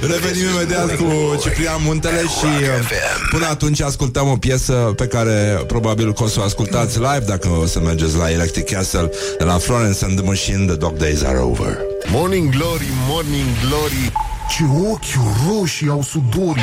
Revenim 0.00 0.48
imediat 0.54 0.96
cu 0.96 1.38
Ciprian 1.42 1.80
Muntele 1.84 2.20
și 2.20 2.44
uh, 2.44 2.88
până 3.30 3.46
atunci 3.46 3.80
ascultăm 3.80 4.28
o 4.28 4.36
piesă 4.36 4.72
pe 4.72 5.06
care 5.06 5.62
probabil 5.66 6.12
că 6.12 6.22
o 6.22 6.26
să 6.26 6.40
o 6.40 6.42
ascultați 6.42 6.98
live 6.98 7.24
dacă 7.26 7.48
o 7.48 7.66
să 7.66 7.80
mergeți 7.80 8.16
la 8.16 8.30
Electric 8.30 8.70
Castle 8.70 9.10
de 9.38 9.44
la 9.44 9.58
Florence 9.58 10.04
and 10.04 10.16
the 10.16 10.26
Machine 10.26 10.64
The 10.66 10.74
Dog 10.74 10.96
Days 10.96 11.22
Are 11.22 11.38
Over. 11.38 11.78
Morning 12.10 12.50
Glory, 12.50 12.88
Morning 13.08 13.46
Glory 13.68 14.12
Ce 14.50 14.62
ochi 14.90 15.36
roșii 15.48 15.88
au 15.88 16.02
sudorii 16.02 16.62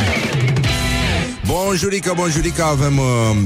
Bonjurică, 1.46 2.14
bonjurică, 2.16 2.64
avem 2.64 2.98
uh, 2.98 3.38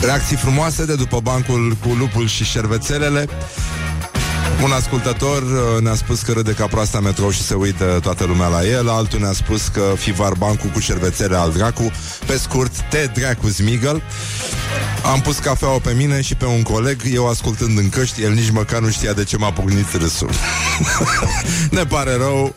reacții 0.00 0.36
frumoase 0.36 0.84
de 0.84 0.94
după 0.94 1.20
bancul 1.22 1.76
cu 1.82 1.88
lupul 1.98 2.26
și 2.26 2.44
șervețelele. 2.44 3.28
Un 4.62 4.72
ascultător 4.72 5.42
uh, 5.42 5.82
ne-a 5.82 5.94
spus 5.94 6.20
că 6.20 6.32
râde 6.32 6.52
ca 6.52 6.66
proasta 6.66 7.00
metrou 7.00 7.30
și 7.30 7.42
se 7.42 7.54
uită 7.54 7.98
toată 8.02 8.24
lumea 8.24 8.48
la 8.48 8.66
el. 8.66 8.88
Altul 8.88 9.20
ne-a 9.20 9.32
spus 9.32 9.68
că 9.68 9.92
fi 9.96 10.12
var 10.12 10.32
bancul 10.38 10.70
cu 10.70 10.78
șervețele 10.78 11.36
al 11.36 11.52
dracu. 11.52 11.92
Pe 12.26 12.36
scurt, 12.36 12.72
te 12.90 13.10
dracu 13.14 13.48
zmigăl 13.48 14.02
Am 15.12 15.20
pus 15.20 15.38
cafeaua 15.38 15.78
pe 15.78 15.92
mine 15.92 16.20
și 16.20 16.34
pe 16.34 16.44
un 16.44 16.62
coleg 16.62 17.00
Eu 17.12 17.28
ascultând 17.28 17.78
în 17.78 17.88
căști, 17.88 18.22
el 18.22 18.32
nici 18.32 18.50
măcar 18.50 18.80
nu 18.80 18.90
știa 18.90 19.12
de 19.12 19.24
ce 19.24 19.36
m-a 19.36 19.52
pocnit 19.52 19.92
râsul. 19.92 20.30
Ne 21.70 21.84
pare 21.84 22.16
rău. 22.16 22.54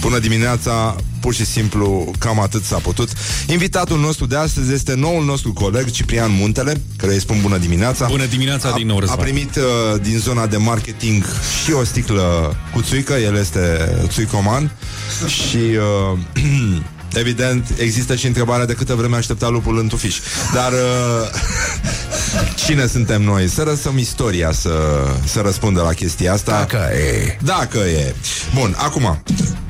Bună 0.00 0.18
dimineața, 0.18 0.96
pur 1.24 1.34
și 1.34 1.44
simplu 1.44 2.10
cam 2.18 2.40
atât 2.40 2.64
s-a 2.64 2.76
putut 2.76 3.08
Invitatul 3.46 4.00
nostru 4.00 4.26
de 4.26 4.36
astăzi 4.36 4.72
este 4.72 4.94
noul 4.94 5.24
nostru 5.24 5.52
coleg 5.52 5.90
Ciprian 5.90 6.30
Muntele, 6.32 6.80
care 6.96 7.12
îi 7.12 7.20
spun 7.20 7.38
bună 7.42 7.56
dimineața 7.56 8.06
Bună 8.06 8.24
dimineața 8.24 8.68
a, 8.68 8.72
din 8.72 8.86
nou, 8.86 8.96
A 8.96 9.00
Răzvan. 9.00 9.18
primit 9.18 9.56
uh, 9.56 10.00
din 10.02 10.18
zona 10.18 10.46
de 10.46 10.56
marketing 10.56 11.24
și 11.64 11.72
o 11.72 11.84
sticlă 11.84 12.56
cu 12.72 12.82
țuică 12.82 13.12
El 13.12 13.36
este 13.36 13.60
țuicoman 14.06 14.76
Și 15.26 15.56
uh, 16.12 16.18
Evident, 17.22 17.66
există 17.78 18.14
și 18.14 18.26
întrebarea 18.26 18.66
de 18.66 18.72
câtă 18.72 18.94
vreme 18.94 19.16
aștepta 19.16 19.48
lupul 19.48 19.78
în 19.78 19.88
tufiș 19.88 20.18
Dar 20.54 20.72
uh, 20.72 20.78
Cine 22.66 22.86
suntem 22.86 23.22
noi? 23.22 23.48
Să 23.48 23.62
lăsăm 23.62 23.98
istoria 23.98 24.52
să, 24.52 24.70
să 25.24 25.40
răspundă 25.40 25.82
la 25.82 25.92
chestia 25.92 26.32
asta. 26.32 26.50
Dacă 26.58 26.90
e. 26.94 27.38
Dacă 27.42 27.78
e. 27.78 28.14
Bun, 28.54 28.74
acum, 28.78 29.22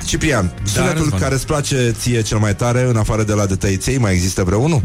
Ciprian, 0.04 0.54
sunetul 0.64 0.98
Răzvan. 1.02 1.20
care 1.20 1.34
îți 1.34 1.46
place 1.46 1.94
ție 1.98 2.22
cel 2.22 2.38
mai 2.38 2.54
tare, 2.56 2.82
în 2.88 2.96
afară 2.96 3.22
de 3.22 3.32
la 3.32 3.46
de 3.46 3.54
tăiței, 3.56 3.98
mai 3.98 4.12
există 4.12 4.42
vreunul? 4.42 4.82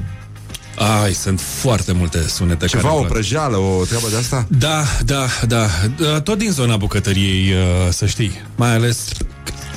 Ai, 1.04 1.14
sunt 1.14 1.42
foarte 1.62 1.92
multe 1.92 2.28
sunete 2.28 2.66
Ceva, 2.66 2.82
care 2.82 2.94
o 2.94 2.98
îmi 2.98 3.06
plac. 3.06 3.18
prăjeală, 3.18 3.58
o 3.58 3.84
treabă 3.86 4.08
de 4.10 4.16
asta? 4.18 4.46
Da, 4.50 4.84
da, 5.06 5.26
da. 5.48 5.68
Uh, 6.16 6.22
Tot 6.22 6.38
din 6.38 6.52
zona 6.52 6.78
bucătăriei, 6.78 7.54
uh, 7.54 7.58
să 7.92 8.06
știi. 8.06 8.32
Mai 8.56 8.74
ales 8.74 8.98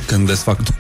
când 0.07 0.27
desfac 0.27 0.57
după. 0.57 0.77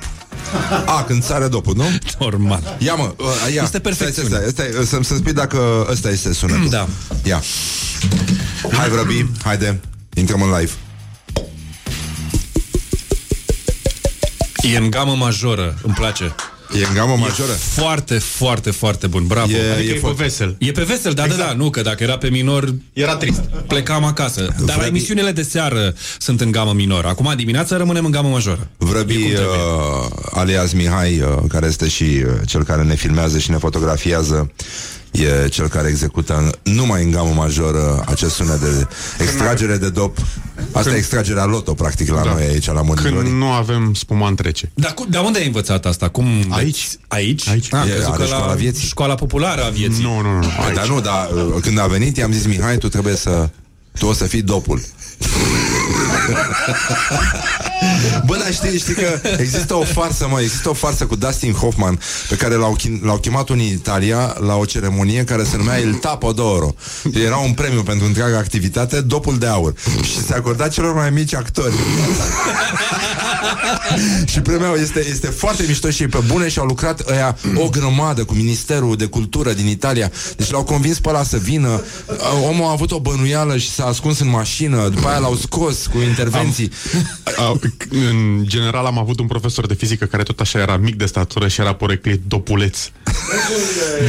A, 0.86 1.02
când 1.05 1.24
sare 1.24 1.47
dopul, 1.48 1.74
nu? 1.76 1.84
Normal. 2.18 2.76
Ia 2.78 2.94
mă, 2.94 3.14
uh, 3.18 3.55
ia. 3.55 3.62
Este 3.62 3.78
perfecțiune. 3.78 4.28
Stai, 4.28 4.44
stai, 4.51 4.68
stai, 4.72 4.84
să-mi 4.86 5.05
să 5.05 5.14
spui 5.14 5.32
dacă 5.32 5.86
ăsta 5.90 6.10
este 6.10 6.32
sunetul. 6.32 6.68
Da. 6.68 6.89
Ia. 7.22 7.43
Hai, 8.72 8.89
vrăbi, 8.89 9.26
haide, 9.44 9.80
intrăm 10.14 10.43
în 10.43 10.48
live. 10.59 10.72
E 14.62 14.76
în 14.76 14.90
gamă 14.90 15.14
majoră, 15.14 15.74
îmi 15.82 15.94
place. 15.94 16.34
E 16.80 16.84
în 16.89 16.94
gamă 16.94 17.16
majoră? 17.16 17.52
E 17.52 17.55
foarte, 17.55 18.18
foarte, 18.18 18.70
foarte 18.70 19.06
bun. 19.06 19.26
Bravo. 19.26 19.51
E- 19.52 19.72
Adică 19.72 19.93
e 19.93 19.94
e, 19.94 19.98
fo- 19.98 20.02
pe 20.16 20.22
vesel. 20.22 20.56
E 20.59 20.70
pe 20.72 20.82
vesel, 20.82 21.12
da, 21.12 21.26
da, 21.26 21.34
da, 21.34 21.52
nu, 21.52 21.70
că 21.70 21.80
dacă 21.82 22.02
era 22.02 22.16
pe 22.18 22.28
minor, 22.30 22.74
Era 22.93 23.16
trist. 23.16 23.40
plecam 23.66 24.05
acasă. 24.05 24.55
Dar 24.64 24.76
la 24.76 24.82
Vrăbi- 24.82 24.86
emisiunile 24.86 25.30
de 25.32 25.43
seară 25.43 25.94
sunt 26.18 26.40
în 26.40 26.51
gamă 26.51 26.72
minoră. 26.72 27.09
Acum 27.09 27.32
dimineața 27.36 27.76
rămânem 27.76 28.05
în 28.05 28.10
gamă 28.10 28.28
majoră. 28.28 28.68
Vrăbi 28.76 29.12
E 29.14 29.16
cum 29.18 29.24
trebuie. 29.30 29.47
uh, 29.56 30.10
alias 30.30 30.72
Mihai, 30.72 31.20
uh, 31.20 31.39
care 31.48 31.66
este 31.66 31.89
și 31.89 32.02
uh, 32.02 32.24
cel 32.47 32.64
care 32.64 32.82
ne 32.82 32.94
filmează 32.94 33.39
și 33.39 33.51
ne 33.51 33.56
fotografiază, 33.59 34.52
e 35.12 35.48
cel 35.48 35.68
care 35.68 35.89
execută 35.89 36.36
în, 36.62 36.72
numai 36.74 37.02
în 37.02 37.10
gamă 37.10 37.32
majoră 37.36 38.05
acest 38.06 38.34
sunet 38.34 38.60
de 38.60 38.86
extragere 39.18 39.76
de 39.76 39.89
dop. 39.89 40.18
Asta 40.72 40.90
e 40.90 40.97
extragerea 40.97 41.44
loto, 41.44 41.74
practic, 41.74 42.09
la 42.10 42.22
Da. 42.22 42.32
noi 42.32 42.43
aici, 42.43 42.66
la 42.66 42.72
Morning 42.72 42.98
Când 42.98 43.12
Glory. 43.12 43.30
nu 43.30 43.51
avem 43.51 43.94
spumant 43.94 44.36
trece. 44.36 44.70
Dar 44.74 44.93
cu, 44.94 45.06
de 45.09 45.18
unde 45.18 45.39
ai 45.39 45.47
învățat 45.47 45.86
asta? 45.86 46.09
Cum 46.09 46.26
Aici. 46.48 46.89
Aici? 47.09 47.48
Aici. 47.48 47.72
Ah, 47.72 47.82
E, 47.86 47.90
crezut 47.90 48.09
are 48.09 48.16
că 48.16 48.24
școala 48.24 48.47
la 48.47 48.55
vieții. 48.55 48.86
școala 48.89 49.14
populară 49.14 49.64
a 49.64 49.68
vieții. 49.68 50.02
Nu, 50.02 50.20
nu, 50.20 50.32
nu. 50.32 50.39
Păi, 50.40 50.64
Aici. 50.66 50.74
dar 50.74 50.86
nu, 50.89 51.01
dar 51.01 51.28
uh, 51.34 51.55
când 51.62 51.78
a 51.78 51.86
venit, 51.86 52.16
i-am 52.16 52.32
zis, 52.32 52.47
Mihai, 52.47 52.76
tu 52.78 52.89
trebuie 52.89 53.16
să... 53.16 53.48
Tu 53.98 54.06
o 54.06 54.12
să 54.12 54.24
fii 54.24 54.43
dopul. 54.43 54.80
Bă, 58.26 58.36
dar 58.36 58.52
știi, 58.52 58.78
știi 58.78 58.94
că 58.94 59.20
există 59.38 59.74
o 59.74 59.82
farsă, 59.84 60.26
mă, 60.30 60.40
există 60.40 60.68
o 60.68 60.72
farsă 60.72 61.04
cu 61.06 61.16
Dustin 61.16 61.52
Hoffman 61.52 61.98
pe 62.28 62.36
care 62.36 62.54
l-au, 62.54 62.76
chin- 62.78 63.00
l-au 63.02 63.16
chemat 63.18 63.48
unii 63.48 63.68
în 63.68 63.74
Italia 63.74 64.36
la 64.46 64.54
o 64.54 64.64
ceremonie 64.64 65.24
care 65.24 65.44
se 65.44 65.56
numea 65.56 65.78
Il 65.78 65.94
Tapo 65.94 66.32
d'Oro. 66.32 66.74
Era 67.24 67.36
un 67.36 67.52
premiu 67.52 67.82
pentru 67.82 68.06
întreaga 68.06 68.38
activitate, 68.38 69.00
dopul 69.00 69.38
de 69.38 69.46
aur. 69.46 69.74
Și 70.02 70.24
se 70.26 70.34
acorda 70.34 70.68
celor 70.68 70.94
mai 70.94 71.10
mici 71.10 71.34
actori. 71.34 71.74
Și 74.27 74.40
premiul 74.40 74.78
este, 74.81 75.06
este 75.10 75.27
foarte 75.27 75.64
mișto 75.69 75.90
și 75.90 76.06
pe 76.06 76.19
bune 76.27 76.48
și 76.48 76.59
au 76.59 76.66
lucrat 76.66 77.10
ăia 77.10 77.36
o 77.56 77.69
grămadă 77.69 78.24
cu 78.24 78.35
Ministerul 78.35 78.97
de 78.97 79.05
Cultură 79.05 79.52
din 79.52 79.66
Italia. 79.66 80.10
Deci 80.36 80.51
l-au 80.51 80.64
convins 80.64 80.98
pe 80.98 81.09
ăla 81.09 81.23
să 81.23 81.36
vină. 81.36 81.82
Omul 82.48 82.64
a 82.66 82.70
avut 82.70 82.90
o 82.93 83.01
bănuială 83.01 83.56
și 83.56 83.70
s-a 83.70 83.85
ascuns 83.85 84.19
în 84.20 84.28
mașină. 84.28 84.89
După 84.89 85.09
aia 85.09 85.19
l-au 85.19 85.35
scos 85.36 85.86
cu 85.86 85.98
intervenții. 85.98 86.70
A, 87.36 87.59
În 87.90 88.44
general 88.47 88.86
am 88.86 88.98
avut 88.98 89.20
un 89.20 89.27
profesor 89.27 89.66
de 89.66 89.74
fizică 89.74 90.05
care 90.05 90.23
tot 90.23 90.40
așa 90.40 90.59
era 90.59 90.77
mic 90.77 90.97
de 90.97 91.06
statură 91.06 91.48
și 91.48 91.60
era 91.60 91.73
poreclit 91.74 92.20
dopuleț. 92.27 92.78
Și 92.78 92.90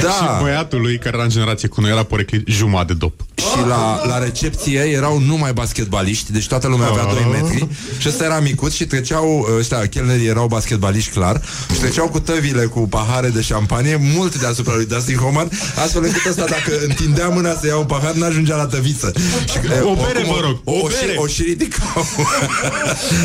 Da. 0.02 0.40
băiatul 0.42 0.82
lui, 0.82 0.98
care 0.98 1.16
era 1.16 1.24
în 1.24 1.30
generație 1.30 1.68
cu 1.68 1.82
noi, 1.82 1.92
era 1.92 2.04
poreclit 2.04 2.48
jumătate 2.48 2.94
de 2.94 2.94
dop. 3.00 3.14
Și 3.36 3.68
la, 3.68 4.06
la 4.08 4.18
recepție 4.18 4.80
erau 4.80 5.20
numai 5.20 5.54
basketbaliști, 5.54 6.32
deci 6.32 6.48
toată 6.48 6.68
lumea 6.68 6.88
avea 6.88 7.04
2 7.04 7.28
metri 7.32 7.68
și 7.98 8.08
ăsta 8.08 8.24
era 8.24 8.40
micuț 8.40 8.74
și 8.74 8.86
treceau, 8.86 9.48
ăștia, 9.74 9.90
chelnerii 9.90 10.28
erau 10.28 10.48
basketbaliști 10.48 11.12
clar 11.12 11.42
și 11.74 11.80
treceau 11.80 12.08
cu 12.08 12.20
tăvile 12.20 12.66
cu 12.66 12.80
pahare 12.80 13.30
de 13.30 13.42
șampanie 13.42 13.96
mult 14.16 14.40
deasupra 14.40 14.74
lui 14.76 14.86
Dustin 14.86 15.16
Hoffman, 15.18 15.50
astfel 15.84 16.04
încât 16.04 16.26
ăsta 16.30 16.46
dacă 16.46 16.80
întindea 16.88 17.28
mâna 17.30 17.54
să 17.54 17.68
ia 17.68 17.78
un 17.78 17.86
pahar, 17.86 18.14
n-ajungea 18.14 18.56
la 18.56 18.66
tăviță. 18.66 19.12
Și, 19.52 19.58
e, 19.58 19.80
O 19.82 19.94
bere, 19.96 20.08
oricum, 20.18 20.34
vă 20.34 20.40
rog, 20.42 20.62
O, 20.64 20.72
o 20.72 20.78
o, 20.84 20.88
bere. 20.88 21.12
și, 21.12 21.18
o 21.18 21.28
și 21.28 21.44
ridicau. 21.44 22.06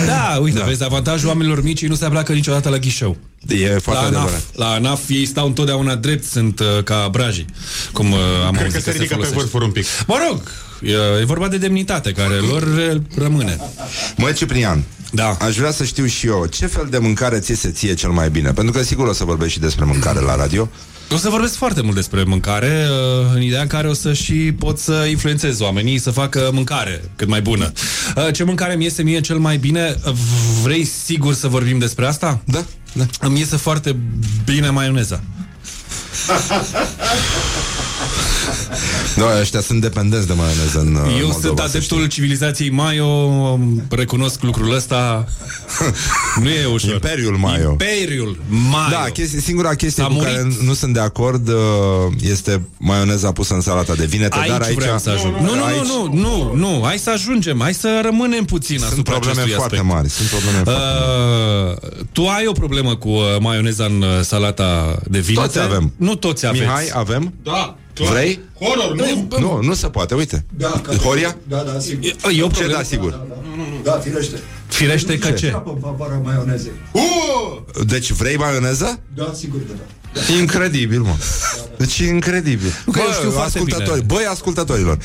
Da, 0.06 0.38
uite, 0.42 0.58
da. 0.58 0.64
vezi, 0.64 0.84
avantajul 0.84 1.28
oamenilor 1.28 1.62
mici 1.62 1.80
ei 1.80 1.88
nu 1.88 1.94
se 1.94 2.08
pleacă 2.08 2.32
niciodată 2.32 2.68
la 2.68 2.76
ghișeu. 2.76 3.16
E 3.46 3.72
La 3.72 3.78
foarte 3.78 4.04
ANAF, 4.04 4.22
adevărat. 4.22 4.42
la 4.54 4.66
ANAF 4.70 5.00
ei 5.08 5.26
stau 5.26 5.46
întotdeauna 5.46 5.94
drept, 5.94 6.24
sunt 6.24 6.60
uh, 6.60 6.82
ca 6.84 7.08
brajii, 7.10 7.44
cum 7.92 8.12
uh, 8.12 8.18
am 8.46 8.52
Cred 8.52 8.64
auzit 8.64 8.82
că 8.82 8.90
se 8.90 8.90
ridică 8.90 9.04
pe 9.08 9.14
folosește. 9.14 9.38
vârfuri 9.40 9.64
un 9.64 9.70
pic. 9.70 9.84
Mă 10.06 10.16
rog, 10.28 10.42
e, 10.82 11.20
e 11.20 11.24
vorba 11.24 11.48
de 11.48 11.56
demnitate 11.58 12.12
care 12.12 12.34
lor 12.34 12.62
uh, 12.62 13.00
rămâne. 13.16 13.58
Măi, 14.16 14.32
Ciprian, 14.32 14.84
Da. 15.12 15.36
aș 15.40 15.56
vrea 15.56 15.70
să 15.70 15.84
știu 15.84 16.06
și 16.06 16.26
eu 16.26 16.46
ce 16.50 16.66
fel 16.66 16.86
de 16.90 16.98
mâncare 16.98 17.38
ți 17.38 17.54
se 17.54 17.70
ție 17.70 17.94
cel 17.94 18.10
mai 18.10 18.30
bine. 18.30 18.52
Pentru 18.52 18.72
că 18.72 18.82
sigur 18.82 19.06
o 19.06 19.12
să 19.12 19.24
vorbești 19.24 19.52
și 19.52 19.60
despre 19.60 19.84
mâncare 19.84 20.20
la 20.20 20.36
radio. 20.36 20.68
O 21.12 21.16
să 21.16 21.28
vorbesc 21.28 21.54
foarte 21.54 21.80
mult 21.80 21.94
despre 21.94 22.22
mâncare, 22.22 22.86
uh, 22.90 23.26
în 23.34 23.42
ideea 23.42 23.60
în 23.62 23.66
care 23.66 23.88
o 23.88 23.92
să 23.92 24.12
și 24.12 24.34
pot 24.58 24.78
să 24.78 25.06
influențez 25.10 25.60
oamenii 25.60 25.98
să 25.98 26.10
facă 26.10 26.50
mâncare 26.52 27.04
cât 27.16 27.28
mai 27.28 27.40
bună. 27.42 27.72
Uh, 28.16 28.32
Ce 28.32 28.44
mâncare 28.44 28.74
mi 28.74 28.84
iese 28.84 29.02
mie 29.02 29.20
cel 29.20 29.38
mai 29.38 29.56
bine? 29.56 29.96
Uh, 30.06 30.12
Vrei 30.62 30.84
sigur 30.84 31.34
să 31.34 31.48
vorbim 31.48 31.78
despre 31.78 32.06
asta? 32.06 32.40
Da, 32.44 32.64
da. 32.92 33.06
Îmi 33.20 33.38
iese 33.38 33.56
foarte 33.56 33.96
bine 34.44 34.70
maioneza. 34.70 35.20
Da, 39.18 39.40
ăștia 39.40 39.60
sunt 39.60 39.80
dependenți 39.80 40.26
de 40.26 40.32
maioneză 40.32 40.78
în 40.78 40.94
uh, 40.94 41.00
Eu 41.00 41.26
Moldova, 41.26 41.32
sunt 41.32 41.58
să 41.58 41.64
adeptul 41.64 42.06
civilizației 42.06 42.70
Mayo, 42.70 43.06
um, 43.06 43.82
recunosc 43.90 44.42
lucrul 44.42 44.74
ăsta. 44.74 45.24
nu 46.42 46.48
e 46.48 46.64
ușor. 46.72 46.92
Imperiul 46.92 47.36
Mayo. 47.36 47.70
Imperiul 47.70 48.42
Mayo. 48.48 48.90
Da, 48.90 49.10
chestie, 49.12 49.40
singura 49.40 49.74
chestie 49.74 50.02
S-a 50.02 50.08
cu 50.08 50.14
murit. 50.14 50.28
care 50.28 50.48
nu 50.64 50.74
sunt 50.74 50.94
de 50.94 51.00
acord 51.00 51.48
uh, 51.48 51.54
este 52.20 52.62
maioneza 52.76 53.32
pusă 53.32 53.54
în 53.54 53.60
salata 53.60 53.94
de 53.94 54.04
vinete, 54.04 54.38
Aici, 54.38 54.50
dar 54.50 54.60
aici 54.60 54.74
vreau 54.78 54.98
să 54.98 55.10
ajung. 55.10 55.34
Nu, 55.36 55.54
nu, 55.54 55.64
aici 55.64 55.86
nu, 55.86 56.12
nu, 56.12 56.52
nu, 56.54 56.54
nu, 56.54 56.80
hai 56.84 56.98
să 56.98 57.10
ajungem, 57.10 57.60
hai 57.60 57.74
să 57.74 58.00
rămânem 58.04 58.44
puțin 58.44 58.78
sunt 58.78 58.90
asupra 58.90 59.12
probleme 59.12 59.40
acestui 59.40 59.56
foarte 59.56 59.76
aspect. 59.76 59.94
mari. 59.94 60.08
Sunt 60.08 60.28
probleme 60.28 60.62
foarte 60.62 60.80
mari. 60.80 61.96
Uh, 61.96 62.04
tu 62.12 62.26
ai 62.26 62.46
o 62.46 62.52
problemă 62.52 62.96
cu 62.96 63.08
uh, 63.08 63.22
maioneza 63.40 63.84
în 63.84 64.02
uh, 64.02 64.20
salata 64.20 64.98
de 65.08 65.18
vinete? 65.18 65.46
Toți 65.46 65.58
avem. 65.58 65.92
Nu 65.96 66.14
toți 66.14 66.46
aveți. 66.46 66.62
Mihai, 66.62 66.90
avem? 66.94 67.34
Da, 67.42 67.76
Vrei? 68.04 68.40
Horror, 68.60 68.94
nu? 68.94 69.38
Nu, 69.38 69.62
nu 69.62 69.74
se 69.74 69.88
poate, 69.88 70.14
uite. 70.14 70.44
Da, 70.56 70.80
că- 70.82 70.94
Horia? 70.94 71.36
Da, 71.48 71.62
da, 71.62 71.78
sigur. 71.78 72.04
E, 72.04 72.08
e 72.36 72.42
o 72.42 72.46
Ce 72.46 72.52
problemă. 72.52 72.72
da, 72.72 72.82
sigur. 72.82 73.26
Da, 73.82 73.92
firește. 73.92 74.38
Firește 74.66 75.18
că 75.18 75.30
ce? 75.30 75.52
Apă 75.54 75.70
în 75.74 75.80
favoarea 75.80 76.18
maionezei. 76.18 76.72
Deci 77.86 78.10
vrei 78.12 78.36
maioneză? 78.36 79.00
Da, 79.14 79.32
sigur 79.34 79.58
că 79.60 79.72
da. 79.76 79.82
Incredibil, 80.40 81.00
mă. 81.00 81.14
Deci 81.78 81.98
e 81.98 82.06
incredibil. 82.06 82.72
că 82.92 82.98
eu 83.06 83.12
știu 83.12 83.30
foarte 83.30 83.58
ascultători, 83.58 84.00
bine. 84.04 84.14
băi, 84.14 84.24
ascultătorilor. 84.30 84.96
0729001122. 84.96 85.00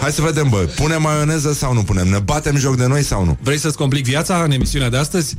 Hai 0.00 0.12
să 0.12 0.22
vedem, 0.22 0.48
bă. 0.48 0.56
Punem 0.56 1.02
maioneză 1.02 1.52
sau 1.52 1.72
nu 1.72 1.82
punem? 1.82 2.08
Ne 2.08 2.18
batem 2.18 2.56
joc 2.56 2.76
de 2.76 2.86
noi 2.86 3.02
sau 3.02 3.24
nu? 3.24 3.38
Vrei 3.42 3.58
să-ți 3.58 3.76
complic 3.76 4.04
viața 4.04 4.42
în 4.44 4.50
emisiunea 4.50 4.88
de 4.90 4.96
astăzi? 4.96 5.36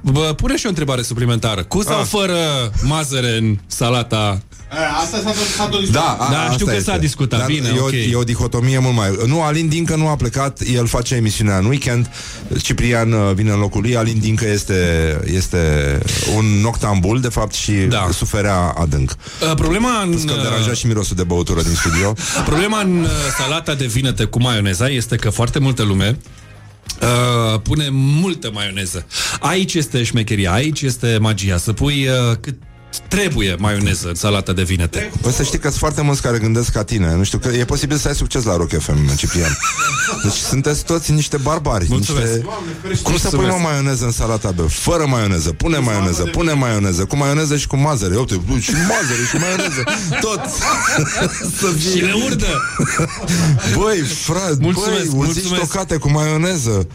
Bă, 0.00 0.32
pune 0.36 0.56
și 0.56 0.66
o 0.66 0.68
întrebare 0.68 1.02
suplimentară. 1.02 1.62
Cu 1.62 1.82
sau 1.82 2.00
Ah. 2.00 2.06
fără 2.08 2.36
mazăre 2.82 3.36
în 3.36 3.58
salata? 3.66 4.40
Asta 5.02 5.16
s-a 5.16 5.30
tot, 5.30 5.46
s-a 5.56 5.66
tot 5.66 5.88
Da, 5.88 6.16
a, 6.20 6.30
Da, 6.30 6.40
asta 6.40 6.52
știu 6.52 6.66
că 6.66 6.74
este. 6.76 6.90
s-a 6.90 6.98
discutat. 6.98 7.38
Dar 7.38 7.48
Bine, 7.48 7.68
e, 7.76 7.78
o, 7.78 7.84
ok. 7.84 7.92
e 7.92 8.14
o 8.14 8.24
dihotomie 8.24 8.78
mult 8.78 8.94
mai... 8.94 9.08
Nu, 9.26 9.42
Alin 9.42 9.68
Dincă 9.68 9.96
nu 9.96 10.08
a 10.08 10.16
plecat, 10.16 10.60
el 10.74 10.86
face 10.86 11.14
emisiunea 11.14 11.58
în 11.58 11.64
weekend, 11.64 12.10
Ciprian 12.62 13.12
uh, 13.12 13.32
vine 13.34 13.50
în 13.50 13.58
locul 13.58 13.80
lui, 13.80 13.96
Alin 13.96 14.18
Dincă 14.20 14.48
este, 14.48 14.74
este 15.24 15.58
un 16.36 16.44
noctambul, 16.44 17.20
de 17.20 17.28
fapt, 17.28 17.54
și 17.54 17.72
Da. 17.72 18.08
suferea 18.12 18.74
adânc. 18.78 19.16
Uh, 19.48 19.54
Problema 19.54 20.00
în, 20.00 20.24
Că 20.24 20.32
îl 20.32 20.42
deranja 20.42 20.72
și 20.72 20.86
mirosul 20.86 21.16
de 21.16 21.24
băutură 21.24 21.62
din 21.62 21.74
studio. 21.74 22.12
problema 22.50 22.80
în 22.80 23.00
uh, 23.02 23.08
salata 23.38 23.74
de 23.74 23.86
vinete 23.86 24.24
cu 24.24 24.40
maioneza 24.40 24.88
este 24.88 25.16
că 25.16 25.30
foarte 25.30 25.58
multă 25.58 25.82
lume 25.82 26.18
Uh, 27.02 27.60
pune 27.60 27.88
multă 27.90 28.50
maioneză. 28.52 29.06
Aici 29.40 29.74
este 29.74 30.02
șmecheria, 30.02 30.52
aici 30.52 30.82
este 30.82 31.18
magia. 31.20 31.56
Să 31.56 31.72
pui 31.72 32.06
uh, 32.06 32.36
cât 32.40 32.54
trebuie 33.08 33.56
maioneză 33.58 34.08
în 34.08 34.14
salata 34.14 34.52
de 34.52 34.62
vinete. 34.62 35.10
O 35.22 35.30
să 35.30 35.42
știi 35.42 35.58
că 35.58 35.68
sunt 35.68 35.78
foarte 35.78 36.02
mulți 36.02 36.22
care 36.22 36.38
gândesc 36.38 36.72
ca 36.72 36.84
tine. 36.84 37.14
Nu 37.14 37.24
știu, 37.24 37.38
că 37.38 37.48
e 37.48 37.64
posibil 37.64 37.96
să 37.96 38.08
ai 38.08 38.14
succes 38.14 38.44
la 38.44 38.56
Rock 38.56 38.78
FM, 38.80 39.16
Ciprian. 39.16 39.58
Deci 40.22 40.32
sunteți 40.32 40.84
toți 40.84 41.12
niște 41.12 41.36
barbari. 41.36 41.86
Mulțumesc. 41.88 42.32
Niște... 42.88 43.02
Cum 43.02 43.16
să 43.16 43.28
pui 43.28 43.48
o 43.50 43.58
maioneză 43.58 44.04
în 44.04 44.10
salata 44.10 44.50
bă? 44.50 44.62
Fără 44.62 45.06
maioneză. 45.06 45.52
Pune 45.52 45.78
maioneză, 45.78 46.22
pune 46.22 46.52
maioneză. 46.52 47.04
Cu 47.04 47.16
maioneză 47.16 47.56
și 47.56 47.66
cu 47.66 47.76
mazăre. 47.76 48.16
Uite, 48.16 48.40
și 48.60 48.70
mazăre 48.72 49.24
și 49.30 49.36
maioneză. 49.36 49.82
Tot. 50.20 50.40
să 51.60 51.66
Și 51.78 51.88
fie... 51.88 52.02
le 52.04 52.12
urdă! 52.24 52.62
Băi, 53.76 53.98
frate, 53.98 54.56
Mulțumesc, 54.60 55.04
băi, 55.10 55.28
uzici 55.28 55.42
mulțumesc. 55.42 55.70
tocate 55.72 55.96
cu 55.96 56.10
maioneză. 56.10 56.86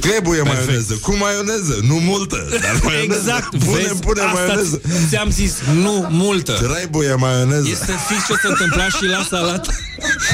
Trebuie 0.00 0.42
maioneză, 0.42 0.94
cu 1.02 1.16
maioneză, 1.16 1.78
nu 1.86 1.94
multă. 1.94 2.46
Dar 2.50 2.80
maioneză. 2.84 3.18
Exact, 3.18 3.48
Pune, 3.64 3.76
vezi, 3.82 3.94
pune 4.00 4.20
asta 4.20 4.40
maioneză. 4.40 4.80
ți-am 5.08 5.30
zis, 5.30 5.54
nu 5.82 6.06
multă. 6.10 6.52
Trebuie 6.52 7.14
maioneză. 7.14 7.68
Este 7.68 7.92
fix 8.08 8.26
ce 8.26 8.34
se 8.42 8.46
întâmpla 8.48 8.84
și 8.88 9.04
la 9.04 9.26
salata 9.28 9.70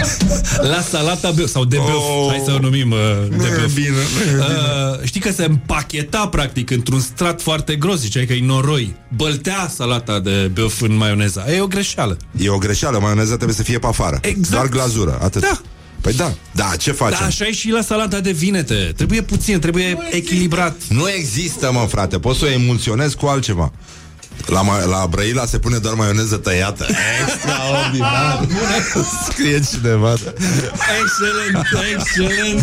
La 0.73 0.81
salata 0.91 1.31
băf 1.31 1.49
Sau 1.51 1.65
de 1.65 1.77
băf 1.77 1.95
Oh. 1.95 2.27
Hai 2.29 2.43
să 2.45 2.53
o 2.53 2.59
numim 2.59 2.91
uh, 2.91 2.99
Nu 3.31 3.37
de 3.37 3.47
e 3.47 3.61
băf 3.61 3.73
bine, 3.75 3.89
nu 3.89 4.21
e 4.21 4.33
bine. 4.33 4.39
uh, 4.39 5.05
Știi 5.05 5.21
că 5.21 5.33
se 5.33 5.45
împacheta 5.45 6.29
practic 6.29 6.71
Într-un 6.71 7.01
strat 7.01 7.43
foarte 7.43 7.75
gros 7.77 7.99
Ziceai 8.01 8.27
că 8.27 8.33
e 8.33 8.45
noroi 8.45 8.97
Băltea 9.17 9.71
salata 9.75 10.21
de 10.21 10.51
băf 10.55 10.81
în 10.81 10.97
maioneza 10.97 11.53
E 11.53 11.61
o 11.61 11.67
greșeală 11.67 12.17
E 12.39 12.49
o 12.49 12.59
greșeală, 12.59 12.99
maioneza 12.99 13.35
trebuie 13.35 13.57
să 13.57 13.63
fie 13.63 13.79
pe 13.79 13.87
afară. 13.87 14.19
Exact. 14.23 14.51
Doar 14.51 14.69
glazură, 14.69 15.19
atât. 15.23 15.41
Da. 15.41 15.61
Păi 16.07 16.15
da. 16.15 16.33
Da, 16.53 16.73
ce 16.78 16.93
facem? 16.93 17.16
Da, 17.20 17.27
așa 17.27 17.47
e 17.47 17.53
și 17.53 17.70
la 17.70 17.83
salata 17.83 18.20
de 18.20 18.31
vinete 18.31 18.93
Trebuie 18.97 19.23
puțin, 19.23 19.61
trebuie 19.61 19.99
echilibrat 20.11 20.77
Nu 20.89 21.11
există, 21.11 21.73
mă, 21.73 21.87
frate. 21.91 22.19
Poți 22.19 22.39
să 22.39 22.45
o 22.45 22.49
emulsionezi 22.49 23.16
cu 23.16 23.27
altceva. 23.27 23.73
La, 24.47 24.61
ma- 24.62 24.85
la 24.85 25.07
Brăila 25.11 25.47
se 25.47 25.59
pune 25.59 25.78
doar 25.78 25.95
maioneză 25.95 26.37
tăiată. 26.37 26.87
Extraordinar. 27.23 28.47
Scrie 29.28 29.61
cineva. 29.70 30.12
Excelent, 30.12 31.66
excelent 31.95 32.62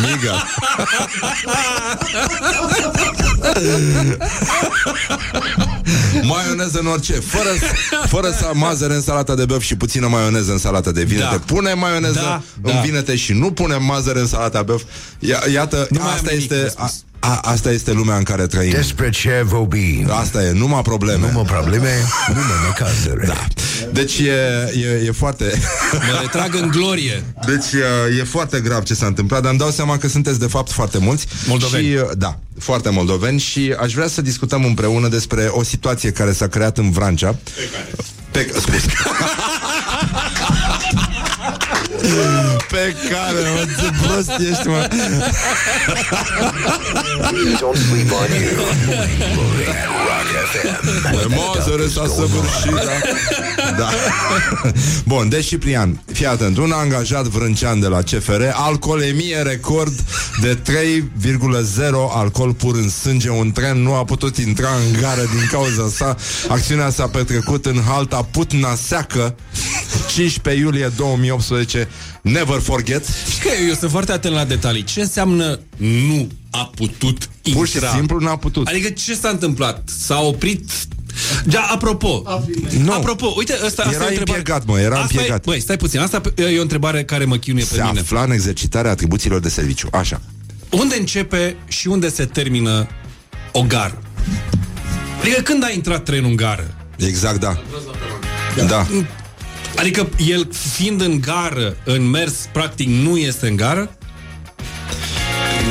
Miga. 0.00 0.46
maioneză 6.22 6.78
în 6.78 6.86
orice, 6.86 7.12
fără, 7.12 7.48
fără 8.06 8.30
să 8.30 8.50
mazăre 8.54 8.94
în 8.94 9.02
salata 9.02 9.34
de 9.34 9.44
băf 9.44 9.62
și 9.62 9.76
puțină 9.76 10.08
maioneză 10.08 10.52
în 10.52 10.58
salata 10.58 10.90
de 10.90 11.02
vinete. 11.04 11.28
Da. 11.30 11.38
Pune 11.46 11.72
maioneză 11.72 12.20
Da, 12.20 12.42
în 12.62 12.74
da. 12.74 12.80
vinete 12.80 13.16
și 13.16 13.32
nu 13.32 13.52
pune 13.52 13.76
mazăre 13.76 14.20
în 14.20 14.26
salata 14.26 14.58
de 14.58 14.64
băf. 14.72 14.82
Ia, 15.18 15.42
iată, 15.52 15.86
Nu 15.90 15.98
mai 15.98 16.08
am 16.08 16.14
asta 16.14 16.30
nimic 16.30 16.48
de 16.48 16.54
este, 16.54 16.68
spus. 16.68 16.84
a, 16.84 16.90
a, 17.24 17.38
asta 17.42 17.70
este 17.70 17.92
lumea 17.92 18.16
în 18.16 18.22
care 18.22 18.46
trăim. 18.46 18.70
Despre 18.70 19.10
ce 19.10 19.42
vorbim? 19.44 20.10
Asta 20.10 20.42
e, 20.42 20.52
numai 20.52 20.82
probleme. 20.82 21.26
Numai 21.26 21.44
probleme, 21.44 21.90
numai 22.28 22.44
necazuri. 22.68 23.26
Da. 23.26 23.46
Deci 23.92 24.18
e, 24.18 24.32
e, 24.74 25.06
e 25.06 25.10
foarte... 25.10 25.52
Mă 25.92 26.18
retrag 26.20 26.54
în 26.54 26.68
glorie 26.68 27.24
Deci 27.46 27.72
e, 27.72 28.18
e 28.18 28.24
foarte 28.24 28.60
grav 28.60 28.82
ce 28.82 28.94
s-a 28.94 29.06
întâmplat, 29.06 29.40
dar 29.40 29.50
îmi 29.50 29.58
dau 29.58 29.70
seama 29.70 29.98
că 29.98 30.08
sunteți 30.08 30.38
de 30.38 30.46
fapt 30.46 30.70
foarte 30.70 30.98
mulți. 30.98 31.26
Moldoveni. 31.46 31.86
Și, 31.86 31.98
da, 32.16 32.38
foarte 32.58 32.90
moldoveni 32.90 33.38
și 33.38 33.74
aș 33.80 33.94
vrea 33.94 34.08
să 34.08 34.22
discutăm 34.22 34.64
împreună 34.64 35.08
despre 35.08 35.48
o 35.50 35.62
situație 35.62 36.10
care 36.10 36.32
s-a 36.32 36.46
creat 36.46 36.78
în 36.78 36.90
Vrancea. 36.90 37.30
Pe 37.30 37.68
care? 37.72 37.88
Pe, 38.30 38.60
scuze. 38.60 38.86
Pe 42.72 42.94
care, 43.10 43.40
mă, 43.54 43.66
ce 43.80 43.90
prost 44.02 44.30
ești, 44.50 44.66
mă. 44.66 44.88
Don't 47.60 47.78
sleep 47.88 48.12
on 48.12 48.30
you. 48.42 48.52
Morning 48.86 49.18
Glory 49.34 49.66
at 49.68 49.76
Rock 49.86 50.22
FM. 50.52 50.92
Mozăre 51.28 51.88
s-a 51.88 52.06
săvârșit 52.06 52.70
da. 52.70 53.74
da. 53.76 53.90
Bun, 55.04 55.28
deci 55.28 55.46
Ciprian 55.46 56.00
Fii 56.12 56.26
atent, 56.26 56.56
un 56.56 56.72
angajat 56.72 57.24
vrâncean 57.24 57.80
de 57.80 57.86
la 57.86 58.02
CFR 58.02 58.42
Alcoolemie 58.52 59.36
record 59.36 59.94
De 60.40 60.58
3,0 60.58 61.88
alcool 62.14 62.52
pur 62.52 62.74
în 62.74 62.88
sânge 62.88 63.30
Un 63.30 63.52
tren 63.52 63.82
nu 63.82 63.94
a 63.94 64.04
putut 64.04 64.36
intra 64.36 64.68
în 64.86 65.00
gară 65.00 65.20
Din 65.20 65.48
cauza 65.50 65.88
sa 65.96 66.16
Acțiunea 66.48 66.90
s-a 66.90 67.06
petrecut 67.06 67.66
în 67.66 67.82
halta 67.88 68.28
Putna 68.30 68.74
Seacă 68.74 69.34
15 70.14 70.62
iulie 70.62 70.92
2018 70.96 71.88
Never 72.22 72.60
forget 72.60 73.04
Că 73.42 73.48
eu 73.68 73.74
sunt 73.74 73.90
foarte 73.90 74.12
atent 74.12 74.34
la 74.34 74.44
detalii 74.44 74.84
Ce 74.84 75.00
înseamnă 75.00 75.60
nu 75.76 76.28
a 76.50 76.70
putut 76.74 77.28
intra? 77.42 77.60
Pur 77.60 77.68
și 77.68 77.78
simplu 77.94 78.18
n-a 78.18 78.36
putut 78.36 78.66
Adică 78.66 78.88
ce 78.90 79.14
s-a 79.14 79.28
întâmplat? 79.28 79.88
S-a 79.98 80.20
oprit 80.20 80.70
da, 81.44 81.60
apropo 81.60 82.22
Nu. 82.78 82.92
Apropo, 82.92 83.34
uite, 83.36 83.52
ăsta, 83.64 83.82
asta 83.82 83.94
Era 83.94 84.04
e 84.04 84.06
o 84.06 84.08
întrebare. 84.08 84.38
împiegat, 84.38 84.66
mă, 84.66 84.80
era 84.80 84.94
asta 84.94 85.06
împiegat. 85.10 85.38
E, 85.38 85.42
băi, 85.44 85.60
stai 85.60 85.76
puțin, 85.76 86.00
asta 86.00 86.20
e 86.36 86.58
o 86.58 86.62
întrebare 86.62 87.04
care 87.04 87.24
mă 87.24 87.36
chinuie 87.36 87.64
pe 87.64 87.74
Se 87.74 87.82
mine 87.82 88.00
afla 88.00 88.22
în 88.22 88.30
exercitarea 88.30 88.90
atribuțiilor 88.90 89.40
de 89.40 89.48
serviciu 89.48 89.88
Așa 89.92 90.20
Unde 90.70 90.96
începe 90.98 91.56
și 91.68 91.88
unde 91.88 92.08
se 92.08 92.24
termină 92.24 92.86
o 93.52 93.62
gară? 93.62 93.98
Adică 95.20 95.40
când 95.40 95.64
a 95.64 95.70
intrat 95.70 96.02
trenul 96.04 96.30
în 96.30 96.36
gară? 96.36 96.74
Exact, 96.96 97.40
da 97.40 97.62
Da 98.66 98.86
Adică 99.76 100.08
el 100.26 100.48
fiind 100.72 101.00
în 101.00 101.20
gară, 101.20 101.76
în 101.84 102.10
mers, 102.10 102.34
practic 102.52 102.88
nu 102.88 103.16
este 103.16 103.48
în 103.48 103.56
gară? 103.56 103.96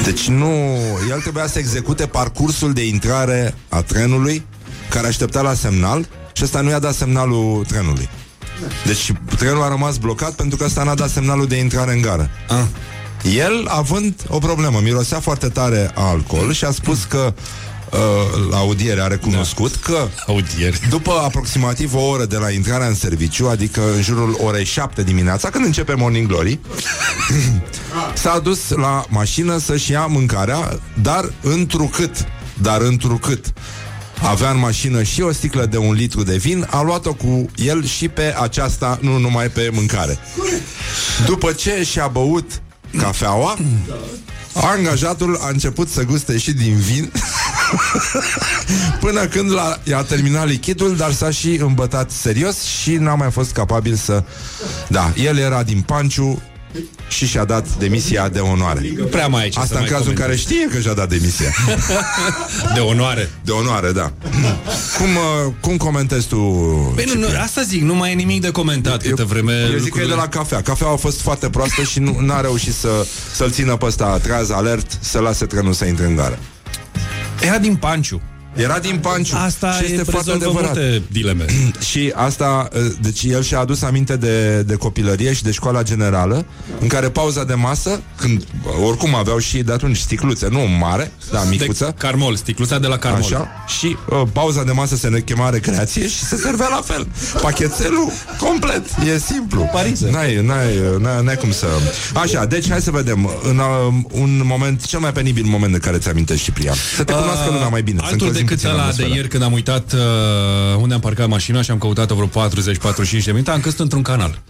Deci 0.03 0.27
nu... 0.27 0.77
El 1.09 1.21
trebuia 1.21 1.47
să 1.47 1.59
execute 1.59 2.05
parcursul 2.05 2.73
de 2.73 2.87
intrare 2.87 3.55
a 3.69 3.81
trenului 3.81 4.45
care 4.89 5.07
aștepta 5.07 5.41
la 5.41 5.53
semnal 5.53 6.07
și 6.33 6.43
ăsta 6.43 6.61
nu 6.61 6.69
i-a 6.69 6.79
dat 6.79 6.93
semnalul 6.93 7.65
trenului. 7.67 8.09
Deci 8.85 9.11
trenul 9.37 9.63
a 9.63 9.67
rămas 9.67 9.97
blocat 9.97 10.31
pentru 10.31 10.57
că 10.57 10.63
ăsta 10.63 10.83
n-a 10.83 10.95
dat 10.95 11.09
semnalul 11.09 11.47
de 11.47 11.55
intrare 11.55 11.93
în 11.93 12.01
gară. 12.01 12.29
Ah. 12.47 12.63
El, 13.35 13.65
având 13.67 14.15
o 14.27 14.37
problemă, 14.37 14.79
mirosea 14.83 15.19
foarte 15.19 15.47
tare 15.47 15.91
a 15.93 16.01
alcool 16.01 16.53
și 16.53 16.65
a 16.65 16.71
spus 16.71 17.03
că 17.03 17.33
uh, 17.35 17.43
la 18.49 18.57
audiere 18.57 19.01
a 19.01 19.07
recunoscut 19.07 19.71
da. 19.71 19.93
că 19.93 20.07
Audiere. 20.27 20.77
după 20.89 21.11
aproximativ 21.11 21.95
o 21.95 22.01
oră 22.01 22.25
de 22.25 22.37
la 22.37 22.49
intrarea 22.49 22.87
în 22.87 22.95
serviciu, 22.95 23.47
adică 23.47 23.81
în 23.95 24.01
jurul 24.01 24.37
orei 24.43 24.65
7 24.65 25.03
dimineața, 25.03 25.49
când 25.49 25.65
începe 25.65 25.93
Morning 25.93 26.27
Glory, 26.27 26.59
s-a 28.13 28.39
dus 28.39 28.69
la 28.69 29.05
mașină 29.09 29.57
să-și 29.57 29.91
ia 29.91 30.05
mâncarea, 30.05 30.79
dar 31.01 31.31
întrucât, 31.41 32.25
dar 32.61 32.81
întrucât 32.81 33.53
avea 34.21 34.49
în 34.49 34.59
mașină 34.59 35.03
și 35.03 35.21
o 35.21 35.31
sticlă 35.31 35.65
de 35.65 35.77
un 35.77 35.93
litru 35.93 36.23
de 36.23 36.37
vin, 36.37 36.67
a 36.69 36.81
luat-o 36.81 37.13
cu 37.13 37.45
el 37.55 37.85
și 37.85 38.07
pe 38.07 38.35
aceasta, 38.41 38.99
nu 39.01 39.17
numai 39.17 39.47
pe 39.47 39.69
mâncare. 39.73 40.17
După 41.25 41.51
ce 41.51 41.83
și-a 41.83 42.07
băut 42.07 42.61
cafeaua, 42.97 43.57
angajatul 44.53 45.39
a 45.41 45.49
început 45.49 45.89
să 45.89 46.03
guste 46.03 46.37
și 46.37 46.51
din 46.53 46.75
vin 46.75 47.11
Până 48.99 49.25
când 49.25 49.51
la, 49.53 49.79
i-a 49.83 50.01
terminat 50.01 50.47
lichidul 50.47 50.95
Dar 50.95 51.11
s-a 51.13 51.29
și 51.31 51.59
îmbătat 51.61 52.11
serios 52.11 52.61
Și 52.63 52.91
n-a 52.95 53.15
mai 53.15 53.31
fost 53.31 53.51
capabil 53.51 53.95
să 53.95 54.23
Da, 54.87 55.13
el 55.15 55.37
era 55.37 55.63
din 55.63 55.81
Panciu 55.81 56.41
Și 57.07 57.25
și-a 57.27 57.45
dat 57.45 57.75
demisia 57.77 58.29
de 58.29 58.39
onoare. 58.39 58.81
Prea 59.09 59.27
mai 59.27 59.41
aici. 59.41 59.57
Asta 59.57 59.79
în 59.79 59.85
cazul 59.85 60.09
în 60.09 60.15
care 60.15 60.35
știe 60.35 60.67
că 60.71 60.79
și-a 60.79 60.93
dat 60.93 61.09
demisia. 61.09 61.53
De 62.75 62.79
onoare. 62.79 63.29
De 63.43 63.51
onoare, 63.51 63.91
da. 63.91 64.11
Cum, 64.97 65.09
uh, 65.15 65.53
cum 65.59 65.77
comentezi 65.77 66.27
tu 66.27 66.37
Păi 66.95 67.05
nu, 67.13 67.19
nu, 67.19 67.27
asta 67.41 67.61
zic, 67.61 67.81
nu 67.81 67.95
mai 67.95 68.11
e 68.11 68.13
nimic 68.13 68.41
de 68.41 68.51
comentat 68.51 69.01
câtă 69.01 69.23
vreme 69.23 69.53
Eu 69.53 69.59
zic 69.59 69.71
că 69.71 69.75
e 69.75 69.79
lucrurile- 69.79 70.09
de 70.09 70.19
la 70.19 70.27
cafea. 70.27 70.61
Cafeaua 70.61 70.93
a 70.93 70.97
fost 70.97 71.21
foarte 71.21 71.49
proastă 71.49 71.81
și 71.81 71.99
nu 71.99 72.17
n-a 72.19 72.41
reușit 72.41 72.73
să, 72.73 73.05
Să-l 73.35 73.51
țină 73.51 73.75
pe 73.75 73.85
ăsta 73.85 74.17
treaz, 74.17 74.49
alert 74.49 74.97
Să 74.99 75.19
lase 75.19 75.45
trenul 75.45 75.73
să 75.73 75.85
intre 75.85 76.05
în 76.05 76.15
gară 76.15 76.39
Era 77.41 77.57
din 77.57 77.75
Panciu. 77.75 78.21
Era 78.55 78.79
din 78.79 78.97
Panciu 78.97 79.35
Asta 79.35 79.71
și 79.71 79.83
este 79.83 79.95
e 79.95 80.03
foarte 80.03 80.31
rezolvă 80.31 80.59
adevărat 80.59 80.75
multe 80.75 81.01
dileme. 81.11 81.45
Și 81.89 82.11
asta, 82.15 82.67
uh, 82.73 82.81
deci 83.01 83.23
el 83.23 83.43
și-a 83.43 83.59
adus 83.59 83.81
aminte 83.81 84.15
de, 84.15 84.61
de 84.61 84.75
copilărie 84.75 85.33
și 85.33 85.43
de 85.43 85.51
școala 85.51 85.83
generală, 85.83 86.45
în 86.79 86.87
care 86.87 87.09
pauza 87.09 87.43
de 87.43 87.53
masă, 87.53 88.01
când 88.15 88.41
uh, 88.41 88.71
oricum 88.85 89.15
aveau 89.15 89.37
și 89.37 89.57
de 89.57 89.71
atunci 89.71 89.97
sticluțe, 89.97 90.47
nu 90.49 90.59
mare, 90.59 91.11
da, 91.31 91.43
micuță, 91.43 91.85
De 91.85 91.93
carmol, 91.97 92.35
sticluța 92.35 92.79
de 92.79 92.87
la 92.87 92.97
carmol. 92.97 93.21
Așa, 93.21 93.65
și 93.67 93.97
uh, 94.09 94.21
pauza 94.33 94.63
de 94.63 94.71
masă 94.71 94.95
se 94.95 95.07
ne 95.07 95.19
chema 95.19 95.49
recreație 95.49 96.07
și 96.07 96.23
se 96.23 96.35
servea 96.35 96.67
la 96.67 96.81
fel. 96.85 97.07
Pachetelul 97.41 98.11
complet, 98.37 98.85
e 99.13 99.19
simplu. 99.19 99.69
Pariză. 99.71 100.07
N-ai, 100.11 100.35
n-ai, 100.35 100.79
n-ai, 100.99 101.23
n-ai 101.23 101.35
cum 101.35 101.51
să... 101.51 101.67
Așa, 102.13 102.45
deci 102.45 102.69
hai 102.69 102.81
să 102.81 102.91
vedem. 102.91 103.29
În 103.43 103.57
uh, 103.57 103.93
un 104.11 104.41
moment, 104.43 104.85
cel 104.85 104.99
mai 104.99 105.11
penibil 105.11 105.43
moment 105.45 105.71
de 105.71 105.77
care 105.77 105.97
ți 105.97 106.09
amintești, 106.09 106.43
Ciprian. 106.43 106.75
Să 106.95 107.03
te 107.03 107.13
cunoască 107.13 107.51
lumea 107.51 107.67
mai 107.67 107.81
bine. 107.81 107.97
să 107.97 108.03
Uh, 108.03 108.09
Altul 108.11 108.27
încălzim 108.27 108.40
decât 108.41 108.55
puțin 108.55 108.69
ăla 108.69 108.77
de 108.77 108.81
atmosfera. 108.81 109.15
ieri 109.15 109.27
când 109.27 109.43
am 109.43 109.53
uitat 109.53 109.93
uh, 109.93 109.99
unde 110.81 110.93
am 110.93 110.99
parcat 110.99 111.27
mașina 111.27 111.61
și 111.61 111.71
am 111.71 111.77
căutat-o 111.77 112.15
vreo 112.15 112.47
40-45 112.47 113.23
de 113.23 113.31
minute, 113.31 113.51
am 113.51 113.59
căzut 113.59 113.79
într-un 113.79 114.01
canal. 114.01 114.41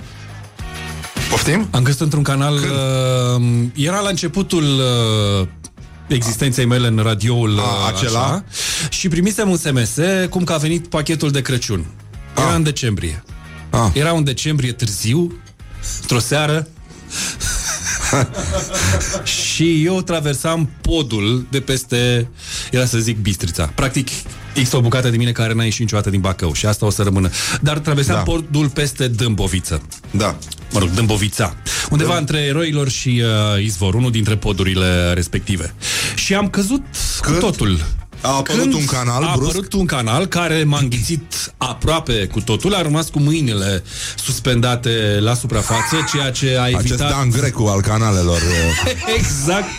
Poftim? 1.29 1.67
Am 1.71 1.83
căzut 1.83 2.01
într-un 2.01 2.23
canal... 2.23 2.53
Uh, 2.53 3.65
era 3.73 3.99
la 3.99 4.09
începutul... 4.09 4.63
Uh, 4.63 5.47
existenței 6.07 6.65
mele 6.65 6.87
în 6.87 6.97
radioul 6.97 7.59
A, 7.59 7.61
uh, 7.61 7.93
acela? 7.95 8.19
așa, 8.19 8.43
și 8.89 9.07
primisem 9.07 9.49
un 9.49 9.57
SMS 9.57 9.97
cum 10.29 10.43
că 10.43 10.53
a 10.53 10.57
venit 10.57 10.87
pachetul 10.87 11.31
de 11.31 11.41
Crăciun. 11.41 11.85
Era 12.37 12.51
A. 12.51 12.55
în 12.55 12.63
decembrie. 12.63 13.23
Ah. 13.69 13.89
Era 13.93 14.13
un 14.13 14.23
decembrie 14.23 14.71
târziu, 14.71 15.41
într-o 16.01 16.19
seară, 16.19 16.67
și 19.23 19.85
eu 19.85 20.01
traversam 20.01 20.69
podul 20.81 21.47
de 21.49 21.59
peste, 21.59 22.29
era 22.71 22.85
să 22.85 22.97
zic 22.97 23.17
Bistrița. 23.17 23.71
Practic, 23.75 24.07
Există 24.53 24.77
o 24.77 24.81
bucată 24.81 25.09
de 25.09 25.17
mine 25.17 25.31
care 25.31 25.53
n-a 25.53 25.63
ieșit 25.63 25.79
niciodată 25.79 26.09
din 26.09 26.19
Bacău 26.19 26.53
și 26.53 26.65
asta 26.65 26.85
o 26.85 26.89
să 26.89 27.03
rămână. 27.03 27.29
Dar 27.61 27.79
traversam 27.79 28.13
Da. 28.15 28.23
da. 28.23 28.31
podul 28.31 28.69
peste 28.69 29.07
Dâmboviță. 29.07 29.81
Da. 30.11 30.37
Mă 30.71 30.79
rog, 30.79 30.89
Dâmbovița. 30.89 31.55
Undeva 31.89 32.17
între 32.17 32.39
Eroilor 32.39 32.89
și 32.89 33.23
uh, 33.55 33.63
Izvor, 33.63 33.93
unul 33.93 34.11
dintre 34.11 34.35
podurile 34.35 35.13
respective. 35.13 35.73
Și 36.15 36.33
am 36.35 36.49
căzut 36.49 36.83
Când? 37.21 37.35
cu 37.35 37.41
totul. 37.41 37.85
A 38.21 38.35
apărut 38.35 38.73
un 38.73 38.85
canal 38.85 39.23
a 39.23 39.33
brusc? 39.35 39.49
apărut 39.49 39.73
un 39.73 39.85
canal 39.85 40.25
care 40.25 40.63
m-a 40.63 40.77
înghițit 40.79 41.53
aproape 41.57 42.27
cu 42.31 42.41
totul, 42.41 42.73
a 42.73 42.81
rămas 42.81 43.09
cu 43.09 43.19
mâinile 43.19 43.83
suspendate 44.15 45.17
la 45.19 45.33
suprafață, 45.33 45.95
ceea 46.13 46.31
ce 46.31 46.57
a 46.59 46.63
Acest 46.63 46.85
evitat... 46.85 47.09
Dan 47.09 47.29
Grecu 47.29 47.63
al 47.63 47.81
canalelor. 47.81 48.41
uh, 48.41 48.91
Exact. 49.17 49.69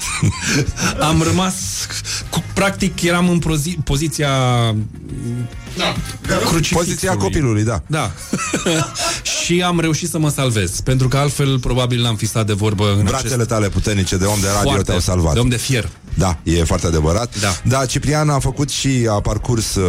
Am 1.01 1.23
rămas 1.23 1.55
cu, 2.31 2.45
practic 2.55 3.03
eram 3.03 3.29
în 3.29 3.39
prozi- 3.39 3.79
poziția 3.85 4.31
da. 5.77 5.95
crucifixului. 6.29 6.85
Poziția 6.85 7.17
copilului, 7.17 7.65
da. 7.65 7.83
Da. 7.87 8.11
și 9.43 9.63
am 9.63 9.81
reușit 9.81 10.09
să 10.09 10.19
mă 10.19 10.31
salvez, 10.31 10.81
pentru 10.81 11.09
că 11.09 11.17
altfel 11.17 11.59
probabil 11.59 12.01
n-am 12.03 12.17
fi 12.17 12.27
stat 12.27 12.47
de 12.47 12.53
vorbă 12.53 12.95
în 12.99 13.05
Brațele 13.05 13.33
acest 13.35 13.49
tale 13.49 13.69
puternice 13.69 14.17
de 14.17 14.25
om 14.25 14.41
de 14.41 14.47
radio 14.47 14.63
foarte, 14.63 14.83
te-au 14.83 14.99
salvat. 14.99 15.35
de 15.35 15.41
om 15.41 15.49
de 15.49 15.57
fier. 15.57 15.89
Da, 16.15 16.39
e 16.43 16.65
foarte 16.65 16.87
adevărat. 16.87 17.41
Da. 17.41 17.57
da 17.65 17.87
Ciprian 17.87 18.29
a 18.29 18.39
făcut 18.39 18.71
și 18.71 19.07
a 19.11 19.21
parcurs 19.21 19.75
uh, 19.75 19.83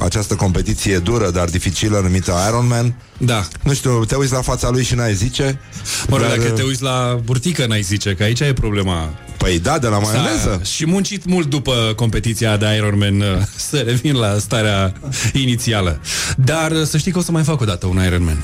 această 0.00 0.34
competiție 0.34 0.98
dură, 0.98 1.30
dar 1.30 1.48
dificilă, 1.48 2.00
numită 2.02 2.34
Ironman. 2.48 2.94
Da. 3.18 3.44
Nu 3.62 3.74
știu, 3.74 4.04
te 4.04 4.14
uiți 4.14 4.32
la 4.32 4.40
fața 4.40 4.70
lui 4.70 4.84
și 4.84 4.94
n-ai 4.94 5.14
zice? 5.14 5.60
Mă 6.08 6.16
rog, 6.16 6.26
Dar, 6.26 6.36
dacă 6.36 6.48
uh, 6.48 6.54
te 6.54 6.62
uiți 6.62 6.82
la 6.82 7.20
burtică, 7.24 7.66
n-ai 7.66 7.82
zice, 7.82 8.14
că 8.14 8.22
aici 8.22 8.40
e 8.40 8.52
problema. 8.52 9.08
Păi 9.36 9.58
da, 9.58 9.78
de 9.78 9.86
la 9.86 9.98
maioneză. 9.98 10.58
S-a- 10.58 10.62
Și 10.62 10.86
muncit 10.86 11.24
mult 11.24 11.46
după 11.46 11.92
competiția 11.96 12.56
de 12.56 12.66
Ironman 12.76 13.20
uh, 13.20 13.26
să 13.56 13.76
revin 13.76 14.14
la 14.14 14.36
starea 14.38 14.92
inițială. 15.32 16.00
Dar 16.36 16.70
uh, 16.70 16.82
să 16.86 16.98
știi 16.98 17.12
că 17.12 17.18
o 17.18 17.22
să 17.22 17.32
mai 17.32 17.42
fac 17.42 17.60
o 17.60 17.64
dată 17.64 17.86
un 17.86 18.02
Ironman. 18.06 18.42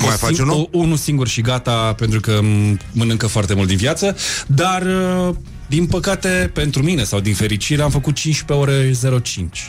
Mai 0.00 0.08
O 0.08 0.16
faci 0.16 0.34
sing- 0.34 0.40
unul? 0.40 0.68
O, 0.72 0.78
unul 0.78 0.96
singur 0.96 1.28
și 1.28 1.40
gata, 1.40 1.94
pentru 1.96 2.20
că 2.20 2.38
m- 2.42 2.76
mănâncă 2.92 3.26
foarte 3.26 3.54
mult 3.54 3.68
din 3.68 3.76
viață, 3.76 4.16
dar 4.46 4.82
uh, 4.82 5.34
din 5.66 5.86
păcate, 5.86 6.50
pentru 6.54 6.82
mine 6.82 7.04
sau 7.04 7.20
din 7.20 7.34
fericire, 7.34 7.82
am 7.82 7.90
făcut 7.90 8.14
15 8.14 8.66
ore 8.66 8.92
05. 9.22 9.60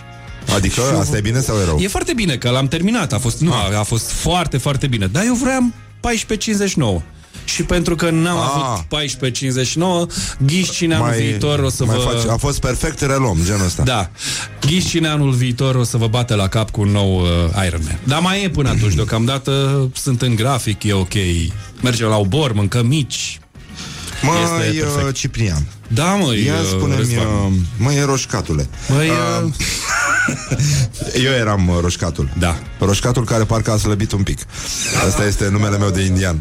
Adică 0.56 0.74
Și 0.74 0.80
eu- 0.92 1.00
asta 1.00 1.18
e 1.18 1.22
bine 1.22 1.40
sau 1.40 1.58
e 1.58 1.64
rău? 1.66 1.78
E 1.80 1.88
foarte 1.88 2.14
bine 2.14 2.36
că 2.36 2.50
l-am 2.50 2.68
terminat, 2.68 3.14
a 3.14 3.18
fost, 3.18 3.40
nu, 3.42 3.54
a, 3.54 3.78
a 3.80 3.84
fost 3.84 4.12
foarte, 4.12 4.58
foarte 4.58 4.88
bine. 4.88 5.06
Dar 5.08 5.24
eu 5.26 5.34
vreau 5.34 5.72
14.59. 7.00 7.02
Și 7.44 7.64
pentru 7.64 7.96
că 7.96 8.10
n-am 8.10 8.38
Ah. 8.38 8.50
avut 8.66 8.86
14.59, 8.88 10.08
ghiși 10.46 10.72
cine 10.72 10.96
anul 10.96 11.14
viitor 11.18 11.60
o 11.60 11.70
să 11.70 11.86
mai 11.86 11.96
vă... 11.98 12.02
faci, 12.04 12.32
a 12.32 12.36
fost 12.38 12.60
perfect 12.60 13.02
reluăm, 13.02 13.38
genul 13.46 13.66
ăsta. 13.66 13.84
Da. 13.84 14.10
Ghiși 14.62 14.88
cine 14.88 15.08
anul 15.08 15.32
viitor 15.32 15.76
o 15.76 15.84
să 15.84 15.98
vă 15.98 16.08
bată 16.08 16.36
la 16.36 16.48
cap 16.48 16.70
cu 16.72 16.82
un 16.82 16.90
nou 16.90 17.20
uh, 17.22 17.28
Ironman. 17.66 18.00
Dar 18.04 18.20
mai 18.20 18.44
e 18.44 18.50
până 18.50 18.70
atunci, 18.70 18.94
deocamdată 18.94 19.90
sunt 19.96 20.22
în 20.22 20.36
grafic, 20.36 20.84
e 20.84 20.94
ok. 20.94 21.14
Mergem 21.82 22.08
la 22.08 22.18
obor, 22.18 22.54
mâncăm 22.54 22.86
mici. 22.88 23.38
Măi, 24.22 24.36
Este 24.44 24.80
perfect. 24.80 25.08
uh, 25.08 25.14
Ciprian, 25.14 25.68
Da, 25.88 26.04
mă, 26.16 26.36
ia 26.46 26.54
spune-mi, 26.70 27.02
uh, 27.02 27.52
măi, 27.78 27.96
e 27.96 28.04
roșcatule. 28.04 28.70
Măi, 28.90 29.10
Uh, 29.10 29.52
Eu 31.26 31.32
eram 31.32 31.68
uh, 31.68 31.76
roșcatul. 31.82 32.30
Da. 32.38 32.58
Roșcatul 32.86 33.24
care 33.26 33.44
parcă 33.44 33.72
a 33.72 33.78
slăbit 33.78 34.12
un 34.12 34.24
pic. 34.24 34.40
Asta 35.08 35.26
este 35.26 35.50
numele 35.52 35.78
meu 35.78 35.90
de 35.90 36.02
indian. 36.02 36.38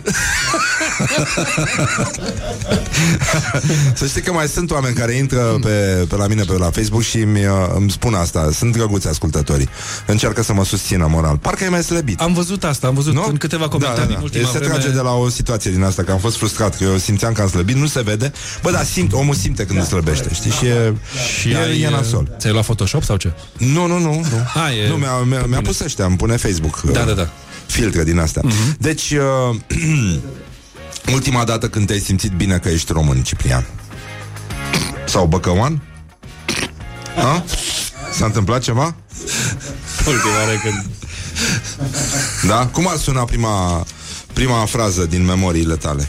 Să 3.95 4.07
știi 4.07 4.21
că 4.23 4.33
mai 4.33 4.49
sunt 4.49 4.71
oameni 4.71 4.95
care 4.95 5.13
intră 5.13 5.59
pe, 5.63 6.05
pe 6.09 6.17
la 6.17 6.27
mine 6.27 6.43
pe 6.43 6.53
la 6.53 6.71
Facebook 6.71 7.03
și 7.03 7.17
îmi, 7.19 7.47
uh, 7.47 7.53
îmi 7.77 7.91
spun 7.91 8.15
asta. 8.15 8.49
Sunt 8.53 8.73
drăguți 8.77 9.09
ascultătorii. 9.09 9.69
Încearcă 10.07 10.43
să 10.43 10.53
mă 10.53 10.65
susțină 10.65 11.07
moral. 11.11 11.37
Parcă 11.37 11.65
e 11.65 11.69
mai 11.69 11.83
slăbit. 11.83 12.21
Am 12.21 12.33
văzut 12.33 12.65
asta, 12.65 12.87
am 12.87 12.95
văzut 12.95 13.15
Nu? 13.15 13.27
în 13.29 13.37
câteva 13.37 13.69
comentarii 13.69 13.99
da, 14.07 14.15
în 14.15 14.15
da. 14.15 14.23
ultima 14.23 14.49
Se 14.51 14.59
vreme. 14.59 14.73
trage 14.73 14.89
de 14.91 15.01
la 15.01 15.13
o 15.15 15.29
situație 15.29 15.71
din 15.71 15.83
asta, 15.83 16.03
că 16.03 16.13
am 16.13 16.19
fost 16.19 16.37
frustrat, 16.37 16.77
că 16.77 16.85
eu 16.85 16.97
simțeam 16.97 17.33
că 17.33 17.43
am 17.43 17.49
slăbit, 17.49 17.77
nu 17.77 17.87
se 17.87 18.01
vede. 18.01 18.33
Bă, 18.63 18.71
dar 18.71 18.85
simt, 18.85 19.13
omul 19.13 19.35
simte 19.35 19.65
când 19.67 19.79
îți 19.79 19.89
slăbește, 19.89 20.29
știi? 20.35 20.51
Și 20.51 20.67
e, 20.67 20.95
și 21.41 21.51
e, 21.51 21.57
ai, 21.57 21.81
e 21.81 21.91
nasol. 21.91 22.29
Ți-ai 22.39 22.53
luat 22.53 22.65
Photoshop 22.65 23.03
sau 23.03 23.17
ce? 23.17 23.33
Nu, 23.57 23.87
nu, 23.87 23.99
nu. 23.99 24.15
nu. 24.15 24.25
A, 24.55 24.71
e- 24.73 24.89
nu 24.89 24.95
mi-a, 24.95 25.17
mi-a, 25.19 25.45
mi-a 25.47 25.61
pus 25.61 25.81
ăștia, 25.81 26.05
îmi 26.05 26.17
pune 26.17 26.32
Facebook. 26.37 26.81
Da, 26.81 27.01
uh, 27.01 27.07
da, 27.07 27.13
da. 27.13 27.31
Filtre 27.67 28.05
din 28.05 28.19
astea. 28.19 28.43
Mhm. 28.45 28.77
Deci, 28.79 29.11
uh, 29.11 29.57
ultima 31.15 31.45
dată 31.45 31.69
când 31.69 31.87
te-ai 31.87 31.99
simțit 31.99 32.31
bine 32.31 32.59
că 32.59 32.69
ești 32.69 32.93
român, 32.93 33.23
Ciprian? 33.23 33.67
Sau 35.07 35.27
băcăuan? 35.27 35.83
A? 37.17 37.45
S-a 38.13 38.25
întâmplat 38.25 38.63
ceva? 38.63 38.95
Ultima 40.07 40.35
oară 40.39 40.59
când... 40.63 40.87
Da? 42.47 42.67
Cum 42.67 42.89
ar 42.89 42.97
suna 42.97 43.25
prima, 43.25 43.87
prima 44.33 44.65
frază 44.65 45.07
din 45.07 45.25
memoriile 45.25 45.77
tale? 45.77 46.09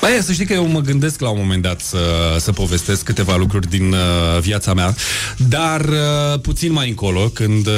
Băi, 0.00 0.18
să 0.22 0.32
știi 0.32 0.44
că 0.46 0.52
eu 0.52 0.66
mă 0.66 0.80
gândesc 0.80 1.20
la 1.20 1.28
un 1.28 1.38
moment 1.40 1.62
dat 1.62 1.80
să, 1.80 1.98
să 2.38 2.52
povestesc 2.52 3.02
câteva 3.02 3.36
lucruri 3.36 3.68
din 3.68 3.92
uh, 3.92 4.40
viața 4.40 4.74
mea, 4.74 4.94
dar 5.36 5.80
uh, 5.80 6.40
puțin 6.42 6.72
mai 6.72 6.88
încolo, 6.88 7.20
când 7.20 7.66
uh, 7.66 7.72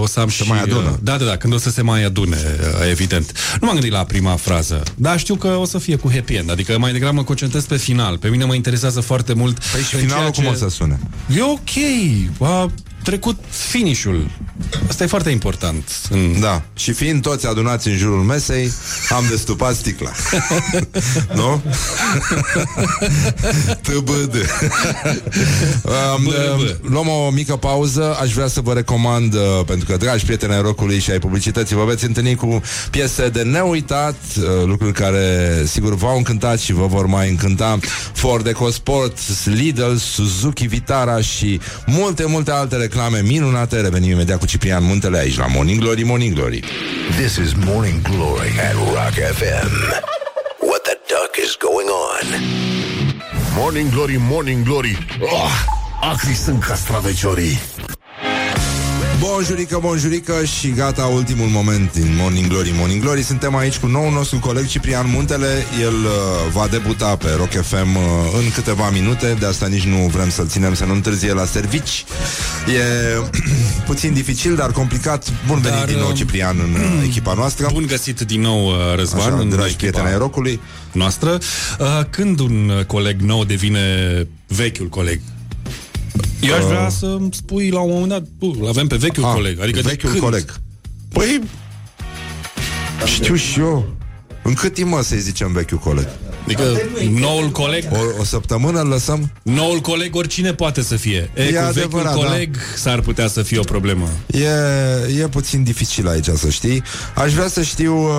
o 0.00 0.06
să 0.06 0.20
am 0.20 0.28
și... 0.28 0.48
mai 0.48 0.60
adună. 0.60 0.90
Uh, 0.90 0.96
da, 1.02 1.16
da, 1.16 1.24
da, 1.24 1.36
când 1.36 1.52
o 1.52 1.58
să 1.58 1.70
se 1.70 1.82
mai 1.82 2.04
adune, 2.04 2.36
uh, 2.36 2.90
evident. 2.90 3.32
Nu 3.60 3.66
m-am 3.66 3.72
gândit 3.74 3.92
la 3.92 4.04
prima 4.04 4.36
frază, 4.36 4.82
dar 4.94 5.18
știu 5.18 5.34
că 5.34 5.48
o 5.48 5.64
să 5.64 5.78
fie 5.78 5.96
cu 5.96 6.10
happy 6.12 6.34
end, 6.34 6.50
adică 6.50 6.78
mai 6.78 6.92
degrabă 6.92 7.14
mă 7.14 7.24
concentrez 7.24 7.64
pe 7.64 7.76
final. 7.76 8.18
Pe 8.18 8.28
mine 8.28 8.44
mă 8.44 8.54
interesează 8.54 9.00
foarte 9.00 9.32
mult... 9.32 9.58
Păi 9.72 9.82
și 9.82 9.94
în 9.94 10.00
finalul 10.00 10.30
ceea 10.30 10.46
cum 10.46 10.54
o 10.54 10.58
să 10.58 10.68
sune? 10.68 10.98
E 11.36 11.42
ok, 11.42 12.40
a 12.40 12.70
trecut 13.04 13.38
finish-ul. 13.48 14.30
Asta 14.88 15.04
e 15.04 15.06
foarte 15.06 15.30
important. 15.30 15.88
În... 16.10 16.40
Da. 16.40 16.62
Și 16.74 16.92
fiind 16.92 17.22
toți 17.22 17.46
adunați 17.46 17.88
în 17.88 17.96
jurul 17.96 18.22
mesei, 18.22 18.72
am 19.08 19.24
destupat 19.30 19.74
sticla. 19.74 20.10
nu? 21.40 21.62
TBD. 23.82 24.34
um, 25.84 26.26
um, 26.26 26.90
luăm 26.92 27.08
o 27.08 27.30
mică 27.30 27.56
pauză. 27.56 28.16
Aș 28.20 28.32
vrea 28.32 28.46
să 28.46 28.60
vă 28.60 28.72
recomand, 28.72 29.34
uh, 29.34 29.40
pentru 29.66 29.86
că, 29.86 29.96
dragi 29.96 30.24
prieteni 30.24 30.52
ai 30.52 30.62
rockului 30.62 30.98
și 30.98 31.10
ai 31.10 31.18
publicității, 31.18 31.76
vă 31.76 31.84
veți 31.84 32.04
întâlni 32.04 32.34
cu 32.34 32.60
piese 32.90 33.28
de 33.28 33.42
neuitat, 33.42 34.16
uh, 34.38 34.44
lucruri 34.64 34.92
care, 34.92 35.62
sigur, 35.66 35.94
v-au 35.94 36.16
încântat 36.16 36.58
și 36.58 36.72
vă 36.72 36.86
vor 36.86 37.06
mai 37.06 37.28
încânta. 37.28 37.78
Ford 38.12 38.46
EcoSport, 38.46 39.18
Lidl, 39.44 39.94
Suzuki 39.94 40.66
Vitara 40.66 41.20
și 41.20 41.60
multe, 41.86 42.24
multe 42.26 42.50
alte 42.50 42.76
reclame 42.94 43.22
minunate. 43.22 43.80
Revenim 43.80 44.10
imediat 44.10 44.38
cu 44.38 44.46
Ciprian 44.46 44.84
Muntele 44.84 45.18
aici 45.18 45.38
la 45.38 45.46
Morning 45.46 45.80
Glory, 45.80 46.04
Morning 46.04 46.34
Glory. 46.34 46.64
This 47.16 47.36
is 47.36 47.52
Morning 47.54 48.02
Glory 48.02 48.48
at 48.48 48.74
Rock 48.74 49.14
FM. 49.14 49.70
What 50.60 50.82
the 50.84 50.98
duck 51.06 51.36
is 51.44 51.56
going 51.56 51.88
on? 51.88 52.24
Morning 53.56 53.90
Glory, 53.90 54.16
Morning 54.18 54.64
Glory 54.64 54.98
oh, 55.20 55.50
Acri 56.00 56.34
sunt 56.34 56.64
castraveciorii 56.64 57.58
Bonjurică, 59.26 59.78
bonjurică 59.80 60.44
și 60.44 60.70
gata, 60.70 61.04
ultimul 61.04 61.46
moment 61.46 61.92
din 61.92 62.14
Morning 62.16 62.46
Glory, 62.46 62.72
Morning 62.76 63.02
Glory. 63.02 63.22
Suntem 63.22 63.56
aici 63.56 63.76
cu 63.76 63.86
noul 63.86 64.12
nostru 64.12 64.38
coleg 64.38 64.66
Ciprian 64.66 65.10
Muntele. 65.10 65.64
El 65.80 65.92
uh, 65.92 66.10
va 66.52 66.66
debuta 66.70 67.16
pe 67.16 67.26
Rock 67.36 67.50
FM 67.50 67.96
uh, 67.96 68.02
în 68.38 68.50
câteva 68.54 68.90
minute, 68.90 69.36
de 69.38 69.46
asta 69.46 69.66
nici 69.66 69.84
nu 69.84 69.96
vrem 69.96 70.30
să-l 70.30 70.48
ținem 70.48 70.74
să 70.74 70.84
nu 70.84 70.92
întârzie 70.92 71.32
la 71.32 71.44
servici. 71.44 72.04
E 72.66 72.82
puțin 73.86 74.12
dificil, 74.12 74.54
dar 74.54 74.70
complicat. 74.70 75.32
Bun 75.46 75.60
venit 75.60 75.78
Dar, 75.78 75.86
din 75.88 75.98
nou, 75.98 76.08
uh, 76.08 76.14
Ciprian, 76.16 76.56
în 76.58 76.74
uh, 76.74 77.04
echipa 77.08 77.34
noastră. 77.34 77.68
Bun 77.72 77.86
găsit 77.86 78.20
din 78.20 78.40
nou, 78.40 78.66
uh, 78.66 78.74
Răzvan, 78.96 79.20
Așa, 79.20 79.40
în 79.40 79.48
dragi 79.48 79.64
echipa 79.66 79.76
prieteni 79.76 80.06
ai 80.06 80.18
rockului. 80.18 80.60
noastră. 80.92 81.38
Uh, 81.78 81.86
Când 82.10 82.40
un 82.40 82.72
uh, 82.78 82.84
coleg 82.84 83.20
nou 83.20 83.44
devine 83.44 83.80
vechiul 84.46 84.88
coleg? 84.88 85.20
Eu 86.40 86.54
aș 86.54 86.62
vrea 86.64 86.88
să-mi 86.88 87.28
spui 87.32 87.70
la 87.70 87.80
un 87.80 87.90
moment 87.92 88.08
dat, 88.08 88.22
"Bu, 88.38 88.56
îl 88.60 88.68
avem 88.68 88.86
pe 88.86 88.96
vechiul 88.96 89.24
Ah, 89.24 89.32
coleg. 89.34 89.60
Adică 89.60 89.80
de 89.80 89.88
vechiul 89.88 90.10
când? 90.10 90.22
coleg. 90.22 90.54
Păi, 91.12 91.40
știu 93.04 93.34
și 93.34 93.58
eu. 93.58 93.86
În 94.42 94.54
cât 94.54 94.74
timp, 94.74 94.90
mă, 94.90 95.02
să-i 95.02 95.18
zicem 95.20 95.52
vechiul 95.52 95.78
coleg? 95.78 96.08
Adică 96.44 96.62
noul 97.10 97.50
coleg, 97.50 97.84
O, 97.92 98.20
o 98.20 98.24
săptămână 98.24 98.80
îl 98.80 98.88
lăsăm? 98.88 99.32
noul 99.42 99.78
coleg 99.80 100.16
oricine 100.16 100.52
poate 100.54 100.82
să 100.82 100.96
fie. 100.96 101.30
E, 101.36 101.42
E 101.42 101.52
cu 101.52 101.58
adevărat, 101.58 101.74
vechiul 101.74 102.02
da. 102.02 102.10
coleg 102.10 102.56
s-ar 102.76 103.00
putea 103.00 103.26
să 103.28 103.42
fie 103.42 103.58
o 103.58 103.62
problemă. 103.62 104.08
E, 104.26 104.48
e 105.22 105.28
puțin 105.28 105.62
dificil 105.62 106.08
aici 106.08 106.26
să 106.36 106.48
știi 106.50 106.82
Aș 107.14 107.32
vrea 107.32 107.48
să 107.48 107.62
știu 107.62 107.96
uh, 108.02 108.10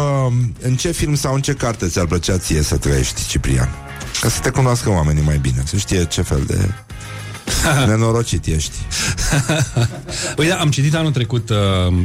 În 0.61 0.76
ce 0.76 0.91
film 0.91 1.15
sau 1.15 1.34
în 1.34 1.41
ce 1.41 1.53
carte 1.53 1.88
ți-ar 1.88 2.05
plăcea 2.05 2.38
ție 2.38 2.61
să 2.61 2.77
trăiești, 2.77 3.27
Ciprian 3.27 3.69
Ca 4.22 4.30
să 4.30 4.39
te 4.39 4.49
cunoască 4.49 4.89
oamenii 4.89 5.23
mai 5.23 5.38
bine 5.38 5.63
Să 5.65 5.77
știe 5.77 6.05
ce 6.05 6.22
fel 6.22 6.43
de 6.47 6.57
Nenorocit 7.88 8.45
ești. 8.45 8.73
Păi 10.35 10.47
da, 10.47 10.55
am 10.55 10.69
citit 10.69 10.95
anul 10.95 11.11
trecut 11.11 11.49
uh, 11.49 11.57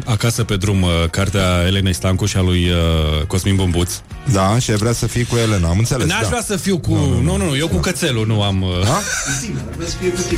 acasă 0.04 0.44
pe 0.44 0.56
drum 0.56 0.82
uh, 0.82 0.90
cartea 1.10 1.64
Elenei 1.66 1.94
Stancu 1.94 2.26
și 2.26 2.36
a 2.36 2.40
lui 2.40 2.68
uh, 2.68 3.26
Cosmin 3.26 3.56
Bumbuț. 3.56 3.92
Da, 4.32 4.58
și 4.58 4.70
ai 4.70 4.76
vrea 4.76 4.92
să 4.92 5.06
fii 5.06 5.24
cu 5.24 5.36
Elena, 5.36 5.68
am 5.68 5.78
înțeles. 5.78 6.06
N-aș 6.06 6.20
da. 6.20 6.28
vrea 6.28 6.42
să 6.42 6.56
fiu 6.56 6.78
cu... 6.78 6.94
Nu, 6.94 7.36
nu, 7.36 7.44
nu, 7.44 7.56
eu 7.56 7.68
cu 7.68 7.76
cățelul 7.76 8.26
nu 8.26 8.42
am... 8.42 8.62
Uh, 8.62 8.68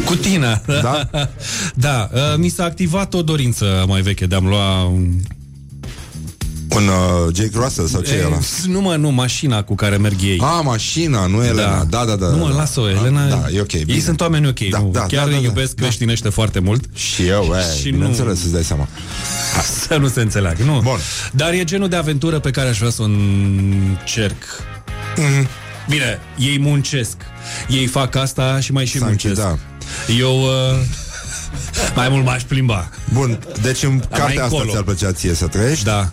cu 0.04 0.14
tine. 0.14 0.62
Da? 0.66 1.08
da, 1.74 2.10
uh, 2.12 2.20
mi 2.36 2.48
s-a 2.48 2.64
activat 2.64 3.14
o 3.14 3.22
dorință 3.22 3.84
mai 3.88 4.00
veche 4.00 4.26
de 4.26 4.34
a-mi 4.34 4.48
lua... 4.48 4.92
un- 6.74 6.82
Un 6.82 6.88
uh, 6.88 7.34
Jake 7.34 7.50
Russell 7.54 7.86
sau 7.86 8.00
ce 8.00 8.14
e 8.14 8.24
ăla? 8.26 8.36
Eh, 8.36 8.42
Nu 8.66 8.80
mă, 8.80 8.94
nu, 8.96 9.10
mașina 9.10 9.62
cu 9.62 9.74
care 9.74 9.96
merg 9.96 10.22
ei. 10.22 10.38
A, 10.42 10.60
mașina, 10.60 11.26
nu 11.26 11.44
Elena. 11.44 11.84
Da, 11.84 12.04
da, 12.04 12.16
da. 12.16 12.26
Nu 12.26 12.36
da, 12.36 12.42
mă, 12.44 12.48
da. 12.50 12.56
lasă-o, 12.56 12.88
Elena. 12.88 13.26
Da, 13.28 13.44
e 13.54 13.60
ok. 13.60 13.72
Ei 13.72 13.84
bine. 13.84 13.98
sunt 14.00 14.20
oameni 14.20 14.46
ok, 14.48 14.58
Da, 14.70 14.78
nu? 14.78 14.90
da, 14.92 15.00
Chiar 15.00 15.24
da, 15.24 15.30
da, 15.30 15.36
îi 15.36 15.42
da. 15.42 15.48
iubesc 15.48 15.74
Da. 15.74 15.82
creștinește 15.82 16.28
foarte 16.28 16.58
mult. 16.58 16.84
Și 16.94 17.26
eu, 17.26 17.42
e, 17.58 17.72
Și 17.74 17.80
și 17.80 17.90
nu- 17.90 17.96
bineînțeles, 17.96 18.42
îți 18.42 18.52
dai 18.52 18.62
seama. 18.64 18.88
Să 19.88 19.96
nu 19.96 20.08
se 20.08 20.20
înțeleagă, 20.20 20.62
nu? 20.64 20.80
Bun. 20.82 20.98
Dar 21.32 21.52
e 21.52 21.64
genul 21.64 21.88
de 21.88 21.96
aventură 21.96 22.38
pe 22.38 22.50
care 22.50 22.68
aș 22.68 22.78
vrea 22.78 22.90
să 22.90 23.02
o 23.02 23.04
încerc. 23.04 24.42
Mhm. 25.16 25.48
Bine, 25.88 26.18
ei 26.38 26.58
muncesc. 26.58 27.16
Ei 27.68 27.86
fac 27.86 28.14
asta 28.14 28.60
și 28.60 28.72
mai 28.72 28.84
și 28.86 28.98
Sanchi, 28.98 29.26
muncesc. 29.26 29.46
da. 29.48 29.58
Eu 30.18 30.40
uh, 30.42 30.78
mai 31.94 32.08
mult 32.08 32.24
m-aș 32.24 32.42
plimba. 32.42 32.88
Bun, 33.12 33.38
deci 33.62 33.82
în 33.82 33.90
mai 33.90 34.06
cartea 34.10 34.44
asta 34.44 34.56
încolo. 34.56 34.70
ți-ar 34.70 34.82
plăcea 34.82 35.12
ție 35.12 35.34
să 35.34 35.46
trăiești? 35.46 35.84
Da. 35.84 36.12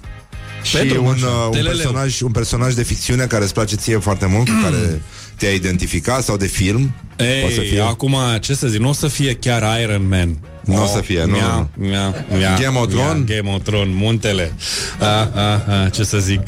Și 0.62 0.76
Pentru 0.76 1.04
un, 1.04 1.12
așa, 1.14 1.26
uh, 1.26 1.46
un, 1.46 1.52
teleleu. 1.52 1.72
personaj, 1.78 2.22
un 2.22 2.32
personaj 2.32 2.74
de 2.74 2.84
ficțiune 2.84 3.26
care 3.26 3.44
îți 3.44 3.54
place 3.54 3.76
ție 3.76 3.98
foarte 3.98 4.26
mult, 4.26 4.48
cu 4.50 4.56
care 4.64 5.02
te-ai 5.38 5.56
identificat 5.56 6.24
sau 6.24 6.38
de 6.38 6.48
film? 6.48 6.94
Poate 7.16 7.54
să 7.54 7.62
Ei, 7.62 7.68
fie. 7.70 7.82
acum, 7.82 8.16
ce 8.40 8.54
să 8.54 8.68
zic, 8.68 8.80
nu 8.80 8.90
o 8.90 8.94
să 8.94 9.08
fie 9.08 9.34
chiar 9.34 9.80
Iron 9.82 10.08
Man. 10.08 10.38
Nu 10.66 10.84
o 10.84 10.86
să 10.86 11.02
fie, 11.02 11.26
nu, 11.26 11.32
Mia, 11.32 11.70
mia, 11.76 12.16
mia, 12.38 12.58
Game 12.62 12.78
of 12.80 12.94
mia, 12.94 13.04
Thrones? 13.04 13.24
Game 13.36 13.50
of 13.56 13.64
Thrones, 13.64 13.94
muntele. 13.96 14.54
A, 15.00 15.06
a, 15.06 15.64
a, 15.84 15.90
ce 15.90 16.04
să 16.04 16.18
zic. 16.18 16.42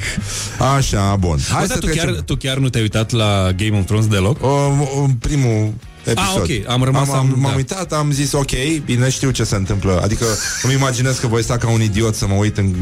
Așa, 0.76 1.16
bun. 1.20 1.38
Hai 1.50 1.58
Hai 1.58 1.68
să 1.68 1.74
da, 1.74 1.80
tu, 1.80 1.86
chiar, 1.86 2.06
trecem. 2.06 2.24
tu 2.26 2.36
chiar 2.36 2.58
nu 2.58 2.70
te-ai 2.70 2.84
uitat 2.84 3.12
la 3.12 3.52
Game 3.56 3.78
of 3.78 3.86
Thrones 3.86 4.08
deloc? 4.08 4.44
O, 4.44 4.48
o, 4.48 5.06
primul 5.20 5.74
episod. 6.04 6.38
ok, 6.42 6.50
am 6.68 6.84
rămas 6.84 7.08
am, 7.10 7.14
am, 7.16 7.20
am- 7.20 7.40
m-am 7.40 7.50
da. 7.52 7.56
uitat, 7.56 7.94
am 7.94 8.12
zis 8.12 8.32
ok, 8.32 8.52
bine 8.86 9.10
știu 9.10 9.30
ce 9.32 9.44
se 9.44 9.56
întâmplă. 9.56 10.00
Adică 10.04 10.26
îmi 10.64 10.74
imaginez 10.74 11.18
că 11.18 11.28
voi 11.28 11.44
sta 11.44 11.58
ca 11.58 11.70
un 11.70 11.82
idiot 11.82 12.16
să 12.16 12.28
mă 12.28 12.34
uit 12.34 12.58
în, 12.58 12.76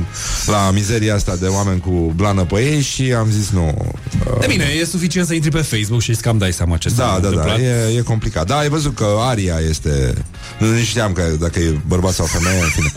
la 0.45 0.71
mizeria 0.73 1.15
asta 1.15 1.35
de 1.35 1.47
oameni 1.47 1.79
cu 1.79 2.13
blană 2.15 2.41
pe 2.43 2.55
ei 2.59 2.81
și 2.81 3.13
am 3.17 3.27
zis 3.31 3.49
nu. 3.49 3.91
De 4.39 4.45
bine, 4.49 4.63
e 4.81 4.85
suficient 4.85 5.27
să 5.27 5.33
intri 5.33 5.49
pe 5.51 5.61
Facebook 5.61 6.01
și 6.01 6.09
îți 6.09 6.21
cam 6.21 6.37
dai 6.37 6.53
seama 6.53 6.77
ce 6.77 6.89
s-a 6.89 6.95
Da, 6.95 7.03
da, 7.03 7.19
da, 7.19 7.27
întâmplat. 7.27 7.59
e, 7.59 7.97
e 7.97 8.01
complicat. 8.01 8.45
Da, 8.47 8.57
ai 8.57 8.69
văzut 8.69 8.95
că 8.95 9.07
Aria 9.19 9.55
este... 9.69 10.13
Nu 10.59 10.71
nici 10.73 10.85
știam 10.87 11.11
că, 11.13 11.23
dacă 11.39 11.59
e 11.59 11.79
bărbat 11.87 12.13
sau 12.13 12.25
femeie, 12.25 12.61
în 12.63 12.69
fine. 12.69 12.91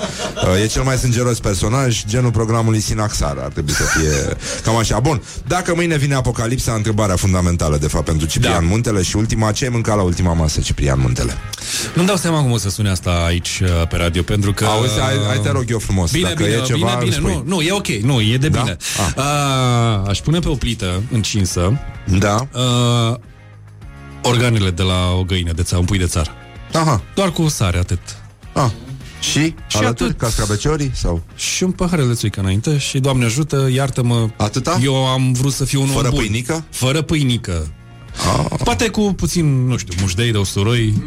Uh, 0.55 0.63
E 0.63 0.67
cel 0.67 0.83
mai 0.83 0.97
sângeros 0.97 1.41
personaj, 1.41 2.05
genul 2.09 2.31
programului 2.31 2.81
Sinaxar. 2.81 3.37
Ar 3.43 3.49
trebui 3.53 3.73
să 3.73 3.83
fie 3.83 4.37
cam 4.65 4.77
așa. 4.77 4.99
Bun, 5.01 5.23
dacă 5.47 5.75
mâine 5.75 5.97
vine 5.97 6.15
apocalipsa, 6.15 6.73
întrebarea 6.73 7.17
fundamentală, 7.17 7.77
de 7.77 7.87
fapt, 7.87 8.05
pentru 8.05 8.27
Ciprian 8.27 8.61
Da. 8.61 8.67
Muntele 8.67 9.03
și 9.03 9.17
ultima, 9.17 9.53
ce 9.53 9.65
ai 9.65 9.71
mâncat 9.71 9.97
la 9.97 10.03
ultima 10.13 10.33
masă, 10.33 10.61
Ciprian 10.61 11.01
Muntele? 11.01 11.33
Nu-mi 11.95 12.07
dau 12.07 12.17
seama 12.17 12.43
cum 12.43 12.51
o 12.51 12.57
să 12.57 12.71
sune 12.71 12.91
asta 12.91 13.11
aici 13.27 13.61
uh, 13.63 13.69
pe 13.89 13.97
radio, 13.97 14.23
pentru 14.23 14.53
că... 14.53 14.65
Auzi, 14.65 14.99
hai, 15.01 15.13
hai 15.27 15.39
te 15.39 15.51
rog 15.51 15.65
eu 15.69 15.79
frumos. 15.79 16.11
Bine, 16.11 16.29
dacă 16.29 16.43
bine, 16.43 16.55
e 16.57 16.61
ceva, 16.63 16.87
bine, 16.87 16.97
bine, 17.03 17.15
spui. 17.15 17.43
nu, 17.47 17.55
nu, 17.57 17.61
e 17.61 17.73
ok, 17.73 17.87
nu, 17.89 18.21
e 18.21 18.37
de 18.37 18.49
Da? 18.49 18.61
bine. 18.61 18.77
Ah. 19.17 19.23
A, 19.25 20.05
aș 20.09 20.19
pune 20.19 20.39
pe 20.39 20.49
o 20.49 20.55
plită 20.55 21.03
încinsă 21.13 21.79
Da? 22.19 22.49
uh, 22.55 23.17
organele 24.23 24.71
de 24.71 24.83
la 24.83 25.11
o 25.19 25.23
găină 25.23 25.53
de 25.53 25.63
țară, 25.63 25.81
un 25.81 25.85
pui 25.87 25.99
de 25.99 26.07
țară. 26.07 26.31
Aha. 26.73 27.03
Doar 27.15 27.31
cu 27.31 27.49
sare, 27.49 27.79
atât. 27.79 28.01
Ah. 28.53 28.71
Și? 29.21 29.55
Și 29.67 29.77
Alături? 29.77 30.09
atât. 30.09 30.19
Cascabeciorii? 30.21 30.91
Sau? 30.95 31.23
Și 31.37 31.63
un 31.63 31.71
paharel 31.71 32.09
de 32.09 32.15
țuică 32.15 32.41
înainte 32.41 32.79
și, 32.79 32.99
Doamne 32.99 33.25
ajută, 33.25 33.69
iartă-mă. 33.73 34.29
Atâta? 34.37 34.79
Eu 34.83 34.95
am 35.07 35.33
vrut 35.33 35.53
să 35.53 35.65
fiu 35.65 35.81
un 35.83 35.89
om 35.89 35.95
Fără 35.95 36.09
bun. 36.09 36.19
pâinică? 36.19 36.65
Fără 36.71 37.03
pâinică. 37.03 37.73
Ah. 38.17 38.45
Poate 38.65 38.89
cu 38.89 39.01
puțin, 39.17 39.67
nu 39.67 39.77
știu, 39.77 39.95
mușdei 40.01 40.33
de 40.33 40.39
usturoi. 40.39 41.03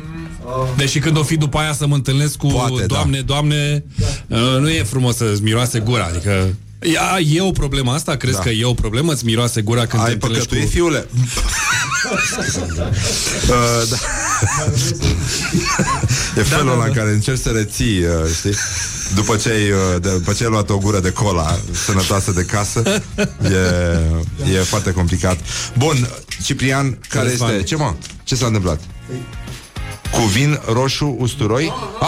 Deși 0.77 0.99
când 0.99 1.18
o 1.18 1.23
fi 1.23 1.38
după 1.38 1.57
aia 1.57 1.73
să 1.73 1.88
mă 1.88 1.95
întâlnesc 1.95 2.36
cu 2.36 2.48
Poate, 2.48 2.80
da. 2.80 2.86
Doamne, 2.86 3.22
Doamne, 3.22 3.84
uh, 4.27 4.57
nu 4.60 4.69
e 4.69 4.84
frumos 4.84 5.15
să-ți 5.15 5.41
miroase 5.41 5.80
gura, 5.80 6.03
adică 6.03 6.56
Ia, 6.91 7.19
e 7.34 7.41
o 7.41 7.52
problemă 7.52 7.91
asta? 7.91 8.15
Crezi 8.15 8.36
Da. 8.36 8.41
că 8.41 8.49
e 8.49 8.65
o 8.65 8.73
problemă? 8.73 9.11
Îți 9.11 9.26
miroase 9.26 9.61
gura 9.61 9.86
când 9.86 10.02
te 10.02 10.07
Ai 10.07 10.14
întâlnești 10.14 10.48
păcătuit, 10.48 10.69
cu... 10.72 10.76
fiule? 10.77 11.07
uh, 13.49 13.90
da. 13.90 13.98
e 16.38 16.44
felul 16.44 16.72
ăla 16.72 16.86
în 16.86 16.91
care 16.91 17.10
încerci 17.10 17.40
să 17.40 17.49
reții, 17.49 17.99
uh, 17.99 18.10
știi? 18.38 18.53
După 19.15 19.36
ce, 19.36 19.49
ai, 19.49 19.69
uh, 19.72 20.02
de, 20.02 20.10
după 20.10 20.34
ce 20.34 20.44
ai 20.44 20.49
luat 20.49 20.69
o 20.69 20.77
gură 20.77 20.99
de 20.99 21.11
cola 21.11 21.60
sănătoasă 21.86 22.32
de 22.32 22.44
casă, 22.44 22.84
e, 24.48 24.53
e 24.56 24.60
foarte 24.60 24.91
complicat. 24.91 25.38
Bun, 25.77 26.10
Ciprian, 26.44 26.99
care 27.10 27.30
Răzvan. 27.30 27.52
este? 27.53 27.64
Ce 27.64 27.76
mă? 27.76 27.94
Ce 28.23 28.36
s-a 28.36 28.45
întâmplat? 28.45 28.80
Cu 30.11 30.22
vin 30.22 30.60
roșu 30.73 31.15
usturoi? 31.19 31.73
Ah, 31.99 32.07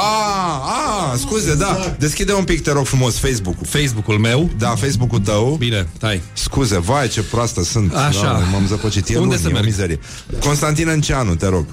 ah, 1.11 1.19
scuze, 1.19 1.55
da. 1.55 1.95
Deschide 1.99 2.33
un 2.33 2.43
pic, 2.43 2.61
te 2.61 2.71
rog 2.71 2.85
frumos, 2.85 3.17
Facebook-ul. 3.17 3.65
Facebook-ul 3.69 4.17
meu. 4.17 4.49
Da, 4.57 4.75
Facebook-ul 4.75 5.19
tău. 5.19 5.55
Bine, 5.59 5.87
stai. 5.97 6.21
Scuze, 6.33 6.79
vai 6.79 7.07
ce 7.07 7.21
proastă 7.21 7.63
sunt 7.63 7.93
Așa. 7.93 8.21
Da, 8.21 8.37
M-am 8.51 8.67
zăpăcit 8.67 9.09
E 9.09 9.17
Unde 9.17 9.27
luni, 9.27 9.39
să 9.39 9.47
e 9.47 9.49
o 9.49 9.53
merg? 9.53 9.65
mizerie 9.65 9.99
Constantin 10.39 10.87
Enceanu, 10.87 11.35
te 11.35 11.47
rog 11.47 11.65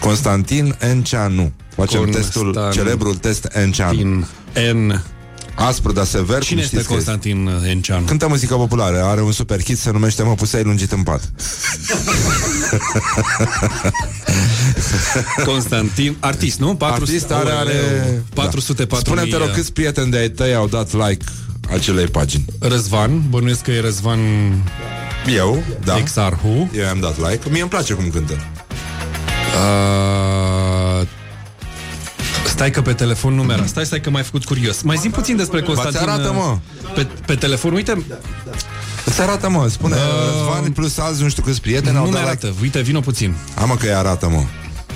Constantin 0.00 0.76
Enceanu. 0.78 1.52
Facem 1.76 2.00
Constan- 2.00 2.12
testul, 2.12 2.68
celebrul 2.72 3.14
test 3.14 3.48
Enceanu. 3.52 3.96
Din 3.96 4.26
N. 4.72 5.02
Aspru, 5.54 5.92
dar 5.92 6.04
sever 6.04 6.42
Cine 6.42 6.54
cum 6.54 6.58
este 6.58 6.74
știți 6.74 6.86
că 6.88 6.92
Constantin 6.92 7.50
Enceanu? 7.68 8.04
Cântă 8.04 8.28
muzică 8.28 8.54
populară, 8.54 9.02
are 9.02 9.22
un 9.22 9.32
super 9.32 9.62
hit 9.62 9.78
Se 9.78 9.90
numește 9.90 10.22
Mă 10.22 10.34
pusei 10.34 10.62
lungit 10.62 10.92
în 10.92 11.02
pat. 11.02 11.30
Constantin, 15.44 16.16
artist, 16.20 16.58
nu? 16.58 16.74
400, 16.74 17.12
Artist 17.12 17.30
are, 17.30 17.50
are 17.50 18.22
404 18.34 19.06
Spune-te 19.06 19.36
rog 19.36 19.50
câți 19.50 19.72
prieteni 19.72 20.10
de 20.10 20.16
ai 20.16 20.28
tăi 20.30 20.54
au 20.54 20.66
dat 20.66 20.92
like 20.92 21.24
acelei 21.70 22.06
pagini? 22.06 22.44
Răzvan, 22.58 23.22
bănuiesc 23.28 23.60
că 23.60 23.70
e 23.70 23.80
Răzvan 23.80 24.18
Eu, 25.36 25.62
da. 25.84 25.96
Exarhu. 25.96 26.70
Eu 26.74 26.88
am 26.88 27.00
dat 27.00 27.16
like. 27.30 27.48
Mie 27.50 27.60
îmi 27.60 27.70
place 27.70 27.94
cum 27.94 28.10
cântă 28.10 28.32
Uh, 29.52 31.06
stai 32.44 32.70
că 32.70 32.82
pe 32.82 32.92
telefon 32.92 33.34
nu 33.34 33.42
mi 33.42 33.62
Stai, 33.64 33.84
stai 33.84 34.00
că 34.00 34.10
m-ai 34.10 34.22
făcut 34.22 34.44
curios. 34.44 34.82
Mai 34.82 34.96
zi 34.96 35.08
puțin 35.08 35.36
despre 35.36 35.62
Constantin. 35.62 36.00
Ba-ți 36.04 36.10
arată, 36.10 36.32
mă. 36.32 36.58
Pe, 36.94 37.06
pe 37.26 37.34
telefon, 37.34 37.72
uite, 37.72 38.04
Îți 39.04 39.20
arată, 39.20 39.48
mă, 39.48 39.68
spune 39.68 39.94
Răzvan 39.94 40.72
plus 40.72 40.98
alți 40.98 41.22
nu 41.22 41.28
știu 41.28 41.42
câți 41.42 41.60
prieteni 41.60 41.96
au 41.96 42.02
nu 42.02 42.08
mi 42.08 42.14
dat 42.14 42.30
like 42.30 42.46
arată. 42.46 42.58
Uite, 42.62 42.80
vină 42.80 43.00
puțin. 43.00 43.34
Am 43.54 43.76
că 43.80 43.86
îi 43.86 43.94
arată, 43.94 44.28
mă. 44.28 44.44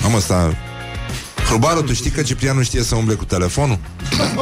Am 0.05 0.15
ăsta... 0.15 0.55
Hrubaru, 1.47 1.83
tu 1.83 1.93
știi 1.93 2.11
că 2.11 2.23
Ciprian 2.23 2.57
nu 2.57 2.63
știe 2.63 2.83
să 2.83 2.95
umble 2.95 3.15
cu 3.15 3.25
telefonul? 3.25 3.79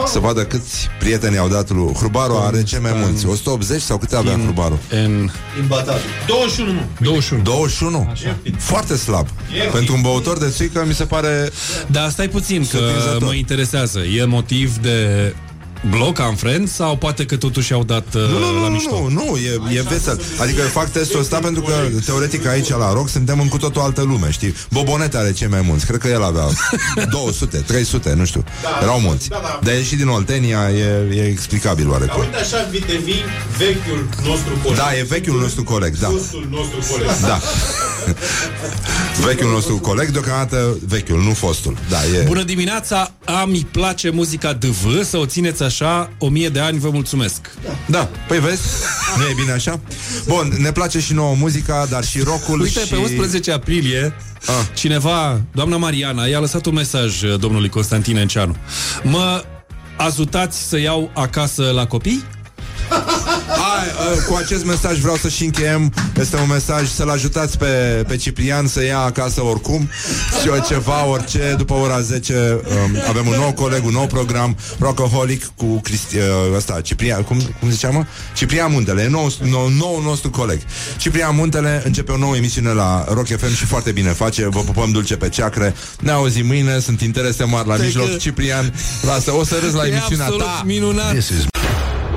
Să 0.06 0.18
vadă 0.18 0.44
câți 0.44 0.88
prieteni 0.98 1.38
au 1.38 1.48
dat 1.48 1.70
lui... 1.70 1.94
Hrubaru 1.94 2.36
are 2.36 2.62
cei 2.62 2.78
mai 2.80 2.92
mulți. 2.94 3.26
180 3.26 3.80
sau 3.82 3.98
câte 3.98 4.16
avea 4.16 4.38
Hrubaru? 4.42 4.80
În 4.90 5.30
Imbatabil. 5.60 6.00
21, 6.26 6.72
mă. 6.72 6.80
21. 7.00 7.42
21? 7.42 8.12
Foarte 8.58 8.96
slab. 8.96 9.26
Pentru 9.72 9.94
un 9.94 10.00
băutor 10.00 10.38
de 10.38 10.48
țuică 10.48 10.84
mi 10.86 10.94
se 10.94 11.04
pare... 11.04 11.50
Da, 11.86 12.08
stai 12.08 12.28
puțin, 12.28 12.60
că 12.60 12.76
Surprinzător. 12.76 13.22
mă 13.22 13.34
interesează. 13.34 13.98
E 14.00 14.24
motiv 14.24 14.76
de 14.76 15.34
bloc 15.90 16.18
am 16.18 16.34
friend 16.34 16.68
sau 16.68 16.96
poate 16.96 17.24
că 17.26 17.36
totuși 17.36 17.72
au 17.72 17.84
dat 17.84 18.14
uh, 18.14 18.20
Nu, 18.20 18.38
nu, 18.38 18.60
la 18.62 18.68
nu, 18.68 18.72
mișto? 18.72 19.00
nu, 19.00 19.08
nu, 19.08 19.36
e, 19.36 19.76
e 19.76 19.82
vesel. 19.82 20.20
Adică 20.38 20.62
fac 20.62 20.90
testul 20.90 21.20
ăsta 21.20 21.38
pentru 21.38 21.62
că, 21.62 21.72
teoretic, 22.04 22.46
aici 22.46 22.68
la 22.68 22.92
rock 22.92 23.08
suntem 23.08 23.40
în 23.40 23.48
cu 23.48 23.56
totul 23.56 23.80
altă 23.80 24.02
lume, 24.02 24.30
știi? 24.30 24.54
Bobonete 24.70 25.16
are 25.16 25.32
cei 25.32 25.48
mai 25.48 25.60
mulți. 25.60 25.86
Cred 25.86 26.00
că 26.00 26.08
el 26.08 26.22
avea 26.22 26.44
200, 27.10 27.56
300, 27.56 28.14
nu 28.14 28.24
știu. 28.24 28.44
Erau 28.82 29.00
mulți. 29.00 29.28
Dar 29.62 29.74
e 29.74 29.82
și 29.82 29.96
din 29.96 30.08
Oltenia, 30.08 30.70
e, 30.70 31.16
e 31.16 31.26
explicabil 31.26 31.84
Dar 31.84 31.92
oarecum. 31.92 32.20
uite 32.20 32.36
așa, 32.36 32.68
vitevii, 32.70 33.22
vechiul 33.58 34.08
nostru 34.26 34.58
coleg. 34.62 34.78
Da, 34.78 34.96
e 34.96 35.02
vechiul 35.02 35.40
nostru 35.40 35.64
coleg, 35.64 35.96
da. 35.98 36.08
Fostul 36.08 36.46
nostru 36.50 36.92
coleg. 36.92 37.08
Da. 37.20 37.40
vechiul 39.26 39.50
nostru 39.50 39.76
coleg, 39.78 40.08
deocamdată 40.08 40.78
vechiul, 40.88 41.22
nu 41.22 41.30
fostul. 41.32 41.76
Da, 41.88 41.96
e... 42.18 42.22
Bună 42.26 42.42
dimineața, 42.42 43.12
ami 43.24 43.66
place 43.70 44.10
muzica 44.10 44.52
DV, 44.52 45.04
să 45.04 45.16
o 45.16 45.26
țineți 45.26 45.62
așa, 45.62 45.73
o 46.18 46.28
mie 46.28 46.48
de 46.48 46.60
ani, 46.60 46.78
vă 46.78 46.90
mulțumesc. 46.90 47.50
Da, 47.86 48.08
păi 48.28 48.40
vezi, 48.40 48.62
nu 49.16 49.22
e 49.30 49.34
bine 49.36 49.52
așa? 49.52 49.80
Bun, 50.26 50.52
ne 50.58 50.72
place 50.72 51.00
și 51.00 51.12
nouă 51.12 51.34
muzica, 51.34 51.86
dar 51.90 52.04
și 52.04 52.20
rockul 52.20 52.60
Uite, 52.60 52.80
și... 52.80 52.88
pe 52.88 52.96
11 52.96 53.52
aprilie, 53.52 54.14
Ah. 54.46 54.54
cineva, 54.74 55.40
doamna 55.52 55.76
Mariana, 55.76 56.24
i-a 56.26 56.38
lăsat 56.38 56.66
un 56.66 56.74
mesaj 56.74 57.22
uh, 57.22 57.38
domnului 57.38 57.68
Constantin 57.68 58.16
Enceanu. 58.16 58.56
Mă 59.02 59.44
ajutați 59.96 60.68
să 60.68 60.78
iau 60.78 61.10
acasă 61.14 61.70
la 61.74 61.86
copii? 61.86 62.24
uh, 63.82 64.22
cu 64.28 64.34
acest 64.34 64.64
mesaj 64.64 64.98
vreau 64.98 65.16
să 65.16 65.28
și 65.28 65.44
încheiem. 65.44 65.92
Este 66.20 66.36
un 66.36 66.48
mesaj 66.48 66.88
să-l 66.88 67.08
ajutați 67.10 67.58
pe, 67.58 68.04
pe 68.08 68.16
Ciprian 68.16 68.66
să 68.66 68.84
ia 68.84 68.98
acasă 68.98 69.42
oricum 69.42 69.88
și 70.42 70.48
o 70.48 70.58
ceva, 70.58 71.06
orice. 71.06 71.54
După 71.56 71.74
ora 71.74 72.00
10 72.00 72.60
um, 72.84 72.96
avem 73.08 73.26
un 73.26 73.34
nou 73.38 73.52
coleg, 73.52 73.84
un 73.84 73.92
nou 73.92 74.06
program, 74.06 74.56
Rockaholic 74.78 75.44
cu 75.56 75.80
Cristi, 75.80 76.16
uh, 76.16 76.22
ăsta, 76.56 76.80
Ciprian, 76.80 77.22
cum, 77.22 77.40
cum 77.60 77.70
ziceam, 77.70 77.94
mă? 77.94 78.04
Ciprian 78.36 78.72
Muntele, 78.72 79.02
e 79.02 79.08
nou, 79.08 79.32
nou, 79.50 79.68
nou 79.68 80.02
nostru 80.02 80.30
coleg. 80.30 80.60
Ciprian 80.96 81.34
Muntele 81.34 81.82
începe 81.84 82.12
o 82.12 82.16
nouă 82.16 82.36
emisiune 82.36 82.70
la 82.70 83.04
Rock 83.08 83.26
FM 83.26 83.54
și 83.54 83.64
foarte 83.64 83.92
bine 83.92 84.10
face. 84.10 84.48
Vă 84.48 84.60
pupăm 84.60 84.90
dulce 84.90 85.16
pe 85.16 85.28
ceacre. 85.28 85.74
Ne 86.00 86.10
auzim 86.10 86.46
mâine, 86.46 86.78
sunt 86.78 87.00
interese 87.00 87.44
mari 87.44 87.68
la 87.68 87.76
mijloc. 87.76 88.18
Ciprian, 88.18 88.74
lasă, 89.02 89.32
o 89.32 89.44
să 89.44 89.58
râzi 89.62 89.74
la 89.74 89.86
E 89.86 89.88
emisiunea 89.88 90.24
absolut 90.24 90.46
ta. 90.46 90.62
minunat. 90.64 91.14